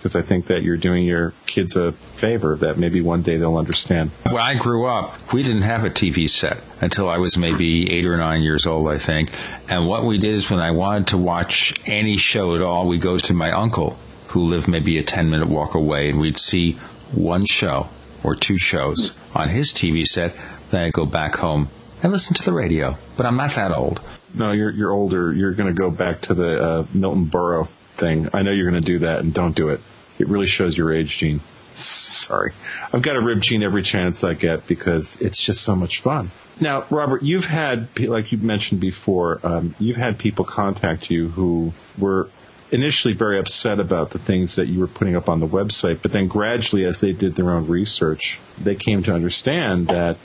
because 0.00 0.16
I 0.16 0.22
think 0.22 0.46
that 0.46 0.62
you're 0.62 0.78
doing 0.78 1.04
your 1.04 1.34
kids 1.44 1.76
a 1.76 1.92
favor 1.92 2.56
that 2.56 2.78
maybe 2.78 3.02
one 3.02 3.20
day 3.20 3.36
they'll 3.36 3.58
understand. 3.58 4.10
When 4.32 4.40
I 4.40 4.54
grew 4.54 4.86
up, 4.86 5.30
we 5.34 5.42
didn't 5.42 5.62
have 5.62 5.84
a 5.84 5.90
TV 5.90 6.30
set 6.30 6.56
until 6.80 7.10
I 7.10 7.18
was 7.18 7.36
maybe 7.36 7.92
eight 7.92 8.06
or 8.06 8.16
nine 8.16 8.42
years 8.42 8.66
old, 8.66 8.88
I 8.88 8.96
think. 8.96 9.30
And 9.68 9.86
what 9.86 10.04
we 10.04 10.16
did 10.16 10.32
is 10.32 10.48
when 10.48 10.58
I 10.58 10.70
wanted 10.70 11.08
to 11.08 11.18
watch 11.18 11.74
any 11.86 12.16
show 12.16 12.54
at 12.54 12.62
all, 12.62 12.88
we'd 12.88 13.02
go 13.02 13.18
to 13.18 13.34
my 13.34 13.52
uncle 13.52 13.98
who 14.28 14.40
lived 14.40 14.68
maybe 14.68 14.96
a 14.96 15.02
10 15.02 15.28
minute 15.28 15.48
walk 15.48 15.74
away 15.74 16.08
and 16.08 16.18
we'd 16.18 16.38
see 16.38 16.72
one 17.12 17.44
show 17.44 17.88
or 18.24 18.34
two 18.34 18.56
shows 18.56 19.12
on 19.34 19.50
his 19.50 19.70
TV 19.74 20.06
set. 20.06 20.34
Then 20.70 20.84
I'd 20.86 20.92
go 20.94 21.04
back 21.04 21.36
home 21.36 21.68
and 22.02 22.10
listen 22.10 22.34
to 22.36 22.42
the 22.42 22.54
radio. 22.54 22.96
But 23.18 23.26
I'm 23.26 23.36
not 23.36 23.50
that 23.50 23.76
old. 23.76 24.00
No, 24.34 24.52
you're, 24.52 24.70
you're 24.70 24.92
older. 24.92 25.30
You're 25.30 25.52
going 25.52 25.74
to 25.74 25.78
go 25.78 25.90
back 25.90 26.22
to 26.22 26.34
the 26.34 26.64
uh, 26.64 26.86
Milton 26.94 27.26
Berle 27.26 27.68
thing. 27.96 28.28
I 28.32 28.42
know 28.42 28.50
you're 28.50 28.70
going 28.70 28.82
to 28.82 28.86
do 28.86 29.00
that 29.00 29.20
and 29.20 29.34
don't 29.34 29.54
do 29.54 29.68
it. 29.68 29.80
It 30.20 30.28
really 30.28 30.46
shows 30.46 30.76
your 30.76 30.92
age, 30.92 31.18
Gene. 31.18 31.40
Sorry. 31.72 32.52
I've 32.92 33.02
got 33.02 33.14
to 33.14 33.20
rib 33.20 33.40
Gene 33.40 33.62
every 33.62 33.82
chance 33.82 34.24
I 34.24 34.34
get 34.34 34.66
because 34.66 35.20
it's 35.20 35.40
just 35.40 35.62
so 35.62 35.76
much 35.76 36.00
fun. 36.00 36.30
Now, 36.60 36.84
Robert, 36.90 37.22
you've 37.22 37.46
had, 37.46 37.98
like 37.98 38.32
you 38.32 38.38
mentioned 38.38 38.80
before, 38.80 39.40
um, 39.42 39.74
you've 39.78 39.96
had 39.96 40.18
people 40.18 40.44
contact 40.44 41.10
you 41.10 41.28
who 41.28 41.72
were 41.96 42.28
initially 42.70 43.14
very 43.14 43.38
upset 43.38 43.80
about 43.80 44.10
the 44.10 44.18
things 44.18 44.56
that 44.56 44.66
you 44.66 44.80
were 44.80 44.86
putting 44.86 45.16
up 45.16 45.28
on 45.28 45.40
the 45.40 45.46
website, 45.46 46.02
but 46.02 46.12
then 46.12 46.28
gradually, 46.28 46.84
as 46.84 47.00
they 47.00 47.12
did 47.12 47.34
their 47.34 47.50
own 47.50 47.66
research, 47.66 48.38
they 48.60 48.74
came 48.74 49.02
to 49.04 49.14
understand 49.14 49.88
that 49.88 50.16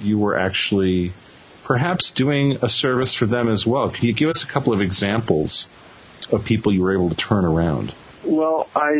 you 0.00 0.18
were 0.18 0.38
actually 0.38 1.12
perhaps 1.64 2.10
doing 2.10 2.58
a 2.62 2.68
service 2.68 3.14
for 3.14 3.26
them 3.26 3.48
as 3.48 3.66
well. 3.66 3.90
Can 3.90 4.06
you 4.06 4.12
give 4.12 4.28
us 4.28 4.42
a 4.42 4.46
couple 4.46 4.72
of 4.72 4.80
examples 4.80 5.68
of 6.32 6.44
people 6.44 6.72
you 6.72 6.82
were 6.82 6.94
able 6.94 7.10
to 7.10 7.16
turn 7.16 7.44
around? 7.44 7.94
Well, 8.26 8.68
I 8.74 8.92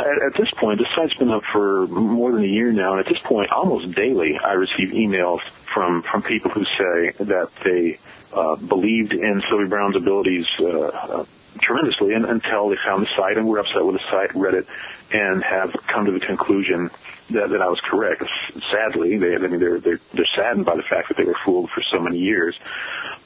at, 0.00 0.26
at 0.26 0.34
this 0.34 0.50
point, 0.50 0.78
the 0.78 0.86
site's 0.96 1.14
been 1.14 1.30
up 1.30 1.44
for 1.44 1.86
more 1.86 2.32
than 2.32 2.42
a 2.42 2.46
year 2.46 2.72
now, 2.72 2.92
and 2.92 3.00
at 3.00 3.06
this 3.06 3.18
point, 3.18 3.50
almost 3.50 3.92
daily, 3.92 4.38
I 4.38 4.52
receive 4.52 4.90
emails 4.90 5.40
from 5.40 6.02
from 6.02 6.22
people 6.22 6.50
who 6.50 6.64
say 6.64 7.12
that 7.24 7.50
they 7.64 7.98
uh, 8.32 8.56
believed 8.56 9.12
in 9.12 9.42
Sylvia 9.48 9.68
Browne's 9.68 9.96
abilities 9.96 10.46
uh, 10.58 10.66
uh, 10.66 11.24
tremendously 11.60 12.14
and, 12.14 12.24
until 12.24 12.68
they 12.68 12.76
found 12.76 13.02
the 13.02 13.10
site 13.14 13.36
and 13.36 13.46
were 13.46 13.58
upset 13.58 13.84
with 13.84 13.96
the 13.96 14.10
site, 14.10 14.34
read 14.34 14.54
it, 14.54 14.66
and 15.12 15.42
have 15.42 15.72
come 15.86 16.06
to 16.06 16.12
the 16.12 16.20
conclusion 16.20 16.90
that, 17.30 17.50
that 17.50 17.62
I 17.62 17.68
was 17.68 17.80
correct. 17.80 18.22
Sadly, 18.70 19.18
they, 19.18 19.34
I 19.34 19.38
mean, 19.38 19.60
they're, 19.60 19.78
they're, 19.78 20.00
they're 20.12 20.26
saddened 20.26 20.66
by 20.66 20.76
the 20.76 20.82
fact 20.82 21.08
that 21.08 21.16
they 21.16 21.24
were 21.24 21.36
fooled 21.44 21.70
for 21.70 21.82
so 21.82 22.00
many 22.00 22.18
years. 22.18 22.58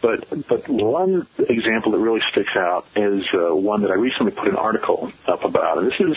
But, 0.01 0.27
but 0.49 0.69
one 0.69 1.27
example 1.39 1.93
that 1.93 1.99
really 1.99 2.21
sticks 2.31 2.55
out 2.55 2.87
is 2.95 3.27
uh, 3.33 3.55
one 3.55 3.83
that 3.83 3.91
I 3.91 3.95
recently 3.95 4.33
put 4.33 4.49
an 4.49 4.57
article 4.57 5.11
up 5.27 5.45
about. 5.45 5.79
And 5.79 5.87
this 5.87 6.01
is, 6.01 6.17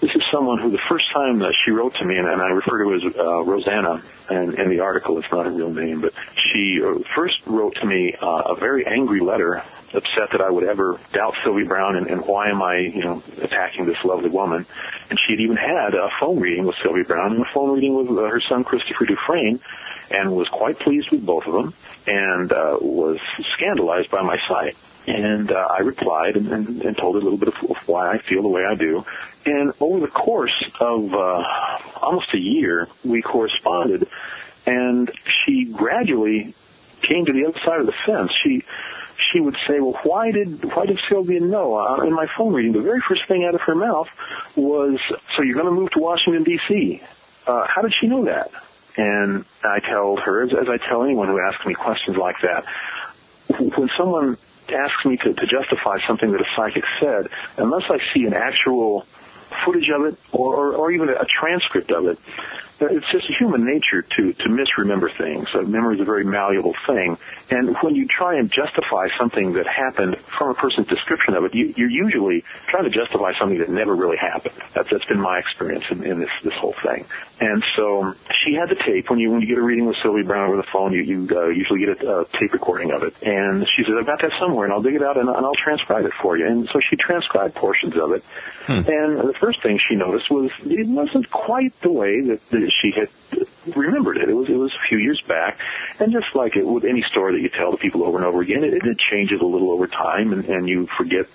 this 0.00 0.14
is 0.14 0.22
someone 0.30 0.58
who 0.58 0.70
the 0.70 0.78
first 0.78 1.10
time 1.12 1.40
that 1.40 1.54
she 1.64 1.72
wrote 1.72 1.94
to 1.96 2.04
me, 2.04 2.16
and, 2.16 2.28
and 2.28 2.40
I 2.40 2.48
refer 2.48 2.84
to 2.84 2.94
as 2.94 3.16
uh, 3.18 3.42
Rosanna 3.42 4.02
in, 4.30 4.54
in 4.54 4.68
the 4.68 4.80
article, 4.80 5.18
it's 5.18 5.30
not 5.32 5.46
a 5.46 5.50
real 5.50 5.72
name, 5.72 6.00
but 6.00 6.12
she 6.36 6.80
uh, 6.82 6.98
first 7.14 7.46
wrote 7.46 7.74
to 7.76 7.86
me 7.86 8.14
uh, 8.14 8.42
a 8.46 8.54
very 8.54 8.86
angry 8.86 9.20
letter 9.20 9.62
upset 9.94 10.30
that 10.30 10.40
I 10.40 10.50
would 10.50 10.64
ever 10.64 10.98
doubt 11.12 11.34
Sylvia 11.42 11.64
Browne 11.64 11.96
and, 11.96 12.06
and 12.06 12.20
why 12.26 12.50
am 12.50 12.62
I, 12.62 12.78
you 12.78 13.02
know, 13.02 13.22
attacking 13.40 13.86
this 13.86 14.04
lovely 14.04 14.30
woman. 14.30 14.66
And 15.10 15.18
she 15.18 15.32
had 15.32 15.40
even 15.40 15.56
had 15.56 15.94
a 15.94 16.08
phone 16.20 16.38
reading 16.40 16.66
with 16.66 16.76
Sylvia 16.76 17.04
Browne 17.04 17.32
and 17.32 17.42
a 17.42 17.46
phone 17.46 17.74
reading 17.74 17.94
with 17.94 18.10
uh, 18.10 18.28
her 18.28 18.40
son 18.40 18.64
Christopher 18.64 19.06
Dufresne 19.06 19.60
and 20.10 20.36
was 20.36 20.48
quite 20.48 20.78
pleased 20.78 21.10
with 21.10 21.24
both 21.24 21.46
of 21.46 21.54
them 21.54 21.72
and 22.08 22.52
uh, 22.52 22.78
was 22.80 23.20
scandalized 23.54 24.10
by 24.10 24.22
my 24.22 24.38
site. 24.48 24.76
And 25.06 25.50
uh, 25.50 25.68
I 25.70 25.80
replied 25.80 26.36
and, 26.36 26.48
and, 26.48 26.82
and 26.82 26.96
told 26.96 27.14
her 27.14 27.20
a 27.20 27.22
little 27.22 27.38
bit 27.38 27.48
of, 27.48 27.70
of 27.70 27.88
why 27.88 28.10
I 28.10 28.18
feel 28.18 28.42
the 28.42 28.48
way 28.48 28.64
I 28.64 28.74
do. 28.74 29.04
And 29.46 29.72
over 29.80 30.00
the 30.00 30.08
course 30.08 30.54
of 30.80 31.14
uh, 31.14 31.78
almost 32.02 32.34
a 32.34 32.38
year, 32.38 32.88
we 33.04 33.22
corresponded, 33.22 34.06
and 34.66 35.10
she 35.24 35.64
gradually 35.64 36.54
came 37.02 37.24
to 37.24 37.32
the 37.32 37.46
other 37.46 37.58
side 37.60 37.80
of 37.80 37.86
the 37.86 37.92
fence. 37.92 38.32
She 38.42 38.64
she 39.32 39.40
would 39.40 39.56
say, 39.66 39.80
"Well, 39.80 39.98
why 40.02 40.30
did 40.30 40.64
why 40.74 40.84
did 40.84 40.98
Sylvia 41.08 41.40
know?" 41.40 41.76
Uh, 41.76 42.02
in 42.02 42.12
my 42.12 42.26
phone 42.26 42.52
reading, 42.52 42.72
the 42.72 42.80
very 42.80 43.00
first 43.00 43.24
thing 43.26 43.44
out 43.44 43.54
of 43.54 43.62
her 43.62 43.74
mouth 43.74 44.10
was, 44.56 45.00
"So 45.34 45.42
you're 45.42 45.54
going 45.54 45.66
to 45.66 45.72
move 45.72 45.92
to 45.92 46.00
Washington 46.00 46.42
D.C." 46.42 47.02
Uh, 47.46 47.66
how 47.66 47.80
did 47.80 47.94
she 47.98 48.06
know 48.06 48.24
that? 48.24 48.50
And 48.98 49.44
I 49.62 49.78
tell 49.78 50.16
her, 50.16 50.42
as, 50.42 50.68
I 50.68 50.76
tell 50.76 51.04
anyone 51.04 51.28
who 51.28 51.40
asks 51.40 51.64
me 51.64 51.72
questions 51.72 52.16
like 52.16 52.40
that, 52.40 52.64
when 53.76 53.88
someone 53.96 54.36
asks 54.68 55.04
me 55.04 55.16
to, 55.16 55.32
to 55.32 55.46
justify 55.46 55.98
something 56.00 56.32
that 56.32 56.40
a 56.40 56.46
psychic 56.56 56.84
said, 57.00 57.28
unless 57.56 57.90
I 57.90 57.98
see 58.12 58.26
an 58.26 58.34
actual 58.34 59.02
footage 59.64 59.88
of 59.88 60.04
it 60.04 60.18
or, 60.32 60.56
or, 60.56 60.72
or 60.74 60.92
even 60.92 61.08
a 61.08 61.24
transcript 61.24 61.92
of 61.92 62.06
it, 62.06 62.18
it's 62.80 63.10
just 63.10 63.26
human 63.26 63.64
nature 63.64 64.02
to 64.02 64.32
to 64.32 64.48
misremember 64.48 65.08
things. 65.08 65.48
Uh, 65.54 65.62
memory 65.62 65.96
is 65.96 66.00
a 66.00 66.04
very 66.04 66.24
malleable 66.24 66.74
thing, 66.86 67.16
and 67.50 67.76
when 67.78 67.94
you 67.94 68.06
try 68.06 68.36
and 68.38 68.50
justify 68.50 69.08
something 69.16 69.52
that 69.54 69.66
happened 69.66 70.16
from 70.18 70.50
a 70.50 70.54
person's 70.54 70.86
description 70.86 71.36
of 71.36 71.44
it, 71.44 71.54
you, 71.54 71.72
you're 71.76 71.90
usually 71.90 72.42
trying 72.66 72.84
to 72.84 72.90
justify 72.90 73.32
something 73.32 73.58
that 73.58 73.68
never 73.68 73.94
really 73.94 74.16
happened. 74.16 74.54
That's 74.74 74.90
that's 74.90 75.04
been 75.04 75.20
my 75.20 75.38
experience 75.38 75.84
in, 75.90 76.04
in 76.04 76.20
this 76.20 76.30
this 76.42 76.54
whole 76.54 76.72
thing. 76.72 77.04
And 77.40 77.62
so 77.76 78.14
she 78.44 78.54
had 78.54 78.68
the 78.68 78.74
tape. 78.74 79.10
When 79.10 79.18
you 79.18 79.30
when 79.30 79.40
you 79.40 79.46
get 79.46 79.58
a 79.58 79.62
reading 79.62 79.86
with 79.86 79.96
Sylvia 79.96 80.24
Browne 80.24 80.48
over 80.48 80.56
the 80.56 80.62
phone, 80.64 80.92
you 80.92 81.02
you 81.02 81.28
uh, 81.30 81.46
usually 81.46 81.80
get 81.80 82.02
a, 82.02 82.20
a 82.20 82.24
tape 82.24 82.52
recording 82.52 82.90
of 82.90 83.02
it. 83.02 83.22
And 83.22 83.68
she 83.68 83.84
said, 83.84 83.94
"I've 83.98 84.06
got 84.06 84.20
that 84.22 84.32
somewhere, 84.38 84.64
and 84.64 84.72
I'll 84.72 84.82
dig 84.82 84.94
it 84.94 85.02
out 85.02 85.16
and, 85.16 85.28
and 85.28 85.44
I'll 85.44 85.54
transcribe 85.54 86.04
it 86.04 86.12
for 86.12 86.36
you." 86.36 86.46
And 86.46 86.68
so 86.68 86.80
she 86.80 86.96
transcribed 86.96 87.54
portions 87.54 87.96
of 87.96 88.12
it. 88.12 88.24
Hmm. 88.66 88.82
And 88.86 89.28
the 89.28 89.32
first 89.32 89.62
thing 89.62 89.78
she 89.78 89.94
noticed 89.94 90.30
was 90.30 90.50
it 90.64 90.88
wasn't 90.88 91.30
quite 91.30 91.78
the 91.80 91.92
way 91.92 92.20
that, 92.22 92.50
that 92.50 92.62
she 92.70 92.92
had 92.92 93.08
remembered 93.76 94.16
it. 94.16 94.28
It 94.28 94.34
was 94.34 94.48
it 94.48 94.56
was 94.56 94.74
a 94.74 94.88
few 94.88 94.98
years 94.98 95.20
back, 95.22 95.58
and 96.00 96.12
just 96.12 96.34
like 96.34 96.56
it 96.56 96.66
with 96.66 96.84
any 96.84 97.02
story 97.02 97.34
that 97.34 97.40
you 97.40 97.48
tell 97.48 97.70
to 97.72 97.76
people 97.76 98.04
over 98.04 98.18
and 98.18 98.26
over 98.26 98.40
again, 98.40 98.64
it, 98.64 98.74
it 98.84 98.98
changes 98.98 99.40
a 99.40 99.46
little 99.46 99.70
over 99.70 99.86
time, 99.86 100.32
and, 100.32 100.44
and 100.44 100.68
you 100.68 100.86
forget 100.86 101.26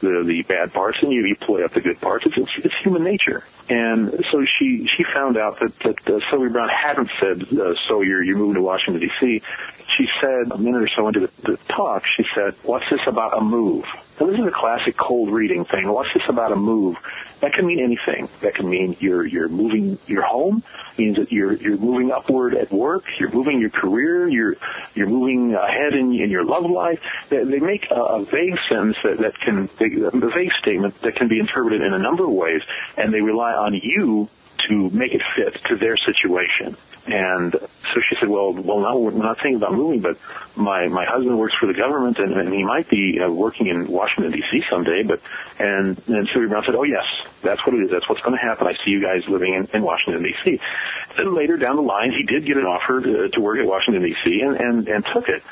the 0.00 0.22
the 0.24 0.42
bad 0.42 0.72
parts 0.72 1.02
and 1.02 1.12
you, 1.12 1.24
you 1.24 1.36
play 1.36 1.62
up 1.62 1.72
the 1.72 1.80
good 1.80 2.00
parts. 2.00 2.26
It's, 2.26 2.36
it's, 2.36 2.58
it's 2.58 2.76
human 2.76 3.04
nature. 3.04 3.44
And 3.68 4.24
so 4.26 4.44
she 4.58 4.88
she 4.96 5.04
found 5.04 5.36
out 5.36 5.60
that 5.60 5.78
that 5.80 6.08
uh, 6.08 6.30
Sylvia 6.30 6.50
Browne 6.50 6.68
hadn't 6.68 7.10
said, 7.18 7.42
uh, 7.58 7.74
"So 7.88 8.02
you're 8.02 8.22
you're 8.22 8.38
moving 8.38 8.54
to 8.54 8.62
Washington 8.62 9.00
D.C." 9.00 9.42
She 9.96 10.08
said 10.20 10.52
a 10.52 10.58
minute 10.58 10.82
or 10.82 10.88
so 10.88 11.08
into 11.08 11.20
the, 11.20 11.30
the 11.42 11.56
talk, 11.68 12.04
she 12.16 12.24
said, 12.34 12.54
"What's 12.62 12.88
this 12.88 13.06
about 13.06 13.36
a 13.36 13.40
move?" 13.40 13.84
Now 14.20 14.26
this 14.26 14.38
is 14.38 14.46
a 14.46 14.50
classic 14.50 14.96
cold 14.96 15.30
reading 15.30 15.64
thing. 15.64 15.88
What's 15.88 16.12
this 16.14 16.28
about 16.28 16.52
a 16.52 16.56
move? 16.56 16.98
That 17.40 17.52
can 17.52 17.66
mean 17.66 17.80
anything. 17.80 18.28
That 18.40 18.54
can 18.54 18.68
mean 18.68 18.96
you're 18.98 19.24
you're 19.24 19.48
moving 19.48 19.98
your 20.06 20.22
home. 20.22 20.62
Means 20.98 21.16
that 21.16 21.30
you're 21.30 21.52
you're 21.52 21.76
moving 21.76 22.10
upward 22.10 22.54
at 22.54 22.72
work. 22.72 23.18
You're 23.18 23.30
moving 23.30 23.60
your 23.60 23.70
career. 23.70 24.28
You're 24.28 24.56
you're 24.94 25.06
moving 25.06 25.54
ahead 25.54 25.94
in, 25.94 26.12
in 26.14 26.30
your 26.30 26.44
love 26.44 26.68
life. 26.68 27.00
They, 27.28 27.44
they 27.44 27.60
make 27.60 27.90
a, 27.90 28.02
a 28.02 28.24
vague 28.24 28.58
sentence 28.68 28.96
that, 29.02 29.18
that 29.18 29.34
can 29.38 29.68
they, 29.78 29.86
a 30.02 30.10
vague 30.10 30.52
statement 30.54 31.00
that 31.02 31.14
can 31.14 31.28
be 31.28 31.38
interpreted 31.38 31.82
in 31.82 31.94
a 31.94 31.98
number 31.98 32.24
of 32.24 32.32
ways, 32.32 32.62
and 32.96 33.12
they 33.12 33.20
rely 33.20 33.52
on 33.52 33.74
you 33.74 34.28
to 34.66 34.90
make 34.90 35.14
it 35.14 35.22
fit 35.36 35.54
to 35.66 35.76
their 35.76 35.96
situation. 35.96 36.76
And 37.08 37.52
so 37.52 38.00
she 38.06 38.16
said, 38.16 38.28
well, 38.28 38.52
well, 38.52 38.80
now 38.80 38.98
we're 38.98 39.12
not 39.12 39.36
thinking 39.38 39.56
about 39.56 39.72
moving, 39.72 40.00
but 40.00 40.18
my, 40.56 40.88
my 40.88 41.04
husband 41.06 41.38
works 41.38 41.54
for 41.54 41.66
the 41.66 41.72
government 41.72 42.18
and, 42.18 42.32
and 42.34 42.52
he 42.52 42.62
might 42.62 42.88
be 42.88 43.18
uh, 43.18 43.30
working 43.30 43.68
in 43.68 43.86
Washington 43.86 44.32
DC 44.32 44.68
someday, 44.68 45.02
but, 45.02 45.20
and 45.58 45.96
then 45.96 46.26
Sylvia 46.26 46.48
Browne 46.48 46.64
said, 46.64 46.74
oh 46.74 46.82
yes, 46.82 47.06
that's 47.42 47.64
what 47.66 47.74
it 47.74 47.84
is. 47.84 47.90
That's 47.90 48.08
what's 48.08 48.20
going 48.20 48.36
to 48.36 48.42
happen. 48.42 48.66
I 48.66 48.74
see 48.74 48.90
you 48.90 49.00
guys 49.00 49.26
living 49.28 49.54
in, 49.54 49.68
in 49.72 49.82
Washington 49.82 50.22
DC. 50.22 50.60
Then 51.16 51.34
later 51.34 51.56
down 51.56 51.76
the 51.76 51.82
line, 51.82 52.12
he 52.12 52.24
did 52.24 52.44
get 52.44 52.58
an 52.58 52.66
offer 52.66 53.00
to, 53.00 53.28
to 53.28 53.40
work 53.40 53.58
at 53.58 53.66
Washington 53.66 54.02
DC 54.02 54.46
and, 54.46 54.56
and, 54.56 54.88
and 54.88 55.06
took 55.06 55.28
it 55.28 55.42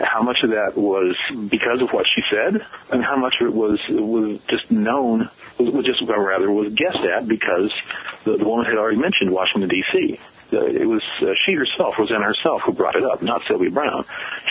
how 0.00 0.20
much 0.20 0.42
of 0.42 0.50
that 0.50 0.76
was 0.76 1.16
because 1.48 1.80
of 1.80 1.90
what 1.92 2.04
she 2.14 2.22
said, 2.30 2.66
and 2.92 3.02
how 3.02 3.16
much 3.16 3.40
of 3.40 3.46
it 3.46 3.54
was 3.54 3.80
was 3.88 4.38
just 4.46 4.70
known, 4.70 5.30
was, 5.58 5.74
was 5.74 5.86
just 5.86 6.02
rather 6.02 6.50
was 6.50 6.74
guessed 6.74 6.98
at 6.98 7.26
because 7.26 7.72
the, 8.24 8.36
the 8.36 8.46
woman 8.46 8.66
had 8.66 8.76
already 8.76 8.98
mentioned 8.98 9.32
Washington 9.32 9.70
D.C. 9.70 10.20
Uh, 10.56 10.64
it 10.66 10.88
was 10.88 11.02
uh, 11.20 11.34
she 11.44 11.54
herself, 11.54 11.98
Rosanna 11.98 12.24
herself, 12.24 12.62
who 12.62 12.72
brought 12.72 12.96
it 12.96 13.04
up, 13.04 13.22
not 13.22 13.42
Sylvia 13.44 13.70
Browne. 13.70 14.04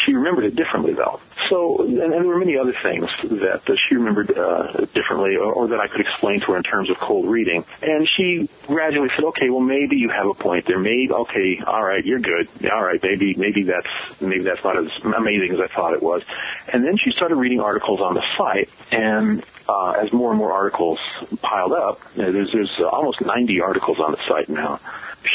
She 0.05 0.13
remembered 0.13 0.45
it 0.45 0.55
differently, 0.55 0.93
though. 0.93 1.19
So, 1.49 1.83
and, 1.83 1.99
and 1.99 2.13
there 2.13 2.25
were 2.25 2.37
many 2.37 2.57
other 2.57 2.73
things 2.73 3.09
that 3.23 3.69
uh, 3.69 3.75
she 3.87 3.95
remembered 3.95 4.37
uh, 4.37 4.85
differently, 4.93 5.35
or, 5.35 5.51
or 5.51 5.67
that 5.69 5.79
I 5.79 5.87
could 5.87 6.01
explain 6.01 6.41
to 6.41 6.51
her 6.51 6.57
in 6.57 6.63
terms 6.63 6.89
of 6.89 6.99
cold 6.99 7.25
reading. 7.25 7.65
And 7.81 8.07
she 8.07 8.47
gradually 8.67 9.09
said, 9.15 9.25
"Okay, 9.25 9.49
well, 9.49 9.61
maybe 9.61 9.97
you 9.97 10.09
have 10.09 10.27
a 10.27 10.33
point 10.33 10.65
there. 10.65 10.79
Maybe, 10.79 11.11
okay, 11.11 11.61
all 11.65 11.83
right, 11.83 12.03
you're 12.05 12.19
good. 12.19 12.47
All 12.71 12.83
right, 12.83 13.01
maybe, 13.01 13.33
maybe 13.35 13.63
that's 13.63 14.21
maybe 14.21 14.43
that's 14.43 14.63
not 14.63 14.77
as 14.77 14.91
amazing 15.03 15.51
as 15.53 15.59
I 15.59 15.67
thought 15.67 15.93
it 15.93 16.03
was." 16.03 16.23
And 16.71 16.85
then 16.85 16.97
she 16.97 17.11
started 17.11 17.35
reading 17.35 17.61
articles 17.61 17.99
on 18.01 18.13
the 18.13 18.23
site, 18.37 18.69
and 18.91 19.43
uh, 19.67 19.91
as 19.91 20.13
more 20.13 20.29
and 20.29 20.37
more 20.37 20.53
articles 20.53 20.99
piled 21.41 21.73
up, 21.73 21.99
you 22.15 22.23
know, 22.23 22.31
there's 22.31 22.51
there's 22.51 22.79
almost 22.79 23.25
90 23.25 23.61
articles 23.61 23.99
on 23.99 24.11
the 24.11 24.19
site 24.27 24.49
now 24.49 24.79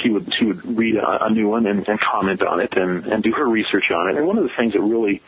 she 0.02 0.10
would 0.10 0.32
she 0.34 0.44
would 0.44 0.64
read 0.78 0.96
a, 0.96 1.26
a 1.26 1.30
new 1.30 1.48
one 1.48 1.66
and, 1.66 1.88
and 1.88 2.00
comment 2.00 2.42
on 2.42 2.60
it 2.60 2.76
and, 2.76 3.06
and 3.06 3.22
do 3.22 3.32
her 3.32 3.46
research 3.46 3.90
on 3.90 4.10
it. 4.10 4.16
And 4.16 4.26
one 4.26 4.38
of 4.38 4.44
the 4.44 4.50
things 4.50 4.72
that 4.72 4.80
really 4.80 5.22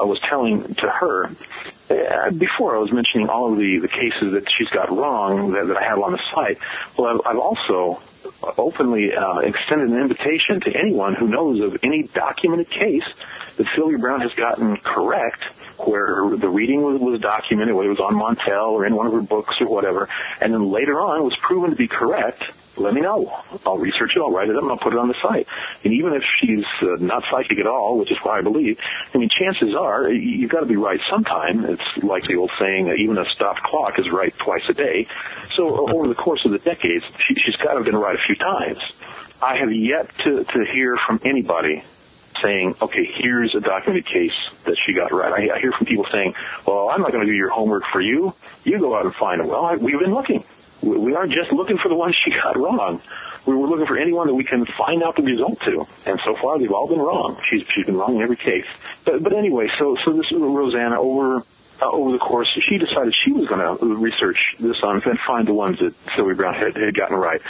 uh, 0.00 0.06
was 0.06 0.20
telling 0.20 0.74
to 0.74 0.88
her 0.88 1.26
uh, 1.90 2.30
before 2.30 2.76
I 2.76 2.78
was 2.78 2.92
mentioning 2.92 3.28
all 3.28 3.52
of 3.52 3.58
the, 3.58 3.78
the 3.78 3.88
cases 3.88 4.32
that 4.32 4.48
she's 4.50 4.68
got 4.68 4.90
wrong 4.90 5.52
that, 5.52 5.66
that 5.66 5.76
I 5.76 5.84
have 5.84 6.00
on 6.00 6.12
the 6.12 6.22
site. 6.32 6.58
Well, 6.96 7.14
I've, 7.14 7.26
I've 7.26 7.38
also 7.38 8.00
openly 8.58 9.14
uh, 9.14 9.38
extended 9.40 9.90
an 9.90 10.00
invitation 10.00 10.60
to 10.60 10.72
anyone 10.78 11.14
who 11.14 11.28
knows 11.28 11.60
of 11.60 11.78
any 11.82 12.02
documented 12.02 12.70
case 12.70 13.08
that 13.56 13.66
Sylvia 13.74 13.98
Browne 13.98 14.20
has 14.20 14.34
gotten 14.34 14.76
correct 14.76 15.42
where 15.86 16.36
the 16.36 16.48
reading 16.48 16.82
was, 16.82 17.00
was 17.00 17.20
documented, 17.20 17.74
whether 17.74 17.88
it 17.88 17.98
was 17.98 18.00
on 18.00 18.14
Montel 18.14 18.72
or 18.72 18.86
in 18.86 18.94
one 18.94 19.06
of 19.06 19.12
her 19.12 19.20
books 19.20 19.60
or 19.60 19.66
whatever, 19.66 20.08
and 20.40 20.52
then 20.52 20.70
later 20.70 21.00
on 21.00 21.24
was 21.24 21.36
proven 21.36 21.70
to 21.70 21.76
be 21.76 21.88
correct, 21.88 22.42
let 22.80 22.94
me 22.94 23.00
know. 23.00 23.32
I'll 23.66 23.78
research 23.78 24.16
it, 24.16 24.20
I'll 24.20 24.30
write 24.30 24.48
it 24.48 24.56
up, 24.56 24.62
and 24.62 24.70
I'll 24.70 24.78
put 24.78 24.92
it 24.92 24.98
on 24.98 25.08
the 25.08 25.14
site. 25.14 25.46
And 25.84 25.92
even 25.92 26.14
if 26.14 26.24
she's 26.38 26.64
uh, 26.82 26.96
not 26.98 27.24
psychic 27.30 27.58
at 27.58 27.66
all, 27.66 27.98
which 27.98 28.10
is 28.10 28.18
what 28.18 28.38
I 28.38 28.40
believe, 28.40 28.80
I 29.14 29.18
mean, 29.18 29.28
chances 29.28 29.74
are 29.74 30.10
you've 30.10 30.50
got 30.50 30.60
to 30.60 30.66
be 30.66 30.76
right 30.76 31.00
sometime. 31.08 31.64
It's 31.64 32.02
like 32.02 32.24
the 32.24 32.36
old 32.36 32.50
saying, 32.58 32.88
even 32.88 33.18
a 33.18 33.24
stopped 33.24 33.62
clock 33.62 33.98
is 33.98 34.10
right 34.10 34.36
twice 34.36 34.68
a 34.68 34.74
day. 34.74 35.06
So 35.54 35.68
uh, 35.68 35.92
over 35.92 36.08
the 36.08 36.14
course 36.14 36.44
of 36.44 36.52
the 36.52 36.58
decades, 36.58 37.04
she, 37.26 37.34
she's 37.34 37.56
got 37.56 37.70
to 37.70 37.76
have 37.76 37.84
been 37.84 37.96
right 37.96 38.16
a 38.16 38.22
few 38.22 38.36
times. 38.36 38.80
I 39.42 39.56
have 39.56 39.72
yet 39.72 40.10
to, 40.18 40.44
to 40.44 40.64
hear 40.64 40.96
from 40.96 41.20
anybody 41.24 41.82
saying, 42.42 42.74
okay, 42.80 43.04
here's 43.04 43.54
a 43.54 43.60
documented 43.60 44.06
case 44.06 44.34
that 44.64 44.76
she 44.84 44.94
got 44.94 45.12
right. 45.12 45.50
I, 45.50 45.56
I 45.56 45.60
hear 45.60 45.72
from 45.72 45.86
people 45.86 46.04
saying, 46.04 46.34
well, 46.66 46.88
I'm 46.90 47.02
not 47.02 47.12
going 47.12 47.24
to 47.24 47.30
do 47.30 47.36
your 47.36 47.50
homework 47.50 47.84
for 47.84 48.00
you. 48.00 48.34
You 48.64 48.78
go 48.78 48.96
out 48.96 49.04
and 49.04 49.14
find 49.14 49.40
it. 49.40 49.46
Well, 49.46 49.64
I, 49.64 49.76
we've 49.76 49.98
been 49.98 50.14
looking 50.14 50.44
we 50.82 51.14
aren't 51.14 51.32
just 51.32 51.52
looking 51.52 51.78
for 51.78 51.88
the 51.88 51.94
ones 51.94 52.16
she 52.22 52.30
got 52.30 52.56
wrong. 52.56 53.00
We 53.46 53.54
were 53.54 53.68
looking 53.68 53.86
for 53.86 53.96
anyone 53.96 54.26
that 54.26 54.34
we 54.34 54.44
can 54.44 54.64
find 54.64 55.02
out 55.02 55.16
the 55.16 55.22
result 55.22 55.60
to. 55.62 55.86
And 56.06 56.20
so 56.20 56.34
far, 56.34 56.58
they've 56.58 56.72
all 56.72 56.86
been 56.86 57.00
wrong. 57.00 57.38
She's 57.48 57.66
she's 57.66 57.86
been 57.86 57.96
wrong 57.96 58.16
in 58.16 58.22
every 58.22 58.36
case. 58.36 58.66
But 59.04 59.22
but 59.22 59.32
anyway, 59.32 59.68
so 59.78 59.96
so 59.96 60.12
this 60.12 60.30
Rosanna 60.30 61.00
over 61.00 61.42
uh, 61.80 61.86
over 61.86 62.12
the 62.12 62.18
course, 62.18 62.48
she 62.68 62.78
decided 62.78 63.14
she 63.14 63.32
was 63.32 63.46
going 63.46 63.60
to 63.60 63.96
research 63.96 64.54
this 64.58 64.82
on 64.82 65.02
and 65.02 65.18
find 65.18 65.46
the 65.46 65.54
ones 65.54 65.78
that 65.78 65.94
Sylvia 66.14 66.34
Browne 66.34 66.54
had, 66.54 66.76
had 66.76 66.94
gotten 66.94 67.16
right. 67.16 67.40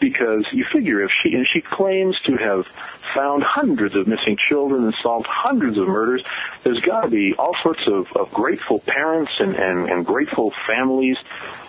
Because 0.00 0.50
you 0.52 0.64
figure 0.64 1.02
if 1.02 1.10
she, 1.22 1.34
and 1.34 1.46
she 1.50 1.60
claims 1.60 2.20
to 2.20 2.36
have 2.36 2.66
found 3.14 3.42
hundreds 3.42 3.94
of 3.94 4.06
missing 4.06 4.36
children 4.36 4.84
and 4.84 4.94
solved 4.94 5.26
hundreds 5.26 5.78
of 5.78 5.88
murders, 5.88 6.22
there's 6.62 6.80
got 6.80 7.02
to 7.02 7.08
be 7.08 7.34
all 7.34 7.54
sorts 7.62 7.86
of, 7.86 8.12
of 8.14 8.32
grateful 8.32 8.78
parents 8.80 9.32
and, 9.40 9.54
and, 9.54 9.88
and 9.88 10.04
grateful 10.04 10.50
families 10.50 11.18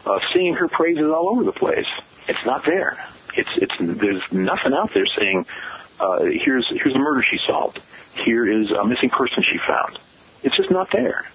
uh, 0.07 0.19
singing 0.31 0.55
her 0.55 0.67
praises 0.67 1.11
all 1.11 1.29
over 1.29 1.43
the 1.43 1.51
place. 1.51 1.87
It's 2.27 2.45
not 2.45 2.63
there. 2.65 2.97
It's, 3.35 3.57
it's, 3.57 3.73
there's 3.79 4.31
nothing 4.31 4.73
out 4.73 4.93
there 4.93 5.05
saying, 5.05 5.45
uh, 5.99 6.23
here's, 6.23 6.67
here's 6.69 6.95
a 6.95 6.99
murder 6.99 7.21
she 7.21 7.37
solved. 7.37 7.81
Here 8.15 8.47
is 8.49 8.71
a 8.71 8.83
missing 8.83 9.09
person 9.09 9.43
she 9.43 9.57
found. 9.57 9.99
It's 10.43 10.55
just 10.55 10.71
not 10.71 10.91
there 10.91 11.25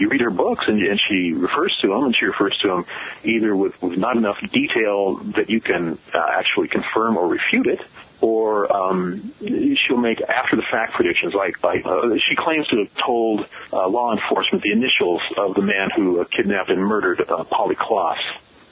you 0.00 0.08
read 0.08 0.22
her 0.22 0.30
books 0.30 0.66
and, 0.66 0.80
and 0.80 0.98
she 0.98 1.34
refers 1.34 1.76
to 1.78 1.88
them 1.88 2.04
and 2.04 2.16
she 2.16 2.24
refers 2.24 2.56
to 2.58 2.68
them 2.68 2.86
either 3.22 3.54
with, 3.54 3.80
with 3.82 3.98
not 3.98 4.16
enough 4.16 4.40
detail 4.50 5.16
that 5.16 5.50
you 5.50 5.60
can 5.60 5.98
uh, 6.14 6.26
actually 6.32 6.68
confirm 6.68 7.18
or 7.18 7.28
refute 7.28 7.66
it 7.66 7.80
or 8.20 8.70
um, 8.74 9.22
she'll 9.40 9.96
make 9.96 10.20
after 10.22 10.56
the 10.56 10.62
fact 10.62 10.92
predictions 10.92 11.34
like 11.34 11.62
like 11.62 11.84
uh, 11.86 12.16
she 12.18 12.36
claims 12.36 12.66
to 12.68 12.78
have 12.78 12.94
told 12.96 13.46
uh, 13.72 13.88
law 13.88 14.12
enforcement 14.12 14.62
the 14.62 14.72
initials 14.72 15.22
of 15.36 15.54
the 15.54 15.62
man 15.62 15.90
who 15.90 16.20
uh, 16.20 16.24
kidnapped 16.24 16.68
and 16.68 16.84
murdered 16.84 17.20
uh, 17.28 17.44
Polly 17.44 17.74
Klaas 17.74 18.18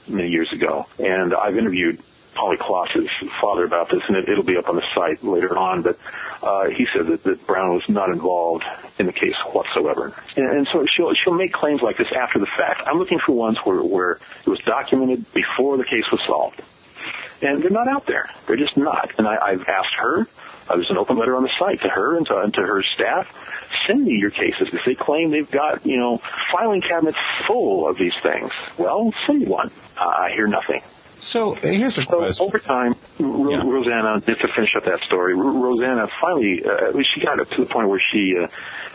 many 0.09 0.29
years 0.29 0.53
ago 0.53 0.87
and 0.99 1.35
I've 1.35 1.57
interviewed 1.57 1.99
Polly 2.39 2.57
Klaas's 2.57 3.11
father 3.41 3.65
about 3.65 3.89
this, 3.91 4.05
and 4.07 4.17
it, 4.17 4.29
will 4.29 4.45
be 4.45 4.57
up 4.57 4.69
on 4.69 4.77
the 4.77 4.85
site 4.95 5.25
later 5.25 5.59
on. 5.59 5.83
But 5.83 5.99
uh, 6.41 6.69
he 6.69 6.87
said 6.87 7.07
that, 7.07 7.25
that 7.25 7.45
Browne 7.49 7.75
was 7.75 7.89
not 7.89 8.11
involved 8.11 8.65
in 8.99 9.07
the 9.07 9.13
case 9.13 9.37
whatsoever, 9.53 10.13
and, 10.37 10.47
and 10.47 10.69
so 10.69 10.87
she'll 10.87 11.13
she'll 11.15 11.35
make 11.35 11.53
claims 11.53 11.83
like 11.83 11.97
this 11.97 12.13
after 12.13 12.39
the 12.39 12.47
fact. 12.47 12.83
I'm 12.87 12.97
looking 12.97 13.19
for 13.19 13.33
ones 13.33 13.59
where 13.59 13.83
where 13.83 14.13
it 14.13 14.47
was 14.47 14.61
documented 14.61 15.33
before 15.35 15.79
the 15.79 15.85
case 15.85 16.13
was 16.13 16.23
solved, 16.23 16.63
and 17.43 17.63
they're 17.63 17.71
not 17.71 17.89
out 17.89 18.07
there. 18.07 18.29
They're 18.47 18.57
just 18.57 18.77
not. 18.77 19.13
And 19.19 19.27
I, 19.27 19.37
I've 19.41 19.69
asked 19.69 19.95
her. 19.95 20.27
Uh, 20.69 20.75
there's 20.77 20.91
an 20.91 20.99
open 20.99 21.17
letter 21.17 21.35
on 21.35 21.43
the 21.43 21.49
site 21.59 21.81
to 21.81 21.89
her 21.89 22.17
and 22.17 22.27
to, 22.27 22.39
and 22.41 22.53
to 22.55 22.63
her 22.63 22.83
staff. 22.83 23.35
Send 23.87 24.05
me 24.05 24.19
your 24.19 24.31
cases 24.31 24.69
because 24.71 24.85
they 24.85 24.95
claim 24.95 25.31
they've 25.31 25.51
got 25.51 25.85
you 25.87 25.97
know 25.99 26.19
filing 26.53 26.81
cabinets 26.83 27.19
full 27.47 27.89
of 27.89 27.97
these 27.99 28.15
things. 28.17 28.53
Well, 28.79 29.13
send 29.27 29.41
me 29.41 29.47
one. 29.47 29.71
Uh, 29.97 30.07
I 30.07 30.31
hear 30.33 30.47
nothing. 30.47 30.83
So 31.21 31.55
here's 31.55 31.99
a 31.99 32.05
so 32.05 32.19
question. 32.19 32.47
Over 32.47 32.59
time, 32.59 32.95
Ro- 33.19 33.51
yeah. 33.51 33.63
Rosanna, 33.65 34.21
just 34.21 34.41
to 34.43 34.49
finish 34.49 34.77
up 34.77 34.85
that 34.85 35.01
story, 35.01 35.35
R- 35.35 35.41
Rosanna 35.43 36.07
finally, 36.07 36.65
uh, 36.65 36.71
at 36.87 36.95
least 36.95 37.11
she 37.15 37.21
got 37.21 37.41
up 37.41 37.51
to 37.51 37.61
the 37.63 37.67
point 37.67 37.89
where 37.89 38.01
she 38.01 38.37
uh, 38.39 38.47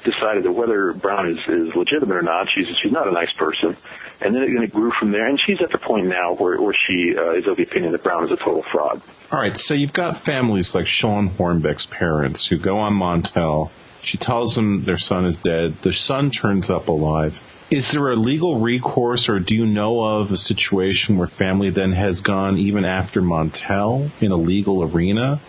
decided 0.04 0.44
that 0.44 0.52
whether 0.52 0.94
Browne 0.94 1.30
is, 1.30 1.48
is 1.48 1.76
legitimate 1.76 2.18
or 2.18 2.22
not, 2.22 2.50
she's 2.50 2.68
she's 2.78 2.92
not 2.92 3.08
a 3.08 3.12
nice 3.12 3.34
person. 3.34 3.76
And 4.22 4.34
then 4.34 4.44
it, 4.44 4.50
and 4.50 4.64
it 4.64 4.72
grew 4.72 4.92
from 4.92 5.12
there, 5.12 5.28
and 5.28 5.40
she's 5.40 5.62
at 5.62 5.72
the 5.72 5.78
point 5.78 6.08
now 6.08 6.34
where, 6.36 6.62
where 6.62 6.74
she 6.74 7.18
uh, 7.18 7.32
is 7.32 7.48
of 7.48 7.58
the 7.58 7.64
opinion 7.64 7.92
that 7.92 8.04
Browne 8.04 8.24
is 8.24 8.32
a 8.32 8.38
total 8.38 8.62
fraud. 8.62 9.02
All 9.32 9.40
right, 9.40 9.58
so 9.58 9.74
you've 9.74 9.94
got 9.94 10.18
families 10.18 10.76
like 10.76 10.88
Shawn 10.88 11.30
Hornbeck's 11.30 11.88
parents 11.88 12.48
who 12.48 12.58
go 12.58 12.80
on 12.80 12.94
Montel. 12.94 13.72
She 14.02 14.18
tells 14.18 14.56
them 14.56 14.84
their 14.84 14.98
son 14.98 15.26
is 15.26 15.38
dead. 15.38 15.74
The 15.82 15.94
son 15.94 16.32
turns 16.32 16.70
up 16.70 16.88
alive 16.88 17.42
is 17.74 17.92
there 17.92 18.12
a 18.12 18.16
legal 18.16 18.60
recourse, 18.60 19.30
or 19.30 19.40
do 19.40 19.56
you 19.56 19.66
know 19.66 20.00
of 20.02 20.32
a 20.32 20.38
situation 20.38 21.18
where 21.18 21.28
family 21.28 21.72
then 21.72 21.92
has 21.92 22.22
gone 22.22 22.60
even 22.60 22.86
after 22.86 23.20
Montel 23.20 24.12
in 24.22 24.32
a 24.32 24.36
legal 24.36 24.84
arena 24.84 25.40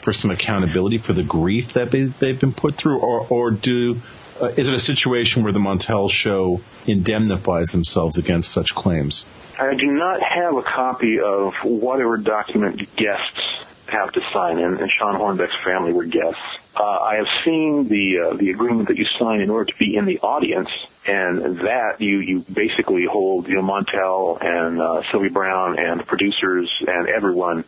for 0.00 0.12
some 0.12 0.30
accountability 0.30 0.98
for 0.98 1.12
the 1.12 1.22
grief 1.22 1.74
that 1.74 1.90
they, 1.90 2.28
have 2.28 2.40
been 2.40 2.52
put 2.52 2.76
through, 2.76 3.00
or, 3.00 3.26
or 3.28 3.50
do 3.50 4.00
uh, 4.40 4.46
is 4.56 4.68
it 4.68 4.74
a 4.74 4.80
situation 4.80 5.42
where 5.42 5.52
the 5.52 5.58
Montel 5.58 6.08
show 6.10 6.60
indemnifies 6.86 7.72
themselves 7.72 8.18
against 8.18 8.52
such 8.52 8.74
claims? 8.74 9.26
I 9.58 9.74
do 9.74 9.86
not 9.86 10.22
have 10.22 10.56
a 10.56 10.62
copy 10.62 11.18
of 11.18 11.54
whatever 11.64 12.16
document 12.16 12.94
guests 12.94 13.40
have 13.88 14.12
to 14.12 14.20
sign, 14.32 14.58
in, 14.58 14.76
and 14.78 14.90
Shawn 14.90 15.14
Hornbeck's 15.14 15.56
family 15.64 15.92
were 15.92 16.04
guests. 16.04 16.40
Uh, 16.76 16.84
I 16.84 17.16
have 17.16 17.28
seen 17.44 17.88
the 17.88 18.18
uh, 18.18 18.34
the 18.34 18.50
agreement 18.50 18.88
that 18.88 18.98
you 18.98 19.06
sign 19.06 19.40
in 19.40 19.50
order 19.50 19.72
to 19.72 19.78
be 19.78 19.96
in 19.96 20.04
the 20.04 20.20
audience, 20.20 20.70
and 21.06 21.58
that 21.60 22.00
you 22.00 22.18
you 22.18 22.44
basically 22.52 23.06
hold 23.06 23.48
you 23.48 23.56
know 23.56 23.62
Montel 23.62 24.40
and 24.40 24.80
uh, 24.80 25.02
Sylvie 25.10 25.30
Browne 25.30 25.78
and 25.78 26.00
the 26.00 26.04
producers 26.04 26.70
and 26.86 27.08
everyone 27.08 27.64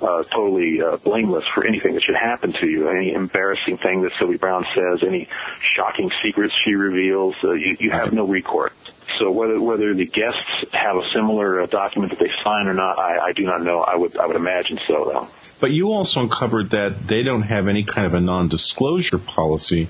uh, 0.00 0.22
totally 0.24 0.82
uh, 0.82 0.96
blameless 0.98 1.44
for 1.54 1.66
anything 1.66 1.94
that 1.94 2.02
should 2.02 2.16
happen 2.16 2.52
to 2.54 2.68
you. 2.68 2.88
Any 2.88 3.12
embarrassing 3.12 3.78
thing 3.78 4.02
that 4.02 4.12
Sylvie 4.18 4.36
Browne 4.36 4.66
says, 4.74 5.02
any 5.02 5.28
shocking 5.74 6.10
secrets 6.22 6.54
she 6.64 6.74
reveals, 6.74 7.34
uh, 7.42 7.52
you, 7.52 7.76
you 7.80 7.90
have 7.90 8.12
no 8.12 8.26
recourse. 8.26 8.72
So 9.18 9.30
whether 9.30 9.60
whether 9.60 9.94
the 9.94 10.04
guests 10.04 10.72
have 10.72 10.96
a 10.96 11.08
similar 11.10 11.62
uh, 11.62 11.66
document 11.66 12.10
that 12.10 12.18
they 12.18 12.32
sign 12.42 12.66
or 12.66 12.74
not, 12.74 12.98
I, 12.98 13.18
I 13.18 13.32
do 13.32 13.44
not 13.44 13.62
know. 13.62 13.80
I 13.80 13.96
would 13.96 14.16
I 14.16 14.26
would 14.26 14.36
imagine 14.36 14.78
so 14.86 15.04
though. 15.04 15.28
But 15.60 15.70
you 15.70 15.92
also 15.92 16.20
uncovered 16.20 16.70
that 16.70 17.06
they 17.06 17.22
don't 17.22 17.42
have 17.42 17.68
any 17.68 17.82
kind 17.82 18.06
of 18.06 18.12
a 18.12 18.20
non-disclosure 18.20 19.18
policy, 19.18 19.88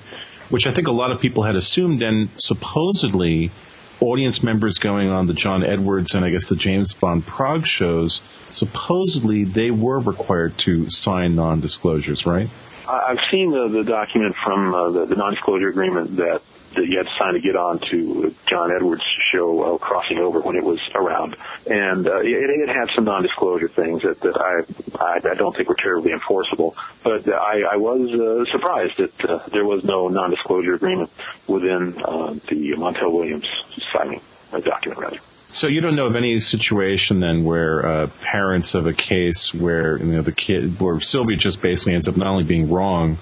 which 0.49 0.65
I 0.65 0.71
think 0.71 0.87
a 0.87 0.93
lot 0.93 1.11
of 1.11 1.19
people 1.19 1.43
had 1.43 1.57
assumed, 1.57 2.01
and 2.01 2.29
supposedly 2.37 3.51
audience 3.99 4.43
members 4.43 4.79
going 4.79 5.09
on 5.09 5.27
the 5.27 5.33
John 5.33 5.63
Edwards 5.63 6.15
and 6.15 6.23
I 6.23 6.29
guess 6.29 6.49
the 6.49 6.55
James 6.55 6.93
Van 6.93 7.21
Praagh 7.21 7.65
shows, 7.65 8.21
supposedly 8.49 9.43
they 9.43 9.71
were 9.71 9.99
required 9.99 10.57
to 10.59 10.89
sign 10.89 11.35
non-disclosures, 11.35 12.25
right? 12.25 12.49
I've 12.87 13.21
seen 13.29 13.51
the, 13.51 13.67
the 13.67 13.83
document 13.83 14.35
from 14.35 14.73
uh, 14.73 14.89
the, 14.91 15.05
the 15.05 15.15
non-disclosure 15.15 15.67
agreement 15.67 16.17
that 16.17 16.41
that 16.77 16.87
you 16.87 16.97
had 16.97 17.07
to 17.07 17.13
sign 17.13 17.33
to 17.33 17.39
get 17.39 17.55
on 17.55 17.79
to 17.79 18.33
John 18.45 18.71
Edwards' 18.71 19.03
show 19.31 19.75
uh, 19.75 19.77
Crossing 19.77 20.19
Over 20.19 20.39
when 20.39 20.55
it 20.55 20.63
was 20.63 20.79
around, 20.95 21.35
and 21.69 22.07
uh, 22.07 22.19
it, 22.19 22.27
it 22.27 22.69
had 22.69 22.89
some 22.91 23.03
non-disclosure 23.05 23.67
things 23.67 24.03
that, 24.03 24.19
that 24.21 24.37
I, 24.37 25.03
I 25.03 25.31
I 25.31 25.33
don't 25.33 25.55
think 25.55 25.69
were 25.69 25.75
terribly 25.75 26.11
enforceable. 26.11 26.75
But 27.03 27.27
I, 27.27 27.63
I 27.73 27.77
was 27.77 28.13
uh, 28.13 28.45
surprised 28.51 28.97
that 28.97 29.25
uh, 29.25 29.39
there 29.49 29.65
was 29.65 29.83
no 29.83 30.07
non-disclosure 30.07 30.73
agreement 30.73 31.11
within 31.47 31.95
uh, 32.03 32.33
the 32.47 32.73
Montel 32.77 33.11
Williams 33.11 33.47
signing 33.91 34.21
uh, 34.53 34.59
document, 34.59 35.01
rather. 35.01 35.17
So 35.49 35.67
you 35.67 35.81
don't 35.81 35.95
know 35.95 36.05
of 36.05 36.15
any 36.15 36.39
situation 36.39 37.19
then 37.21 37.45
where 37.45 37.85
uh, 37.85 38.09
parents 38.21 38.75
of 38.75 38.85
a 38.85 38.93
case 38.93 39.53
where 39.53 39.97
you 39.97 40.05
know 40.05 40.21
the 40.21 40.31
kid, 40.31 40.79
where 40.79 40.99
Sylvia 40.99 41.37
just 41.37 41.61
basically 41.61 41.95
ends 41.95 42.07
up 42.07 42.17
not 42.17 42.27
only 42.27 42.43
being 42.43 42.69
wrong, 42.69 43.17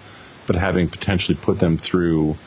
but 0.47 0.55
having 0.55 0.89
potentially 0.89 1.37
put 1.39 1.59
them 1.59 1.77
through 1.77 2.37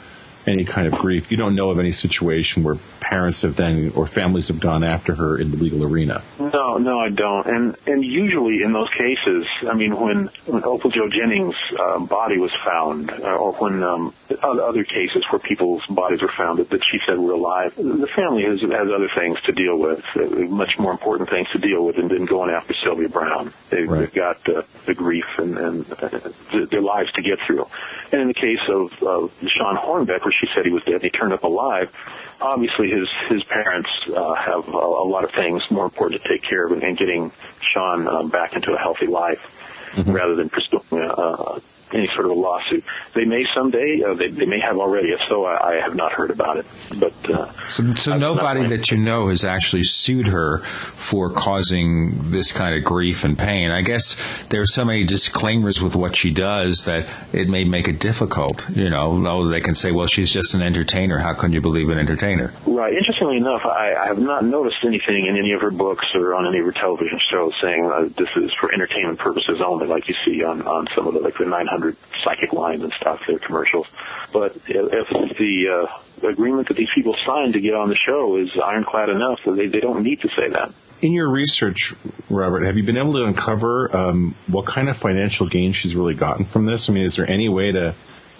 any 0.48 0.64
kind 0.64 0.86
of 0.86 0.94
grief. 0.94 1.30
You 1.30 1.36
don't 1.36 1.54
know 1.54 1.70
of 1.70 1.78
any 1.78 1.92
situation 1.92 2.62
where 2.62 2.76
parents 3.08 3.40
have 3.40 3.56
then 3.56 3.90
or 3.94 4.06
families 4.06 4.48
have 4.48 4.60
gone 4.60 4.84
after 4.84 5.14
her 5.14 5.38
in 5.38 5.50
the 5.50 5.56
legal 5.56 5.82
arena. 5.82 6.22
No, 6.38 6.76
no, 6.76 6.98
I 6.98 7.08
don't. 7.08 7.46
And 7.46 7.76
and 7.86 8.04
usually 8.04 8.62
in 8.62 8.72
those 8.72 8.90
cases, 8.90 9.46
I 9.66 9.72
mean, 9.72 9.98
when 9.98 10.26
when 10.46 10.62
Opal 10.62 10.90
Jo 10.90 11.08
Jennings' 11.08 11.56
uh, 11.78 12.00
body 12.00 12.38
was 12.38 12.52
found, 12.54 13.10
uh, 13.10 13.34
or 13.34 13.52
when 13.52 13.82
um, 13.82 14.12
other 14.42 14.84
cases 14.84 15.24
where 15.30 15.38
people's 15.38 15.86
bodies 15.86 16.20
were 16.20 16.28
found 16.28 16.58
that, 16.58 16.68
that 16.68 16.84
she 16.84 16.98
said 17.06 17.18
were 17.18 17.32
alive, 17.32 17.74
the 17.76 18.06
family 18.14 18.44
has 18.44 18.60
has 18.60 18.90
other 18.90 19.08
things 19.08 19.40
to 19.42 19.52
deal 19.52 19.78
with, 19.78 20.04
uh, 20.14 20.26
much 20.54 20.78
more 20.78 20.92
important 20.92 21.30
things 21.30 21.48
to 21.50 21.58
deal 21.58 21.86
with 21.86 21.96
than, 21.96 22.08
than 22.08 22.26
going 22.26 22.50
after 22.50 22.74
Sylvia 22.74 23.08
Browne. 23.08 23.52
They, 23.70 23.84
right. 23.84 24.00
They've 24.00 24.14
got 24.14 24.46
uh, 24.48 24.62
the 24.84 24.94
grief 24.94 25.38
and, 25.38 25.56
and 25.56 25.92
uh, 25.92 26.66
their 26.70 26.82
lives 26.82 27.10
to 27.12 27.22
get 27.22 27.38
through. 27.38 27.66
And 28.12 28.20
in 28.20 28.28
the 28.28 28.34
case 28.34 28.68
of, 28.68 29.02
of 29.02 29.32
Shawn 29.48 29.76
Hornbeck, 29.76 30.24
where 30.24 30.32
she 30.32 30.46
said 30.54 30.66
he 30.66 30.72
was 30.72 30.84
dead, 30.84 31.02
he 31.02 31.10
turned 31.10 31.32
up 31.32 31.44
alive 31.44 31.90
obviously 32.40 32.90
his 32.90 33.08
his 33.28 33.44
parents 33.44 33.90
uh, 34.08 34.34
have 34.34 34.68
a, 34.68 34.76
a 34.76 35.06
lot 35.08 35.24
of 35.24 35.30
things 35.30 35.70
more 35.70 35.84
important 35.84 36.22
to 36.22 36.28
take 36.28 36.42
care 36.42 36.64
of, 36.64 36.72
and, 36.72 36.96
getting 36.96 37.30
Shawn 37.60 38.06
uh, 38.06 38.24
back 38.24 38.54
into 38.54 38.74
a 38.74 38.78
healthy 38.78 39.06
life 39.06 39.92
mm-hmm. 39.94 40.12
rather 40.12 40.34
than 40.34 40.48
pursuing 40.48 40.82
uh, 40.92 41.60
any 41.92 42.08
sort 42.08 42.26
of 42.26 42.32
a 42.32 42.34
lawsuit. 42.34 42.84
They 43.14 43.24
may 43.24 43.44
someday. 43.54 44.02
Uh, 44.02 44.14
they, 44.14 44.28
they 44.28 44.46
may 44.46 44.60
have 44.60 44.78
already. 44.78 45.08
If 45.08 45.20
so, 45.28 45.44
I, 45.44 45.76
I 45.76 45.80
have 45.80 45.94
not 45.94 46.12
heard 46.12 46.30
about 46.30 46.58
it. 46.58 46.66
But 46.98 47.30
uh, 47.30 47.52
so, 47.68 47.94
so 47.94 48.18
nobody 48.18 48.66
that 48.66 48.90
you 48.90 48.98
know 48.98 49.28
has 49.28 49.44
actually 49.44 49.84
sued 49.84 50.28
her 50.28 50.58
for 50.58 51.30
causing 51.30 52.30
this 52.30 52.52
kind 52.52 52.76
of 52.76 52.84
grief 52.84 53.24
and 53.24 53.38
pain. 53.38 53.70
I 53.70 53.82
guess 53.82 54.16
there 54.44 54.60
are 54.62 54.66
so 54.66 54.84
many 54.84 55.04
disclaimers 55.04 55.80
with 55.80 55.96
what 55.96 56.16
she 56.16 56.32
does 56.32 56.84
that 56.84 57.08
it 57.32 57.48
may 57.48 57.64
make 57.64 57.88
it 57.88 58.00
difficult. 58.00 58.68
You 58.70 58.90
know, 58.90 59.20
though 59.20 59.46
they 59.48 59.60
can 59.60 59.74
say, 59.74 59.92
"Well, 59.92 60.06
she's 60.06 60.32
just 60.32 60.54
an 60.54 60.62
entertainer. 60.62 61.18
How 61.18 61.34
can 61.34 61.52
you 61.52 61.60
believe 61.60 61.88
an 61.88 61.98
entertainer?" 61.98 62.52
Right. 62.66 62.94
Interestingly 62.94 63.36
enough, 63.38 63.64
I, 63.64 63.94
I 63.94 64.06
have 64.06 64.18
not 64.18 64.44
noticed 64.44 64.84
anything 64.84 65.26
in 65.26 65.36
any 65.36 65.52
of 65.52 65.60
her 65.62 65.70
books 65.70 66.14
or 66.14 66.34
on 66.34 66.46
any 66.46 66.58
of 66.58 66.66
her 66.66 66.72
television 66.72 67.18
shows 67.30 67.54
saying 67.60 67.84
uh, 67.84 68.08
this 68.16 68.36
is 68.36 68.52
for 68.54 68.72
entertainment 68.72 69.18
purposes 69.18 69.60
only, 69.60 69.86
like 69.86 70.08
you 70.08 70.14
see 70.24 70.42
on 70.42 70.62
on 70.62 70.86
some 70.94 71.06
of 71.06 71.14
the 71.14 71.20
like 71.20 71.36
the 71.36 71.46
900 71.46 71.77
100 71.78 71.96
psychic 72.22 72.52
lines 72.52 72.82
and 72.82 72.92
stuff, 72.92 73.26
their 73.26 73.38
commercials. 73.38 73.86
But 74.32 74.56
if 74.68 75.08
the 75.38 75.68
uh, 75.68 76.28
agreement 76.28 76.68
that 76.68 76.76
these 76.76 76.90
people 76.94 77.14
signed 77.14 77.54
to 77.54 77.60
get 77.60 77.74
on 77.74 77.88
the 77.88 77.96
show 77.96 78.36
is 78.36 78.56
ironclad 78.58 79.08
enough, 79.08 79.44
they, 79.44 79.66
they 79.66 79.80
don't 79.80 80.02
need 80.02 80.20
to 80.22 80.28
say 80.28 80.48
that. 80.48 80.72
In 81.00 81.12
your 81.12 81.30
research, 81.30 81.94
Robert, 82.28 82.64
have 82.64 82.76
you 82.76 82.82
been 82.82 82.98
able 82.98 83.12
to 83.14 83.24
uncover 83.24 83.96
um, 83.96 84.34
what 84.48 84.66
kind 84.66 84.88
of 84.88 84.96
financial 84.96 85.46
gain 85.46 85.72
she's 85.72 85.94
really 85.94 86.14
gotten 86.14 86.44
from 86.44 86.66
this? 86.66 86.90
I 86.90 86.92
mean, 86.92 87.04
is 87.04 87.16
there 87.16 87.30
any 87.30 87.48
way 87.48 87.72
to 87.72 87.94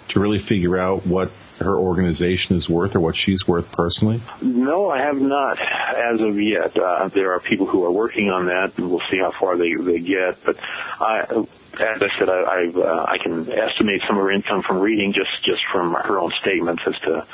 to 0.09 0.19
really 0.19 0.39
figure 0.39 0.77
out 0.77 1.05
what 1.05 1.31
her 1.59 1.77
organization 1.77 2.55
is 2.55 2.69
worth 2.69 2.95
or 2.95 2.99
what 2.99 3.15
she's 3.15 3.47
worth 3.47 3.71
personally? 3.71 4.21
No, 4.41 4.89
I 4.89 5.01
have 5.01 5.21
not 5.21 5.59
as 5.59 6.19
of 6.19 6.39
yet. 6.41 6.77
Uh, 6.77 7.07
there 7.09 7.33
are 7.33 7.39
people 7.39 7.65
who 7.67 7.85
are 7.85 7.91
working 7.91 8.29
on 8.29 8.47
that, 8.47 8.77
and 8.77 8.89
we'll 8.89 9.01
see 9.01 9.19
how 9.19 9.31
far 9.31 9.55
they 9.55 9.73
they 9.75 9.99
get. 9.99 10.43
But 10.43 10.57
I, 10.99 11.45
as 11.73 12.01
I 12.01 12.09
said, 12.17 12.29
I, 12.29 12.41
I, 12.41 12.71
uh, 12.75 13.05
I 13.07 13.17
can 13.17 13.49
estimate 13.51 14.01
some 14.03 14.17
of 14.17 14.23
her 14.23 14.31
income 14.31 14.61
from 14.61 14.79
reading 14.79 15.13
just 15.13 15.43
just 15.43 15.65
from 15.65 15.93
her 15.93 16.19
own 16.19 16.31
statements 16.31 16.83
as 16.85 16.99
to 17.01 17.25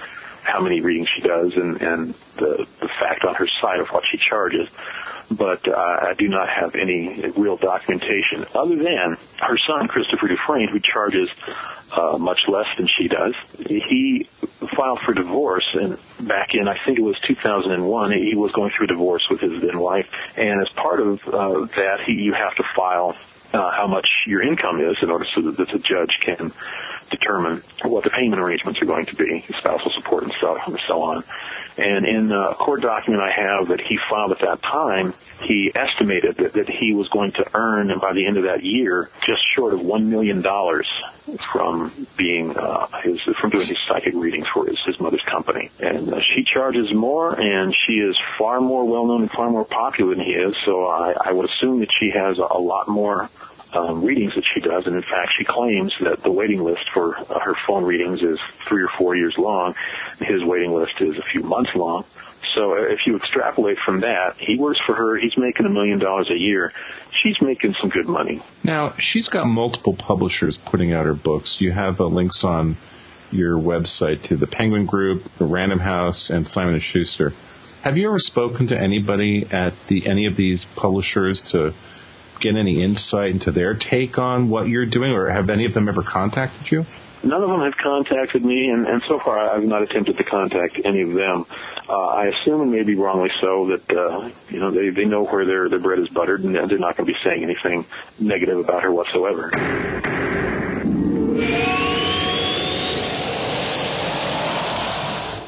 how 0.44 0.62
many 0.62 0.82
readings 0.82 1.10
she 1.10 1.22
does 1.22 1.56
and 1.56 1.82
and 1.82 2.14
the 2.38 2.68
the 2.80 2.88
fact 2.88 3.24
on 3.24 3.36
her 3.36 3.48
side 3.48 3.80
of 3.80 3.90
what 3.90 4.04
she 4.10 4.18
charges. 4.18 4.70
But 5.32 5.68
uh, 5.68 5.76
I 5.76 6.14
do 6.16 6.28
not 6.28 6.48
have 6.50 6.76
any 6.76 7.32
real 7.36 7.56
documentation 7.56 8.46
other 8.54 8.76
than 8.76 9.18
her 9.40 9.58
son 9.58 9.88
Christopher 9.88 10.28
Dufresne, 10.28 10.68
who 10.68 10.80
charges 10.80 11.30
uh, 11.92 12.18
much 12.20 12.48
less 12.48 12.68
than 12.78 12.88
she 12.88 13.08
does. 13.08 13.34
He 13.58 14.26
filed 14.76 15.00
for 15.00 15.14
divorce 15.14 15.68
and 15.74 15.98
back 16.28 16.54
in 16.54 16.68
I 16.68 16.78
think 16.78 17.00
it 17.00 17.04
was 17.04 17.20
2001. 17.22 18.12
He 18.12 18.36
was 18.36 18.52
going 18.52 18.70
through 18.70 18.86
a 18.86 18.88
divorce 18.88 19.28
with 19.30 19.42
his 19.42 19.62
then 19.62 19.80
wife, 19.80 20.12
and 20.38 20.62
as 20.62 20.70
part 20.70 21.00
of 21.00 21.28
uh, 21.28 21.66
that, 21.76 22.02
he, 22.02 22.14
you 22.14 22.34
have 22.34 22.56
to 22.56 22.64
file 22.64 23.16
uh, 23.56 23.72
how 23.72 23.88
much 23.88 24.08
your 24.28 24.42
income 24.42 24.82
is 24.82 24.98
in 25.02 25.10
order 25.10 25.26
so 25.34 25.42
that 25.42 25.58
the 25.58 25.80
judge 25.80 26.20
can 26.22 26.52
determine 27.10 27.62
what 27.84 28.04
the 28.04 28.10
payment 28.10 28.42
arrangements 28.42 28.82
are 28.82 28.86
going 28.86 29.06
to 29.08 29.16
be, 29.16 29.46
spousal 29.58 29.92
support 29.92 30.24
and 30.24 30.34
so, 30.40 30.58
and 30.66 30.80
so 30.88 31.02
on. 31.02 31.24
And 31.78 32.06
in 32.06 32.32
a 32.32 32.54
court 32.54 32.82
document 32.82 33.22
I 33.22 33.32
have 33.32 33.68
that 33.68 33.82
he 33.82 33.98
filed 33.98 34.32
at 34.32 34.40
that 34.40 34.62
time, 34.62 35.14
he 35.42 35.72
estimated 35.76 36.38
that, 36.38 36.54
that 36.54 36.70
he 36.70 36.94
was 36.94 37.10
going 37.10 37.32
to 37.34 37.46
earn, 37.54 37.92
by 38.00 38.14
the 38.14 38.26
end 38.26 38.38
of 38.38 38.44
that 38.44 38.64
year, 38.64 39.10
just 39.26 39.42
short 39.54 39.74
of 39.74 39.82
one 39.82 40.10
million 40.10 40.42
dollars 40.42 40.88
from 41.52 41.92
being 42.16 42.56
uh, 42.58 42.88
his 43.02 43.22
from 43.22 43.50
doing 43.50 43.68
his 43.68 43.78
psychic 43.80 44.14
readings 44.16 44.48
for 44.48 44.66
his, 44.66 44.80
his 44.86 45.00
mother's 45.00 45.24
company. 45.24 45.70
And 45.82 46.14
uh, 46.14 46.22
she 46.22 46.44
charges 46.44 46.94
more, 46.94 47.38
and 47.38 47.76
she 47.86 47.96
is 47.96 48.18
far 48.38 48.62
more 48.62 48.86
well 48.86 49.06
known 49.06 49.24
and 49.24 49.32
far 49.32 49.50
more 49.50 49.66
popular 49.66 50.16
than 50.16 50.24
he 50.24 50.34
is. 50.34 50.56
So 50.64 50.88
I, 50.88 51.16
I 51.26 51.34
would 51.34 51.50
assume 51.50 51.80
that 51.80 51.90
she 52.00 52.12
has 52.12 52.40
a, 52.40 52.48
a 52.50 52.60
lot 52.60 52.88
more 52.88 53.30
um, 53.76 54.04
readings 54.04 54.36
that 54.36 54.46
she 54.46 54.60
does, 54.60 54.88
and 54.88 54.96
in 54.96 55.02
fact, 55.02 55.34
she 55.38 55.44
claims 55.44 55.98
that 56.00 56.24
the 56.24 56.32
waiting 56.32 56.64
list 56.64 56.90
for 56.90 57.18
uh, 57.18 57.40
her 57.40 57.56
phone 57.56 57.84
readings 57.84 58.22
is 58.22 58.40
three 58.68 58.84
or 58.84 58.88
four 58.88 59.16
years 59.16 59.38
long. 59.38 59.76
His 60.20 60.44
waiting 60.44 60.74
list 60.74 61.02
is 61.02 61.18
a 61.18 61.22
few 61.22 61.42
months 61.42 61.76
long. 61.76 62.06
So 62.54 62.74
uh, 62.74 62.82
if 62.84 63.06
you 63.06 63.16
extrapolate 63.16 63.78
from 63.78 64.02
that, 64.02 64.38
he 64.38 64.58
works 64.58 64.80
for 64.80 64.96
her. 64.96 65.16
He's 65.16 65.38
making 65.38 65.66
a 65.66 65.70
million 65.70 66.00
dollars 66.00 66.30
a 66.30 66.38
year. 66.38 66.74
She's 67.12 67.42
making 67.42 67.74
some 67.76 67.90
good 67.90 68.08
money. 68.08 68.42
Now 68.64 68.92
she's 68.98 69.30
got 69.30 69.46
multiple 69.46 69.94
publishers 69.94 70.58
putting 70.58 70.94
out 70.94 71.06
her 71.06 71.14
books. 71.14 71.62
You 71.62 71.72
have 71.72 72.00
uh, 72.00 72.06
links 72.06 72.44
on 72.44 72.78
your 73.32 73.58
website 73.58 74.22
to 74.24 74.36
the 74.36 74.48
Penguin 74.48 74.86
Group, 74.86 75.24
the 75.38 75.46
Random 75.46 75.80
House, 75.80 76.30
and 76.30 76.48
Simon 76.48 76.76
and 76.76 76.84
Schuster. 76.84 77.34
Have 77.82 77.98
you 77.98 78.08
ever 78.08 78.20
spoken 78.20 78.68
to 78.68 78.80
anybody 78.80 79.46
at 79.52 79.74
the 79.88 80.08
any 80.08 80.26
of 80.26 80.36
these 80.36 80.66
publishers 80.66 81.42
to 81.52 81.74
get 82.46 82.58
any 82.58 82.84
insight 82.84 83.32
into 83.32 83.52
their 83.52 83.74
take 83.74 84.20
on 84.20 84.50
what 84.50 84.68
you're 84.68 84.86
doing, 84.86 85.12
or 85.12 85.28
have 85.30 85.50
any 85.50 85.66
of 85.66 85.74
them 85.74 85.90
ever 85.90 86.04
contacted 86.04 86.72
you? 86.72 86.86
None 87.24 87.42
of 87.42 87.50
them 87.50 87.62
have 87.62 87.76
contacted 87.76 88.46
me, 88.46 88.70
and, 88.70 88.86
and 88.88 89.02
so 89.02 89.18
far 89.18 89.50
I've 89.50 89.64
not 89.64 89.82
attempted 89.82 90.18
to 90.18 90.24
contact 90.24 90.80
any 90.86 91.02
of 91.02 91.14
them. 91.14 91.46
Uh, 91.90 92.06
I 92.06 92.28
assume, 92.28 92.62
and 92.62 92.72
maybe 92.72 92.94
wrongly 92.94 93.32
so, 93.42 93.66
that 93.68 93.92
uh, 93.92 94.30
you 94.50 94.60
know 94.60 94.70
they, 94.70 94.90
they 94.90 95.06
know 95.06 95.24
where 95.24 95.46
their 95.46 95.68
their 95.70 95.80
bread 95.80 96.00
is 96.00 96.10
buttered, 96.10 96.44
and 96.44 96.56
they're 96.56 96.78
not 96.78 96.96
going 96.98 97.08
to 97.08 97.14
be 97.14 97.20
saying 97.24 97.44
anything 97.44 97.86
negative 98.20 98.60
about 98.60 98.84
her 98.84 98.92
whatsoever. 98.92 99.50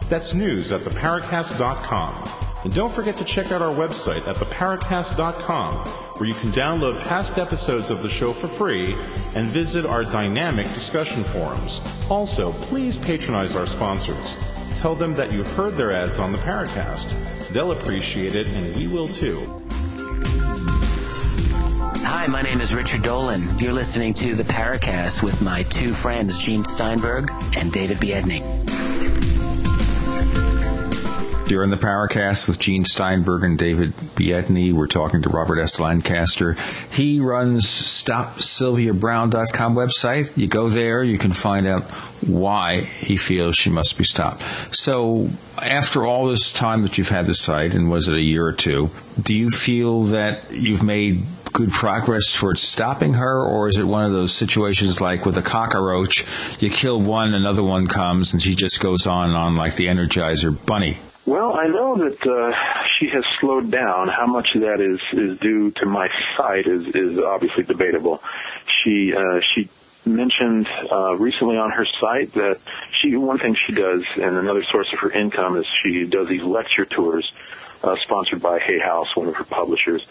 That's 0.09 0.35
news 0.35 0.73
at 0.73 0.81
theparacast.com. 0.81 2.48
And 2.65 2.75
don't 2.75 2.93
forget 2.93 3.17
to 3.17 3.25
check 3.25 3.53
out 3.53 3.63
our 3.63 3.73
website 3.73 4.27
at 4.27 4.37
theparacast.com, 4.37 5.87
where 6.19 6.29
you 6.29 6.35
can 6.35 6.51
download 6.51 7.01
past 7.01 7.39
episodes 7.39 7.91
of 7.91 8.03
the 8.03 8.09
show 8.09 8.33
for 8.33 8.49
free 8.49 8.95
and 9.37 9.47
visit 9.47 9.87
our 9.87 10.03
dynamic 10.03 10.67
discussion 10.75 11.23
forums. 11.23 11.81
Also, 12.11 12.53
please 12.53 12.99
patronize 12.99 13.55
our 13.55 13.67
sponsors. 13.67 14.37
Tell 14.77 14.95
them 14.95 15.15
that 15.15 15.33
you 15.33 15.45
heard 15.45 15.77
their 15.77 15.93
ads 15.93 16.19
on 16.19 16.33
the 16.33 16.39
Paracast. 16.39 17.49
They'll 17.51 17.73
appreciate 17.73 18.35
it, 18.35 18.49
and 18.49 18.77
we 18.77 18.89
will 18.89 19.09
too. 19.09 19.39
Hi, 22.05 22.27
my 22.27 22.43
name 22.43 22.61
is 22.61 22.75
Richard 22.75 23.03
Dolan. 23.03 23.59
You're 23.59 23.73
listening 23.73 24.15
to 24.15 24.35
the 24.35 24.45
Paracast 24.45 25.23
with 25.23 25.41
my 25.41 25.63
two 25.65 25.95
friends, 25.95 26.39
Gene 26.39 26.65
Steinberg 26.65 27.31
and 27.57 27.73
David 27.73 27.99
Biedny. 27.99 29.08
You're 31.51 31.63
in 31.63 31.71
the 31.71 31.79
Paracast 31.79 32.47
with 32.47 32.59
Gene 32.59 32.85
Steinberg 32.85 33.43
and 33.43 33.59
David 33.59 33.95
Biedny. 34.17 34.71
We're 34.71 34.87
talking 34.87 35.23
to 35.23 35.31
Robert 35.31 35.59
S. 35.59 35.81
Lancaster. 35.81 36.59
He 36.93 37.21
runs 37.21 37.65
StopSylviaBrowne.com 37.65 39.75
website. 39.75 40.37
You 40.37 40.47
go 40.47 40.69
there, 40.69 41.03
you 41.03 41.17
can 41.17 41.33
find 41.33 41.67
out 41.67 41.85
why 42.27 42.81
he 42.81 43.17
feels 43.17 43.57
she 43.57 43.71
must 43.71 43.97
be 43.97 44.05
stopped. 44.05 44.43
So, 44.77 45.31
after 45.57 46.05
all 46.05 46.29
this 46.29 46.53
time 46.53 46.83
that 46.83 46.99
you've 46.99 47.09
had 47.09 47.25
the 47.25 47.35
site, 47.35 47.75
and 47.75 47.91
was 47.91 48.09
it 48.09 48.15
a 48.15 48.21
year 48.21 48.47
or 48.47 48.53
two, 48.53 48.91
do 49.23 49.35
you 49.35 49.51
feel 49.51 50.03
that 50.03 50.51
you've 50.51 50.83
made 50.83 51.23
good 51.55 51.73
progress 51.73 52.39
towards 52.39 52.61
stopping 52.61 53.15
her, 53.15 53.43
or 53.43 53.69
is 53.69 53.79
it 53.79 53.85
one 53.85 54.05
of 54.05 54.13
those 54.13 54.35
situations 54.35 55.01
like 55.01 55.25
with 55.25 55.39
a 55.39 55.43
cockroach, 55.43 56.27
you 56.61 56.69
kill 56.69 57.01
one, 57.01 57.33
another 57.33 57.63
one 57.63 57.87
comes, 57.87 58.35
and 58.35 58.43
she 58.43 58.55
just 58.55 58.81
goes 58.81 59.07
on 59.07 59.31
and 59.31 59.39
on 59.39 59.57
like 59.57 59.77
the 59.77 59.87
Energizer 59.87 60.55
Bunny? 60.67 60.99
Well, 61.29 61.59
I 61.61 61.67
know 61.67 61.95
that 61.95 62.27
uh, 62.27 62.85
she 62.99 63.09
has 63.11 63.23
slowed 63.39 63.71
down. 63.71 64.09
How 64.09 64.25
much 64.25 64.55
of 64.55 64.63
that 64.63 64.81
is 64.81 64.99
is 65.13 65.39
due 65.39 65.71
to 65.73 65.85
my 65.85 66.09
site 66.35 66.67
is 66.67 66.87
is 66.95 67.19
obviously 67.19 67.65
debatable. 67.65 68.23
She 68.65 69.15
uh, 69.15 69.41
she 69.41 69.69
mentioned 70.07 70.69
uh, 70.91 71.17
recently 71.17 71.59
on 71.59 71.69
her 71.69 71.85
site 71.85 72.33
that 72.33 72.59
she 72.99 73.15
one 73.15 73.37
thing 73.37 73.55
she 73.55 73.75
does 73.75 74.05
and 74.15 74.39
another 74.39 74.63
source 74.63 74.91
of 74.95 75.01
her 75.01 75.11
income 75.11 75.59
is 75.59 75.67
she 75.83 76.07
does 76.07 76.29
these 76.29 76.43
lecture 76.43 76.87
tours 76.87 77.31
uh, 77.85 77.95
sponsored 77.97 78.41
by 78.41 78.59
Hay 78.59 78.79
House, 78.79 79.15
one 79.15 79.29
of 79.29 79.37
her 79.37 79.45
publishers, 79.45 80.09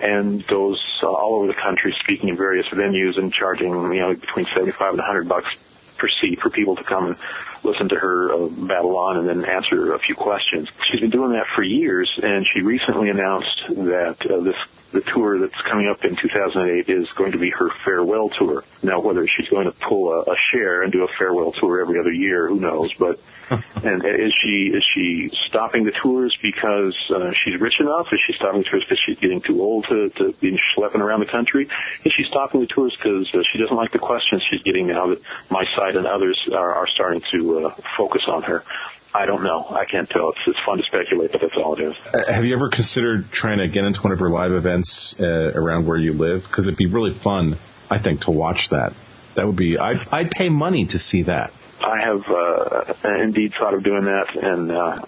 and 0.00 0.46
goes 0.46 1.00
uh, 1.02 1.10
all 1.10 1.34
over 1.34 1.48
the 1.48 1.54
country 1.54 1.92
speaking 1.94 2.28
in 2.28 2.36
various 2.36 2.68
venues 2.68 3.18
and 3.18 3.32
charging 3.32 3.72
you 3.72 3.98
know 3.98 4.14
between 4.14 4.46
seventy 4.46 4.70
five 4.70 4.92
and 4.92 5.00
a 5.00 5.04
hundred 5.04 5.28
bucks 5.28 5.52
per 5.98 6.06
seat 6.06 6.38
for 6.38 6.48
people 6.48 6.76
to 6.76 6.84
come 6.84 7.08
and 7.08 7.16
listen 7.62 7.88
to 7.90 7.96
her 7.96 8.32
uh, 8.32 8.48
babble 8.48 8.96
on 8.96 9.18
and 9.18 9.28
then 9.28 9.44
answer 9.44 9.94
a 9.94 9.98
few 9.98 10.14
questions. 10.14 10.68
She's 10.90 11.00
been 11.00 11.10
doing 11.10 11.32
that 11.32 11.46
for 11.46 11.62
years, 11.62 12.18
and 12.22 12.46
she 12.46 12.62
recently 12.62 13.10
announced 13.10 13.66
that 13.68 14.16
uh, 14.28 14.40
this 14.40 14.56
the 14.92 15.00
tour 15.00 15.38
that's 15.38 15.60
coming 15.62 15.88
up 15.88 16.04
in 16.04 16.16
2008 16.16 16.88
is 16.88 17.08
going 17.12 17.32
to 17.32 17.38
be 17.38 17.50
her 17.50 17.70
farewell 17.70 18.28
tour. 18.28 18.64
Now, 18.82 19.00
whether 19.00 19.26
she's 19.26 19.48
going 19.48 19.66
to 19.66 19.72
pull 19.72 20.12
a, 20.12 20.32
a 20.32 20.36
Cher 20.50 20.82
and 20.82 20.92
do 20.92 21.04
a 21.04 21.08
farewell 21.08 21.52
tour 21.52 21.80
every 21.80 22.00
other 22.00 22.12
year, 22.12 22.48
who 22.48 22.58
knows? 22.58 22.94
But 22.94 23.20
and 23.84 24.04
is 24.04 24.32
she 24.42 24.72
is 24.72 24.84
she 24.94 25.28
stopping 25.46 25.84
the 25.84 25.90
tours 25.90 26.36
because 26.40 26.96
uh, 27.10 27.32
she's 27.42 27.60
rich 27.60 27.80
enough? 27.80 28.12
Is 28.12 28.20
she 28.24 28.32
stopping 28.32 28.62
the 28.62 28.68
tours 28.68 28.84
because 28.84 29.00
she's 29.04 29.18
getting 29.18 29.40
too 29.40 29.60
old 29.60 29.86
to, 29.86 30.08
to 30.10 30.32
be 30.34 30.58
schlepping 30.76 31.00
around 31.00 31.20
the 31.20 31.26
country? 31.26 31.68
Is 32.04 32.12
she 32.12 32.22
stopping 32.22 32.60
the 32.60 32.66
tours 32.66 32.94
because 32.94 33.32
uh, 33.34 33.42
she 33.50 33.58
doesn't 33.58 33.76
like 33.76 33.90
the 33.90 33.98
questions 33.98 34.44
she's 34.44 34.62
getting 34.62 34.86
now 34.86 35.06
that 35.08 35.20
my 35.50 35.64
site 35.64 35.96
and 35.96 36.06
others 36.06 36.48
are, 36.52 36.74
are 36.74 36.86
starting 36.86 37.20
to 37.32 37.49
uh, 37.58 37.70
focus 37.96 38.28
on 38.28 38.42
her? 38.42 38.64
I 39.12 39.26
don't 39.26 39.42
know. 39.42 39.66
I 39.70 39.86
can't 39.86 40.08
tell. 40.08 40.30
It's, 40.30 40.40
it's 40.46 40.58
fun 40.60 40.78
to 40.78 40.84
speculate, 40.84 41.32
but 41.32 41.40
that's 41.40 41.56
all 41.56 41.74
it 41.74 41.80
is. 41.80 41.96
Uh, 42.14 42.32
have 42.32 42.44
you 42.44 42.54
ever 42.54 42.68
considered 42.68 43.30
trying 43.32 43.58
to 43.58 43.66
get 43.66 43.84
into 43.84 44.00
one 44.02 44.12
of 44.12 44.20
her 44.20 44.30
live 44.30 44.52
events 44.52 45.18
uh, 45.18 45.52
around 45.54 45.86
where 45.86 45.98
you 45.98 46.12
live? 46.12 46.44
Because 46.44 46.68
it'd 46.68 46.78
be 46.78 46.86
really 46.86 47.10
fun, 47.10 47.56
I 47.90 47.98
think, 47.98 48.22
to 48.22 48.30
watch 48.30 48.68
that. 48.68 48.92
That 49.34 49.46
would 49.46 49.56
be. 49.56 49.78
I'd, 49.78 50.06
I'd 50.12 50.30
pay 50.30 50.48
money 50.48 50.86
to 50.86 50.98
see 50.98 51.22
that. 51.22 51.52
I 51.82 52.00
have 52.00 52.30
uh, 52.30 52.94
indeed 53.04 53.54
thought 53.54 53.74
of 53.74 53.82
doing 53.82 54.04
that, 54.04 54.36
and 54.36 54.70
uh, 54.70 54.98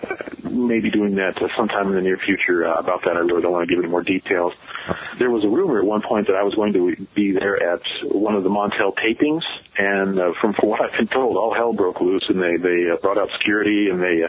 maybe 0.51 0.90
doing 0.90 1.16
that 1.16 1.39
sometime 1.55 1.89
in 1.89 1.94
the 1.94 2.01
near 2.01 2.16
future. 2.16 2.66
Uh, 2.66 2.74
about 2.74 3.03
that, 3.03 3.16
I 3.16 3.20
really 3.20 3.43
don't 3.43 3.53
want 3.53 3.69
to 3.69 3.74
give 3.74 3.82
any 3.82 3.90
more 3.90 4.03
details. 4.03 4.55
There 5.19 5.31
was 5.31 5.44
a 5.44 5.49
rumor 5.49 5.78
at 5.78 5.85
one 5.85 6.03
point 6.03 6.27
that 6.27 6.36
I 6.36 6.43
was 6.43 6.55
going 6.55 6.73
to 6.73 6.97
be 7.15 7.32
there 7.32 7.74
at 7.74 7.82
one 8.05 8.35
of 8.35 8.43
the 8.43 8.51
Montel 8.51 8.94
tapings, 8.94 9.44
and 9.78 10.19
uh, 10.19 10.32
from, 10.32 10.53
from 10.53 10.69
what 10.70 10.81
I've 10.81 10.97
been 10.97 11.07
told, 11.07 11.36
all 11.36 11.55
hell 11.55 11.73
broke 11.73 12.01
loose, 12.01 12.28
and 12.28 12.40
they 12.40 12.57
they 12.57 12.90
uh, 12.90 12.97
brought 12.97 13.19
out 13.19 13.31
security, 13.31 13.89
and 13.90 14.03
they 14.03 14.24
uh, 14.24 14.28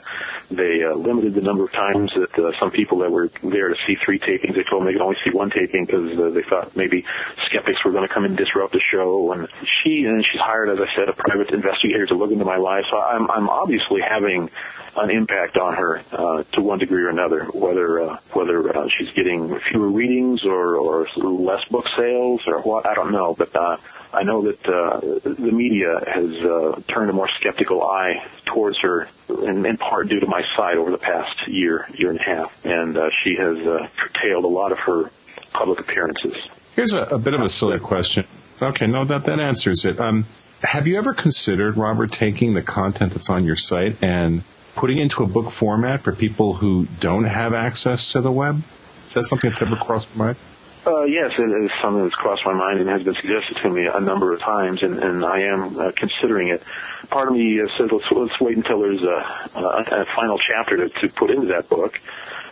they 0.52 0.84
uh, 0.84 0.94
limited 0.96 1.34
the 1.34 1.42
number 1.42 1.64
of 1.64 1.72
times 1.72 2.14
that 2.14 2.38
uh, 2.38 2.52
some 2.60 2.72
people 2.72 3.00
that 3.00 3.12
were 3.12 3.30
there 3.42 3.70
to 3.70 3.76
see 3.86 3.96
three 3.96 4.20
tapings. 4.20 4.56
They 4.56 4.64
told 4.64 4.82
them 4.82 4.86
they 4.86 4.94
could 4.94 5.02
only 5.02 5.18
see 5.24 5.32
one 5.32 5.50
taping 5.50 5.86
because 5.86 6.20
uh, 6.20 6.30
they 6.30 6.44
thought 6.44 6.76
maybe 6.76 7.06
skeptics 7.46 7.84
were 7.84 7.92
going 7.92 8.08
to 8.08 8.14
come 8.14 8.26
and 8.26 8.38
disrupt 8.38 8.74
the 8.74 8.82
show. 8.92 9.32
And 9.32 9.48
she 9.64 10.06
and 10.06 10.26
she's 10.26 10.40
hired, 10.40 10.70
as 10.70 10.80
I 10.80 10.94
said, 10.94 11.10
a 11.10 11.14
private 11.14 11.52
investigator 11.52 12.06
to 12.08 12.16
look 12.16 12.32
into 12.34 12.46
my 12.46 12.58
life. 12.58 12.86
So 12.90 13.00
I'm 13.00 13.30
I'm 13.32 13.50
obviously 13.50 14.02
having 14.02 14.50
an 14.96 15.10
impact 15.10 15.58
on 15.58 15.76
her 15.76 16.02
uh, 16.12 16.44
to 16.52 16.62
one 16.62 16.80
degree 16.80 17.04
or 17.04 17.10
another, 17.10 17.46
whether 17.46 18.02
uh, 18.02 18.18
whether 18.34 18.78
uh, 18.78 18.88
she's 18.90 19.12
getting 19.12 19.58
fewer 19.60 19.90
readings 19.90 20.46
or, 20.46 20.76
or 20.76 21.08
less 21.16 21.66
book 21.66 21.88
sales 21.96 22.42
or 22.48 22.62
what 22.62 22.86
I 22.86 22.94
don't 22.94 23.12
know, 23.12 23.34
but 23.34 23.56
uh, 23.56 23.78
I 24.14 24.24
know 24.24 24.44
that 24.44 24.70
uh, 24.70 25.00
the 25.00 25.52
media 25.52 26.00
has 26.06 26.32
uh, 26.44 26.80
turned 26.88 27.10
a 27.10 27.14
more 27.14 27.30
skeptical 27.40 27.82
eye 27.82 28.24
towards 28.46 28.80
her, 28.82 29.08
in, 29.42 29.66
in 29.66 29.78
part 29.78 30.10
due 30.10 30.20
to 30.20 30.28
my 30.28 30.44
site 30.56 30.78
over 30.78 30.92
the 30.92 31.00
past 31.00 31.48
year 31.48 31.88
year 31.96 32.12
and 32.12 32.20
a 32.20 32.24
half, 32.24 32.66
and 32.66 32.96
uh, 32.96 33.10
she 33.24 33.36
has 33.36 33.58
uh, 33.66 33.88
curtailed 33.98 34.44
a 34.44 34.48
lot 34.48 34.72
of 34.72 34.80
her 34.80 35.10
public 35.52 35.80
appearances. 35.80 36.36
Here's 36.76 36.94
a, 36.94 37.02
a 37.04 37.18
bit 37.18 37.34
of 37.34 37.42
a 37.42 37.50
silly 37.50 37.80
question. 37.80 38.26
Okay, 38.62 38.86
no, 38.86 39.06
that 39.06 39.26
that 39.26 39.40
answers 39.40 39.86
it. 39.86 40.00
Um, 40.00 40.26
have 40.64 40.88
you 40.88 40.98
ever 40.98 41.14
considered, 41.14 41.78
Robert, 41.78 42.12
taking 42.12 42.54
the 42.54 42.62
content 42.62 43.14
that's 43.14 43.30
on 43.30 43.44
your 43.44 43.56
site 43.56 44.02
and 44.02 44.44
putting 44.76 44.98
it 44.98 45.04
into 45.04 45.24
a 45.24 45.28
book 45.28 45.52
format 45.52 46.02
for 46.02 46.14
people 46.14 46.54
who 46.54 46.88
don't 47.00 47.26
have 47.26 47.54
access 47.54 48.14
to 48.14 48.22
the 48.22 48.32
web? 48.32 48.62
Is 49.06 49.14
that 49.14 49.24
something 49.24 49.50
that's 49.50 49.62
ever 49.62 49.76
crossed 49.76 50.10
your 50.16 50.26
mind? 50.26 50.38
Uh, 50.86 51.04
yes, 51.04 51.34
it 51.38 51.44
is 51.44 51.72
something 51.82 52.04
that's 52.04 52.16
crossed 52.16 52.46
my 52.46 52.54
mind 52.54 52.80
and 52.80 52.90
has 52.90 53.04
been 53.04 53.16
suggested 53.16 53.58
to 53.58 53.70
me 53.70 53.86
a 53.86 54.00
number 54.00 54.34
of 54.34 54.42
times, 54.42 54.84
and, 54.84 55.00
and 55.00 55.24
I 55.24 55.42
am 55.42 55.80
uh, 55.80 55.92
considering 55.96 56.50
it. 56.50 56.62
Part 57.10 57.28
of 57.28 57.34
me 57.34 57.62
uh, 57.62 57.68
says 57.78 57.92
let's, 57.92 58.12
let's 58.12 58.40
wait 58.40 58.58
until 58.58 58.80
there's 58.80 59.04
a, 59.04 59.50
a, 59.56 60.02
a 60.02 60.06
final 60.06 60.38
chapter 60.38 60.78
to, 60.78 60.90
to 60.90 61.10
put 61.10 61.30
into 61.30 61.48
that 61.48 61.70
book. 61.70 62.02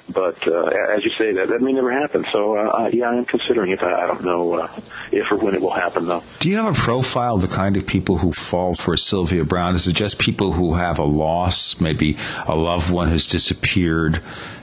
But 0.10 0.48
uh, 0.48 0.64
as 0.64 1.04
you 1.04 1.12
say, 1.12 1.34
that 1.34 1.50
that 1.50 1.62
may 1.62 1.72
never 1.72 1.92
happen. 1.92 2.26
So 2.32 2.58
uh, 2.58 2.90
yeah, 2.92 3.10
I 3.10 3.16
am 3.16 3.26
considering 3.26 3.72
it. 3.72 3.82
I, 3.82 4.04
I 4.04 4.08
don't 4.08 4.24
know 4.24 4.54
uh, 4.56 4.68
if 5.12 5.32
or 5.32 5.38
when 5.38 5.56
it 5.56 5.62
will 5.62 5.72
happen, 5.72 6.06
though. 6.06 6.24
Do 6.40 6.50
you 6.50 6.58
have 6.58 6.76
a 6.76 6.80
profile 6.80 7.36
of 7.36 7.42
the 7.42 7.48
kind 7.48 7.78
of 7.78 7.86
people 7.86 8.18
who 8.18 8.34
fall 8.34 8.74
for 8.74 8.98
Sylvia 8.98 9.46
Browne? 9.46 9.76
Is 9.76 9.88
it 9.88 9.94
just 9.94 10.20
people 10.20 10.52
who 10.52 10.74
have 10.74 11.00
a 11.00 11.04
loss, 11.04 11.80
maybe 11.80 12.18
a 12.48 12.56
loved 12.56 12.90
one 12.90 13.10
has 13.10 13.28
disappeared? 13.28 14.22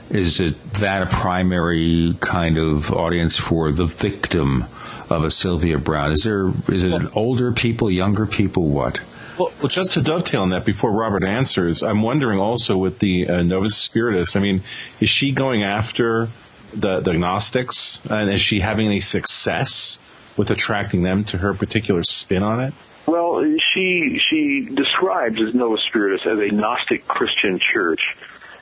Is 0.09 0.39
it 0.39 0.61
that 0.73 1.03
a 1.03 1.05
primary 1.05 2.15
kind 2.19 2.57
of 2.57 2.91
audience 2.91 3.37
for 3.37 3.71
the 3.71 3.85
victim 3.85 4.65
of 5.09 5.23
a 5.23 5.31
Sylvia 5.31 5.77
Browne? 5.77 6.11
Is 6.11 6.23
there 6.23 6.47
is 6.67 6.83
it 6.83 7.15
older 7.15 7.51
people, 7.51 7.89
younger 7.89 8.25
people, 8.25 8.67
what? 8.67 8.99
Well, 9.39 9.53
well, 9.59 9.69
just 9.69 9.93
to 9.93 10.01
dovetail 10.01 10.41
on 10.41 10.49
that, 10.49 10.65
before 10.65 10.91
Robert 10.91 11.23
answers, 11.23 11.81
I'm 11.81 12.01
wondering 12.01 12.39
also 12.39 12.77
with 12.77 12.99
the 12.99 13.29
uh, 13.29 13.41
Novus 13.41 13.77
Spiritus. 13.77 14.35
I 14.35 14.41
mean, 14.41 14.63
is 14.99 15.09
she 15.09 15.31
going 15.31 15.63
after 15.63 16.27
the 16.73 16.99
the 16.99 17.13
Gnostics, 17.13 18.01
and 18.09 18.29
is 18.29 18.41
she 18.41 18.59
having 18.59 18.87
any 18.87 18.99
success 18.99 19.97
with 20.35 20.51
attracting 20.51 21.03
them 21.03 21.23
to 21.25 21.37
her 21.37 21.53
particular 21.53 22.03
spin 22.03 22.43
on 22.43 22.59
it? 22.59 22.73
Well, 23.05 23.41
she 23.73 24.19
she 24.29 24.65
describes 24.65 25.39
as 25.39 25.55
Novus 25.55 25.83
Spiritus 25.83 26.27
as 26.27 26.39
a 26.39 26.53
Gnostic 26.53 27.07
Christian 27.07 27.59
church, 27.59 28.17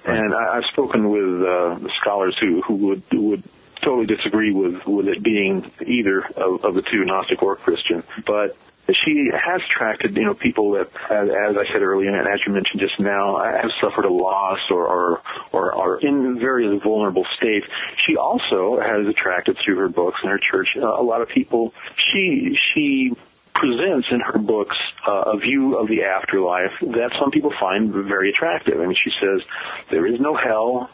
and 0.06 0.32
I, 0.32 0.58
I've 0.58 0.66
spoken 0.66 1.10
with 1.10 1.42
uh, 1.42 1.90
scholars 1.96 2.38
who 2.38 2.62
who 2.62 2.76
would 2.76 3.02
who 3.10 3.30
would 3.30 3.44
totally 3.82 4.06
disagree 4.06 4.52
with 4.52 4.86
with 4.86 5.08
it 5.08 5.24
being 5.24 5.72
either 5.84 6.22
of, 6.22 6.64
of 6.64 6.76
the 6.76 6.84
two, 6.84 7.04
Gnostic 7.04 7.42
or 7.42 7.56
Christian. 7.56 8.04
But 8.28 8.56
she 8.94 9.30
has 9.34 9.62
attracted, 9.64 10.16
you 10.16 10.26
know, 10.26 10.34
people 10.34 10.72
that, 10.72 10.90
as, 11.12 11.58
I 11.58 11.66
said 11.66 11.82
earlier, 11.82 12.16
and 12.16 12.28
as 12.28 12.40
you 12.46 12.54
mentioned 12.54 12.80
just 12.80 13.00
now, 13.00 13.38
have 13.40 13.72
suffered 13.80 14.06
a 14.06 14.12
loss 14.12 14.60
or, 14.70 14.88
or, 14.88 15.22
or 15.52 15.76
are 15.76 16.00
in 16.00 16.40
various 16.40 16.82
vulnerable 16.82 17.26
states. 17.26 17.68
She 18.06 18.16
also 18.16 18.80
has 18.80 19.08
attracted 19.08 19.58
through 19.58 19.78
her 19.78 19.90
books 19.90 20.22
and 20.22 20.32
her 20.32 20.38
church 20.38 20.78
uh, 20.78 20.88
a 20.88 21.04
lot 21.04 21.22
of 21.22 21.30
people. 21.30 21.74
She, 21.98 22.58
she 22.74 23.14
presents 23.54 24.08
in 24.12 24.20
her 24.20 24.38
books 24.38 24.78
uh, 25.06 25.24
a 25.34 25.38
view 25.38 25.78
of 25.78 25.88
the 25.88 26.04
afterlife 26.04 26.80
that 26.80 27.12
some 27.18 27.32
people 27.32 27.50
find 27.50 27.92
very 27.92 28.30
attractive. 28.30 28.80
I 28.80 28.86
mean, 28.86 28.98
she 29.02 29.12
says 29.20 29.42
there 29.90 30.06
is 30.06 30.20
no 30.20 30.36
hell, 30.36 30.90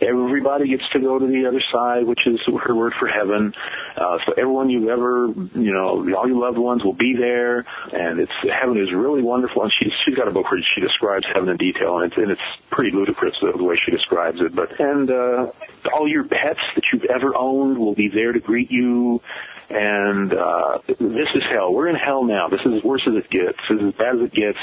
everybody 0.00 0.68
gets 0.68 0.88
to 0.90 0.98
go 0.98 1.18
to 1.18 1.26
the 1.26 1.46
other 1.46 1.60
side, 1.60 2.06
which 2.06 2.26
is 2.26 2.40
her 2.42 2.74
word 2.74 2.94
for 2.94 3.06
heaven. 3.06 3.54
Uh, 3.96 4.18
so 4.24 4.32
everyone 4.32 4.70
you've 4.70 4.88
ever, 4.88 5.28
you 5.54 5.72
know, 5.72 6.14
all 6.14 6.28
your 6.28 6.38
loved 6.38 6.58
ones 6.58 6.84
will 6.84 6.92
be 6.92 7.14
there, 7.14 7.64
and 7.92 8.20
it's 8.20 8.32
heaven 8.42 8.78
is 8.78 8.92
really 8.92 9.22
wonderful. 9.22 9.62
And 9.62 9.72
she's 9.78 9.92
she's 10.04 10.14
got 10.14 10.28
a 10.28 10.30
book 10.30 10.50
where 10.50 10.60
she 10.60 10.80
describes 10.80 11.26
heaven 11.26 11.48
in 11.48 11.56
detail, 11.56 11.98
and 11.98 12.10
it's 12.10 12.18
and 12.18 12.30
it's 12.30 12.56
pretty 12.70 12.90
ludicrous 12.90 13.38
the, 13.40 13.62
way 13.62 13.78
she 13.82 13.90
describes 13.90 14.40
it. 14.40 14.54
But 14.54 14.78
and 14.80 15.10
uh, 15.10 15.50
all 15.92 16.08
your 16.08 16.24
pets 16.24 16.60
that 16.74 16.84
you've 16.92 17.06
ever 17.06 17.36
owned 17.36 17.78
will 17.78 17.94
be 17.94 18.08
there 18.08 18.32
to 18.32 18.40
greet 18.40 18.70
you. 18.70 19.22
And 19.68 20.32
uh, 20.32 20.78
this 20.86 21.28
is 21.34 21.42
hell. 21.42 21.72
We're 21.72 21.88
in 21.88 21.96
hell 21.96 22.22
now. 22.22 22.46
This 22.46 22.60
is 22.60 22.74
as 22.74 22.84
worse 22.84 23.04
as 23.08 23.14
it 23.14 23.28
gets. 23.28 23.58
This 23.68 23.80
is 23.80 23.86
as 23.86 23.94
bad 23.94 24.14
as 24.14 24.22
it 24.22 24.32
gets. 24.32 24.58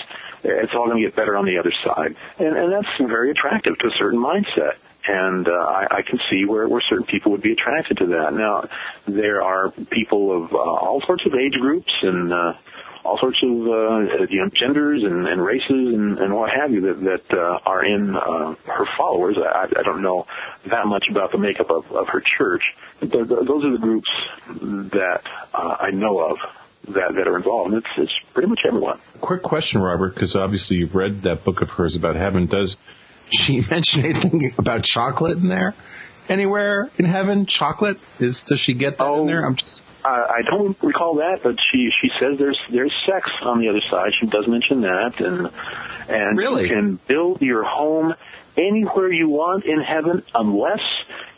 It's 0.45 0.73
all 0.73 0.85
going 0.85 1.03
to 1.03 1.03
get 1.03 1.13
better 1.13 1.35
on 1.35 1.43
the 1.43 1.57
other 1.57 1.73
side. 1.73 2.15
And, 2.39 2.55
and 2.55 2.71
that's 2.71 2.87
very 2.97 3.31
attractive 3.31 3.77
to 3.79 3.87
a 3.87 3.91
certain 3.91 4.19
mindset 4.19 4.77
and 5.07 5.47
uh, 5.47 5.51
I, 5.51 5.87
I 5.97 6.01
can 6.01 6.19
see 6.29 6.45
where, 6.45 6.67
where 6.67 6.81
certain 6.81 7.05
people 7.05 7.31
would 7.33 7.41
be 7.41 7.51
attracted 7.51 7.97
to 7.97 8.05
that. 8.07 8.33
Now, 8.33 8.65
there 9.05 9.41
are 9.41 9.69
people 9.69 10.43
of 10.43 10.53
uh, 10.53 10.57
all 10.57 11.01
sorts 11.01 11.25
of 11.25 11.35
age 11.35 11.53
groups 11.59 11.91
and 12.01 12.31
uh, 12.31 12.53
all 13.05 13.17
sorts 13.17 13.41
of 13.43 13.49
uh, 13.49 14.25
you 14.29 14.41
know 14.41 14.49
genders 14.53 15.03
and, 15.03 15.27
and 15.27 15.43
races 15.43 15.93
and, 15.93 16.17
and 16.19 16.33
what 16.33 16.51
have 16.51 16.71
you 16.71 16.81
that 16.81 17.01
that 17.01 17.37
uh, 17.37 17.59
are 17.65 17.83
in 17.83 18.15
uh, 18.15 18.55
her 18.65 18.85
followers. 18.97 19.37
I, 19.37 19.67
I 19.77 19.83
don't 19.83 20.01
know 20.01 20.25
that 20.67 20.87
much 20.87 21.05
about 21.09 21.31
the 21.31 21.37
makeup 21.37 21.69
of, 21.69 21.91
of 21.91 22.09
her 22.09 22.21
church. 22.21 22.63
But 22.99 23.11
those 23.11 23.65
are 23.65 23.71
the 23.71 23.79
groups 23.79 24.09
that 24.47 25.21
uh, 25.53 25.77
I 25.79 25.91
know 25.91 26.19
of 26.19 26.37
that 26.89 27.15
that 27.15 27.27
are 27.27 27.35
involved. 27.35 27.73
And 27.73 27.83
it's 27.83 27.97
it's 27.97 28.19
pretty 28.33 28.47
much 28.47 28.61
everyone. 28.65 28.99
Quick 29.19 29.41
question, 29.41 29.81
Robert, 29.81 30.13
because 30.13 30.35
obviously 30.35 30.77
you've 30.77 30.95
read 30.95 31.23
that 31.23 31.43
book 31.43 31.61
of 31.61 31.69
hers 31.71 31.95
about 31.95 32.15
heaven. 32.15 32.45
Does 32.45 32.77
she 33.33 33.61
mention 33.69 34.05
anything 34.05 34.53
about 34.57 34.83
chocolate 34.83 35.37
in 35.37 35.47
there? 35.47 35.73
Anywhere 36.29 36.89
in 36.97 37.05
heaven, 37.05 37.45
chocolate 37.45 37.99
is? 38.19 38.43
Does 38.43 38.59
she 38.59 38.73
get 38.73 38.97
that 38.97 39.03
oh, 39.03 39.21
in 39.21 39.27
there? 39.27 39.45
I'm 39.45 39.55
just. 39.55 39.83
I, 40.05 40.37
I 40.37 40.41
don't 40.41 40.81
recall 40.81 41.15
that, 41.15 41.41
but 41.43 41.57
she 41.71 41.89
she 42.01 42.09
says 42.17 42.37
there's 42.37 42.59
there's 42.69 42.93
sex 43.05 43.29
on 43.41 43.59
the 43.59 43.67
other 43.67 43.81
side. 43.81 44.11
She 44.17 44.27
does 44.27 44.47
mention 44.47 44.81
that, 44.81 45.19
and 45.19 45.49
and 46.09 46.37
really? 46.37 46.63
you 46.63 46.69
can 46.69 46.95
build 47.07 47.41
your 47.41 47.63
home 47.63 48.15
anywhere 48.57 49.11
you 49.11 49.29
want 49.29 49.65
in 49.65 49.81
heaven 49.81 50.23
unless 50.33 50.81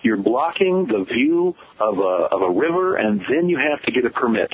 you're 0.02 0.18
blocking 0.18 0.86
the 0.86 1.04
view 1.04 1.56
of 1.80 2.00
a 2.00 2.04
of 2.04 2.42
a 2.44 2.50
river, 2.50 2.96
and 2.96 3.26
then 3.26 3.50
you 3.50 3.58
have 3.58 3.82
to 3.84 3.92
get 3.92 4.06
a 4.06 4.10
permit. 4.10 4.54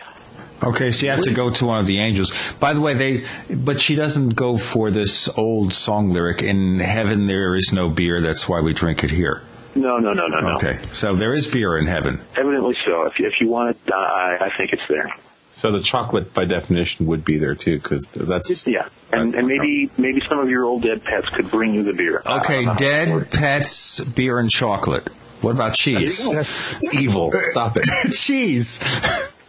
Okay, 0.64 0.92
so 0.92 1.06
you 1.06 1.12
have 1.12 1.22
to 1.22 1.34
go 1.34 1.50
to 1.50 1.66
one 1.66 1.80
of 1.80 1.88
the 1.88 2.00
angels. 2.00 2.32
By 2.60 2.74
the 2.74 2.82
way, 2.82 2.94
they, 2.94 3.26
but 3.54 3.82
she 3.82 3.96
doesn't 3.96 4.36
go 4.36 4.58
for 4.58 4.92
this 4.92 5.28
old 5.38 5.74
song 5.74 6.12
lyric, 6.12 6.44
in 6.44 6.80
heaven 6.80 7.26
there 7.26 7.56
is 7.56 7.74
no 7.74 7.90
beer, 7.90 8.22
that's 8.22 8.48
why 8.48 8.62
we 8.62 8.74
drink 8.74 9.04
it 9.04 9.12
here. 9.12 9.42
No, 9.74 9.98
no, 9.98 10.14
no, 10.14 10.28
no, 10.28 10.40
no. 10.40 10.56
Okay, 10.56 10.80
so 10.94 11.16
there 11.16 11.34
is 11.34 11.48
beer 11.48 11.78
in 11.78 11.88
heaven. 11.88 12.20
Evidently 12.36 12.76
so. 12.86 13.06
If, 13.06 13.20
if 13.20 13.40
you 13.40 13.48
want 13.48 13.72
it, 13.72 13.94
I, 13.94 14.38
I 14.42 14.50
think 14.50 14.74
it's 14.74 14.88
there. 14.88 15.12
So 15.54 15.72
the 15.72 15.82
chocolate, 15.82 16.34
by 16.34 16.46
definition, 16.46 17.06
would 17.08 17.24
be 17.24 17.38
there 17.38 17.56
too, 17.56 17.78
because 17.78 18.08
that's 18.08 18.66
yeah, 18.66 18.88
and 19.14 19.36
and 19.36 19.48
maybe 19.48 19.92
maybe 19.98 20.22
some 20.22 20.40
of 20.40 20.50
your 20.50 20.66
old 20.66 20.82
dead 20.82 21.04
pets 21.04 21.30
could 21.30 21.52
bring 21.52 21.74
you 21.74 21.84
the 21.84 21.94
beer. 21.94 22.24
Okay, 22.26 22.66
uh, 22.66 22.74
dead 22.74 23.32
pets, 23.32 24.04
beer, 24.04 24.40
and 24.40 24.50
chocolate. 24.50 25.08
What 25.42 25.52
about 25.52 25.76
cheese? 25.76 26.28
It's 26.28 26.94
evil. 26.96 27.32
Stop 27.32 27.78
it. 27.78 27.84
cheese. 28.14 28.80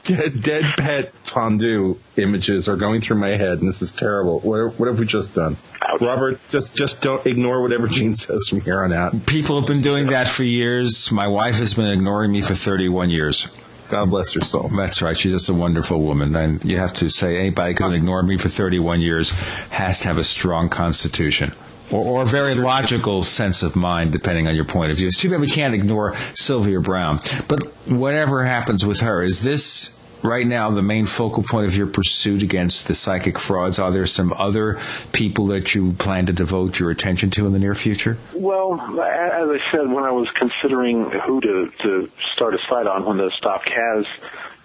Dead, 0.04 0.42
dead 0.42 0.64
pet 0.76 1.14
fondue 1.22 1.96
images 2.16 2.68
are 2.68 2.76
going 2.76 3.00
through 3.00 3.18
my 3.18 3.36
head, 3.36 3.58
and 3.58 3.68
this 3.68 3.82
is 3.82 3.92
terrible. 3.92 4.40
What, 4.40 4.78
what 4.78 4.88
have 4.88 4.98
we 4.98 5.06
just 5.06 5.34
done? 5.34 5.56
Robert, 6.00 6.40
just 6.48 6.74
just 6.74 7.02
don't 7.02 7.24
ignore 7.26 7.62
whatever 7.62 7.86
Gene 7.86 8.14
says 8.14 8.48
from 8.48 8.60
here 8.62 8.82
on 8.82 8.92
out. 8.92 9.26
People 9.26 9.58
have 9.60 9.66
been 9.66 9.82
doing 9.82 10.08
that 10.08 10.26
for 10.26 10.42
years. 10.42 11.12
My 11.12 11.28
wife 11.28 11.56
has 11.56 11.74
been 11.74 11.86
ignoring 11.86 12.32
me 12.32 12.42
for 12.42 12.54
31 12.54 13.10
years. 13.10 13.46
God 13.90 14.08
bless 14.08 14.32
her 14.32 14.40
soul. 14.40 14.68
That's 14.68 15.02
right. 15.02 15.16
She's 15.16 15.32
just 15.32 15.50
a 15.50 15.54
wonderful 15.54 16.00
woman. 16.00 16.34
And 16.34 16.64
you 16.64 16.78
have 16.78 16.94
to 16.94 17.10
say 17.10 17.38
anybody 17.38 17.72
who 17.72 17.76
can 17.76 17.92
ignore 17.92 18.22
me 18.22 18.38
for 18.38 18.48
31 18.48 19.02
years 19.02 19.30
has 19.70 20.00
to 20.00 20.08
have 20.08 20.16
a 20.16 20.24
strong 20.24 20.70
constitution. 20.70 21.52
Or, 21.92 22.04
or, 22.04 22.22
a 22.22 22.26
very 22.26 22.54
logical 22.54 23.22
sense 23.22 23.62
of 23.62 23.76
mind, 23.76 24.12
depending 24.12 24.48
on 24.48 24.54
your 24.54 24.64
point 24.64 24.92
of 24.92 24.98
view. 24.98 25.08
It's 25.08 25.20
too 25.20 25.30
bad 25.30 25.40
we 25.40 25.50
can't 25.50 25.74
ignore 25.74 26.16
Sylvia 26.34 26.80
Browne. 26.80 27.20
But 27.48 27.64
whatever 27.86 28.42
happens 28.44 28.84
with 28.84 29.00
her, 29.00 29.22
is 29.22 29.42
this 29.42 29.98
right 30.22 30.46
now 30.46 30.70
the 30.70 30.82
main 30.82 31.06
focal 31.06 31.42
point 31.42 31.66
of 31.66 31.76
your 31.76 31.86
pursuit 31.86 32.42
against 32.42 32.88
the 32.88 32.94
psychic 32.94 33.38
frauds? 33.38 33.78
Are 33.78 33.90
there 33.90 34.06
some 34.06 34.32
other 34.32 34.80
people 35.12 35.46
that 35.46 35.74
you 35.74 35.92
plan 35.92 36.26
to 36.26 36.32
devote 36.32 36.78
your 36.78 36.90
attention 36.90 37.30
to 37.32 37.46
in 37.46 37.52
the 37.52 37.58
near 37.58 37.74
future? 37.74 38.16
Well, 38.34 38.80
as 38.80 39.48
I 39.48 39.60
said, 39.70 39.90
when 39.90 40.04
I 40.04 40.12
was 40.12 40.30
considering 40.30 41.10
who 41.10 41.40
to, 41.40 41.72
to 41.80 42.10
start 42.34 42.54
a 42.54 42.58
site 42.58 42.86
on, 42.86 43.04
when 43.04 43.18
the 43.18 43.30
Stop 43.30 43.64
Kaz 43.64 44.06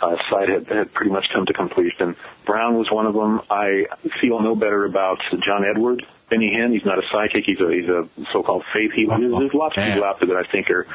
uh, 0.02 0.18
site 0.30 0.49
had, 0.49 0.68
had 0.68 0.94
pretty 0.94 1.12
much 1.12 1.30
come 1.30 1.45
to 1.45 1.54
completion, 1.54 2.16
Browne 2.45 2.78
was 2.78 2.91
one 2.91 3.06
of 3.06 3.14
them. 3.14 3.41
I 3.49 3.88
feel 4.20 4.40
no 4.40 4.56
better 4.56 4.86
about 4.86 5.22
John 5.44 5.66
Edward 5.66 6.06
Benny 6.30 6.52
Hinn. 6.52 6.74
He's 6.74 6.86
not 6.86 6.99
a 6.99 7.08
psychic. 7.08 7.45
He's 7.45 7.62
a 7.62 7.72
he's 7.72 7.90
a 7.90 8.08
so-called 8.32 8.66
faith 8.66 8.91
healer. 8.94 9.18
There's, 9.20 9.32
there's 9.32 9.54
lots 9.54 9.78
of 9.78 9.86
people 9.86 10.04
out 10.04 10.20
there 10.20 10.28
that 10.28 10.38
I 10.38 10.44
think 10.44 10.70
are 10.72 10.88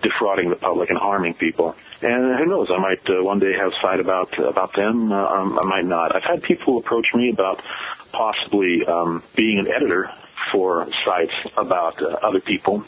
defrauding 0.00 0.50
the 0.50 0.56
public 0.56 0.90
and 0.90 0.98
harming 0.98 1.34
people. 1.34 1.74
And 2.02 2.38
who 2.38 2.46
knows? 2.46 2.70
I 2.70 2.78
might 2.78 3.08
uh, 3.08 3.22
one 3.22 3.38
day 3.38 3.54
have 3.54 3.72
a 3.72 3.76
sight 3.80 4.00
about 4.00 4.38
about 4.38 4.74
them. 4.74 5.12
Uh, 5.12 5.26
um, 5.26 5.58
I 5.58 5.66
might 5.66 5.84
not. 5.84 6.14
I've 6.14 6.24
had 6.24 6.42
people 6.42 6.78
approach 6.78 7.14
me 7.14 7.30
about 7.30 7.62
possibly 8.12 8.84
um, 8.84 9.22
being 9.34 9.58
an 9.58 9.66
editor 9.66 10.10
for 10.50 10.86
sites 11.04 11.34
about 11.56 12.00
uh, 12.02 12.18
other 12.22 12.40
people 12.40 12.84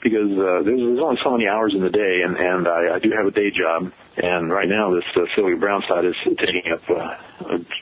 because 0.00 0.30
uh, 0.32 0.62
there's, 0.62 0.80
there's 0.80 0.98
only 0.98 1.16
so 1.22 1.30
many 1.30 1.46
hours 1.46 1.74
in 1.74 1.80
the 1.80 1.90
day, 1.90 2.22
and 2.22 2.36
and 2.36 2.68
I, 2.68 2.94
I 2.94 2.98
do 2.98 3.10
have 3.10 3.26
a 3.26 3.30
day 3.30 3.50
job, 3.50 3.92
and 4.16 4.50
right 4.50 4.68
now 4.68 4.90
this 4.90 5.04
uh, 5.16 5.26
Sylvia 5.34 5.56
Browne 5.56 5.82
site 5.82 6.04
is 6.04 6.16
taking 6.36 6.72
up 6.72 6.88
uh, 6.90 7.16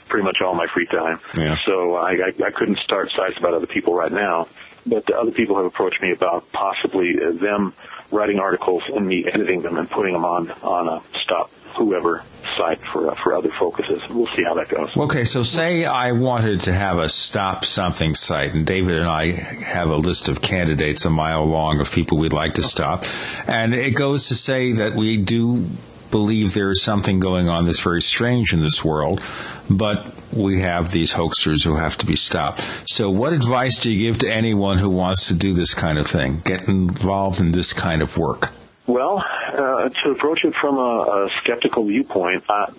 pretty 0.09 0.25
much 0.25 0.39
all 0.45 0.55
my 0.55 0.67
free 0.67 0.87
time. 0.87 1.21
Yeah. 1.37 1.57
So 1.65 1.95
I, 1.95 2.13
I 2.13 2.33
I 2.45 2.51
couldn't 2.51 2.79
start 2.79 3.11
sites 3.11 3.39
about 3.39 3.55
other 3.55 3.67
people 3.67 3.95
right 3.95 4.13
now, 4.13 4.49
but 4.87 5.11
other 5.11 5.33
people 5.33 5.57
have 5.57 5.67
approached 5.67 6.01
me 6.03 6.13
about 6.13 6.51
possibly 6.53 7.21
uh, 7.23 7.33
them 7.33 7.75
writing 8.11 8.41
articles 8.41 8.83
and 8.89 9.07
me 9.07 9.25
editing 9.27 9.63
them 9.63 9.79
and 9.79 9.89
putting 9.89 10.13
them 10.13 10.25
on 10.25 10.51
on 10.63 10.89
a 10.89 11.03
stop 11.21 11.51
whoever 11.77 12.23
site 12.57 12.81
for 12.81 13.11
uh, 13.11 13.15
for 13.15 13.35
other 13.35 13.51
focuses. 13.51 14.07
We'll 14.09 14.27
see 14.29 14.43
how 14.43 14.55
that 14.55 14.69
goes. 14.69 14.97
Okay, 14.97 15.25
so 15.25 15.43
say 15.43 15.85
I 15.85 16.13
wanted 16.13 16.63
to 16.63 16.73
have 16.73 16.99
a 16.99 17.09
stop 17.09 17.65
something 17.65 18.15
site, 18.15 18.55
and 18.55 18.67
David 18.67 18.97
and 18.97 19.09
I 19.09 19.33
have 19.33 19.91
a 19.91 19.97
list 19.97 20.29
of 20.29 20.43
candidates 20.43 21.05
a 21.05 21.11
mile 21.11 21.45
long 21.45 21.81
of 21.81 21.91
people 21.91 22.19
we'd 22.19 22.33
like 22.33 22.55
to 22.55 22.63
stop, 22.63 23.05
and 23.47 23.75
it 23.75 23.95
goes 23.95 24.29
to 24.29 24.35
say 24.35 24.73
that 24.73 24.95
we 24.95 25.17
do 25.17 25.67
believe 26.11 26.55
there 26.55 26.71
is 26.71 26.83
something 26.83 27.21
going 27.21 27.49
on 27.49 27.65
that's 27.65 27.81
very 27.81 28.03
strange 28.03 28.53
in 28.53 28.61
this 28.61 28.85
world, 28.85 29.21
but 29.69 30.13
we 30.33 30.61
have 30.61 30.91
these 30.91 31.13
hoaxers 31.13 31.65
who 31.65 31.77
have 31.77 31.97
to 31.99 32.07
be 32.07 32.17
stopped. 32.17 32.63
So, 32.87 33.11
what 33.11 33.33
advice 33.33 33.79
do 33.79 33.91
you 33.91 34.11
give 34.11 34.21
to 34.21 34.33
anyone 34.33 34.79
who 34.79 34.91
wants 34.91 35.29
to 35.29 35.35
do 35.35 35.55
this 35.55 35.75
kind 35.75 35.99
of 35.99 36.07
thing, 36.07 36.41
get 36.45 36.69
involved 36.69 37.41
in 37.41 37.53
this 37.53 37.73
kind 37.73 38.03
of 38.03 38.17
work? 38.19 38.51
Well, 38.87 39.23
uh, 39.23 39.89
to 39.89 40.11
approach 40.11 40.43
it 40.43 40.55
from 40.55 40.77
a, 40.79 41.27
a 41.27 41.31
skeptical 41.43 41.85
viewpoint, 41.85 42.45
I, 42.49 42.73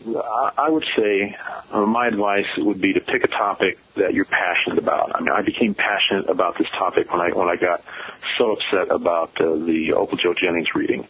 I 0.57 0.69
would 0.69 0.85
say 0.95 1.37
uh, 1.71 1.85
my 1.85 2.07
advice 2.07 2.47
would 2.57 2.81
be 2.81 2.93
to 2.93 2.99
pick 2.99 3.23
a 3.23 3.27
topic 3.27 3.77
that 3.93 4.13
you're 4.13 4.25
passionate 4.25 4.77
about. 4.77 5.15
I 5.15 5.21
mean, 5.21 5.31
I 5.31 5.41
became 5.41 5.73
passionate 5.73 6.27
about 6.27 6.57
this 6.57 6.69
topic 6.69 7.11
when 7.13 7.21
I 7.21 7.29
when 7.29 7.47
I 7.47 7.55
got 7.55 7.81
so 8.37 8.53
upset 8.53 8.91
about 8.91 9.39
uh, 9.39 9.55
the 9.55 9.93
Opal 9.93 10.17
Jo 10.17 10.33
Jennings 10.33 10.75
reading, 10.75 11.07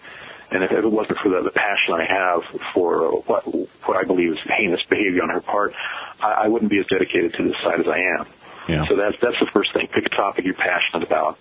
And 0.51 0.63
if, 0.63 0.71
if 0.71 0.83
it 0.83 0.91
wasn't 0.91 1.17
for 1.19 1.29
the, 1.29 1.41
the 1.41 1.51
passion 1.51 1.93
I 1.93 2.03
have 2.03 2.43
for 2.73 3.21
what 3.21 3.43
what 3.85 3.97
I 3.97 4.03
believe 4.03 4.33
is 4.33 4.39
heinous 4.39 4.83
behavior 4.83 5.23
on 5.23 5.29
her 5.29 5.41
part, 5.41 5.73
I, 6.19 6.31
I 6.31 6.47
wouldn't 6.49 6.69
be 6.69 6.79
as 6.79 6.87
dedicated 6.87 7.33
to 7.35 7.43
this 7.43 7.57
site 7.63 7.79
as 7.79 7.87
I 7.87 7.99
am. 7.99 8.25
Yeah. 8.67 8.85
So 8.87 8.95
that's 8.95 9.17
that's 9.19 9.39
the 9.39 9.45
first 9.45 9.71
thing. 9.73 9.87
Pick 9.87 10.05
a 10.05 10.09
topic 10.09 10.45
you're 10.45 10.53
passionate 10.53 11.03
about. 11.03 11.39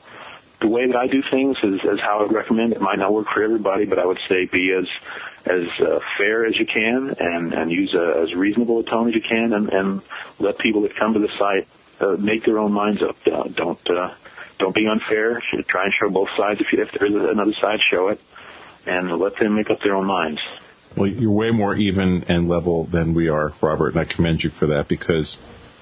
The 0.60 0.68
way 0.68 0.86
that 0.86 0.96
I 0.96 1.06
do 1.06 1.22
things 1.22 1.56
is, 1.62 1.82
is 1.84 2.00
how 2.00 2.18
I 2.18 2.22
would 2.22 2.32
recommend. 2.32 2.74
It 2.74 2.80
might 2.80 2.98
not 2.98 3.12
work 3.12 3.28
for 3.28 3.42
everybody, 3.42 3.86
but 3.86 3.98
I 3.98 4.04
would 4.04 4.20
say 4.28 4.44
be 4.44 4.72
as 4.72 4.88
as 5.46 5.68
uh, 5.80 6.00
fair 6.18 6.44
as 6.44 6.58
you 6.58 6.66
can 6.66 7.14
and 7.18 7.54
and 7.54 7.72
use 7.72 7.94
a, 7.94 8.20
as 8.22 8.34
reasonable 8.34 8.80
a 8.80 8.84
tone 8.84 9.08
as 9.08 9.14
you 9.14 9.22
can, 9.22 9.54
and, 9.54 9.72
and 9.72 10.02
let 10.38 10.58
people 10.58 10.82
that 10.82 10.94
come 10.94 11.14
to 11.14 11.18
the 11.18 11.30
site 11.38 11.66
uh, 12.00 12.16
make 12.18 12.44
their 12.44 12.58
own 12.58 12.72
minds 12.72 13.02
up. 13.02 13.16
Uh, 13.26 13.44
don't 13.44 13.90
uh, 13.90 14.12
don't 14.58 14.74
be 14.74 14.86
unfair. 14.86 15.40
Try 15.40 15.84
and 15.84 15.94
show 15.94 16.10
both 16.10 16.30
sides. 16.36 16.60
If, 16.60 16.72
you, 16.72 16.82
if 16.82 16.92
there 16.92 17.08
is 17.08 17.14
another 17.14 17.54
side, 17.54 17.80
show 17.90 18.08
it, 18.08 18.20
and 18.86 19.10
let 19.18 19.36
them 19.36 19.54
make 19.54 19.70
up 19.70 19.80
their 19.80 19.94
own 19.94 20.06
minds. 20.06 20.42
Well, 20.96 21.08
you're 21.08 21.30
way 21.30 21.50
more 21.50 21.74
even 21.74 22.24
and 22.28 22.48
level 22.48 22.84
than 22.84 23.14
we 23.14 23.28
are, 23.28 23.52
Robert, 23.62 23.94
and 23.94 24.00
I 24.00 24.04
commend 24.04 24.42
you 24.42 24.50
for 24.50 24.66
that 24.66 24.88
because 24.88 25.38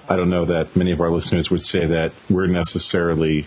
I 0.09 0.17
don't 0.17 0.31
know 0.31 0.45
that 0.45 0.77
many 0.77 0.93
of 0.93 1.01
our 1.01 1.11
listeners 1.11 1.51
would 1.51 1.63
say 1.63 1.87
that 1.87 2.13
we're 2.31 2.47
necessarily 2.47 3.47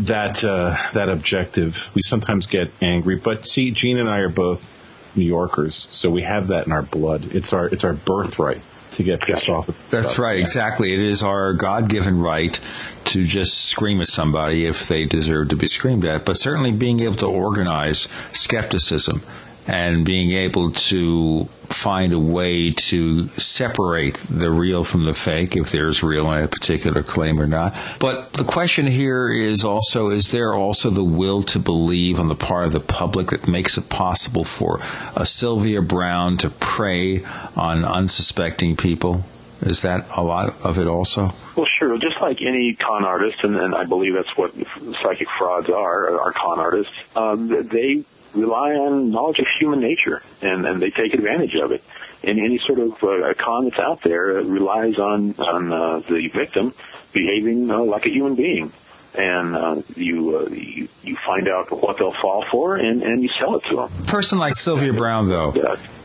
that 0.00 0.44
uh, 0.44 0.76
that 0.92 1.08
objective. 1.08 1.88
We 1.94 2.02
sometimes 2.02 2.46
get 2.46 2.70
angry, 2.80 3.16
but 3.16 3.46
see, 3.46 3.70
Gene 3.70 3.98
and 3.98 4.08
I 4.08 4.18
are 4.18 4.28
both 4.28 4.68
New 5.16 5.24
Yorkers, 5.24 5.88
so 5.90 6.10
we 6.10 6.22
have 6.22 6.48
that 6.48 6.66
in 6.66 6.72
our 6.72 6.82
blood. 6.82 7.34
It's 7.34 7.52
our 7.52 7.66
it's 7.66 7.84
our 7.84 7.94
birthright 7.94 8.62
to 8.92 9.02
get 9.02 9.20
pissed 9.20 9.48
off. 9.48 9.68
At 9.68 9.90
That's 9.90 10.10
stuff. 10.10 10.18
right, 10.18 10.38
exactly. 10.38 10.92
It 10.92 11.00
is 11.00 11.22
our 11.22 11.52
God 11.52 11.88
given 11.88 12.20
right 12.20 12.58
to 13.06 13.24
just 13.24 13.66
scream 13.66 14.00
at 14.00 14.08
somebody 14.08 14.66
if 14.66 14.88
they 14.88 15.06
deserve 15.06 15.50
to 15.50 15.56
be 15.56 15.68
screamed 15.68 16.04
at, 16.04 16.24
but 16.24 16.38
certainly 16.38 16.72
being 16.72 17.00
able 17.00 17.16
to 17.16 17.26
organize 17.26 18.08
skepticism 18.32 19.22
and 19.68 20.04
being 20.04 20.32
able 20.32 20.72
to 20.72 21.44
find 21.44 22.14
a 22.14 22.18
way 22.18 22.72
to 22.72 23.28
separate 23.28 24.14
the 24.30 24.50
real 24.50 24.82
from 24.82 25.04
the 25.04 25.12
fake, 25.12 25.56
if 25.56 25.70
there's 25.70 26.02
real 26.02 26.32
in 26.32 26.42
a 26.42 26.48
particular 26.48 27.02
claim 27.02 27.38
or 27.38 27.46
not. 27.46 27.76
But 28.00 28.32
the 28.32 28.44
question 28.44 28.86
here 28.86 29.30
is 29.30 29.64
also, 29.64 30.08
is 30.08 30.30
there 30.30 30.54
also 30.54 30.88
the 30.88 31.04
will 31.04 31.42
to 31.44 31.58
believe 31.58 32.18
on 32.18 32.28
the 32.28 32.34
part 32.34 32.64
of 32.64 32.72
the 32.72 32.80
public 32.80 33.28
that 33.28 33.46
makes 33.46 33.76
it 33.76 33.90
possible 33.90 34.44
for 34.44 34.80
a 35.14 35.26
Sylvia 35.26 35.82
Browne 35.82 36.38
to 36.38 36.48
prey 36.48 37.24
on 37.54 37.84
unsuspecting 37.84 38.74
people? 38.76 39.22
Is 39.60 39.82
that 39.82 40.06
a 40.16 40.22
lot 40.22 40.54
of 40.62 40.78
it 40.78 40.86
also? 40.86 41.34
Well, 41.56 41.66
sure. 41.78 41.98
Just 41.98 42.22
like 42.22 42.40
any 42.40 42.74
con 42.74 43.04
artist, 43.04 43.44
and, 43.44 43.56
and 43.56 43.74
I 43.74 43.84
believe 43.84 44.14
that's 44.14 44.34
what 44.36 44.54
psychic 45.02 45.28
frauds 45.28 45.68
are, 45.68 46.18
are 46.20 46.32
con 46.32 46.58
artists, 46.58 46.94
um, 47.16 47.48
they 47.48 48.04
rely 48.40 48.72
on 48.74 49.10
knowledge 49.10 49.38
of 49.38 49.46
human 49.58 49.80
nature, 49.80 50.22
and, 50.42 50.66
and 50.66 50.80
they 50.80 50.90
take 50.90 51.14
advantage 51.14 51.54
of 51.54 51.72
it. 51.72 51.82
And 52.22 52.38
any 52.38 52.58
sort 52.58 52.78
of 52.80 53.02
uh, 53.02 53.34
con 53.34 53.64
that's 53.64 53.78
out 53.78 54.02
there 54.02 54.24
relies 54.42 54.98
on 54.98 55.34
on 55.38 55.72
uh, 55.72 55.98
the 56.00 56.28
victim 56.28 56.74
behaving 57.12 57.70
uh, 57.70 57.80
like 57.82 58.06
a 58.06 58.10
human 58.10 58.34
being, 58.34 58.72
and 59.16 59.54
uh, 59.54 59.82
you, 59.94 60.36
uh, 60.36 60.48
you 60.50 60.88
you 61.02 61.16
find 61.16 61.48
out 61.48 61.70
what 61.70 61.98
they'll 61.98 62.10
fall 62.10 62.42
for, 62.42 62.76
and 62.76 63.02
and 63.02 63.22
you 63.22 63.28
sell 63.28 63.54
it 63.56 63.64
to 63.66 63.76
them. 63.76 63.90
A 64.00 64.06
person 64.06 64.38
like 64.38 64.56
Sylvia 64.56 64.92
Browne, 64.92 65.28
though, 65.28 65.52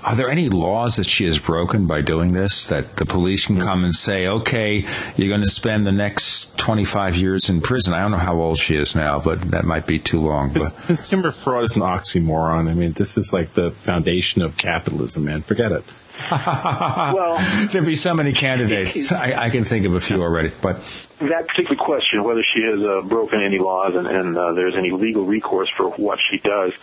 are 0.05 0.15
there 0.15 0.29
any 0.29 0.49
laws 0.49 0.97
that 0.97 1.07
she 1.07 1.25
has 1.25 1.39
broken 1.39 1.87
by 1.87 2.01
doing 2.01 2.33
this? 2.33 2.67
That 2.67 2.95
the 2.95 3.05
police 3.05 3.45
can 3.45 3.59
come 3.59 3.83
and 3.83 3.95
say, 3.95 4.27
"Okay, 4.27 4.85
you're 5.15 5.29
going 5.29 5.41
to 5.41 5.49
spend 5.49 5.85
the 5.85 5.91
next 5.91 6.57
25 6.57 7.15
years 7.15 7.49
in 7.49 7.61
prison." 7.61 7.93
I 7.93 8.01
don't 8.01 8.11
know 8.11 8.17
how 8.17 8.35
old 8.35 8.57
she 8.59 8.75
is 8.75 8.95
now, 8.95 9.19
but 9.19 9.41
that 9.51 9.65
might 9.65 9.87
be 9.87 9.99
too 9.99 10.19
long. 10.19 10.51
But 10.53 10.75
Consumer 10.85 11.31
fraud 11.31 11.63
is 11.63 11.75
an 11.75 11.81
oxymoron. 11.81 12.69
I 12.69 12.73
mean, 12.73 12.93
this 12.93 13.17
is 13.17 13.33
like 13.33 13.53
the 13.53 13.71
foundation 13.71 14.41
of 14.41 14.57
capitalism, 14.57 15.25
man. 15.25 15.41
Forget 15.41 15.71
it. 15.71 15.83
well, 16.31 17.37
there'd 17.71 17.85
be 17.85 17.95
so 17.95 18.13
many 18.13 18.33
candidates. 18.33 19.11
I, 19.11 19.45
I 19.45 19.49
can 19.49 19.63
think 19.63 19.85
of 19.85 19.95
a 19.95 20.01
few 20.01 20.21
already, 20.21 20.51
but 20.61 20.77
that 21.19 21.47
particular 21.47 21.75
question, 21.75 22.23
whether 22.23 22.43
she 22.43 22.61
has 22.63 22.81
uh, 22.81 23.01
broken 23.01 23.41
any 23.41 23.59
laws 23.59 23.95
and, 23.95 24.07
and 24.07 24.37
uh, 24.37 24.53
there's 24.53 24.75
any 24.75 24.91
legal 24.91 25.23
recourse 25.23 25.69
for 25.69 25.89
what 25.89 26.19
she 26.29 26.37
does, 26.37 26.73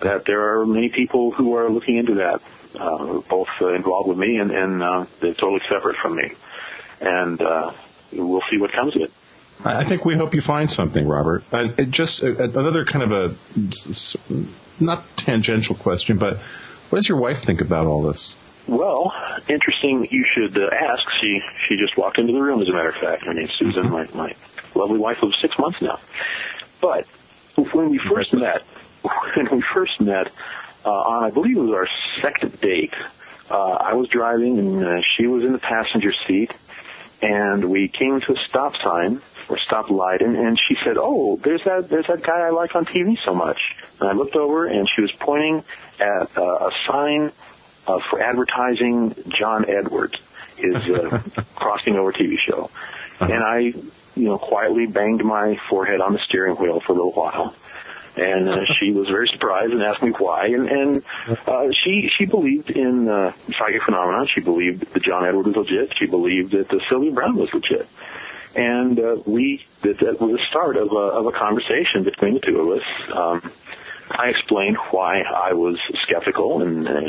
that 0.00 0.24
there 0.24 0.60
are 0.60 0.66
many 0.66 0.88
people 0.88 1.30
who 1.30 1.56
are 1.56 1.70
looking 1.70 1.96
into 1.96 2.14
that, 2.14 2.40
uh, 2.78 3.20
both 3.28 3.48
uh, 3.60 3.68
involved 3.68 4.08
with 4.08 4.18
me 4.18 4.38
and, 4.38 4.50
and 4.50 4.82
uh, 4.82 5.06
they're 5.20 5.34
totally 5.34 5.62
separate 5.68 5.96
from 5.96 6.16
me. 6.16 6.32
And 7.00 7.40
uh, 7.40 7.72
we'll 8.12 8.42
see 8.42 8.58
what 8.58 8.72
comes 8.72 8.96
of 8.96 9.02
it. 9.02 9.12
I 9.64 9.84
think 9.84 10.04
we 10.04 10.14
hope 10.14 10.34
you 10.34 10.40
find 10.40 10.70
something, 10.70 11.06
Robert. 11.06 11.42
Uh, 11.52 11.68
it 11.76 11.90
just 11.90 12.22
uh, 12.22 12.34
another 12.34 12.84
kind 12.84 13.12
of 13.12 13.12
a 13.12 13.34
not 14.80 15.04
tangential 15.16 15.74
question, 15.74 16.16
but 16.18 16.36
what 16.90 16.98
does 16.98 17.08
your 17.08 17.18
wife 17.18 17.42
think 17.42 17.60
about 17.60 17.86
all 17.86 18.02
this? 18.02 18.36
Well, 18.68 19.14
interesting. 19.48 20.06
You 20.10 20.24
should 20.32 20.56
uh, 20.56 20.68
ask. 20.70 21.10
She 21.20 21.42
she 21.66 21.76
just 21.76 21.96
walked 21.96 22.18
into 22.18 22.32
the 22.32 22.40
room. 22.40 22.62
As 22.62 22.68
a 22.68 22.72
matter 22.72 22.90
of 22.90 22.96
fact, 22.96 23.24
her 23.24 23.34
name's 23.34 23.52
Susan, 23.54 23.90
my 23.90 24.06
my 24.14 24.34
lovely 24.74 24.98
wife 24.98 25.22
of 25.22 25.34
six 25.34 25.58
months 25.58 25.82
now. 25.82 25.98
But 26.80 27.06
when 27.72 27.90
we 27.90 27.98
first 27.98 28.32
met, 28.32 28.62
when 29.34 29.48
we 29.50 29.60
first 29.60 30.00
met 30.00 30.30
uh, 30.88 31.10
on, 31.10 31.24
I 31.24 31.30
believe 31.30 31.56
it 31.56 31.60
was 31.60 31.72
our 31.72 31.88
second 32.22 32.60
date. 32.60 32.94
Uh, 33.50 33.72
I 33.72 33.94
was 33.94 34.08
driving 34.08 34.58
and 34.58 34.84
uh, 34.84 35.00
she 35.16 35.26
was 35.26 35.44
in 35.44 35.52
the 35.52 35.58
passenger 35.58 36.12
seat, 36.12 36.52
and 37.20 37.64
we 37.66 37.88
came 37.88 38.20
to 38.22 38.32
a 38.32 38.36
stop 38.36 38.76
sign 38.76 39.20
or 39.48 39.58
stop 39.58 39.90
light, 39.90 40.22
and, 40.22 40.36
and 40.36 40.58
she 40.58 40.74
said, 40.76 40.96
"Oh, 40.98 41.36
there's 41.42 41.64
that 41.64 41.88
there's 41.88 42.06
that 42.06 42.22
guy 42.22 42.40
I 42.40 42.50
like 42.50 42.74
on 42.74 42.86
TV 42.86 43.18
so 43.18 43.34
much." 43.34 43.76
And 44.00 44.08
I 44.08 44.12
looked 44.12 44.36
over, 44.36 44.66
and 44.66 44.88
she 44.94 45.02
was 45.02 45.12
pointing 45.12 45.64
at 46.00 46.36
uh, 46.36 46.68
a 46.68 46.72
sign 46.86 47.32
uh, 47.86 47.98
for 47.98 48.22
advertising 48.22 49.14
John 49.38 49.68
Edwards, 49.68 50.20
his 50.56 50.76
uh, 50.76 51.20
crossing 51.54 51.96
over 51.96 52.12
TV 52.12 52.38
show. 52.38 52.70
And 53.20 53.42
I, 53.42 53.58
you 53.58 54.28
know, 54.28 54.38
quietly 54.38 54.86
banged 54.86 55.24
my 55.24 55.56
forehead 55.56 56.00
on 56.00 56.12
the 56.12 56.18
steering 56.18 56.56
wheel 56.56 56.80
for 56.80 56.92
a 56.92 56.96
little 56.96 57.12
while. 57.12 57.54
And 58.18 58.48
uh, 58.48 58.64
she 58.78 58.92
was 58.92 59.08
very 59.08 59.28
surprised 59.28 59.72
and 59.72 59.82
asked 59.82 60.02
me 60.02 60.10
why. 60.10 60.46
And, 60.46 60.68
and 60.68 61.04
uh, 61.46 61.68
she 61.72 62.10
she 62.16 62.26
believed 62.26 62.70
in 62.70 63.08
uh, 63.08 63.32
psychic 63.52 63.82
phenomena. 63.82 64.26
She 64.26 64.40
believed 64.40 64.92
that 64.92 65.02
John 65.02 65.24
Edward 65.24 65.46
was 65.46 65.56
legit. 65.56 65.94
She 65.96 66.06
believed 66.06 66.52
that 66.52 66.72
uh, 66.72 66.78
Sylvia 66.88 67.12
Browne 67.12 67.36
was 67.36 67.52
legit. 67.52 67.86
And 68.56 68.98
uh, 68.98 69.16
we 69.26 69.64
that, 69.82 69.98
that 69.98 70.20
was 70.20 70.32
the 70.32 70.46
start 70.46 70.76
of 70.76 70.90
a, 70.92 70.96
of 70.96 71.26
a 71.26 71.32
conversation 71.32 72.02
between 72.02 72.34
the 72.34 72.40
two 72.40 72.60
of 72.60 72.80
us. 72.80 73.16
Um, 73.16 73.52
I 74.10 74.28
explained 74.28 74.76
why 74.90 75.22
I 75.22 75.52
was 75.52 75.78
skeptical, 76.02 76.62
and 76.62 76.88
uh, 76.88 77.00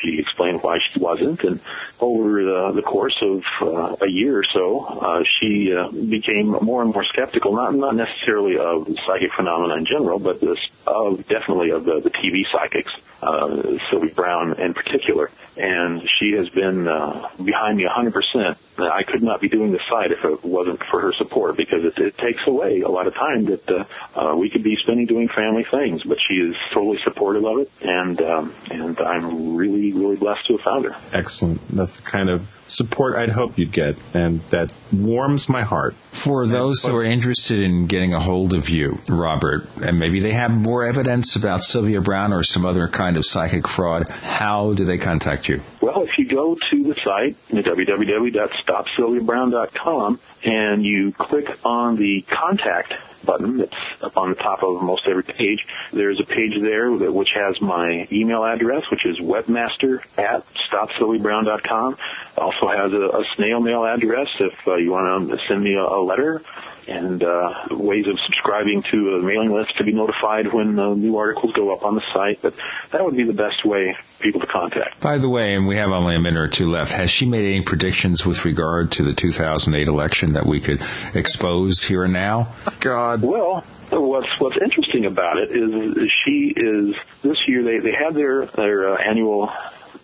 she 0.00 0.18
explained 0.18 0.62
why 0.62 0.78
she 0.78 0.98
wasn't. 0.98 1.44
And 1.44 1.60
over 2.00 2.42
the, 2.42 2.72
the 2.74 2.82
course 2.82 3.16
of 3.20 3.44
uh, 3.60 3.96
a 4.00 4.08
year 4.08 4.38
or 4.38 4.44
so, 4.44 4.84
uh, 4.84 5.24
she 5.38 5.74
uh, 5.74 5.90
became 5.90 6.48
more 6.48 6.82
and 6.82 6.92
more 6.92 7.04
skeptical. 7.04 7.54
Not 7.54 7.74
not 7.74 7.94
necessarily 7.94 8.58
of 8.58 8.88
psychic 9.04 9.32
phenomena 9.32 9.76
in 9.76 9.84
general, 9.84 10.18
but 10.18 10.40
this 10.40 10.58
of 10.86 11.26
definitely 11.28 11.70
of 11.70 11.84
the, 11.84 12.00
the 12.00 12.10
TV 12.10 12.46
psychics, 12.46 12.94
uh, 13.22 13.78
Sylvie 13.90 14.08
Browne 14.08 14.58
in 14.58 14.74
particular. 14.74 15.30
And 15.56 16.06
she 16.18 16.32
has 16.32 16.50
been 16.50 16.86
uh, 16.86 17.28
behind 17.42 17.78
me 17.78 17.86
100%. 17.86 18.56
I 18.78 19.04
could 19.04 19.22
not 19.22 19.40
be 19.40 19.48
doing 19.48 19.72
the 19.72 19.78
site 19.88 20.12
if 20.12 20.24
it 20.24 20.44
wasn't 20.44 20.84
for 20.84 21.00
her 21.00 21.12
support 21.12 21.56
because 21.56 21.84
it, 21.84 21.98
it 21.98 22.18
takes 22.18 22.46
away 22.46 22.82
a 22.82 22.88
lot 22.88 23.06
of 23.06 23.14
time 23.14 23.46
that 23.46 23.70
uh, 23.70 23.84
uh, 24.14 24.36
we 24.36 24.50
could 24.50 24.62
be 24.62 24.76
spending 24.76 25.06
doing 25.06 25.28
family 25.28 25.64
things. 25.64 26.02
But 26.02 26.18
she 26.20 26.34
is 26.34 26.56
totally 26.72 26.98
supportive 26.98 27.44
of 27.46 27.60
it, 27.60 27.70
and 27.82 28.20
um, 28.20 28.54
and 28.70 29.00
I'm 29.00 29.56
really 29.56 29.92
really 29.94 30.16
blessed 30.16 30.46
to 30.48 30.54
have 30.54 30.60
found 30.60 30.84
her. 30.84 30.96
Excellent. 31.12 31.66
That's 31.68 32.00
kind 32.00 32.28
of 32.28 32.46
support 32.68 33.16
I'd 33.16 33.30
hope 33.30 33.58
you'd 33.58 33.72
get, 33.72 33.96
and 34.14 34.40
that 34.50 34.72
warms 34.92 35.48
my 35.48 35.62
heart. 35.62 35.94
For 36.12 36.46
those 36.46 36.84
who 36.84 36.96
are 36.96 37.04
interested 37.04 37.60
in 37.60 37.86
getting 37.86 38.14
a 38.14 38.20
hold 38.20 38.54
of 38.54 38.68
you, 38.68 38.98
Robert, 39.08 39.68
and 39.82 39.98
maybe 39.98 40.20
they 40.20 40.32
have 40.32 40.50
more 40.50 40.84
evidence 40.84 41.36
about 41.36 41.62
Sylvia 41.62 42.00
Browne 42.00 42.32
or 42.32 42.42
some 42.42 42.64
other 42.64 42.88
kind 42.88 43.16
of 43.16 43.24
psychic 43.24 43.68
fraud, 43.68 44.08
how 44.08 44.72
do 44.74 44.84
they 44.84 44.98
contact 44.98 45.48
you? 45.48 45.60
Well, 45.80 46.02
if 46.02 46.18
you 46.18 46.26
go 46.26 46.56
to 46.70 46.82
the 46.82 46.94
site, 46.96 47.36
www.stopsylviabrowne.com, 47.50 50.20
and 50.46 50.84
you 50.84 51.12
click 51.12 51.58
on 51.64 51.96
the 51.96 52.22
contact 52.22 52.94
button 53.24 53.58
that's 53.58 53.74
up 54.02 54.16
on 54.16 54.30
the 54.30 54.36
top 54.36 54.62
of 54.62 54.80
most 54.80 55.06
every 55.08 55.24
page, 55.24 55.66
there's 55.92 56.20
a 56.20 56.24
page 56.24 56.60
there 56.60 56.96
that, 56.96 57.12
which 57.12 57.30
has 57.34 57.60
my 57.60 58.06
email 58.12 58.44
address, 58.44 58.88
which 58.90 59.04
is 59.04 59.18
webmaster 59.18 60.00
at 60.16 60.46
stopsylviabrowne.com. 60.54 61.98
Also 62.38 62.68
has 62.68 62.92
a, 62.92 63.02
a 63.02 63.24
snail 63.34 63.58
mail 63.60 63.84
address 63.84 64.28
if 64.38 64.68
uh, 64.68 64.76
you 64.76 64.92
want 64.92 65.28
to 65.30 65.38
send 65.46 65.62
me 65.62 65.74
a, 65.74 65.82
a 65.82 66.00
letter 66.00 66.42
and 66.88 67.22
uh, 67.22 67.66
ways 67.70 68.06
of 68.06 68.18
subscribing 68.20 68.82
to 68.82 69.16
a 69.16 69.22
mailing 69.22 69.52
list 69.52 69.76
to 69.78 69.84
be 69.84 69.92
notified 69.92 70.52
when 70.52 70.78
uh, 70.78 70.94
new 70.94 71.16
articles 71.16 71.52
go 71.52 71.72
up 71.72 71.84
on 71.84 71.94
the 71.94 72.00
site. 72.12 72.40
But 72.42 72.54
that 72.90 73.04
would 73.04 73.16
be 73.16 73.24
the 73.24 73.32
best 73.32 73.64
way 73.64 73.96
people 74.20 74.40
to 74.40 74.46
contact. 74.46 75.00
By 75.00 75.18
the 75.18 75.28
way, 75.28 75.54
and 75.54 75.66
we 75.66 75.76
have 75.76 75.90
only 75.90 76.16
a 76.16 76.20
minute 76.20 76.40
or 76.40 76.48
two 76.48 76.70
left, 76.70 76.92
has 76.92 77.10
she 77.10 77.26
made 77.26 77.44
any 77.44 77.62
predictions 77.62 78.24
with 78.24 78.44
regard 78.44 78.92
to 78.92 79.02
the 79.02 79.14
2008 79.14 79.88
election 79.88 80.34
that 80.34 80.46
we 80.46 80.60
could 80.60 80.80
expose 81.14 81.82
here 81.82 82.04
and 82.04 82.12
now? 82.12 82.48
God. 82.80 83.22
Well, 83.22 83.64
what's 83.90 84.40
what's 84.40 84.56
interesting 84.56 85.06
about 85.06 85.38
it 85.38 85.50
is 85.50 86.10
she 86.24 86.52
is 86.56 86.96
this 87.22 87.46
year 87.48 87.62
they 87.62 87.78
they 87.78 87.92
had 87.92 88.14
their 88.14 88.46
their 88.46 88.94
uh, 88.94 88.96
annual 88.96 89.52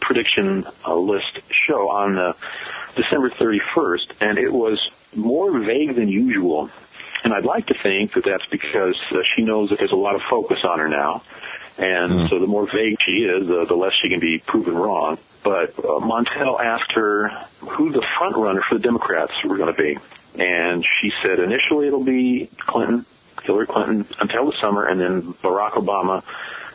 prediction 0.01 0.67
uh, 0.87 0.95
list 0.95 1.41
show 1.51 1.91
on 1.91 2.19
uh, 2.19 2.33
December 2.97 3.31
31st, 3.31 4.13
and 4.21 4.39
it 4.39 4.53
was 4.53 4.91
more 5.15 5.59
vague 5.59 5.95
than 5.95 6.09
usual. 6.09 6.71
And 7.25 7.33
I'd 7.33 7.45
like 7.45 7.67
to 7.67 7.75
think 7.75 8.15
that 8.15 8.25
that's 8.25 8.47
because 8.47 9.01
uh, 9.11 9.23
she 9.35 9.43
knows 9.43 9.71
that 9.71 9.79
there's 9.79 9.93
a 9.93 9.97
lot 9.97 10.15
of 10.15 10.23
focus 10.23 10.65
on 10.65 10.79
her 10.79 10.89
now. 10.89 11.23
And 11.79 12.13
mm. 12.13 12.29
so 12.29 12.39
the 12.39 12.47
more 12.47 12.67
vague 12.67 12.97
she 13.05 13.23
is, 13.23 13.51
uh, 13.51 13.65
the 13.65 13.75
less 13.75 13.95
she 13.95 14.11
can 14.11 14.21
be 14.21 14.39
proven 14.39 14.75
wrong. 14.75 15.19
But 15.43 15.71
uh, 15.79 16.01
Montel 16.01 16.61
asked 16.61 16.93
her 16.93 17.29
who 17.61 17.91
the 17.91 18.03
front 18.19 18.37
runner 18.37 18.61
for 18.61 18.77
the 18.77 18.83
Democrats 18.83 19.33
were 19.45 19.57
going 19.57 19.75
to 19.75 19.83
be. 19.83 19.99
And 20.39 20.85
she 21.01 21.13
said 21.23 21.39
initially 21.39 21.87
it'll 21.87 22.05
be 22.05 22.49
Clinton, 22.59 23.05
Hillary 23.43 23.67
Clinton 23.67 24.07
until 24.21 24.51
the 24.51 24.57
summer, 24.57 24.85
and 24.85 25.01
then 25.01 25.23
Barack 25.23 25.73
Obama 25.73 26.25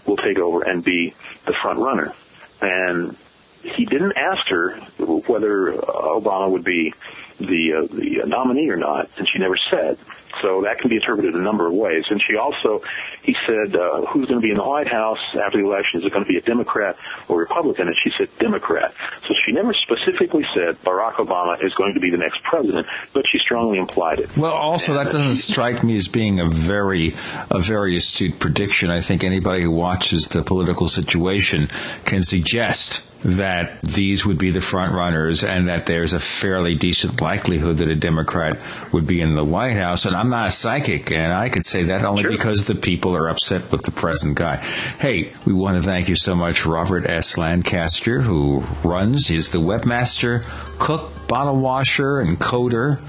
will 0.07 0.17
take 0.17 0.39
over 0.39 0.63
and 0.63 0.83
be 0.83 1.13
the 1.45 1.53
front 1.53 1.79
runner. 1.79 2.13
And 2.61 3.15
he 3.61 3.85
didn't 3.85 4.17
ask 4.17 4.47
her 4.49 4.75
whether 4.99 5.71
Obama 5.73 6.49
would 6.51 6.63
be 6.63 6.93
the 7.39 7.73
uh, 7.73 7.81
the 7.91 8.23
nominee 8.25 8.69
or 8.69 8.77
not, 8.77 9.09
and 9.17 9.27
she 9.27 9.39
never 9.39 9.57
said. 9.57 9.97
So 10.41 10.61
that 10.61 10.79
can 10.79 10.89
be 10.89 10.95
interpreted 10.95 11.33
in 11.33 11.41
a 11.41 11.43
number 11.43 11.67
of 11.67 11.73
ways. 11.73 12.05
And 12.09 12.21
she 12.21 12.35
also, 12.35 12.81
he 13.23 13.35
said, 13.45 13.75
uh, 13.75 14.05
who's 14.05 14.27
going 14.27 14.39
to 14.39 14.45
be 14.45 14.49
in 14.49 14.55
the 14.55 14.67
White 14.67 14.87
House 14.87 15.19
after 15.35 15.57
the 15.57 15.65
election? 15.65 15.99
Is 15.99 16.05
it 16.05 16.13
going 16.13 16.25
to 16.25 16.31
be 16.31 16.37
a 16.37 16.41
Democrat 16.41 16.97
or 17.27 17.39
Republican? 17.39 17.87
And 17.87 17.95
she 18.03 18.11
said 18.11 18.29
Democrat. 18.37 18.93
So 19.27 19.33
she 19.45 19.51
never 19.53 19.73
specifically 19.73 20.43
said 20.53 20.75
Barack 20.83 21.13
Obama 21.13 21.61
is 21.63 21.73
going 21.73 21.93
to 21.95 21.99
be 21.99 22.09
the 22.09 22.17
next 22.17 22.43
president, 22.43 22.87
but 23.13 23.25
she 23.31 23.39
strongly 23.39 23.79
implied 23.79 24.19
it. 24.19 24.35
Well, 24.37 24.53
also 24.53 24.97
and 24.97 25.05
that 25.05 25.11
doesn't 25.11 25.35
she, 25.35 25.53
strike 25.53 25.83
me 25.83 25.97
as 25.97 26.07
being 26.07 26.39
a 26.39 26.49
very, 26.49 27.15
a 27.49 27.59
very 27.59 27.95
astute 27.97 28.39
prediction. 28.39 28.89
I 28.89 29.01
think 29.01 29.23
anybody 29.23 29.63
who 29.63 29.71
watches 29.71 30.27
the 30.27 30.43
political 30.43 30.87
situation 30.87 31.69
can 32.05 32.23
suggest 32.23 33.03
that 33.23 33.81
these 33.81 34.25
would 34.25 34.37
be 34.37 34.51
the 34.51 34.61
front 34.61 34.93
runners 34.93 35.43
and 35.43 35.67
that 35.67 35.85
there's 35.85 36.13
a 36.13 36.19
fairly 36.19 36.75
decent 36.75 37.19
likelihood 37.19 37.77
that 37.77 37.89
a 37.89 37.95
Democrat 37.95 38.57
would 38.93 39.07
be 39.07 39.21
in 39.21 39.35
the 39.35 39.43
White 39.43 39.73
House. 39.73 40.05
And 40.05 40.15
I'm 40.17 40.29
not 40.29 40.47
a 40.47 40.51
psychic, 40.51 41.11
and 41.11 41.31
I 41.31 41.49
could 41.49 41.65
say 41.65 41.83
that 41.83 42.03
only 42.03 42.23
sure. 42.23 42.31
because 42.31 42.65
the 42.65 42.75
people 42.75 43.15
are 43.15 43.29
upset 43.29 43.71
with 43.71 43.83
the 43.83 43.91
present 43.91 44.35
guy. 44.35 44.57
Hey, 44.99 45.31
we 45.45 45.53
want 45.53 45.77
to 45.77 45.83
thank 45.83 46.09
you 46.09 46.15
so 46.15 46.35
much, 46.35 46.65
Robert 46.65 47.05
S. 47.05 47.37
Lancaster, 47.37 48.21
who 48.21 48.63
runs, 48.83 49.29
is 49.29 49.51
the 49.51 49.59
webmaster, 49.59 50.43
cook, 50.79 51.11
bottle 51.27 51.57
washer, 51.57 52.19
and 52.19 52.39
coder 52.39 52.99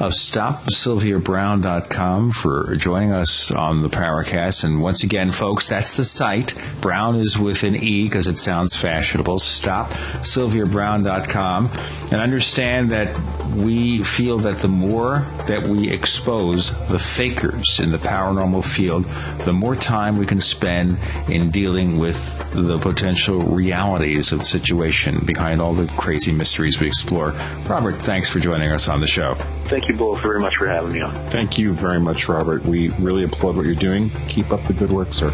of 0.00 0.12
StopSylviaBrowne.com 0.12 2.32
for 2.32 2.76
joining 2.76 3.12
us 3.12 3.50
on 3.50 3.82
the 3.82 3.88
Paracast. 3.88 4.64
And 4.64 4.80
once 4.82 5.04
again, 5.04 5.32
folks, 5.32 5.68
that's 5.68 5.96
the 5.96 6.04
site. 6.04 6.54
Browne 6.80 7.16
is 7.16 7.38
with 7.38 7.64
an 7.64 7.76
E 7.76 8.04
because 8.04 8.26
it 8.26 8.36
sounds 8.36 8.76
fashionable. 8.76 9.38
StopSylviaBrowne.com. 9.38 11.70
And 12.10 12.20
understand 12.20 12.90
that 12.90 13.18
we 13.54 14.04
feel 14.04 14.36
that 14.38 14.58
the 14.58 14.68
more 14.68 15.26
that 15.46 15.62
we 15.62 15.90
expose 15.90 16.70
the 16.88 16.98
fakers 16.98 17.80
in 17.80 17.90
the 17.90 17.96
paranormal 17.98 18.62
field, 18.64 19.04
the 19.44 19.52
more 19.52 19.74
time 19.74 20.18
we 20.18 20.26
can 20.26 20.40
spend 20.40 20.98
in 21.28 21.50
dealing 21.50 21.98
with 21.98 22.52
the 22.52 22.78
potential 22.78 23.40
realities 23.40 24.30
of 24.32 24.40
the 24.40 24.44
situation 24.44 25.24
behind 25.24 25.62
all 25.62 25.72
the 25.72 25.86
crazy 25.94 26.32
mysteries 26.32 26.78
we 26.80 26.86
explore. 26.86 27.15
Robert, 27.24 27.96
thanks 28.02 28.28
for 28.28 28.40
joining 28.40 28.70
us 28.72 28.88
on 28.88 29.00
the 29.00 29.06
show. 29.06 29.34
Thank 29.64 29.88
you 29.88 29.94
both 29.94 30.20
very 30.20 30.40
much 30.40 30.56
for 30.56 30.66
having 30.66 30.92
me 30.92 31.00
on. 31.00 31.12
Thank 31.30 31.58
you 31.58 31.72
very 31.72 32.00
much, 32.00 32.28
Robert. 32.28 32.64
We 32.64 32.90
really 32.90 33.24
applaud 33.24 33.56
what 33.56 33.66
you're 33.66 33.74
doing. 33.74 34.10
Keep 34.28 34.52
up 34.52 34.62
the 34.66 34.72
good 34.72 34.90
work, 34.90 35.12
sir. 35.12 35.30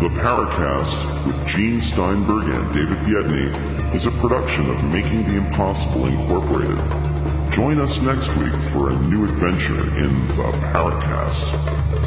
The 0.00 0.08
Paracast 0.08 1.26
with 1.26 1.46
Gene 1.46 1.78
Steinberg 1.78 2.48
and 2.48 2.72
David 2.72 2.98
Biedney 3.04 3.94
is 3.94 4.06
a 4.06 4.10
production 4.12 4.70
of 4.70 4.82
Making 4.84 5.24
the 5.24 5.36
Impossible 5.36 6.06
Incorporated. 6.06 6.78
Join 7.52 7.78
us 7.80 8.00
next 8.00 8.34
week 8.36 8.54
for 8.54 8.90
a 8.90 8.98
new 9.08 9.24
adventure 9.24 9.94
in 9.98 10.26
the 10.28 10.52
Paracast. 10.72 11.99